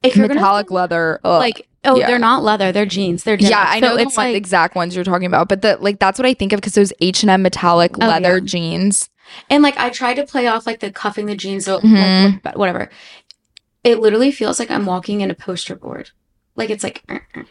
if 0.04 0.16
you're 0.16 0.28
Metallic 0.28 0.68
gonna 0.68 0.76
leather. 0.82 1.20
ugh. 1.24 1.40
like 1.40 1.68
oh 1.84 1.96
Yeah. 1.98 2.08
they're 2.08 2.20
not 2.20 2.44
leather, 2.44 2.72
they're 2.72 2.86
jeans. 2.86 3.24
They're 3.24 3.38
denim. 3.38 3.52
yeah, 3.52 3.66
I 3.68 3.80
So 3.80 3.88
know 3.88 3.96
the 3.96 4.02
it's 4.04 4.18
one, 4.18 4.28
like 4.28 4.36
exact 4.36 4.76
ones 4.76 4.96
you're 4.96 5.04
talking 5.06 5.26
about, 5.28 5.48
but 5.50 5.62
the 5.62 5.78
like 5.80 6.00
that's 6.00 6.20
what 6.20 6.26
I 6.26 6.34
think 6.34 6.54
of 6.54 6.58
because 6.58 6.74
those 6.74 6.94
H 7.00 7.24
and 7.24 7.30
M 7.30 7.42
metallic 7.42 7.96
Oh, 8.02 8.08
leather 8.08 8.36
yeah. 8.38 8.44
jeans. 8.46 9.10
and 9.50 9.64
like 9.64 9.78
I 9.78 9.90
tried 9.90 10.16
to 10.16 10.24
play 10.26 10.48
off 10.48 10.68
like 10.68 10.80
the 10.82 10.92
cuffing 10.92 11.26
the 11.26 11.36
jeans, 11.36 11.66
so, 11.66 11.80
Mhm. 11.80 12.42
but 12.44 12.58
whatever. 12.58 12.90
It 13.84 14.00
literally 14.00 14.32
feels 14.32 14.58
like 14.60 14.72
I'm 14.72 14.86
walking 14.86 15.22
in 15.22 15.30
a 15.32 15.36
poster 15.36 15.76
board. 15.76 16.10
Like 16.56 16.70
it's 16.70 16.84
like. 16.84 17.04
uh, 17.10 17.20
uh. 17.36 17.44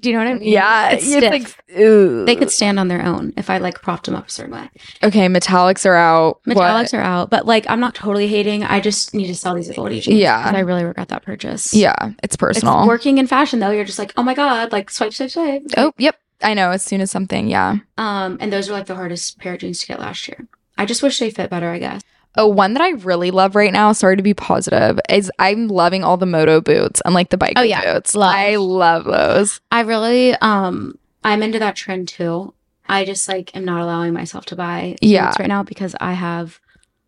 Do 0.00 0.08
you 0.10 0.12
know 0.16 0.24
what 0.24 0.28
I 0.30 0.34
mean? 0.34 0.48
Yeah, 0.48 0.90
it's, 0.90 1.06
stiff. 1.06 1.56
ew. 1.68 2.24
they 2.24 2.36
could 2.36 2.50
stand 2.50 2.78
on 2.78 2.88
their 2.88 3.04
own 3.04 3.32
if 3.36 3.50
I 3.50 3.58
like 3.58 3.80
propped 3.82 4.06
them 4.06 4.14
up 4.14 4.28
a 4.28 4.30
certain 4.30 4.54
way. 4.54 4.70
Okay, 5.02 5.26
metallics 5.28 5.86
are 5.86 5.94
out. 5.94 6.40
What? 6.44 6.56
Metallics 6.56 6.92
are 6.96 7.00
out, 7.02 7.30
but 7.30 7.46
like 7.46 7.64
I'm 7.68 7.80
not 7.80 7.94
totally 7.94 8.28
hating. 8.28 8.64
I 8.64 8.80
just 8.80 9.14
need 9.14 9.26
to 9.28 9.34
sell 9.34 9.54
these 9.54 9.68
AGOLDE 9.70 10.02
jeans. 10.02 10.20
Yeah, 10.20 10.52
I 10.54 10.60
really 10.60 10.84
regret 10.84 11.08
that 11.08 11.22
purchase. 11.24 11.72
Yeah, 11.74 11.94
it's 12.22 12.34
It's 12.34 12.36
personal. 12.36 12.86
working 12.86 13.18
in 13.18 13.26
fashion 13.26 13.60
though. 13.60 13.70
You're 13.70 13.84
just 13.84 13.98
like, 13.98 14.12
oh 14.16 14.22
my 14.22 14.34
god, 14.34 14.72
like 14.72 14.90
swipe, 14.90 15.12
swipe, 15.12 15.30
swipe. 15.30 15.62
oh, 15.76 15.92
yep. 15.98 16.16
I 16.42 16.54
know. 16.54 16.70
As 16.70 16.84
soon 16.84 17.00
as 17.00 17.10
something, 17.10 17.48
yeah. 17.48 17.76
Um, 17.96 18.36
and 18.40 18.52
those 18.52 18.68
were 18.68 18.74
like 18.76 18.86
the 18.86 18.94
hardest 18.94 19.38
pair 19.38 19.54
of 19.54 19.60
jeans 19.60 19.80
to 19.80 19.86
get 19.88 19.98
last 20.00 20.28
year. 20.28 20.46
I 20.76 20.86
just 20.86 21.02
wish 21.02 21.18
they 21.18 21.30
fit 21.30 21.50
better. 21.50 21.70
I 21.70 21.78
guess. 21.78 22.02
Oh, 22.36 22.46
one 22.46 22.74
that 22.74 22.82
I 22.82 22.90
really 22.90 23.30
love 23.30 23.56
right 23.56 23.72
now, 23.72 23.90
sorry 23.92 24.16
to 24.16 24.22
be 24.22 24.34
positive, 24.34 25.00
is 25.08 25.30
I'm 25.38 25.66
loving 25.68 26.04
all 26.04 26.16
the 26.16 26.26
moto 26.26 26.60
boots 26.60 27.00
and 27.04 27.14
like 27.14 27.30
the 27.30 27.36
bike 27.38 27.54
Oh, 27.56 27.62
yeah. 27.62 27.94
boots. 27.94 28.14
Love. 28.14 28.34
I 28.34 28.56
love 28.56 29.04
those. 29.04 29.60
I 29.72 29.80
really, 29.80 30.34
um, 30.36 30.96
I'm 31.24 31.42
into 31.42 31.58
that 31.58 31.74
trend 31.74 32.06
too. 32.08 32.54
I 32.88 33.04
just 33.04 33.28
like 33.28 33.54
am 33.56 33.64
not 33.64 33.80
allowing 33.82 34.12
myself 34.12 34.46
to 34.46 34.56
buy 34.56 34.96
Yeah. 35.00 35.26
boots 35.26 35.38
right 35.40 35.48
now 35.48 35.62
because 35.62 35.96
I 36.00 36.12
have 36.12 36.60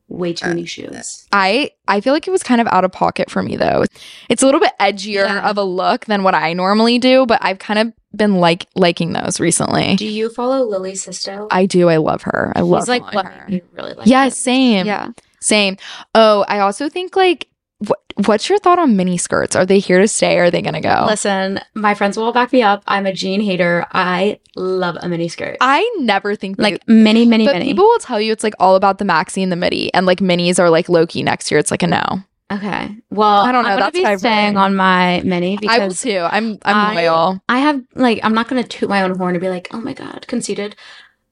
way 0.08 0.32
too 0.32 0.48
many 0.48 0.66
shoes. 0.66 1.26
I 1.30 1.70
I 1.86 2.00
feel 2.00 2.12
like 2.12 2.26
it 2.26 2.32
was 2.32 2.42
kind 2.42 2.60
of 2.60 2.66
out 2.66 2.84
of 2.84 2.90
pocket 2.90 3.30
for 3.30 3.42
me 3.44 3.56
though. 3.56 3.84
It's 4.28 4.42
a 4.42 4.46
little 4.46 4.60
bit 4.60 4.72
edgier 4.80 5.26
Yeah. 5.26 5.48
of 5.48 5.56
a 5.56 5.62
look 5.62 6.06
than 6.06 6.24
what 6.24 6.34
I 6.34 6.52
normally 6.52 6.98
do, 6.98 7.24
but 7.26 7.38
I've 7.40 7.60
kind 7.60 7.78
of 7.78 7.92
been 8.14 8.36
like 8.36 8.66
liking 8.74 9.12
those 9.12 9.40
recently. 9.40 9.96
Do 9.96 10.06
you 10.06 10.28
follow 10.30 10.64
Lily 10.64 10.94
Sisto? 10.94 11.46
I 11.50 11.66
do. 11.66 11.88
I 11.88 11.96
love 11.98 12.22
her. 12.22 12.52
I 12.56 12.60
love 12.60 12.82
He's 12.82 12.88
like 12.88 13.14
what 13.14 13.26
her. 13.26 13.46
you 13.48 13.62
really 13.72 13.94
like. 13.94 14.06
Yeah, 14.06 14.24
him. 14.24 14.30
same. 14.30 14.86
Yeah. 14.86 15.08
Same. 15.40 15.76
Oh, 16.14 16.44
I 16.48 16.58
also 16.58 16.88
think 16.88 17.16
like 17.16 17.46
what, 17.78 17.98
what's 18.26 18.46
your 18.50 18.58
thought 18.58 18.78
on 18.78 18.94
mini 18.96 19.16
skirts? 19.16 19.56
Are 19.56 19.64
they 19.64 19.78
here 19.78 20.00
to 20.00 20.08
stay? 20.08 20.38
Or 20.38 20.44
are 20.44 20.50
they 20.50 20.60
gonna 20.60 20.82
go? 20.82 21.04
Listen, 21.06 21.60
my 21.74 21.94
friends 21.94 22.18
will 22.18 22.30
back 22.32 22.52
me 22.52 22.62
up. 22.62 22.82
I'm 22.86 23.06
a 23.06 23.12
jean 23.12 23.40
hater. 23.40 23.86
I 23.92 24.38
love 24.54 24.98
a 25.00 25.08
mini 25.08 25.28
skirt. 25.28 25.56
I 25.62 25.90
never 26.00 26.36
think 26.36 26.58
they- 26.58 26.62
like 26.64 26.86
many, 26.86 27.24
many, 27.24 27.46
but 27.46 27.54
many. 27.54 27.64
people 27.64 27.84
will 27.84 27.98
tell 28.00 28.20
you 28.20 28.32
it's 28.32 28.44
like 28.44 28.52
all 28.60 28.76
about 28.76 28.98
the 28.98 29.06
maxi 29.06 29.42
and 29.42 29.50
the 29.50 29.56
midi, 29.56 29.92
and 29.94 30.04
like 30.04 30.18
minis 30.18 30.58
are 30.58 30.68
like 30.68 30.90
low 30.90 31.06
key 31.06 31.22
next 31.22 31.50
year. 31.50 31.58
It's 31.58 31.70
like 31.70 31.82
a 31.82 31.86
no. 31.86 32.22
Okay. 32.50 32.96
Well, 33.10 33.42
I 33.42 33.52
don't 33.52 33.64
know, 33.64 33.70
I'm 33.70 33.78
that's 33.80 33.96
be 33.98 34.04
I've 34.04 34.18
staying 34.18 34.56
on 34.56 34.74
my 34.74 35.22
mini 35.24 35.58
I 35.68 35.78
will 35.86 35.94
too. 35.94 36.18
I'm 36.30 36.58
I'm 36.62 36.76
I- 36.76 36.94
loyal. 36.94 37.40
I 37.48 37.58
have 37.58 37.80
like 37.94 38.20
I'm 38.22 38.34
not 38.34 38.48
gonna 38.48 38.64
toot 38.64 38.88
my 38.88 39.02
own 39.02 39.16
horn 39.16 39.34
and 39.34 39.40
be 39.40 39.48
like, 39.48 39.68
oh 39.72 39.80
my 39.80 39.92
god, 39.92 40.26
conceited. 40.26 40.74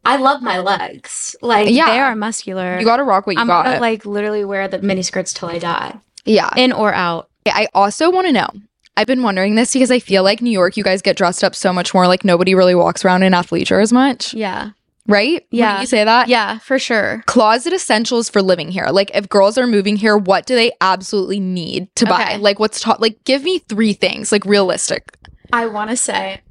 I 0.04 0.16
love 0.16 0.42
my 0.42 0.58
legs. 0.60 1.34
Like 1.42 1.68
Yeah. 1.70 1.86
they 1.90 1.98
are 1.98 2.14
muscular. 2.14 2.78
You 2.78 2.84
gotta 2.84 3.02
rock 3.02 3.26
what 3.26 3.34
you 3.36 3.40
I'm 3.40 3.48
got. 3.48 3.64
gonna 3.64 3.80
like 3.80 4.06
literally 4.06 4.44
wear 4.44 4.68
the 4.68 4.80
mini 4.80 5.02
skirts 5.02 5.32
till 5.34 5.48
I 5.48 5.58
die, 5.58 5.98
yeah. 6.24 6.50
in 6.56 6.72
or 6.72 6.94
out. 6.94 7.28
I 7.46 7.66
also 7.74 8.10
want 8.10 8.26
to 8.28 8.32
know. 8.32 8.48
I've 8.96 9.06
been 9.06 9.22
wondering 9.22 9.54
this 9.54 9.72
because 9.72 9.90
I 9.90 9.98
feel 10.00 10.22
like 10.24 10.42
New 10.42 10.50
York, 10.50 10.76
you 10.76 10.82
guys 10.84 11.02
get 11.02 11.16
dressed 11.16 11.42
up 11.44 11.54
so 11.54 11.72
much 11.72 11.94
more. 11.94 12.06
Like 12.08 12.24
nobody 12.24 12.54
really 12.54 12.74
walks 12.74 13.04
around 13.04 13.22
in 13.22 13.32
athleisure 13.32 13.80
as 13.82 13.92
much, 13.92 14.34
Yeah. 14.34 14.70
Right? 15.08 15.44
Yeah. 15.50 15.66
Wouldn't 15.66 15.80
you 15.80 15.86
say 15.86 16.04
that? 16.04 16.28
Yeah, 16.28 16.58
for 16.58 16.78
sure. 16.78 17.22
Closet 17.26 17.72
essentials 17.72 18.28
for 18.30 18.40
living 18.42 18.70
here. 18.70 18.86
Like 18.92 19.10
if 19.14 19.28
girls 19.28 19.58
are 19.58 19.66
moving 19.66 19.96
here, 19.96 20.16
what 20.16 20.46
do 20.46 20.54
they 20.54 20.70
absolutely 20.80 21.40
need 21.40 21.94
to 21.96 22.06
buy? 22.06 22.22
Okay. 22.34 22.38
Like 22.38 22.58
what's 22.60 22.80
taught? 22.80 23.00
Like 23.00 23.24
give 23.24 23.42
me 23.42 23.58
three 23.58 23.94
things. 23.94 24.30
Like 24.30 24.44
realistic. 24.44 25.16
I 25.52 25.66
want 25.66 25.90
to 25.90 25.96
say, 25.96 26.42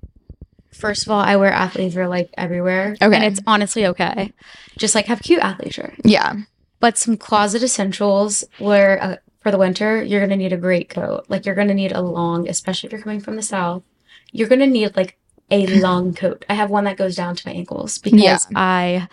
first 0.74 1.06
of 1.06 1.12
all, 1.12 1.20
I 1.20 1.36
wear 1.36 1.52
athleisure 1.52 2.10
like 2.10 2.30
everywhere, 2.38 2.96
Okay. 3.02 3.16
and 3.16 3.24
it's 3.24 3.40
honestly 3.48 3.86
okay. 3.86 4.34
Just 4.78 4.96
like 4.96 5.06
have 5.06 5.22
cute 5.22 5.42
athleisure, 5.42 5.94
Yeah. 6.04 6.34
but 6.80 6.98
some 6.98 7.16
closet 7.18 7.62
essentials 7.64 8.44
where 8.60 9.02
uh, 9.02 9.16
for 9.42 9.52
the 9.52 9.58
winter 9.58 10.04
you're 10.04 10.20
gonna 10.20 10.36
need 10.36 10.52
a 10.54 10.58
great 10.58 10.90
coat. 10.90 11.26
Like 11.30 11.46
you're 11.46 11.56
gonna 11.56 11.74
need 11.76 11.92
a 11.92 12.02
long, 12.02 12.50
especially 12.50 12.88
if 12.88 12.94
you're 12.94 13.02
coming 13.02 13.20
from 13.22 13.36
the 13.36 13.42
south. 13.44 13.84
You're 14.32 14.50
gonna 14.50 14.68
need 14.68 14.96
like 14.96 15.18
a 15.50 15.66
long 15.80 16.14
coat. 16.14 16.46
I 16.50 16.54
have 16.56 16.70
one 16.70 16.84
that 16.86 16.98
goes 16.98 17.16
down 17.16 17.36
to 17.36 17.48
my 17.48 17.54
ankles 17.54 17.98
because 17.98 18.22
Yeah. 18.22 18.38
I 18.56 19.08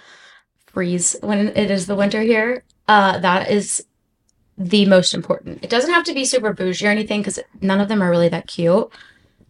freeze 0.66 1.16
when 1.20 1.48
it 1.48 1.70
is 1.70 1.86
the 1.86 1.94
winter 1.94 2.22
here. 2.22 2.64
Uh, 2.88 3.18
that 3.18 3.50
is 3.50 3.84
the 4.58 4.86
most 4.86 5.14
important. 5.14 5.62
It 5.62 5.70
doesn't 5.70 5.92
have 5.92 6.04
to 6.04 6.14
be 6.14 6.24
super 6.24 6.52
bougie 6.52 6.86
or 6.86 6.90
anything 6.90 7.20
because 7.20 7.38
none 7.60 7.80
of 7.80 7.88
them 7.88 8.02
are 8.02 8.10
really 8.10 8.28
that 8.28 8.46
cute. 8.46 8.90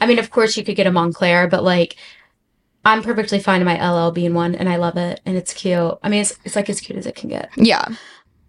I 0.01 0.07
mean, 0.07 0.19
of 0.19 0.31
course, 0.31 0.57
you 0.57 0.65
could 0.65 0.77
get 0.77 0.87
a 0.87 0.91
Moncler, 0.91 1.49
but 1.49 1.63
like, 1.65 1.97
I'm 2.85 3.03
perfectly 3.03 3.39
fine 3.41 3.61
in 3.61 3.65
my 3.67 3.79
L.L.Bean 3.79 4.35
one, 4.35 4.55
and 4.55 4.69
I 4.69 4.77
love 4.77 4.99
it, 4.99 5.21
and 5.25 5.37
it's 5.39 5.55
cute. 5.55 5.99
I 6.03 6.09
mean, 6.11 6.21
it's 6.21 6.39
it's 6.45 6.55
like 6.57 6.69
as 6.69 6.81
cute 6.81 6.99
as 6.99 7.07
it 7.07 7.15
can 7.15 7.31
get. 7.31 7.49
Yeah. 7.57 7.87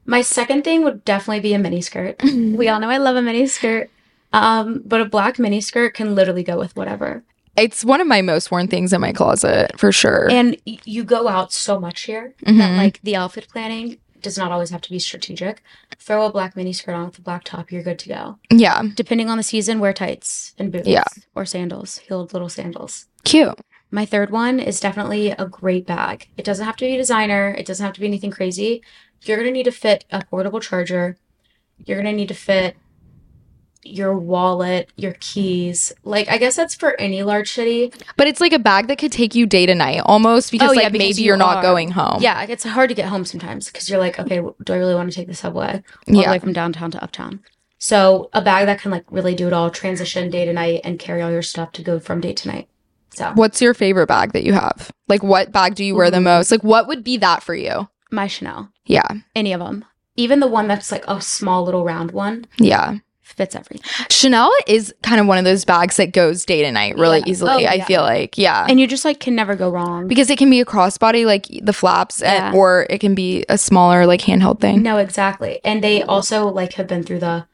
My 0.06 0.22
second 0.22 0.64
thing 0.64 0.84
would 0.84 1.06
definitely 1.06 1.40
be 1.40 1.54
a 1.54 1.60
mini 1.60 1.82
skirt. 1.82 2.22
we 2.24 2.68
all 2.68 2.80
know 2.80 2.90
I 2.90 2.98
love 2.98 3.16
a 3.16 3.22
mini 3.22 3.48
skirt, 3.48 3.90
um, 4.34 4.82
but 4.86 5.00
a 5.02 5.06
black 5.06 5.40
mini 5.40 5.62
skirt 5.62 5.94
can 5.94 6.16
literally 6.16 6.44
go 6.44 6.58
with 6.60 6.76
whatever. 6.76 7.24
It's 7.58 7.86
one 7.86 8.02
of 8.02 8.08
my 8.08 8.22
most 8.22 8.52
worn 8.52 8.68
things 8.68 8.92
in 8.94 9.02
my 9.02 9.14
closet 9.14 9.72
for 9.80 9.92
sure. 9.92 10.30
And 10.30 10.58
you 10.66 11.04
go 11.04 11.28
out 11.28 11.54
so 11.54 11.80
much 11.80 12.02
here 12.02 12.34
that 12.44 12.54
Mhm. 12.54 12.78
like 12.78 13.00
the 13.04 13.16
outfit 13.16 13.48
planning 13.50 13.98
does 14.22 14.38
not 14.38 14.52
always 14.52 14.72
have 14.72 14.82
to 14.82 14.90
be 14.90 15.00
strategic. 15.00 15.62
Throw 16.00 16.26
a 16.26 16.32
black 16.32 16.56
mini 16.56 16.74
skirt 16.74 16.94
on 16.96 17.06
with 17.06 17.20
a 17.20 17.22
black 17.22 17.44
top, 17.44 17.72
you're 17.72 17.84
good 17.84 18.00
to 18.00 18.10
go. 18.10 18.38
yeah. 18.50 18.82
Depending 18.96 19.30
on 19.30 19.38
the 19.38 19.44
season, 19.44 19.80
wear 19.80 19.94
tights 19.94 20.54
and 20.58 20.72
boots. 20.72 20.88
Yeah. 20.88 21.04
Or 21.36 21.46
sandals, 21.46 22.00
heeled 22.00 22.34
little 22.34 22.50
sandals. 22.50 23.06
Cute. 23.24 23.58
My 23.92 24.06
third 24.06 24.32
one 24.32 24.60
is 24.60 24.80
definitely 24.80 25.32
a 25.32 25.46
great 25.46 25.86
bag. 25.86 26.28
It 26.38 26.44
doesn't 26.44 26.66
have 26.66 26.76
to 26.78 26.86
be 26.86 26.98
designer, 26.98 27.56
it 27.58 27.66
doesn't 27.66 27.86
have 27.86 27.94
to 27.94 28.00
be 28.02 28.08
anything 28.08 28.32
crazy. 28.32 28.82
You're 29.22 29.38
going 29.38 29.48
to 29.48 29.54
need 29.54 29.64
to 29.64 29.72
fit 29.72 30.06
a 30.12 30.24
portable 30.26 30.60
charger. 30.60 31.18
You're 31.86 32.02
going 32.02 32.12
to 32.12 32.18
need 32.18 32.28
to 32.30 32.34
fit 32.34 32.76
your 33.86 34.18
wallet, 34.18 34.90
your 34.96 35.16
keys. 35.20 35.94
Like, 36.04 36.28
I 36.30 36.38
guess 36.38 36.56
that's 36.56 36.74
for 36.76 37.00
any 37.00 37.24
large 37.24 37.52
city. 37.52 37.94
But 38.18 38.28
it's 38.28 38.42
like 38.42 38.52
a 38.54 38.60
bag 38.60 38.88
that 38.88 38.98
could 38.98 39.12
take 39.12 39.36
you 39.36 39.46
day 39.46 39.66
to 39.66 39.76
night 39.76 40.02
almost 40.06 40.52
because 40.52 40.72
Oh, 40.72 40.74
yeah, 40.74 40.84
like 40.84 40.92
because 40.94 41.08
maybe 41.10 41.22
you 41.22 41.26
you're 41.28 41.38
not 41.38 41.58
are- 41.58 41.62
going 41.62 41.92
home. 41.92 42.18
Yeah, 42.22 42.44
it's 42.50 42.64
hard 42.64 42.90
to 42.90 42.96
get 42.96 43.06
home 43.08 43.26
sometimes 43.26 43.68
because 43.68 43.90
you're 43.90 44.00
like, 44.00 44.20
okay, 44.20 44.42
do 44.64 44.74
I 44.74 44.78
really 44.78 44.96
want 44.96 45.10
to 45.12 45.16
take 45.16 45.28
the 45.28 45.34
subway 45.36 45.84
all 46.08 46.16
Yeah. 46.16 46.26
the 46.26 46.32
way 46.32 46.40
from 46.40 46.54
downtown 46.54 46.92
to 46.92 47.04
uptown? 47.04 47.42
So, 47.78 48.30
a 48.34 48.42
bag 48.42 48.66
that 48.66 48.80
can 48.80 48.90
like 48.92 49.06
really 49.12 49.36
do 49.36 49.48
it 49.48 49.54
all, 49.54 49.70
transition 49.70 50.30
day 50.30 50.46
to 50.46 50.54
night, 50.54 50.82
and 50.84 50.98
carry 50.98 51.22
all 51.22 51.30
your 51.32 51.42
stuff 51.44 51.72
to 51.74 51.84
go 51.84 52.00
from 52.00 52.22
day 52.22 52.34
to 52.34 52.48
night. 52.48 52.68
So, 53.14 53.32
What's 53.36 53.62
your 53.62 53.74
favorite 53.74 54.08
bag 54.08 54.34
that 54.34 54.44
you 54.44 54.54
have? 54.54 54.92
Like 55.08 55.24
what 55.24 55.52
bag 55.52 55.76
do 55.76 55.86
you 55.86 55.96
wear 55.96 56.10
the 56.10 56.20
most? 56.22 56.52
Like 56.52 56.64
what 56.64 56.88
would 56.88 57.04
be 57.04 57.18
that 57.18 57.44
for 57.44 57.54
you? 57.56 57.88
my 58.12 58.28
Chanel, 58.28 58.70
Yeah. 58.86 59.08
any 59.36 59.52
of 59.52 59.60
them, 59.60 59.84
even 60.16 60.40
the 60.40 60.48
one 60.48 60.68
that's 60.68 60.92
like 60.92 61.04
a 61.08 61.20
small 61.22 61.64
little 61.66 61.84
round 61.84 62.12
one, 62.12 62.46
Yeah. 62.58 62.96
Fits 63.26 63.56
everything. 63.56 63.82
Chanel 64.10 64.50
is 64.68 64.94
kind 65.04 65.20
of 65.20 65.28
one 65.28 65.38
of 65.38 65.44
those 65.44 65.66
bags 65.66 65.98
that 65.98 66.14
goes 66.14 66.46
day 66.46 66.62
to 66.64 66.72
night 66.72 66.96
really 66.96 67.20
Yeah. 67.20 67.26
easily. 67.28 67.66
Oh, 67.66 67.70
I 67.70 67.82
feel 67.82 68.02
like, 68.02 68.38
yeah. 68.38 68.66
And 68.70 68.80
you 68.80 68.88
just 68.88 69.04
like 69.04 69.20
can 69.20 69.36
never 69.36 69.56
go 69.56 69.70
wrong. 69.70 70.08
because 70.08 70.30
it 70.30 70.38
can 70.38 70.50
be 70.50 70.62
a 70.62 70.66
crossbody 70.66 71.26
like 71.26 71.48
the 71.62 71.74
flaps 71.74 72.22
eh, 72.22 72.32
Yeah. 72.34 72.48
and, 72.48 72.56
or 72.56 72.88
it 72.90 73.00
can 73.00 73.14
be 73.16 73.44
a 73.50 73.58
smaller 73.58 74.06
like 74.06 74.22
handheld 74.22 74.62
thing. 74.62 74.82
No, 74.84 74.98
exactly. 75.00 75.60
And 75.66 75.84
they 75.84 76.02
also 76.04 76.48
like 76.48 76.74
have 76.74 76.88
been 76.88 77.04
through 77.04 77.20
the. 77.20 77.46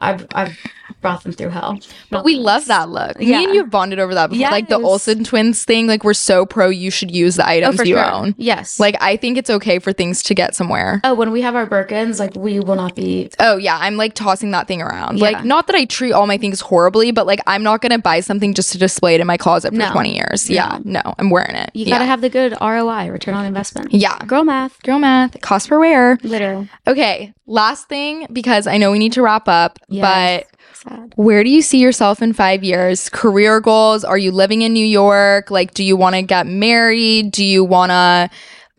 I've 0.00 0.26
I've 0.32 0.56
brought 1.00 1.22
them 1.22 1.32
through 1.32 1.50
hell. 1.50 1.78
But 2.10 2.24
we 2.24 2.36
love 2.36 2.66
that 2.66 2.88
look. 2.88 3.16
Yeah. 3.20 3.38
Me 3.38 3.44
and 3.44 3.54
you 3.54 3.60
have 3.60 3.70
bonded 3.70 3.98
over 3.98 4.14
that 4.14 4.30
before. 4.30 4.50
Like 4.50 4.68
the 4.68 4.78
Yes. 4.78 4.84
Olsen 4.86 5.24
twins 5.24 5.64
thing, 5.64 5.86
like 5.86 6.02
we're 6.04 6.14
so 6.14 6.46
pro 6.46 6.68
you 6.68 6.90
should 6.90 7.10
use 7.10 7.36
the 7.36 7.46
items 7.48 7.80
oh, 7.80 7.84
you 7.84 7.98
own. 7.98 8.34
Yes. 8.38 8.78
Like 8.80 8.96
I 9.00 9.16
think 9.16 9.38
it's 9.38 9.50
okay 9.50 9.78
for 9.80 9.92
things 9.92 10.22
to 10.24 10.34
get 10.34 10.54
somewhere. 10.54 11.00
oh, 11.04 11.14
when 11.14 11.30
we 11.32 11.40
have 11.42 11.54
our 11.56 11.66
Birkins, 11.66 12.18
like 12.20 12.34
we 12.36 12.60
will 12.60 12.76
not 12.76 12.94
be. 12.96 13.30
Oh 13.40 13.56
yeah, 13.56 13.76
I'm 13.80 13.96
like 13.96 14.14
tossing 14.14 14.50
that 14.52 14.66
thing 14.68 14.80
around. 14.82 15.18
Yeah. 15.18 15.24
Like 15.30 15.44
not 15.44 15.66
that 15.66 15.76
I 15.76 15.84
treat 15.84 16.12
all 16.12 16.26
my 16.26 16.38
things 16.38 16.60
horribly, 16.60 17.10
but 17.10 17.26
like 17.26 17.40
I'm 17.46 17.62
not 17.62 17.80
gonna 17.80 17.98
buy 17.98 18.20
something 18.20 18.54
just 18.54 18.72
to 18.72 18.78
display 18.78 19.14
it 19.14 19.20
in 19.20 19.26
my 19.26 19.36
closet 19.36 19.72
for 19.72 19.78
No. 19.78 19.90
20 19.92 20.14
years. 20.14 20.48
Yeah, 20.48 20.78
no, 20.84 21.02
I'm 21.18 21.30
wearing 21.30 21.54
it. 21.56 21.70
You 21.74 21.86
gotta 21.86 22.04
have 22.06 22.20
the 22.20 22.30
good 22.30 22.56
ROI, 22.60 23.08
return 23.10 23.34
on 23.34 23.46
investment. 23.46 23.92
yeah. 23.92 24.18
Girl 24.26 24.44
math, 24.44 24.80
Girl 24.82 24.98
math, 24.98 25.40
cost 25.40 25.68
per 25.68 25.78
wear. 25.78 26.18
literally. 26.22 26.68
Okay, 26.86 27.34
last 27.46 27.88
thing 27.88 28.26
because 28.32 28.66
I 28.66 28.78
know 28.78 28.90
we 28.92 28.98
need 28.98 29.12
to 29.14 29.22
wrap 29.22 29.48
up, 29.48 29.78
but 29.88 30.46
Sad. 30.74 31.12
where 31.16 31.42
do 31.42 31.50
you 31.50 31.62
see 31.62 31.78
yourself 31.78 32.22
in 32.22 32.32
five 32.32 32.62
years? 32.62 33.08
Career 33.10 33.60
goals? 33.60 34.04
Are 34.04 34.18
you 34.18 34.30
living 34.30 34.62
in 34.62 34.72
New 34.72 34.86
York? 34.86 35.50
Like, 35.50 35.74
do 35.74 35.82
you 35.82 35.96
want 35.96 36.14
to 36.14 36.22
get 36.22 36.46
married? 36.46 37.32
Do 37.32 37.44
you 37.44 37.64
want 37.64 37.90
to 37.90 38.30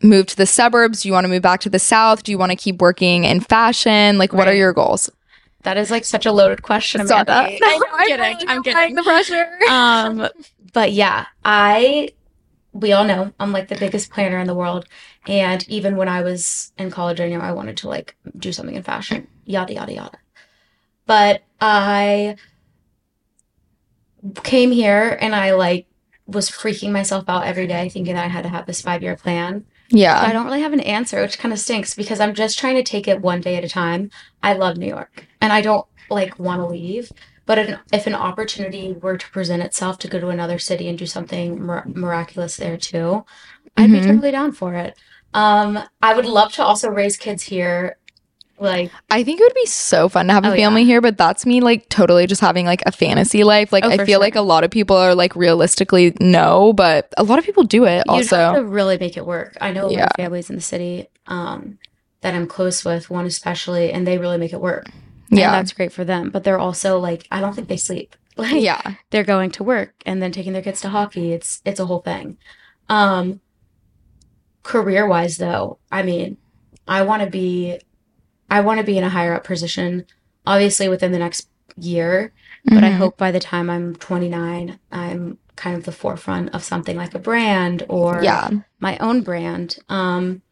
move 0.02 0.26
to 0.26 0.36
the 0.36 0.46
suburbs? 0.46 1.02
Do 1.02 1.08
you 1.08 1.12
want 1.12 1.24
to 1.24 1.28
move 1.28 1.42
back 1.42 1.60
to 1.60 1.70
the 1.70 1.78
south? 1.78 2.22
Do 2.22 2.32
you 2.32 2.38
want 2.38 2.50
to 2.52 2.56
keep 2.56 2.80
working 2.80 3.24
in 3.24 3.40
fashion? 3.40 4.18
Like, 4.18 4.32
what 4.32 4.48
are 4.48 4.54
your 4.54 4.72
goals? 4.72 5.10
That 5.62 5.76
is 5.76 5.90
like 5.90 6.04
such 6.06 6.24
a 6.24 6.32
loaded 6.32 6.62
question, 6.62 7.02
Amanda. 7.02 7.32
Sorry. 7.32 7.58
No, 7.60 7.66
I 7.68 7.76
know, 7.76 7.86
I'm 7.92 8.06
kidding. 8.06 8.20
really 8.20 8.46
I'm 8.48 8.62
kidding. 8.62 8.94
The 8.94 9.02
pressure. 9.02 9.58
um, 9.70 10.28
but 10.72 10.92
yeah, 10.92 11.26
I 11.44 12.10
we 12.72 12.92
all 12.92 13.04
know 13.04 13.32
I'm 13.40 13.52
like 13.52 13.68
the 13.68 13.76
biggest 13.76 14.10
planner 14.10 14.38
in 14.38 14.46
the 14.46 14.54
world, 14.54 14.86
and 15.26 15.68
even 15.68 15.96
when 15.96 16.08
I 16.08 16.22
was 16.22 16.72
in 16.78 16.90
college, 16.90 17.20
I 17.20 17.28
knew 17.28 17.40
I 17.40 17.52
wanted 17.52 17.76
to 17.78 17.88
like 17.88 18.16
do 18.38 18.52
something 18.52 18.74
in 18.74 18.82
fashion, 18.82 19.26
yada 19.44 19.74
yada 19.74 19.92
yada. 19.92 20.18
But 21.10 21.42
I 21.60 22.36
came 24.44 24.70
here 24.70 25.18
and 25.20 25.34
I 25.34 25.54
like 25.54 25.88
was 26.28 26.48
freaking 26.48 26.92
myself 26.92 27.24
out 27.26 27.48
every 27.48 27.66
day, 27.66 27.88
thinking 27.88 28.14
that 28.14 28.24
I 28.26 28.28
had 28.28 28.44
to 28.44 28.48
have 28.48 28.64
this 28.64 28.80
five 28.80 29.02
year 29.02 29.16
plan. 29.16 29.64
Yeah. 29.88 30.16
I 30.20 30.30
don't 30.30 30.46
really 30.46 30.60
have 30.60 30.72
an 30.72 30.78
answer, 30.78 31.20
which 31.20 31.40
kind 31.40 31.52
of 31.52 31.58
stinks 31.58 31.94
because 31.96 32.20
I'm 32.20 32.32
just 32.32 32.60
trying 32.60 32.76
to 32.76 32.84
take 32.84 33.08
it 33.08 33.20
one 33.20 33.40
day 33.40 33.56
at 33.56 33.64
a 33.64 33.68
time. 33.68 34.12
I 34.40 34.52
love 34.52 34.76
New 34.76 34.86
York 34.86 35.26
and 35.40 35.52
I 35.52 35.62
don't 35.62 35.84
like 36.10 36.38
want 36.38 36.60
to 36.60 36.66
leave. 36.66 37.10
But 37.44 37.58
an, 37.58 37.78
if 37.92 38.06
an 38.06 38.14
opportunity 38.14 38.92
were 38.92 39.16
to 39.16 39.30
present 39.30 39.64
itself 39.64 39.98
to 39.98 40.08
go 40.08 40.20
to 40.20 40.28
another 40.28 40.60
city 40.60 40.86
and 40.86 40.96
do 40.96 41.06
something 41.06 41.60
mir- 41.66 41.86
miraculous 41.88 42.56
there 42.56 42.76
too, 42.76 43.24
I'd 43.76 43.90
be 43.90 43.98
Mhm. 43.98 44.06
totally 44.06 44.30
down 44.30 44.52
for 44.52 44.76
it. 44.76 44.96
Um, 45.34 45.80
I 46.02 46.14
would 46.14 46.26
love 46.26 46.52
to 46.52 46.62
also 46.64 46.88
raise 46.88 47.16
kids 47.16 47.42
here. 47.44 47.96
Like, 48.60 48.92
I 49.10 49.24
think 49.24 49.40
it 49.40 49.44
would 49.44 49.54
be 49.54 49.64
so 49.66 50.08
fun 50.10 50.26
to 50.26 50.34
have 50.34 50.44
a 50.44 50.52
Oh, 50.52 50.54
family 50.54 50.82
yeah. 50.82 50.86
here, 50.88 51.00
but 51.00 51.16
that's 51.16 51.46
me 51.46 51.60
like 51.62 51.88
totally 51.88 52.26
just 52.26 52.42
having 52.42 52.66
like 52.66 52.82
a 52.84 52.92
fantasy 52.92 53.42
life. 53.42 53.72
Like 53.72 53.84
Oh, 53.84 53.88
I 53.88 53.96
feel 53.96 54.06
sure. 54.06 54.18
like 54.18 54.36
a 54.36 54.42
lot 54.42 54.64
of 54.64 54.70
people 54.70 54.96
are 54.96 55.14
like 55.14 55.34
realistically 55.34 56.14
no, 56.20 56.72
but 56.74 57.12
a 57.16 57.22
lot 57.22 57.38
of 57.38 57.46
people 57.46 57.64
do 57.64 57.86
it 57.86 58.04
you'd 58.06 58.26
have 58.28 58.32
also. 58.32 58.54
to 58.60 58.64
really 58.64 58.98
make 58.98 59.16
it 59.16 59.24
work. 59.24 59.56
I 59.62 59.72
know 59.72 59.90
Yeah. 59.90 60.04
of 60.04 60.10
families 60.16 60.50
in 60.50 60.56
the 60.56 60.62
city 60.62 61.06
um, 61.26 61.78
that 62.20 62.34
I'm 62.34 62.46
close 62.46 62.84
with, 62.84 63.08
one 63.08 63.24
especially, 63.24 63.92
and 63.92 64.06
they 64.06 64.18
really 64.18 64.36
make 64.36 64.52
it 64.52 64.60
work. 64.60 64.90
And 65.30 65.38
Yeah. 65.38 65.52
that's 65.52 65.72
great 65.72 65.92
for 65.92 66.04
them. 66.04 66.28
But 66.28 66.44
they're 66.44 66.58
also 66.58 66.98
like, 66.98 67.26
I 67.30 67.40
don't 67.40 67.54
think 67.54 67.68
they 67.68 67.76
sleep. 67.78 68.14
Like, 68.36 68.60
Yeah. 68.62 68.80
they're 69.10 69.24
going 69.24 69.50
to 69.52 69.64
work 69.64 69.94
and 70.06 70.22
then 70.22 70.32
taking 70.32 70.52
their 70.52 70.62
kids 70.62 70.80
to 70.82 70.88
hockey. 70.90 71.32
It's 71.32 71.60
it's 71.64 71.80
a 71.80 71.86
whole 71.86 72.00
thing. 72.00 72.36
Um 72.90 73.40
career 74.62 75.06
wise 75.06 75.36
though, 75.38 75.78
I 75.90 76.02
mean, 76.02 76.36
I 76.86 77.02
want 77.02 77.22
to 77.22 77.30
be 77.30 77.80
I 78.50 78.60
want 78.60 78.78
to 78.80 78.84
be 78.84 78.98
in 78.98 79.04
a 79.04 79.08
higher 79.10 79.34
up 79.34 79.44
position 79.44 80.04
obviously 80.46 80.88
within 80.88 81.12
the 81.12 81.18
next 81.18 81.48
year, 81.78 82.32
but 82.64 82.82
I 82.82 82.90
Mhm. 82.90 82.96
hope 82.96 83.16
by 83.18 83.30
the 83.30 83.38
time 83.40 83.68
I'm 83.70 83.94
29, 83.96 84.78
I'm 84.90 85.38
kind 85.56 85.76
of 85.76 85.84
the 85.84 85.92
forefront 85.92 86.54
of 86.54 86.64
something 86.64 86.96
like 86.96 87.14
a 87.14 87.18
brand 87.18 87.84
or 87.88 88.20
Yeah. 88.22 88.48
my 88.80 88.96
own 88.98 89.20
brand. 89.22 89.78
Um 89.88 90.42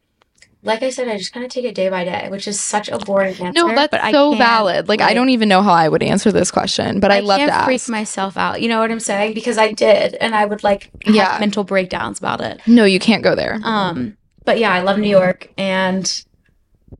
like 0.64 0.82
I 0.82 0.90
said, 0.90 1.06
I 1.08 1.16
just 1.16 1.32
kind 1.32 1.46
of 1.46 1.52
take 1.52 1.64
it 1.64 1.74
day 1.74 1.88
by 1.88 2.04
day, 2.04 2.26
which 2.30 2.48
is 2.48 2.60
such 2.60 2.88
a 2.88 2.98
boring 2.98 3.34
answer. 3.40 3.52
No, 3.54 3.72
that's 3.74 3.92
but 3.92 4.10
so 4.10 4.34
valid. 4.34 4.88
Like, 4.88 5.00
I 5.00 5.14
don't 5.14 5.28
even 5.30 5.48
know 5.48 5.62
how 5.62 5.72
I 5.72 5.88
would 5.88 6.02
answer 6.02 6.32
this 6.32 6.50
question, 6.50 6.98
but 6.98 7.12
I, 7.12 7.20
love 7.20 7.38
can't 7.38 7.52
to 7.52 7.64
freak 7.64 7.76
ask. 7.82 7.88
myself 7.88 8.36
out. 8.36 8.60
You 8.60 8.68
know 8.68 8.80
what 8.80 8.90
I'm 8.90 8.98
saying? 8.98 9.34
Because 9.34 9.56
I 9.56 9.70
did, 9.72 10.14
and 10.16 10.34
I 10.34 10.44
would 10.44 10.64
like 10.64 10.90
have 11.06 11.14
Yeah. 11.14 11.36
mental 11.38 11.62
breakdowns 11.62 12.18
about 12.18 12.40
it. 12.40 12.60
no, 12.66 12.84
you 12.84 12.98
can't 12.98 13.22
go 13.22 13.36
there. 13.36 13.60
Um, 13.62 14.16
but 14.44 14.58
yeah, 14.58 14.72
I 14.72 14.80
love 14.80 14.98
New 14.98 15.08
York, 15.08 15.48
and 15.56 16.24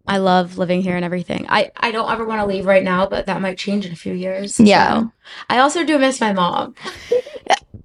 I 0.08 0.16
love 0.18 0.58
living 0.58 0.82
here 0.82 0.96
and 0.96 1.04
everything. 1.04 1.46
I, 1.48 1.70
I 1.76 1.90
don't 1.92 2.10
ever 2.10 2.24
want 2.24 2.40
to 2.40 2.46
leave 2.46 2.66
right 2.66 2.82
now, 2.82 3.06
but 3.06 3.26
that 3.26 3.40
might 3.40 3.58
change 3.58 3.86
in 3.86 3.92
a 3.92 3.96
few 3.96 4.14
years. 4.14 4.58
Yeah. 4.58 5.00
So, 5.02 5.12
I 5.50 5.58
also 5.58 5.84
do 5.84 5.98
miss 5.98 6.20
my 6.20 6.32
mom. 6.32 6.74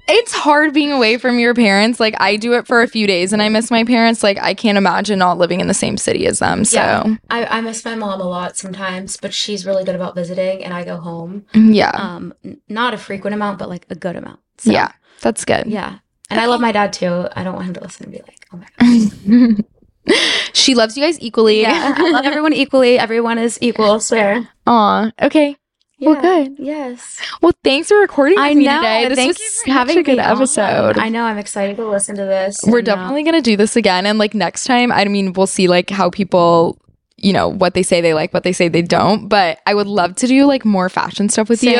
It's 0.05 0.33
hard 0.33 0.73
being 0.73 0.91
away 0.91 1.17
from 1.17 1.39
your 1.39 1.53
parents. 1.53 1.97
Like 1.97 2.13
I 2.19 2.35
do 2.35 2.53
it 2.55 2.67
for 2.67 2.81
a 2.81 2.89
few 2.89 3.07
days 3.07 3.31
and 3.31 3.41
I 3.41 3.47
miss 3.47 3.71
my 3.71 3.85
parents. 3.85 4.21
Like 4.21 4.37
I 4.37 4.53
can't 4.53 4.77
imagine 4.77 5.17
not 5.17 5.37
living 5.37 5.61
in 5.61 5.67
the 5.67 5.73
same 5.73 5.95
city 5.95 6.27
as 6.27 6.39
them. 6.39 6.65
So 6.65 6.75
Yeah. 6.77 7.15
I, 7.29 7.45
I 7.45 7.61
miss 7.61 7.85
my 7.85 7.95
mom 7.95 8.19
a 8.19 8.25
lot 8.25 8.57
sometimes, 8.57 9.15
but 9.15 9.33
she's 9.33 9.65
really 9.65 9.85
good 9.85 9.95
about 9.95 10.13
visiting 10.13 10.61
and 10.61 10.73
I 10.73 10.83
go 10.83 10.97
home. 10.97 11.45
yeah. 11.53 11.91
Um, 11.91 12.33
not 12.67 12.93
a 12.93 12.97
frequent 12.97 13.33
amount, 13.33 13.59
but 13.59 13.69
like 13.69 13.85
a 13.89 13.95
good 13.95 14.17
amount. 14.17 14.41
So, 14.57 14.71
yeah. 14.73 14.91
That's 15.21 15.45
good. 15.45 15.67
Yeah. 15.67 15.99
And 16.29 16.37
I 16.41 16.47
love 16.47 16.59
my 16.59 16.73
dad 16.73 16.91
too. 16.91 17.27
I 17.33 17.45
don't 17.45 17.53
want 17.55 17.67
him 17.67 17.73
to 17.75 17.81
listen 17.81 18.03
and 18.03 18.11
be 18.13 18.19
like, 18.23 18.45
oh 18.51 18.57
my 18.57 19.53
God. 19.55 19.65
she 20.53 20.75
loves 20.75 20.97
you 20.97 21.03
guys 21.03 21.19
equally. 21.19 21.61
Yeah. 21.61 21.93
I 21.97 22.11
love 22.11 22.25
everyone 22.31 22.53
equally. 22.53 22.97
Everyone 22.99 23.37
is 23.37 23.57
equal, 23.61 23.99
swear. 23.99 24.47
Aw. 24.67 25.11
Okay. 25.21 25.55
Yeah. 25.99 26.09
Well, 26.09 26.21
good. 26.21 26.55
Yes. 26.59 27.21
Well, 27.41 27.53
thanks 27.63 27.87
for 27.87 27.97
recording 27.97 28.35
with 28.35 28.43
I 28.43 28.53
me 28.55 28.65
know. 28.65 28.77
today. 28.81 29.07
This 29.07 29.15
Thank 29.17 29.27
was 29.29 29.39
you 29.39 29.45
for 29.45 29.51
such 29.67 29.69
having 29.69 29.97
a 29.99 30.03
good 30.03 30.17
me 30.17 30.23
on. 30.23 30.35
episode. 30.35 30.97
I 30.97 31.07
know. 31.09 31.23
I'm 31.23 31.37
excited 31.37 31.77
to 31.77 31.87
listen 31.87 32.15
to 32.17 32.23
this. 32.25 32.57
We're 32.67 32.81
definitely 32.81 33.23
gonna 33.23 33.41
do 33.41 33.55
this 33.55 33.75
again, 33.77 34.05
and 34.05 34.19
like 34.19 34.33
next 34.33 34.65
time, 34.65 34.91
I 34.91 35.05
mean, 35.05 35.31
we'll 35.33 35.47
see 35.47 35.67
like 35.69 35.89
how 35.89 36.09
people, 36.09 36.77
you 37.23 37.31
know, 37.33 37.47
what 37.47 37.73
they 37.73 37.81
say 37.83 38.01
they 38.01 38.13
like, 38.13 38.33
what 38.33 38.43
they 38.43 38.51
say 38.51 38.67
they 38.67 38.81
don't. 38.81 39.29
But 39.29 39.59
I 39.65 39.73
would 39.73 39.87
love 39.87 40.15
to 40.17 40.27
do 40.27 40.45
like 40.45 40.65
more 40.65 40.89
fashion 40.89 41.29
stuff 41.29 41.47
with 41.49 41.63
you, 41.63 41.73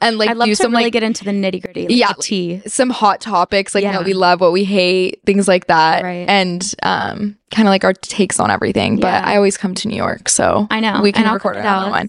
and 0.00 0.18
like 0.18 0.30
I'd 0.30 0.36
love 0.38 0.46
do 0.46 0.52
to 0.52 0.56
some 0.56 0.72
really 0.72 0.84
like 0.84 0.92
get 0.94 1.02
into 1.02 1.22
the 1.22 1.32
nitty 1.32 1.62
gritty. 1.62 1.82
Like 1.82 1.90
Yeah, 1.96 2.12
The 2.16 2.22
tea. 2.22 2.62
some 2.66 2.88
hot 2.90 3.20
topics, 3.20 3.74
like 3.74 3.84
Yeah. 3.84 3.96
what 3.98 4.06
we 4.06 4.14
love, 4.14 4.40
what 4.40 4.52
we 4.52 4.64
hate, 4.64 5.20
things 5.26 5.46
like 5.46 5.66
that, 5.66 6.02
Right. 6.02 6.26
and 6.28 6.74
um, 6.82 7.36
kind 7.50 7.68
of 7.68 7.70
like 7.70 7.84
our 7.84 7.92
takes 7.92 8.40
on 8.40 8.50
everything. 8.50 8.98
But 8.98 9.22
I 9.24 9.36
always 9.36 9.56
come 9.58 9.74
to 9.74 9.88
New 9.88 9.96
York, 9.96 10.28
so 10.30 10.66
I 10.70 10.80
know. 10.80 11.00
we 11.02 11.12
can 11.12 11.30
record 11.32 11.56
another 11.56 11.90
one. 11.90 12.08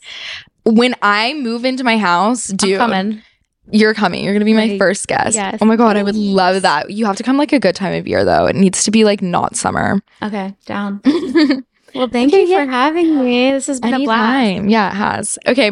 When 0.65 0.95
I 1.01 1.33
move 1.33 1.65
into 1.65 1.83
my 1.83 1.97
house, 1.97 2.47
dude, 2.47 2.77
coming. 2.77 3.21
you're 3.69 3.93
coming. 3.93 4.23
You're 4.23 4.33
gonna 4.33 4.45
be 4.45 4.53
my 4.53 4.77
first 4.77 5.07
guest. 5.07 5.35
Yes. 5.35 5.59
Oh 5.61 5.65
my 5.65 5.75
god, 5.75 5.97
I 5.97 6.03
would 6.03 6.15
love 6.15 6.61
that. 6.61 6.89
You 6.89 7.05
have 7.05 7.17
to 7.17 7.23
come 7.23 7.37
like 7.37 7.51
a 7.53 7.59
good 7.59 7.75
time 7.75 7.93
of 7.93 8.07
year 8.07 8.23
though. 8.23 8.45
It 8.47 8.55
needs 8.55 8.83
to 8.85 8.91
be 8.91 9.03
like 9.03 9.21
not 9.21 9.55
summer. 9.57 10.01
Okay, 10.23 10.55
down. 10.65 11.01
Well, 11.95 12.07
thank 12.07 12.33
Okay, 12.33 12.43
you 12.43 12.47
yeah. 12.49 12.65
for 12.65 12.71
having 12.71 13.23
me. 13.23 13.51
This 13.51 13.67
has 13.67 13.79
been 13.79 13.93
a 13.93 13.99
blast. 13.99 14.65
Yeah, 14.69 14.89
it 14.91 14.95
has. 14.95 15.39
Okay. 15.47 15.71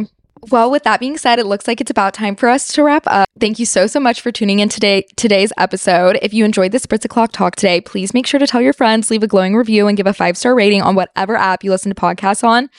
Well, 0.51 0.69
with 0.69 0.83
that 0.83 0.99
being 0.99 1.17
said, 1.17 1.39
it 1.39 1.47
looks 1.47 1.67
like 1.67 1.81
it's 1.81 1.89
about 1.89 2.13
time 2.13 2.35
for 2.35 2.49
us 2.49 2.71
to 2.73 2.83
wrap 2.83 3.03
up. 3.07 3.27
Thank 3.39 3.57
you 3.57 3.65
so 3.65 3.87
so 3.87 3.99
much 3.99 4.21
for 4.21 4.31
tuning 4.31 4.59
in 4.59 4.69
today 4.69 5.07
today's 5.15 5.51
episode. 5.57 6.19
If 6.21 6.35
you 6.35 6.45
enjoyed 6.45 6.71
the 6.71 6.77
Spritz 6.77 7.03
O'clock 7.03 7.31
talk 7.31 7.55
today, 7.55 7.81
please 7.81 8.13
make 8.13 8.27
sure 8.27 8.39
to 8.39 8.45
tell 8.45 8.61
your 8.61 8.73
friends, 8.73 9.09
leave 9.09 9.23
a 9.23 9.27
glowing 9.27 9.55
review, 9.55 9.87
and 9.87 9.97
give 9.97 10.05
a 10.05 10.13
five 10.13 10.37
star 10.37 10.53
rating 10.53 10.83
on 10.83 10.93
whatever 10.93 11.35
app 11.35 11.63
you 11.63 11.71
listen 11.71 11.91
to 11.93 11.99
podcasts 11.99 12.43
on. 12.43 12.69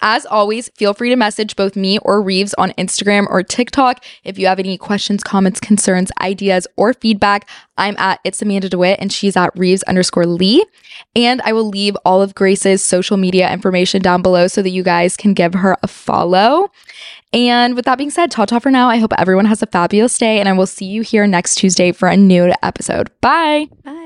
As 0.00 0.26
always, 0.26 0.68
feel 0.70 0.94
free 0.94 1.10
to 1.10 1.16
message 1.16 1.56
both 1.56 1.76
me 1.76 1.98
or 1.98 2.22
Rives 2.22 2.54
on 2.54 2.70
Instagram 2.72 3.26
or 3.28 3.42
TikTok 3.42 4.04
if 4.24 4.38
you 4.38 4.46
have 4.46 4.58
any 4.58 4.76
questions, 4.76 5.22
comments, 5.22 5.60
concerns, 5.60 6.10
ideas, 6.20 6.66
or 6.76 6.92
feedback. 6.94 7.48
I'm 7.76 7.96
at 7.98 8.20
It's 8.24 8.42
Amanda 8.42 8.68
DeWitt 8.68 8.98
and 9.00 9.12
she's 9.12 9.36
at 9.36 9.56
Rives 9.56 9.82
underscore 9.84 10.26
Lee. 10.26 10.64
And 11.14 11.40
I 11.42 11.52
will 11.52 11.68
leave 11.68 11.96
all 12.04 12.22
of 12.22 12.34
Grace's 12.34 12.82
social 12.82 13.16
media 13.16 13.52
information 13.52 14.02
down 14.02 14.22
below 14.22 14.46
so 14.48 14.62
that 14.62 14.70
you 14.70 14.82
guys 14.82 15.16
can 15.16 15.34
give 15.34 15.54
her 15.54 15.76
a 15.82 15.88
follow. 15.88 16.68
And 17.32 17.74
with 17.74 17.86
that 17.86 17.98
being 17.98 18.10
said, 18.10 18.30
ta 18.30 18.44
ta 18.44 18.58
for 18.58 18.70
now. 18.70 18.88
I 18.88 18.98
hope 18.98 19.12
everyone 19.16 19.46
has 19.46 19.62
a 19.62 19.66
fabulous 19.66 20.18
day 20.18 20.38
and 20.38 20.48
I 20.48 20.52
will 20.52 20.66
see 20.66 20.84
you 20.84 21.02
here 21.02 21.26
next 21.26 21.56
Tuesday 21.56 21.92
for 21.92 22.08
a 22.08 22.16
new 22.16 22.52
episode. 22.62 23.10
Bye. 23.20 23.68
Bye. 23.84 24.01